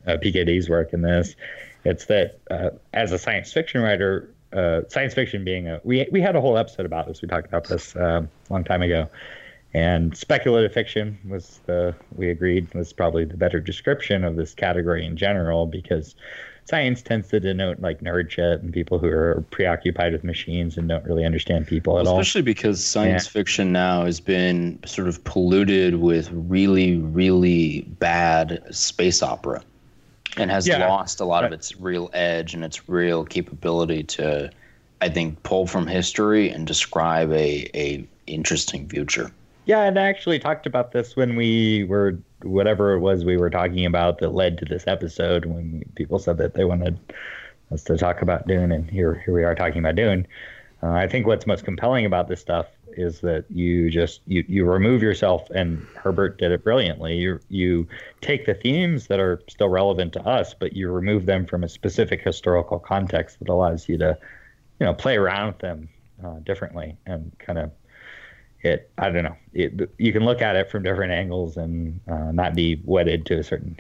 uh, 0.07 0.17
PKD's 0.17 0.69
work 0.71 0.93
and 0.93 1.05
this, 1.05 1.37
it's 1.85 2.07
that 2.07 2.39
uh, 2.51 2.71
as 2.95 3.13
a 3.13 3.19
science 3.19 3.53
fiction 3.53 3.83
writer, 3.83 4.31
uh, 4.55 4.83
science 4.89 5.13
fiction 5.13 5.45
being 5.45 5.69
a 5.69 5.81
we 5.85 6.07
we 6.11 6.23
had 6.23 6.35
a 6.35 6.41
whole 6.41 6.57
episode 6.57 6.87
about 6.87 7.07
this. 7.09 7.21
We 7.21 7.29
talked 7.29 7.47
about 7.47 7.69
this 7.69 7.95
uh, 7.95 8.23
a 8.23 8.53
long 8.53 8.65
time 8.65 8.81
ago, 8.81 9.11
and 9.73 10.17
speculative 10.17 10.73
fiction 10.73 11.19
was 11.29 11.61
the 11.67 11.95
we 12.17 12.29
agreed 12.31 12.73
was 12.75 12.93
probably 12.93 13.25
the 13.25 13.37
better 13.37 13.61
description 13.61 14.25
of 14.25 14.37
this 14.37 14.55
category 14.55 15.05
in 15.05 15.17
general 15.17 15.67
because 15.67 16.15
science 16.65 17.03
tends 17.03 17.29
to 17.29 17.41
denote 17.41 17.81
like 17.81 18.01
nerd 18.01 18.31
shit 18.31 18.61
and 18.63 18.73
people 18.73 18.99
who 18.99 19.09
are 19.09 19.45
preoccupied 19.51 20.13
with 20.13 20.23
machines 20.25 20.77
and 20.77 20.89
don't 20.89 21.05
really 21.05 21.25
understand 21.25 21.67
people 21.67 21.99
at 21.99 22.07
all. 22.07 22.19
especially 22.19 22.43
because 22.43 22.85
science 22.85 23.25
Yeah. 23.27 23.31
fiction 23.31 23.73
now 23.73 24.05
has 24.05 24.21
been 24.21 24.79
sort 24.85 25.09
of 25.09 25.23
polluted 25.25 25.97
with 25.97 26.31
really, 26.33 26.97
really 26.99 27.83
bad 27.99 28.63
space 28.75 29.23
opera, 29.23 29.63
and 30.37 30.51
has 30.51 30.67
Yeah. 30.67 30.87
lost 30.89 31.21
a 31.21 31.25
lot 31.25 31.45
of 31.45 31.53
its 31.53 31.77
real 31.81 32.09
edge 32.13 32.55
and 32.55 32.65
its 32.65 32.89
real 32.89 33.25
capability 33.25 34.03
to, 34.05 34.51
I 35.01 35.09
think, 35.09 35.43
pull 35.43 35.67
from 35.67 35.87
history 35.89 36.51
and 36.51 36.67
describe 36.67 37.33
a 37.33 37.69
a 37.75 38.05
interesting 38.29 38.89
future. 38.89 39.33
Yeah, 39.71 39.83
and 39.83 40.01
I 40.01 40.09
actually 40.09 40.41
talked 40.41 40.67
about 40.67 40.91
this 40.91 41.15
when 41.15 41.37
we 41.37 41.85
were 41.85 42.19
whatever 42.43 42.95
it 42.95 42.99
was 42.99 43.25
we 43.25 43.37
were 43.37 43.51
talking 43.51 43.87
about 43.87 44.19
that 44.19 44.31
led 44.31 44.59
to 44.59 44.65
this 44.65 44.89
episode 44.89 45.45
when 45.45 45.85
people 45.95 46.19
said 46.19 46.39
that 46.39 46.55
they 46.55 46.65
wanted 46.65 46.99
us 47.71 47.85
to 47.85 47.97
talk 47.97 48.21
about 48.21 48.49
Dune, 48.49 48.73
and 48.73 48.91
here 48.91 49.23
here 49.25 49.33
we 49.33 49.45
are 49.45 49.55
talking 49.55 49.79
about 49.79 49.95
Dune. 49.95 50.27
Uh, 50.83 50.91
I 50.91 51.07
think 51.07 51.29
what's 51.29 51.47
most 51.47 51.65
compelling 51.65 52.05
about 52.05 52.27
this 52.27 52.41
stuff 52.41 52.67
is 52.97 53.21
that 53.21 53.45
you 53.49 53.91
just 53.91 54.23
you 54.27 54.45
you 54.49 54.65
remove 54.65 55.05
yourself, 55.05 55.49
and 55.51 55.87
Herbert 55.95 56.39
did 56.39 56.51
it 56.51 56.65
brilliantly. 56.65 57.19
You 57.19 57.39
you 57.49 57.87
take 58.23 58.47
the 58.47 58.55
themes 58.55 59.07
that 59.07 59.21
are 59.21 59.41
still 59.49 59.69
relevant 59.69 60.13
to 60.15 60.27
us, 60.27 60.53
but 60.53 60.73
you 60.73 60.91
remove 60.91 61.27
them 61.27 61.47
from 61.47 61.63
a 61.63 61.69
specific 61.69 62.23
historical 62.23 62.81
context 62.81 63.39
that 63.39 63.49
allows 63.49 63.89
you 63.89 63.99
to, 63.99 64.19
you 64.81 64.87
know, 64.87 64.95
play 64.95 65.17
around 65.17 65.47
with 65.47 65.59
them 65.61 65.89
uh, 66.25 66.41
differently 66.41 66.97
and 67.07 67.31
kind 67.39 67.61
of 67.61 67.71
it 68.63 68.91
i 68.99 69.11
don't 69.11 69.25
know. 69.25 69.37
It, 69.53 69.91
you 69.99 70.13
can 70.13 70.25
look 70.25 70.43
at 70.43 70.57
it 70.57 70.71
from 70.71 70.83
different 70.83 71.13
angles 71.13 71.57
and 71.57 72.01
uh, 72.09 72.33
not 72.33 72.55
be 72.55 72.81
wedded 72.85 73.27
to 73.27 73.39
a 73.39 73.45
certain 73.45 73.77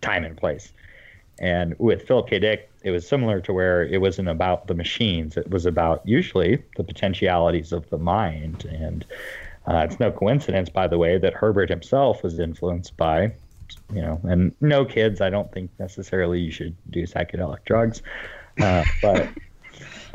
time 0.00 0.24
and 0.24 0.36
place. 0.36 0.72
And 1.38 1.78
with 1.78 2.06
philip 2.06 2.28
k. 2.28 2.38
Dick 2.38 2.70
it 2.82 2.92
was 2.92 3.06
similar 3.06 3.40
to 3.40 3.52
where 3.52 3.84
it 3.84 4.00
wasn't 4.00 4.28
about 4.28 4.68
the 4.68 4.74
machines. 4.74 5.36
It 5.36 5.50
was 5.50 5.66
about 5.66 6.06
usually 6.06 6.62
the 6.76 6.84
potentialities 6.84 7.72
of 7.72 7.90
the 7.90 7.98
mind. 7.98 8.64
And 8.64 9.04
uh, 9.66 9.86
it's 9.88 9.98
no 9.98 10.12
coincidence 10.12 10.68
by 10.68 10.86
the 10.86 10.96
way 10.96 11.18
that 11.18 11.34
herbert 11.34 11.68
himself 11.68 12.22
was 12.22 12.38
influenced 12.38 12.96
by 12.96 13.32
you 13.92 14.00
know 14.00 14.20
and 14.22 14.54
no 14.60 14.84
kids 14.84 15.20
i 15.20 15.28
don't 15.28 15.50
think 15.52 15.70
necessarily 15.78 16.40
you 16.40 16.50
should 16.50 16.76
do 16.90 17.02
psychedelic 17.02 17.64
drugs 17.64 18.02
uh, 18.60 18.84
but 19.02 19.28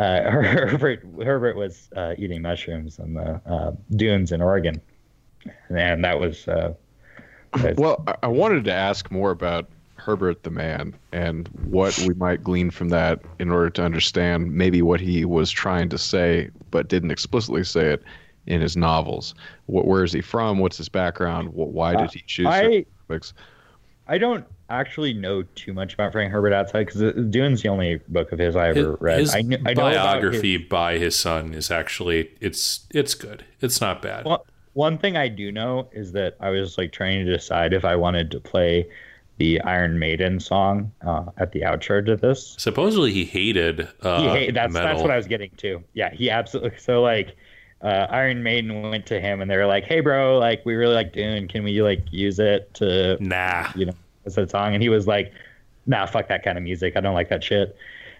uh, 0.01 0.31
Herbert 0.31 1.03
Herbert 1.23 1.55
was 1.55 1.89
uh, 1.95 2.13
eating 2.17 2.41
mushrooms 2.41 2.99
in 2.99 3.13
the 3.13 3.39
uh, 3.45 3.71
dunes 3.95 4.31
in 4.31 4.41
Oregon, 4.41 4.81
and 5.69 6.03
that 6.03 6.19
was. 6.19 6.47
Uh, 6.47 6.73
Well, 7.77 8.03
I- 8.23 8.27
wanted 8.27 8.63
to 8.65 8.73
ask 8.73 9.11
more 9.11 9.31
about 9.31 9.67
Herbert 9.95 10.43
the 10.43 10.49
man 10.49 10.95
and 11.11 11.47
what 11.65 11.97
we 12.07 12.13
might 12.15 12.43
glean 12.43 12.71
from 12.71 12.89
that 12.89 13.21
in 13.39 13.51
order 13.51 13.69
to 13.71 13.83
understand 13.83 14.53
maybe 14.53 14.81
what 14.81 14.99
he 15.01 15.25
was 15.25 15.51
trying 15.51 15.89
to 15.89 15.97
say 15.97 16.49
but 16.71 16.87
didn't 16.87 17.11
explicitly 17.11 17.63
say 17.63 17.87
it 17.93 18.03
in 18.47 18.61
his 18.61 18.75
novels. 18.77 19.35
What, 19.67 19.85
where 19.85 20.03
is 20.03 20.11
he 20.13 20.21
from? 20.21 20.57
What's 20.59 20.77
his 20.77 20.89
background? 20.89 21.49
Wh- 21.49 21.73
Why 21.75 21.95
did 21.95 22.11
he 22.11 22.23
choose 22.25 22.47
I- 22.47 22.85
topics? 23.07 23.33
I 24.07 24.17
don't 24.17 24.45
actually 24.79 25.13
know 25.13 25.43
too 25.55 25.73
much 25.73 25.93
about 25.93 26.11
Frank 26.11 26.31
Herbert 26.31 26.53
outside 26.53 26.87
because 26.87 27.01
Dune's 27.29 27.61
the 27.61 27.69
only 27.69 28.01
book 28.07 28.31
of 28.31 28.39
his 28.39 28.55
I 28.55 28.69
ever 28.69 28.97
read. 28.99 29.19
His 29.19 29.33
I, 29.33 29.41
kn- 29.43 29.61
I 29.67 29.73
know 29.73 29.81
biography 29.81 30.57
his- 30.57 30.67
by 30.67 30.97
his 30.97 31.15
son 31.15 31.53
is 31.53 31.69
actually 31.71 32.31
it's 32.39 32.87
it's 32.91 33.13
good. 33.13 33.45
It's 33.61 33.81
not 33.81 34.01
bad. 34.01 34.25
One, 34.25 34.39
one 34.73 34.97
thing 34.97 35.17
I 35.17 35.27
do 35.27 35.51
know 35.51 35.89
is 35.91 36.13
that 36.13 36.37
I 36.39 36.49
was 36.49 36.77
like 36.77 36.91
trying 36.91 37.25
to 37.25 37.31
decide 37.31 37.73
if 37.73 37.83
I 37.85 37.95
wanted 37.95 38.31
to 38.31 38.39
play 38.39 38.87
the 39.37 39.59
Iron 39.61 39.97
Maiden 39.97 40.39
song 40.39 40.91
uh, 41.05 41.25
at 41.37 41.51
the 41.51 41.61
outro 41.61 42.05
to 42.05 42.15
this. 42.15 42.55
Supposedly 42.59 43.11
he 43.11 43.25
hated 43.25 43.87
uh, 44.01 44.21
he 44.21 44.27
hate, 44.29 44.53
that's 44.53 44.71
metal. 44.73 44.87
that's 44.89 45.01
what 45.01 45.11
I 45.11 45.17
was 45.17 45.27
getting 45.27 45.51
to. 45.57 45.83
Yeah, 45.93 46.13
he 46.13 46.29
absolutely. 46.29 46.77
So 46.77 47.01
like, 47.01 47.35
uh, 47.81 48.05
Iron 48.11 48.43
Maiden 48.43 48.89
went 48.91 49.07
to 49.07 49.19
him 49.19 49.41
and 49.41 49.49
they 49.49 49.57
were 49.57 49.65
like, 49.65 49.85
"Hey, 49.85 49.99
bro, 49.99 50.37
like 50.37 50.63
we 50.65 50.75
really 50.75 50.93
like 50.93 51.13
Dune. 51.13 51.47
Can 51.47 51.63
we 51.63 51.81
like 51.81 52.03
use 52.11 52.37
it 52.39 52.71
to 52.75 53.17
nah, 53.19 53.71
you 53.75 53.87
know, 53.87 53.93
as 54.25 54.37
a 54.37 54.47
song?" 54.47 54.73
And 54.73 54.81
he 54.81 54.89
was 54.89 55.07
like, 55.07 55.31
"Nah, 55.85 56.05
fuck 56.05 56.27
that 56.27 56.43
kind 56.43 56.57
of 56.57 56.63
music. 56.63 56.95
I 56.95 57.01
don't 57.01 57.13
like 57.13 57.29
that 57.29 57.43
shit." 57.43 57.75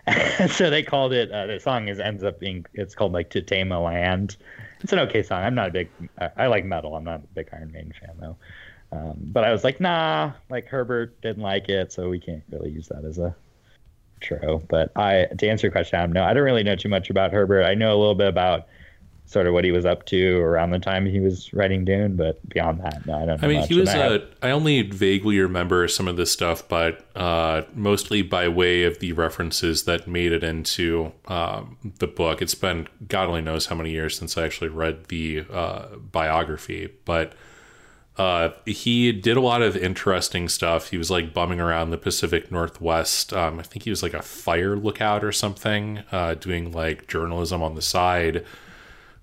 so 0.50 0.70
they 0.70 0.82
called 0.82 1.14
it. 1.14 1.32
Uh, 1.32 1.46
the 1.46 1.60
song 1.60 1.88
is 1.88 2.00
ends 2.00 2.24
up 2.24 2.40
being 2.40 2.66
it's 2.74 2.96
called 2.96 3.14
like 3.14 3.30
"To 3.32 3.42
Tame 3.42 3.72
a 3.72 3.80
Land." 3.80 4.38
It's 4.82 4.92
an 4.94 5.00
okay 5.00 5.24
song. 5.24 5.44
I'm 5.44 5.56
not 5.56 5.70
a 5.70 5.72
big. 5.72 5.90
I, 6.20 6.30
I 6.38 6.48
like 6.48 6.66
metal. 6.66 6.96
I'm 6.96 7.04
not 7.04 7.20
a 7.20 7.28
big 7.34 7.50
Iron 7.54 7.72
Maiden 7.72 7.94
fan 8.00 8.16
though. 8.20 8.38
Um, 8.92 9.18
but 9.18 9.46
I 9.46 9.52
was 9.52 9.64
like, 9.64 9.80
nah, 9.80 10.34
like 10.50 10.68
Herbert 10.68 11.22
didn't 11.22 11.44
like 11.44 11.70
it, 11.70 11.94
so 11.94 12.10
we 12.10 12.20
can't 12.20 12.44
really 12.52 12.72
use 12.72 12.88
that 12.90 13.06
as 13.06 13.20
a 13.20 13.36
intro. 14.22 14.62
But 14.68 14.92
I, 14.96 15.28
to 15.38 15.48
answer 15.48 15.68
your 15.68 15.72
question, 15.72 16.00
Adam, 16.00 16.12
no, 16.12 16.24
I 16.24 16.34
don't 16.34 16.44
really 16.44 16.64
know 16.64 16.76
too 16.76 16.90
much 16.90 17.10
about 17.10 17.32
Herbert. 17.32 17.64
I 17.64 17.74
know 17.74 17.96
a 17.96 18.00
little 18.00 18.16
bit 18.16 18.28
about 18.28 18.68
sort 19.32 19.48
of 19.48 19.54
what 19.54 19.64
he 19.64 19.72
was 19.72 19.86
up 19.86 20.06
to 20.06 20.40
around 20.40 20.72
the 20.72 20.80
time 20.80 21.06
he 21.06 21.22
was 21.22 21.54
writing 21.54 21.86
Dune, 21.86 22.18
but 22.18 22.48
beyond 22.50 22.82
that, 22.82 23.06
no, 23.06 23.16
I 23.16 23.26
don't. 23.26 23.42
know 23.42 23.48
I 23.48 23.52
mean, 23.52 23.66
he 23.66 23.80
was. 23.80 23.88
Uh, 23.88 24.26
I 24.42 24.52
only 24.52 24.82
vaguely 24.82 25.40
remember 25.40 25.88
some 25.88 26.08
of 26.08 26.18
this 26.18 26.32
stuff, 26.32 26.68
but 26.68 27.06
uh, 27.16 27.62
mostly 27.74 28.22
by 28.22 28.50
way 28.50 28.84
of 28.84 29.00
the 29.00 29.14
references 29.14 29.86
that 29.86 30.08
made 30.08 30.34
it 30.34 30.44
into 30.44 31.14
um, 31.28 31.78
the 32.00 32.08
book. 32.08 32.42
It's 32.42 32.56
been 32.56 32.90
God 33.08 33.30
only 33.30 33.42
knows 33.42 33.68
how 33.68 33.76
many 33.76 33.92
years 33.92 34.18
since 34.18 34.38
I 34.38 34.44
actually 34.44 34.70
read 34.70 35.06
the 35.06 35.46
uh, 35.52 35.96
biography, 35.96 36.90
but 37.06 37.34
uh, 38.18 38.50
he 38.66 39.14
did 39.14 39.38
a 39.38 39.42
lot 39.42 39.62
of 39.62 39.78
interesting 39.78 40.50
stuff. 40.50 40.90
He 40.90 40.98
was 40.98 41.10
like 41.10 41.34
bumming 41.34 41.62
around 41.62 41.92
the 41.92 41.98
Pacific 41.98 42.52
Northwest. 42.52 43.32
Um, 43.32 43.60
I 43.60 43.64
think 43.64 43.84
he 43.84 43.90
was 43.90 44.04
like 44.04 44.14
a 44.14 44.22
fire 44.22 44.76
lookout 44.76 45.24
or 45.24 45.32
something, 45.32 46.04
uh, 46.12 46.34
doing 46.34 46.74
like 46.74 47.08
journalism 47.08 47.64
on 47.64 47.76
the 47.76 47.82
side 47.82 48.46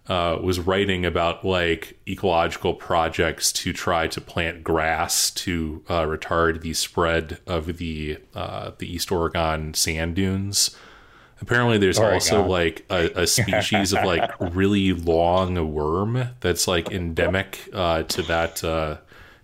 uh, 0.08 0.38
was 0.40 0.58
writing 0.58 1.04
about 1.04 1.44
like 1.44 1.98
ecological 2.08 2.74
projects 2.74 3.52
to 3.52 3.72
try 3.72 4.06
to 4.08 4.20
plant 4.20 4.64
grass 4.64 5.30
to 5.30 5.82
uh, 5.88 6.02
retard 6.02 6.62
the 6.62 6.72
spread 6.72 7.38
of 7.46 7.76
the 7.76 8.18
uh, 8.34 8.70
the 8.78 8.90
East 8.90 9.12
Oregon 9.12 9.74
sand 9.74 10.16
dunes. 10.16 10.74
Apparently, 11.40 11.78
there's 11.78 11.98
Oregon. 11.98 12.14
also 12.14 12.42
like 12.44 12.84
a, 12.90 13.22
a 13.22 13.26
species 13.26 13.92
of 13.92 14.04
like 14.04 14.28
really 14.40 14.92
long 14.92 15.72
worm 15.72 16.30
that's 16.40 16.66
like 16.66 16.90
endemic 16.90 17.68
uh, 17.72 18.02
to 18.04 18.22
that 18.22 18.64
uh, 18.64 18.96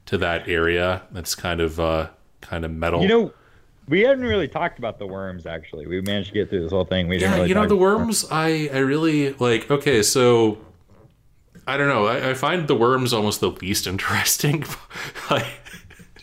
to 0.06 0.18
that 0.18 0.48
area. 0.48 1.02
That's 1.12 1.34
kind 1.34 1.60
of 1.60 1.78
uh, 1.78 2.08
kind 2.40 2.64
of 2.64 2.70
metal. 2.70 3.02
you 3.02 3.08
know, 3.08 3.32
we 3.88 4.00
haven't 4.00 4.24
really 4.24 4.48
talked 4.48 4.78
about 4.78 4.98
the 4.98 5.06
worms. 5.06 5.46
Actually, 5.46 5.86
we 5.86 6.00
managed 6.00 6.28
to 6.28 6.34
get 6.34 6.50
through 6.50 6.62
this 6.62 6.72
whole 6.72 6.84
thing. 6.84 7.08
We 7.08 7.18
didn't 7.18 7.32
yeah, 7.32 7.36
really 7.38 7.48
you 7.50 7.54
know 7.54 7.66
the 7.66 7.76
worms. 7.76 8.24
I 8.30 8.68
I 8.72 8.78
really 8.78 9.32
like. 9.34 9.70
Okay, 9.70 10.02
so 10.02 10.58
I 11.66 11.76
don't 11.76 11.88
know. 11.88 12.06
I, 12.06 12.30
I 12.30 12.34
find 12.34 12.66
the 12.68 12.74
worms 12.74 13.12
almost 13.12 13.40
the 13.40 13.50
least 13.50 13.86
interesting. 13.94 14.64
like, 15.30 15.46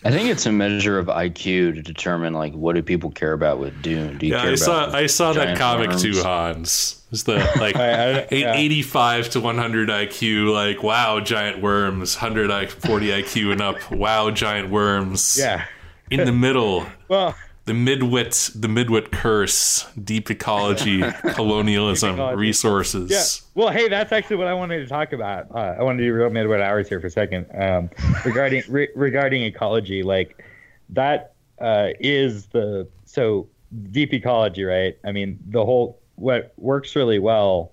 I 0.03 0.09
think 0.09 0.29
it's 0.29 0.45
a 0.45 0.51
measure 0.51 0.97
of 0.97 1.07
IQ 1.07 1.75
to 1.75 1.81
determine 1.81 2.33
like 2.33 2.53
what 2.53 2.75
do 2.75 2.81
people 2.81 3.11
care 3.11 3.33
about 3.33 3.59
with 3.59 3.79
Dune. 3.81 4.17
Do 4.17 4.25
you 4.25 4.33
yeah, 4.33 4.41
care 4.41 4.51
I 4.51 4.55
saw 4.55 4.83
about 4.85 4.95
I 4.95 5.05
saw 5.07 5.33
that 5.33 5.57
comic 5.57 5.89
worms? 5.89 6.01
too, 6.01 6.21
Hans. 6.23 7.03
It's 7.11 7.23
the 7.23 7.35
like 7.59 7.75
I- 7.75 8.21
I- 8.21 8.27
yeah. 8.31 8.55
85 8.55 9.29
to 9.31 9.39
100 9.41 9.89
IQ. 9.89 10.51
Like 10.51 10.81
wow, 10.81 11.19
giant 11.19 11.61
worms. 11.61 12.15
100 12.15 12.49
I 12.49 12.65
40 12.65 13.07
IQ 13.07 13.51
and 13.51 13.61
up. 13.61 13.91
Wow, 13.91 14.31
giant 14.31 14.69
worms. 14.71 15.37
Yeah. 15.39 15.65
In 16.09 16.25
the 16.25 16.31
middle, 16.33 16.85
Well, 17.07 17.35
the 17.71 17.77
midwit, 17.95 18.51
the 18.59 18.67
midwit 18.67 19.11
curse, 19.11 19.87
deep 20.03 20.29
ecology, 20.29 21.01
colonialism, 21.33 22.09
Deep 22.11 22.19
ecology. 22.19 22.37
resources. 22.37 23.09
Yeah. 23.09 23.23
Well, 23.63 23.71
hey, 23.71 23.87
that's 23.87 24.11
actually 24.11 24.35
what 24.35 24.47
I 24.47 24.53
wanted 24.53 24.79
to 24.79 24.87
talk 24.87 25.13
about. 25.13 25.47
Uh, 25.51 25.75
I 25.79 25.83
wanted 25.83 25.99
to 25.99 26.03
do 26.03 26.13
real 26.13 26.29
midwit 26.29 26.61
hours 26.61 26.89
here 26.89 26.99
for 26.99 27.07
a 27.07 27.11
second. 27.11 27.45
Um, 27.53 27.89
regarding 28.25 28.63
re- 28.67 28.89
regarding 28.93 29.43
ecology, 29.43 30.03
like 30.03 30.43
that 30.89 31.33
uh, 31.61 31.89
is 32.01 32.47
the 32.47 32.87
so 33.05 33.47
deep 33.91 34.13
ecology, 34.13 34.65
right? 34.65 34.97
I 35.05 35.13
mean, 35.13 35.39
the 35.47 35.63
whole 35.63 35.97
what 36.15 36.53
works 36.57 36.93
really 36.95 37.19
well 37.19 37.71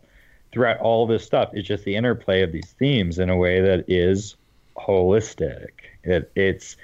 throughout 0.52 0.78
all 0.78 1.06
this 1.08 1.24
stuff 1.24 1.50
is 1.54 1.64
just 1.66 1.84
the 1.84 1.96
interplay 1.96 2.42
of 2.42 2.52
these 2.52 2.72
themes 2.78 3.18
in 3.18 3.30
a 3.30 3.36
way 3.36 3.60
that 3.60 3.84
is 3.88 4.36
holistic. 4.76 5.70
It, 6.04 6.30
it's 6.36 6.76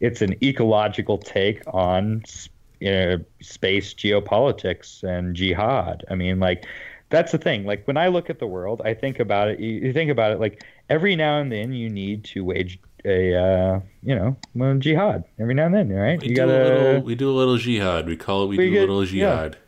it's 0.00 0.22
an 0.22 0.34
ecological 0.42 1.18
take 1.18 1.62
on 1.66 2.24
you 2.82 2.90
know, 2.90 3.18
space 3.40 3.94
geopolitics 3.94 5.02
and 5.04 5.36
jihad. 5.36 6.04
I 6.10 6.14
mean, 6.16 6.40
like 6.40 6.66
that's 7.10 7.30
the 7.30 7.38
thing. 7.38 7.64
Like 7.64 7.86
when 7.86 7.96
I 7.96 8.08
look 8.08 8.28
at 8.28 8.38
the 8.40 8.46
world, 8.46 8.82
I 8.84 8.94
think 8.94 9.20
about 9.20 9.48
it. 9.48 9.60
You, 9.60 9.70
you 9.70 9.92
think 9.92 10.10
about 10.10 10.32
it 10.32 10.40
like 10.40 10.64
every 10.88 11.14
now 11.14 11.38
and 11.38 11.52
then 11.52 11.72
you 11.72 11.88
need 11.88 12.24
to 12.24 12.44
wage 12.44 12.80
a 13.04 13.34
uh, 13.34 13.80
you 14.02 14.14
know 14.14 14.36
well, 14.54 14.76
jihad 14.78 15.24
every 15.38 15.54
now 15.54 15.66
and 15.66 15.74
then, 15.74 15.88
right? 15.90 16.20
We 16.20 16.28
you 16.28 16.34
do 16.34 16.40
gotta 16.40 16.52
a 16.52 16.74
little. 16.82 17.02
We 17.02 17.14
do 17.14 17.30
a 17.30 17.36
little 17.36 17.56
jihad. 17.56 18.06
We 18.06 18.16
call 18.16 18.44
it. 18.44 18.46
We, 18.48 18.58
We 18.58 18.70
do 18.70 18.78
a 18.78 18.80
little 18.80 19.04
jihad. 19.04 19.56
yeah, 19.56 19.61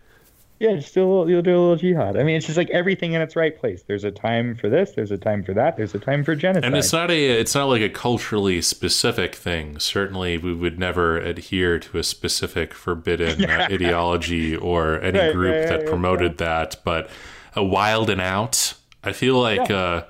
just 0.60 0.94
do 0.94 1.02
a 1.02 1.06
little, 1.06 1.30
you'll 1.30 1.42
do 1.42 1.50
a 1.50 1.60
little 1.60 1.76
jihad. 1.76 2.16
I 2.16 2.22
mean, 2.22 2.36
it's 2.36 2.46
just 2.46 2.56
like 2.56 2.70
everything 2.70 3.12
in 3.12 3.20
its 3.20 3.36
right 3.36 3.58
place. 3.58 3.82
There's 3.82 4.04
a 4.04 4.10
time 4.10 4.54
for 4.56 4.68
this. 4.68 4.92
There's 4.92 5.10
a 5.10 5.18
time 5.18 5.42
for 5.44 5.52
that. 5.54 5.76
There's 5.76 5.94
a 5.94 5.98
time 5.98 6.24
for 6.24 6.34
genocide. 6.34 6.64
And 6.64 6.76
it's 6.76 6.92
not 6.92 7.10
a 7.10 7.30
it's 7.40 7.54
not 7.54 7.66
like 7.66 7.82
a 7.82 7.88
culturally 7.90 8.62
specific 8.62 9.34
thing. 9.34 9.78
Certainly, 9.78 10.38
we 10.38 10.54
would 10.54 10.78
never 10.78 11.18
adhere 11.18 11.78
to 11.80 11.98
a 11.98 12.02
specific 12.02 12.72
forbidden 12.74 13.44
uh, 13.44 13.66
ideology 13.70 14.56
or 14.56 15.00
any 15.00 15.18
Right, 15.18 15.32
group 15.32 15.60
right, 15.60 15.68
that 15.68 15.80
right, 15.80 15.86
promoted 15.86 16.38
that. 16.38 16.76
But 16.84 17.10
a 17.54 17.62
wild 17.64 18.08
and 18.10 18.20
out, 18.20 18.74
I 19.02 19.12
feel 19.12 19.40
like 19.40 19.70
uh, 19.70 20.04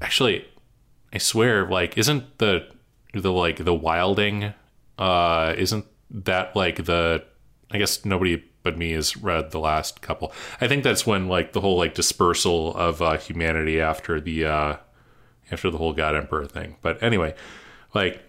actually, 0.00 0.46
I 1.12 1.18
swear, 1.18 1.66
like 1.68 1.96
isn't 1.98 2.38
the 2.38 2.68
the 3.14 3.32
like 3.32 3.64
the 3.64 3.74
wilding 3.74 4.52
uh 4.98 5.54
isn't 5.56 5.86
that 6.10 6.54
like 6.54 6.84
the 6.84 7.24
I 7.70 7.78
guess 7.78 8.04
nobody 8.04 8.44
but 8.66 8.76
me 8.76 8.90
has 8.90 9.16
read 9.16 9.52
the 9.52 9.60
last 9.60 10.02
couple. 10.02 10.32
I 10.60 10.66
think 10.66 10.82
that's 10.82 11.06
when 11.06 11.28
like 11.28 11.52
the 11.52 11.60
whole 11.60 11.78
like 11.78 11.94
dispersal 11.94 12.74
of 12.74 13.00
uh, 13.00 13.16
humanity 13.16 13.80
after 13.80 14.20
the 14.20 14.44
uh 14.44 14.76
after 15.52 15.70
the 15.70 15.78
whole 15.78 15.92
God 15.92 16.16
Emperor 16.16 16.46
thing. 16.46 16.74
But 16.82 17.00
anyway, 17.00 17.36
like 17.94 18.20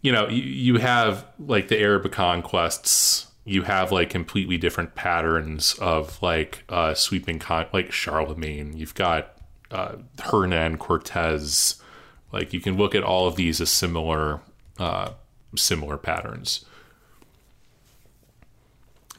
you 0.00 0.12
know, 0.12 0.28
you, 0.28 0.42
you 0.42 0.78
have 0.78 1.26
like 1.38 1.68
the 1.68 1.78
Arab 1.78 2.10
conquests. 2.10 3.26
You 3.44 3.62
have 3.62 3.92
like 3.92 4.08
completely 4.08 4.56
different 4.56 4.94
patterns 4.94 5.74
of 5.78 6.22
like 6.22 6.64
uh, 6.70 6.94
sweeping 6.94 7.38
con 7.38 7.66
like 7.74 7.92
Charlemagne. 7.92 8.74
You've 8.78 8.94
got 8.94 9.36
uh, 9.70 9.96
Hernan 10.20 10.78
Cortez. 10.78 11.82
Like 12.32 12.54
you 12.54 12.62
can 12.62 12.78
look 12.78 12.94
at 12.94 13.02
all 13.02 13.26
of 13.26 13.36
these 13.36 13.60
as 13.60 13.68
similar 13.68 14.40
uh, 14.78 15.10
similar 15.54 15.98
patterns. 15.98 16.64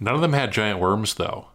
None 0.01 0.15
of 0.15 0.19
them 0.21 0.33
had 0.33 0.51
giant 0.51 0.79
worms 0.79 1.13
though. 1.13 1.47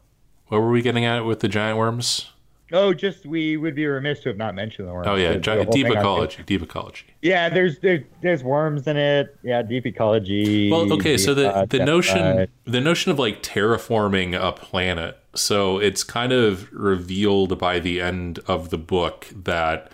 What 0.46 0.58
were 0.62 0.70
we 0.70 0.80
getting 0.80 1.04
at 1.04 1.24
with 1.26 1.40
the 1.40 1.48
giant 1.48 1.76
worms? 1.76 2.30
Oh, 2.72 2.92
just 2.94 3.26
we 3.26 3.56
would 3.56 3.74
be 3.76 3.86
remiss 3.86 4.20
to 4.20 4.28
have 4.28 4.38
not 4.38 4.54
mentioned 4.54 4.88
the 4.88 4.92
worms. 4.92 5.06
Oh 5.08 5.14
yeah, 5.16 5.34
The- 5.34 5.64
the 5.64 5.70
deep 5.70 5.86
ecology, 5.86 6.42
deep 6.46 6.62
ecology. 6.62 7.04
Yeah, 7.22 7.48
there's 7.48 7.78
there, 7.80 8.04
there's 8.22 8.42
worms 8.42 8.86
in 8.86 8.96
it. 8.96 9.36
Yeah, 9.42 9.62
deep 9.62 9.84
ecology. 9.86 10.70
Well, 10.70 10.92
okay, 10.94 11.16
so 11.16 11.34
the 11.34 11.54
uh, 11.54 11.64
the 11.66 11.84
notion 11.84 12.48
the 12.64 12.80
notion 12.80 13.10
of 13.12 13.18
like 13.18 13.42
terraforming 13.42 14.34
a 14.40 14.52
planet. 14.52 15.18
So 15.34 15.78
it's 15.78 16.02
kind 16.02 16.32
of 16.32 16.72
revealed 16.72 17.58
by 17.58 17.78
the 17.80 18.00
end 18.00 18.38
of 18.46 18.70
the 18.70 18.78
book 18.78 19.28
that 19.44 19.90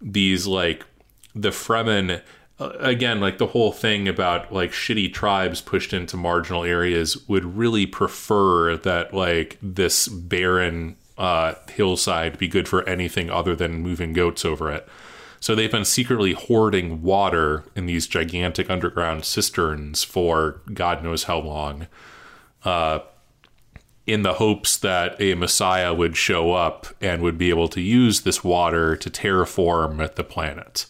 these 0.00 0.46
like 0.46 0.84
the 1.34 1.50
Fremen 1.50 2.22
uh, 2.60 2.70
again 2.78 3.20
like 3.20 3.38
the 3.38 3.48
whole 3.48 3.72
thing 3.72 4.08
about 4.08 4.52
like 4.52 4.72
shitty 4.72 5.12
tribes 5.12 5.60
pushed 5.60 5.92
into 5.92 6.16
marginal 6.16 6.64
areas 6.64 7.28
would 7.28 7.56
really 7.56 7.86
prefer 7.86 8.76
that 8.76 9.14
like 9.14 9.58
this 9.62 10.08
barren 10.08 10.96
uh, 11.18 11.54
hillside 11.68 12.38
be 12.38 12.48
good 12.48 12.68
for 12.68 12.88
anything 12.88 13.28
other 13.30 13.54
than 13.56 13.82
moving 13.82 14.12
goats 14.12 14.44
over 14.44 14.70
it. 14.70 14.88
So 15.40 15.54
they've 15.54 15.70
been 15.70 15.84
secretly 15.84 16.32
hoarding 16.32 17.02
water 17.02 17.64
in 17.76 17.86
these 17.86 18.06
gigantic 18.06 18.70
underground 18.70 19.24
cisterns 19.24 20.02
for 20.02 20.60
God 20.72 21.02
knows 21.02 21.24
how 21.24 21.38
long, 21.38 21.86
uh, 22.64 23.00
in 24.06 24.22
the 24.22 24.34
hopes 24.34 24.76
that 24.78 25.20
a 25.20 25.34
Messiah 25.34 25.92
would 25.92 26.16
show 26.16 26.52
up 26.52 26.86
and 27.00 27.22
would 27.22 27.38
be 27.38 27.50
able 27.50 27.68
to 27.68 27.80
use 27.80 28.22
this 28.22 28.42
water 28.42 28.96
to 28.96 29.10
terraform 29.10 30.14
the 30.14 30.24
planet. 30.24 30.86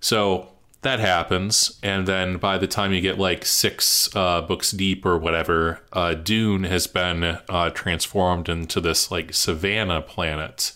So 0.00 0.48
that 0.82 1.00
happens, 1.00 1.78
and 1.82 2.06
then 2.06 2.36
by 2.36 2.56
the 2.56 2.68
time 2.68 2.92
you 2.92 3.00
get 3.00 3.18
like 3.18 3.44
six 3.44 4.14
uh, 4.14 4.40
books 4.42 4.70
deep 4.70 5.04
or 5.04 5.18
whatever, 5.18 5.80
uh, 5.92 6.14
Dune 6.14 6.64
has 6.64 6.86
been 6.86 7.24
uh, 7.48 7.70
transformed 7.70 8.48
into 8.48 8.80
this 8.80 9.10
like 9.10 9.34
savannah 9.34 10.02
planet 10.02 10.72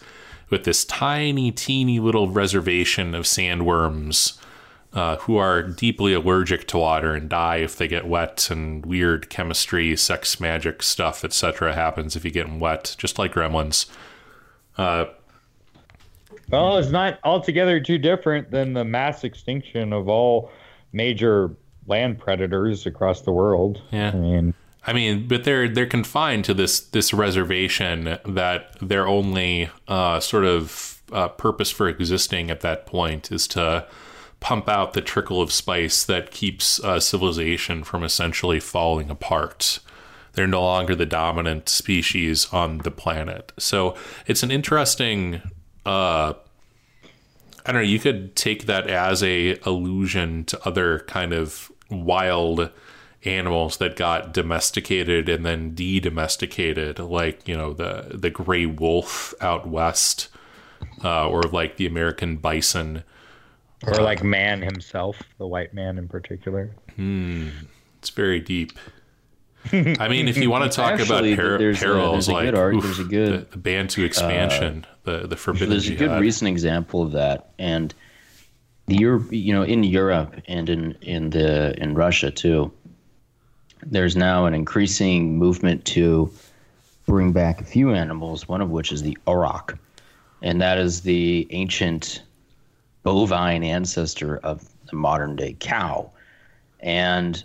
with 0.51 0.65
this 0.65 0.85
tiny, 0.85 1.53
teeny 1.53 2.01
little 2.01 2.29
reservation 2.29 3.15
of 3.15 3.25
sandworms 3.25 4.39
uh, 4.93 5.17
who 5.19 5.37
are 5.37 5.63
deeply 5.63 6.13
allergic 6.13 6.67
to 6.67 6.79
water 6.79 7.15
and 7.15 7.29
die 7.29 7.57
if 7.57 7.77
they 7.77 7.89
get 7.89 8.07
wet, 8.07 8.51
and 8.51 8.85
weird 8.85 9.31
chemistry, 9.31 9.97
sex, 9.97 10.41
magic 10.41 10.83
stuff, 10.83 11.25
etc. 11.25 11.75
happens 11.75 12.17
if 12.17 12.25
you 12.25 12.31
get 12.31 12.51
wet, 12.51 12.95
just 12.99 13.19
like 13.19 13.35
gremlins. 13.35 13.87
Well, 16.53 16.77
it's 16.77 16.91
not 16.91 17.19
altogether 17.25 17.81
too 17.81 17.97
different 17.97 18.51
than 18.51 18.75
the 18.75 18.85
mass 18.85 19.25
extinction 19.25 19.95
of 19.95 20.09
all 20.09 20.51
major 20.93 21.57
land 21.87 22.19
predators 22.19 22.85
across 22.85 23.23
the 23.23 23.33
world. 23.33 23.81
Yeah. 23.91 24.11
I 24.13 24.19
mean, 24.19 24.55
I 24.87 24.93
mean, 24.93 25.29
but 25.29 25.45
they're 25.45 25.69
they're 25.69 25.87
confined 25.87 26.45
to 26.45 26.55
this 26.55 26.81
this 26.81 27.15
reservation 27.15 28.19
that 28.27 28.77
their 28.81 29.07
only 29.07 29.71
uh, 29.89 30.21
sort 30.21 30.45
of 30.45 31.03
uh, 31.11 31.29
purpose 31.29 31.71
for 31.71 31.89
existing 31.89 32.51
at 32.51 32.61
that 32.61 32.85
point 32.85 33.33
is 33.33 33.47
to 33.49 33.87
pump 34.41 34.69
out 34.69 34.93
the 34.93 35.01
trickle 35.01 35.41
of 35.41 35.53
spice 35.53 36.05
that 36.05 36.33
keeps 36.33 36.83
uh, 36.85 36.99
civilization 36.99 37.85
from 37.85 38.03
essentially 38.03 38.59
falling 38.61 39.09
apart. 39.09 39.79
They're 40.33 40.47
no 40.47 40.63
longer 40.63 40.95
the 40.95 41.07
dominant 41.07 41.69
species 41.69 42.49
on 42.53 42.79
the 42.79 42.91
planet, 42.91 43.53
so 43.59 43.95
it's 44.27 44.43
an 44.43 44.51
interesting. 44.51 45.41
Uh, 45.85 46.35
I 47.65 47.73
don't 47.73 47.83
know. 47.83 47.89
You 47.89 47.99
could 47.99 48.35
take 48.37 48.67
that 48.67 48.89
as 48.89 49.23
a 49.23 49.57
allusion 49.65 50.45
to 50.47 50.67
other 50.67 51.01
kind 51.01 51.33
of 51.33 51.71
wild 51.91 52.71
animals 53.25 53.77
that 53.77 53.95
got 53.95 54.33
domesticated 54.35 55.29
and 55.29 55.47
then 55.47 55.75
de-domesticated, 55.75 56.99
like 56.99 57.47
you 57.47 57.57
know 57.57 57.73
the 57.73 58.11
the 58.15 58.31
gray 58.31 58.67
wolf 58.67 59.33
out 59.41 59.69
west, 59.69 60.29
uh, 61.05 61.29
or 61.29 61.43
like 61.43 61.77
the 61.77 61.87
American 61.87 62.37
bison, 62.37 63.05
or 63.87 63.95
like 63.95 64.25
man 64.25 64.63
himself, 64.63 65.23
the 65.39 65.47
white 65.47 65.73
man 65.73 65.99
in 65.99 66.09
particular. 66.09 66.71
Hmm, 66.97 67.49
it's 67.99 68.11
very 68.11 68.41
deep. 68.41 68.73
I 69.73 70.09
mean, 70.09 70.27
if 70.27 70.37
you 70.37 70.51
want 70.51 70.65
to 70.71 70.77
talk 70.77 70.95
Actually, 71.01 71.35
about 71.35 71.41
par- 71.41 71.59
there's 71.59 71.81
a- 71.81 71.85
perils 71.85 72.27
there's 72.27 72.29
a 72.29 72.33
like 72.33 72.45
good 72.47 72.55
art- 72.59 72.75
oof, 72.75 72.83
there's 72.83 72.99
a 72.99 73.05
good, 73.05 73.33
the, 73.33 73.51
the 73.53 73.59
Bantu 73.59 74.05
expansion, 74.05 74.85
the 75.05 75.27
the 75.27 75.37
forbidden 75.37 75.71
There's 75.71 75.89
a 75.89 75.95
good 75.95 76.21
recent 76.21 76.49
example 76.49 77.03
of 77.03 77.13
that, 77.13 77.51
and 77.59 77.95
the 78.87 78.97
Europe, 78.97 79.33
you 79.33 79.53
know, 79.53 79.63
in 79.63 79.85
Europe 79.85 80.35
and 80.49 80.69
in 80.69 80.97
in 81.03 81.31
the 81.31 81.75
in 81.81 81.95
Russia 81.95 82.31
too. 82.31 82.73
There's 83.85 84.15
now 84.15 84.47
an 84.47 84.55
increasing 84.55 85.39
movement 85.39 85.85
to 85.87 86.31
bring 87.07 87.33
back 87.33 87.61
a 87.61 87.65
few 87.65 87.93
animals. 87.93 88.49
One 88.49 88.61
of 88.61 88.71
which 88.71 88.93
is 88.93 89.03
the 89.03 89.19
auroch, 89.27 89.79
and 90.41 90.61
that 90.61 90.79
is 90.79 91.01
the 91.01 91.47
ancient 91.51 92.23
bovine 93.03 93.65
ancestor 93.65 94.39
of 94.39 94.69
the 94.89 94.97
modern 94.97 95.37
day 95.37 95.57
cow. 95.59 96.11
And 96.81 97.43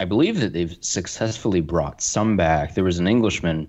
I 0.00 0.04
believe 0.04 0.40
that 0.40 0.52
they've 0.52 0.76
successfully 0.80 1.60
brought 1.60 2.02
some 2.02 2.36
back. 2.36 2.74
There 2.74 2.84
was 2.84 2.98
an 2.98 3.06
Englishman 3.06 3.68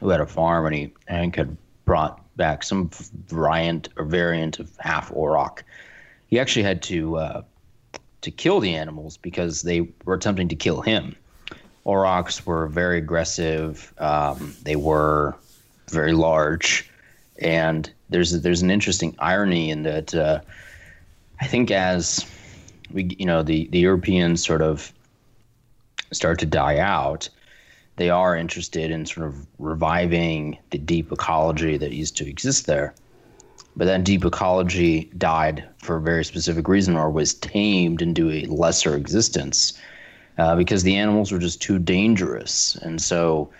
who 0.00 0.10
had 0.10 0.20
a 0.20 0.26
farm 0.26 0.66
and 0.66 0.74
he 0.74 0.92
had 1.06 1.56
brought 1.88 2.20
back 2.36 2.62
some 2.62 2.90
variant 3.26 3.88
or 3.96 4.04
variant 4.04 4.58
of 4.58 4.76
half 4.78 5.10
auroch. 5.10 5.62
He 6.26 6.38
actually 6.38 6.62
had 6.62 6.82
to 6.82 7.16
uh, 7.16 7.42
to 8.20 8.30
kill 8.30 8.60
the 8.60 8.74
animals 8.74 9.16
because 9.16 9.62
they 9.62 9.88
were 10.04 10.14
attempting 10.14 10.48
to 10.48 10.54
kill 10.54 10.82
him. 10.82 11.16
Aurochs 11.86 12.44
were 12.44 12.68
very 12.68 12.98
aggressive. 12.98 13.94
Um, 13.96 14.54
they 14.62 14.76
were 14.76 15.34
very 15.88 16.12
large, 16.12 16.88
and 17.40 17.90
there's 18.10 18.42
there's 18.42 18.60
an 18.60 18.70
interesting 18.70 19.16
irony 19.18 19.70
in 19.70 19.82
that. 19.84 20.14
Uh, 20.14 20.40
I 21.40 21.46
think 21.46 21.70
as 21.70 22.26
we, 22.92 23.16
you 23.18 23.24
know, 23.24 23.42
the 23.42 23.66
the 23.68 23.78
Europeans 23.78 24.44
sort 24.44 24.60
of 24.60 24.92
start 26.12 26.38
to 26.40 26.46
die 26.46 26.78
out, 26.78 27.30
they 27.98 28.10
are 28.10 28.36
interested 28.36 28.90
in 28.90 29.04
sort 29.04 29.26
of 29.26 29.46
reviving 29.58 30.56
the 30.70 30.78
deep 30.78 31.12
ecology 31.12 31.76
that 31.76 31.92
used 31.92 32.16
to 32.16 32.28
exist 32.28 32.66
there. 32.66 32.94
But 33.76 33.84
that 33.84 34.04
deep 34.04 34.24
ecology 34.24 35.10
died 35.18 35.64
for 35.78 35.96
a 35.96 36.00
very 36.00 36.24
specific 36.24 36.68
reason 36.68 36.96
or 36.96 37.10
was 37.10 37.34
tamed 37.34 38.00
into 38.00 38.30
a 38.30 38.46
lesser 38.46 38.96
existence 38.96 39.78
uh, 40.38 40.54
because 40.56 40.84
the 40.84 40.96
animals 40.96 41.32
were 41.32 41.38
just 41.38 41.60
too 41.60 41.78
dangerous. 41.78 42.76
And 42.76 43.02
so 43.02 43.50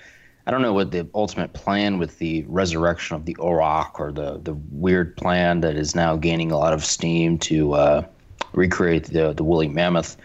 I 0.47 0.53
don't 0.53 0.63
know 0.63 0.73
what 0.73 0.93
the 0.93 1.07
ultimate 1.15 1.53
plan 1.53 1.99
with 1.99 2.19
the 2.19 2.45
resurrection 2.49 3.17
of 3.17 3.27
the 3.27 3.35
Auroch 3.35 3.99
or 3.99 4.13
the, 4.13 4.41
the 4.43 4.55
weird 4.71 5.17
plan 5.17 5.61
that 5.61 5.77
is 5.77 5.95
now 5.95 6.17
gaining 6.17 6.53
a 6.53 6.59
lot 6.59 6.73
of 6.73 6.85
steam 6.85 7.39
to 7.41 7.75
uh, 7.75 8.07
recreate 8.53 9.05
the, 9.05 9.33
the 9.33 9.45
woolly 9.45 9.69
mammoth. 9.69 10.17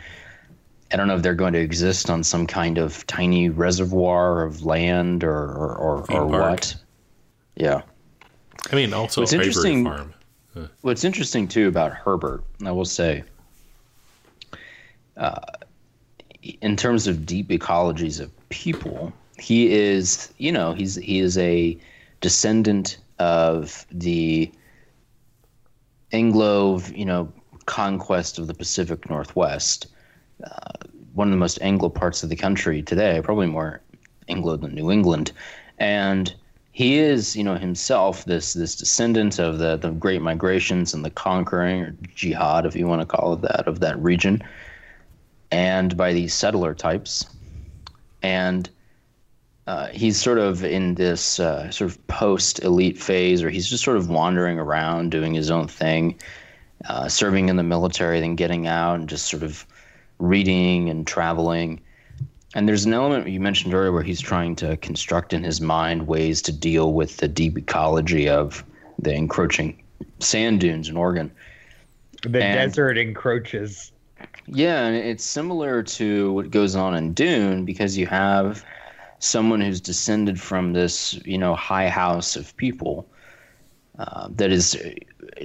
I 0.94 0.96
don't 0.96 1.08
know 1.08 1.16
if 1.16 1.24
they're 1.24 1.34
going 1.34 1.54
to 1.54 1.60
exist 1.60 2.12
on 2.12 2.24
some 2.24 2.46
kind 2.46 2.78
of 2.78 3.06
tiny 3.08 3.50
reservoir 3.50 4.44
of 4.44 4.64
land 4.64 5.24
or, 5.24 5.32
or, 5.34 5.76
or, 5.78 6.12
or 6.12 6.28
what. 6.28 6.76
Yeah. 7.56 7.82
I 8.72 8.76
mean, 8.76 8.94
also 8.94 9.22
what's 9.22 9.34
a 9.34 9.38
interesting, 9.38 9.84
farm. 9.84 10.14
Huh. 10.54 10.68
What's 10.82 11.04
interesting 11.04 11.48
too 11.48 11.68
about 11.68 11.94
Herbert, 11.94 12.44
I 12.64 12.72
will 12.72 12.86
say, 12.86 13.24
uh, 15.18 15.40
in 16.62 16.76
terms 16.76 17.08
of 17.08 17.26
deep 17.26 17.50
ecologies 17.50 18.20
of 18.20 18.32
people, 18.50 19.12
he 19.40 19.74
is, 19.74 20.32
you 20.38 20.52
know, 20.52 20.74
he's 20.74 20.96
he 20.96 21.20
is 21.20 21.38
a 21.40 21.78
descendant 22.22 23.00
of 23.18 23.86
the 23.92 24.52
Anglo, 26.12 26.80
you 26.94 27.06
know, 27.06 27.34
conquest 27.66 28.38
of 28.38 28.46
the 28.46 28.54
Pacific 28.54 29.10
Northwest. 29.10 29.88
Uh, 30.44 30.88
one 31.14 31.28
of 31.28 31.32
the 31.32 31.38
most 31.38 31.60
Anglo 31.62 31.90
parts 31.90 32.24
of 32.24 32.30
the 32.30 32.36
country 32.36 32.82
today, 32.82 33.22
probably 33.24 33.48
more 33.48 33.82
Anglo 34.28 34.58
than 34.58 34.74
New 34.74 34.92
England, 34.92 35.32
and 35.78 36.34
he 36.72 36.98
is, 36.98 37.36
you 37.36 37.44
know, 37.44 37.56
himself 37.56 38.26
this 38.26 38.54
this 38.54 38.76
descendant 38.76 39.40
of 39.40 39.60
the 39.60 39.78
the 39.78 39.92
great 39.92 40.22
migrations 40.22 40.94
and 40.94 41.06
the 41.06 41.12
conquering 41.12 41.82
or 41.82 41.96
jihad, 42.16 42.66
if 42.66 42.76
you 42.76 42.88
want 42.88 43.02
to 43.02 43.06
call 43.06 43.34
it 43.34 43.42
that, 43.42 43.68
of 43.68 43.80
that 43.80 43.98
region, 44.00 44.42
and 45.52 45.96
by 45.96 46.14
these 46.14 46.34
settler 46.34 46.74
types, 46.74 47.28
and 48.24 48.70
uh, 49.68 49.88
he's 49.90 50.20
sort 50.20 50.40
of 50.40 50.64
in 50.64 50.96
this 50.96 51.40
uh, 51.40 51.70
sort 51.70 51.92
of 51.92 52.08
post 52.08 52.64
elite 52.64 52.98
phase, 53.00 53.44
or 53.44 53.50
he's 53.50 53.70
just 53.70 53.84
sort 53.84 53.98
of 53.98 54.10
wandering 54.10 54.60
around 54.60 55.12
doing 55.12 55.34
his 55.34 55.52
own 55.52 55.68
thing, 55.68 56.20
uh, 56.90 57.08
serving 57.08 57.50
in 57.50 57.56
the 57.56 57.64
military, 57.64 58.20
then 58.20 58.36
getting 58.36 58.68
out 58.68 58.96
and 58.96 59.08
just 59.08 59.28
sort 59.28 59.44
of 59.44 59.66
reading 60.24 60.90
and 60.90 61.06
traveling 61.06 61.80
and 62.56 62.68
there's 62.68 62.86
an 62.86 62.94
element 62.94 63.28
you 63.28 63.40
mentioned 63.40 63.74
earlier 63.74 63.92
where 63.92 64.04
he's 64.04 64.22
trying 64.22 64.56
to 64.58 64.78
construct 64.78 65.34
in 65.34 65.44
his 65.44 65.60
mind 65.60 66.08
ways 66.08 66.42
to 66.44 66.52
deal 66.52 66.94
with 66.94 67.18
the 67.18 67.28
deep 67.28 67.58
ecology 67.58 68.30
of 68.30 68.64
the 69.00 69.14
encroaching 69.14 69.82
sand 70.20 70.60
dunes 70.60 70.88
in 70.88 70.96
Oregon. 70.96 71.32
The 72.22 72.44
and, 72.44 72.70
desert 72.70 72.98
encroaches. 72.98 73.92
Yeah, 74.46 74.86
and 74.86 74.96
it's 74.96 75.24
similar 75.24 75.82
to 75.84 76.32
what 76.34 76.52
goes 76.52 76.76
on 76.76 76.96
in 76.96 77.14
Dune 77.14 77.66
because 77.66 77.98
you 77.98 78.06
have 78.08 78.64
someone 79.20 79.60
who's 79.60 79.82
descended 79.82 80.40
from 80.40 80.74
this, 80.74 81.14
you 81.26 81.38
know, 81.38 81.56
high 81.56 81.90
house 81.90 82.36
of 82.36 82.56
people 82.58 83.08
uh, 84.00 84.28
that 84.32 84.52
is 84.52 84.78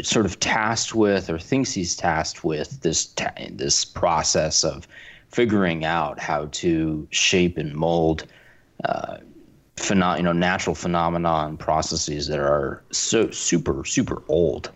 sort 0.03 0.25
of 0.25 0.41
tasked 0.41 0.95
with 0.95 1.29
or 1.29 1.39
thinks 1.39 1.73
he's 1.73 1.95
tasked 1.95 2.45
with 2.45 2.81
this 2.81 3.07
ta- 3.07 3.33
this 3.51 3.85
process 3.85 4.65
of 4.65 4.89
figuring 5.29 5.85
out 5.85 6.19
how 6.19 6.47
to 6.53 7.07
shape 7.11 7.59
and 7.59 7.75
mold 7.75 8.25
uh, 8.85 9.19
pheno- 9.77 10.17
you 10.17 10.23
know 10.23 10.33
natural 10.33 10.75
phenomena 10.75 11.47
and 11.47 11.59
processes 11.59 12.27
that 12.29 12.39
are 12.39 12.83
so 12.91 13.31
super 13.31 13.85
super 13.85 14.23
old. 14.29 14.71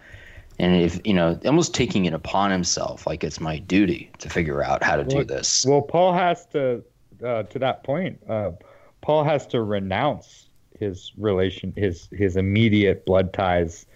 And 0.59 0.81
if 0.81 1.01
you 1.07 1.15
know 1.15 1.39
almost 1.47 1.75
taking 1.75 2.05
it 2.05 2.13
upon 2.13 2.51
himself 2.51 3.07
like 3.07 3.25
it's 3.25 3.41
my 3.41 3.59
duty 3.59 4.11
to 4.19 4.29
figure 4.29 4.63
out 4.63 4.83
how 4.83 4.97
to 4.97 5.03
well, 5.03 5.19
do 5.19 5.25
this. 5.25 5.65
well 5.67 5.83
paul 5.83 6.13
has 6.13 6.47
to 6.47 6.85
uh, 7.25 7.45
to 7.45 7.59
that 7.59 7.83
point 7.85 8.21
uh, 8.29 8.51
paul 9.01 9.25
has 9.25 9.47
to 9.49 9.63
renounce 9.63 10.42
his 10.83 11.13
relation 11.17 11.73
his 11.77 12.09
his 12.13 12.37
immediate 12.37 13.07
blood 13.07 13.33
ties 13.33 13.87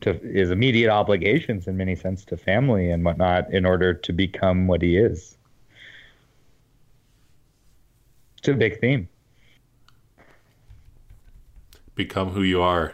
to 0.00 0.14
his 0.14 0.50
immediate 0.50 0.90
obligations 0.90 1.68
in 1.68 1.76
many 1.76 1.94
sense 1.94 2.24
to 2.24 2.36
family 2.36 2.90
and 2.90 3.04
whatnot 3.04 3.52
in 3.52 3.64
order 3.64 3.94
to 3.94 4.12
become 4.12 4.66
what 4.66 4.82
he 4.82 4.96
is 4.96 5.36
it's 8.42 8.48
a 8.48 8.54
big 8.54 8.80
theme. 8.80 9.08
Become 11.94 12.30
who 12.30 12.42
you 12.42 12.60
are. 12.60 12.92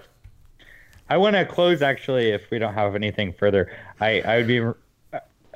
I 1.09 1.17
want 1.17 1.37
to 1.37 1.47
close 1.47 1.81
actually. 1.81 2.29
If 2.29 2.51
we 2.51 2.59
don't 2.59 2.75
have 2.75 2.95
anything 2.95 3.33
further, 3.33 3.73
I 3.99 4.21
I 4.21 4.37
would 4.37 4.47
be. 4.47 4.61
Uh, 4.61 4.75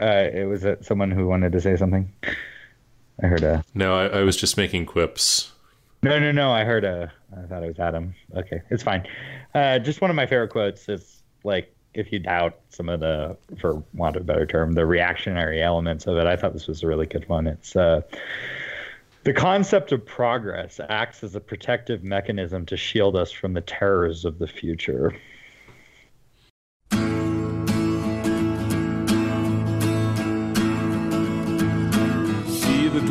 it 0.01 0.49
was 0.49 0.65
uh, 0.65 0.77
someone 0.81 1.11
who 1.11 1.27
wanted 1.27 1.53
to 1.53 1.61
say 1.61 1.77
something. 1.77 2.11
I 3.23 3.27
heard 3.27 3.43
a. 3.43 3.63
No, 3.75 3.95
I, 3.95 4.21
I 4.21 4.23
was 4.23 4.39
just 4.39 4.57
making 4.57 4.87
quips. 4.87 5.52
No, 6.03 6.19
no, 6.19 6.33
no. 6.33 6.51
I 6.51 6.65
heard 6.65 6.85
a. 6.85 7.13
I 7.37 7.47
thought 7.47 7.63
it 7.63 7.69
was 7.69 7.79
Adam. 7.79 8.15
Okay, 8.35 8.61
it's 8.71 8.83
fine. 8.83 9.07
Uh, 9.55 9.79
just 9.79 10.01
one 10.01 10.11
of 10.11 10.17
my 10.17 10.27
favorite 10.27 10.49
quotes 10.51 10.89
is 10.89 11.23
like, 11.45 11.75
if 11.95 12.11
you 12.11 12.19
doubt 12.19 12.59
some 12.71 12.89
of 12.89 13.01
the, 13.01 13.37
for 13.61 13.83
want 13.95 14.17
of 14.17 14.23
a 14.23 14.25
better 14.25 14.47
term, 14.47 14.73
the 14.73 14.87
reactionary 14.87 15.63
elements 15.63 16.07
of 16.07 16.17
it, 16.17 16.27
I 16.27 16.37
thought 16.37 16.55
this 16.55 16.67
was 16.67 16.83
a 16.83 16.87
really 16.87 17.07
good 17.07 17.29
one. 17.29 17.47
It's 17.47 17.77
uh, 17.77 18.01
the 19.25 19.33
concept 19.33 19.93
of 19.93 20.05
progress 20.05 20.81
acts 20.89 21.23
as 21.23 21.37
a 21.37 21.41
protective 21.41 22.03
mechanism 22.03 22.67
to 22.67 22.77
shield 22.77 23.15
us 23.15 23.31
from 23.31 23.53
the 23.53 23.61
terrors 23.61 24.25
of 24.25 24.39
the 24.39 24.49
future. 24.49 25.15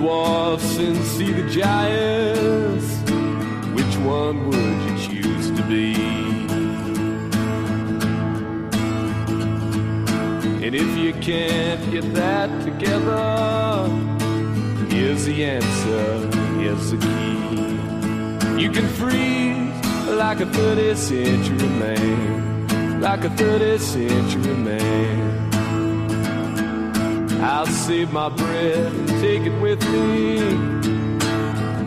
Dwarfs 0.02 0.78
and 0.78 0.98
see 1.14 1.32
the 1.32 1.48
giants. 1.50 2.88
Which 3.78 3.96
one 3.98 4.48
would 4.50 4.80
you 4.88 4.96
choose 5.06 5.52
to 5.52 5.64
be? 5.64 5.94
And 10.66 10.74
if 10.76 10.98
you 10.98 11.14
can't 11.14 11.84
get 11.92 12.14
that 12.16 12.50
together, 12.64 14.10
Here's 14.92 15.26
the 15.26 15.46
answer, 15.46 16.28
here's 16.60 16.92
the 16.92 16.98
key. 16.98 18.62
You 18.62 18.70
can 18.70 18.88
freeze 19.00 19.72
like 20.24 20.42
a 20.42 20.46
30th 20.46 20.98
century 20.98 21.70
man, 21.80 23.02
like 23.02 23.24
a 23.24 23.30
30th 23.30 23.80
century 23.80 24.54
man. 24.54 25.41
I'll 27.44 27.66
save 27.66 28.14
my 28.14 28.30
bread 28.30 28.94
and 28.94 29.08
take 29.20 29.42
it 29.42 29.60
with 29.60 29.82
me 29.90 30.38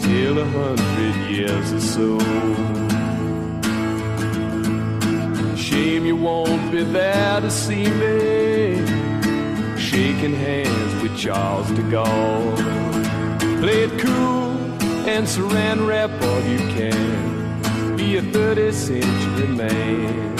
till 0.00 0.38
a 0.38 0.44
hundred 0.44 1.14
years 1.30 1.72
or 1.72 1.80
so. 1.80 2.18
Shame 5.56 6.06
you 6.06 6.16
won't 6.16 6.72
be 6.72 6.82
there 6.82 7.40
to 7.40 7.50
see 7.50 7.86
me 7.86 8.84
shaking 9.78 10.34
hands 10.34 11.02
with 11.02 11.16
Charles 11.16 11.68
de 11.70 11.82
Gaulle. 11.82 12.56
Play 13.60 13.84
it 13.84 13.96
cool 14.00 14.50
and 15.06 15.24
saran 15.24 15.86
wrap 15.86 16.10
all 16.20 16.40
you 16.52 16.58
can. 16.74 17.96
Be 17.96 18.16
a 18.16 18.22
30th 18.22 18.72
century 18.72 19.46
man. 19.46 20.34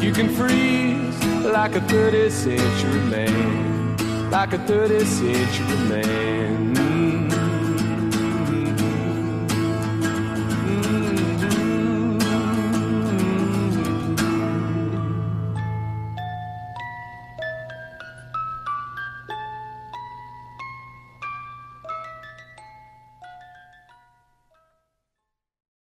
You 0.00 0.12
can 0.12 0.28
freeze 0.28 1.05
like 1.52 1.76
a 1.76 1.80
30th 1.80 2.32
century 2.32 3.00
man. 3.10 4.30
Like 4.30 4.52
a 4.52 4.58
30th 4.58 5.06
century 5.06 5.88
man. 5.88 6.65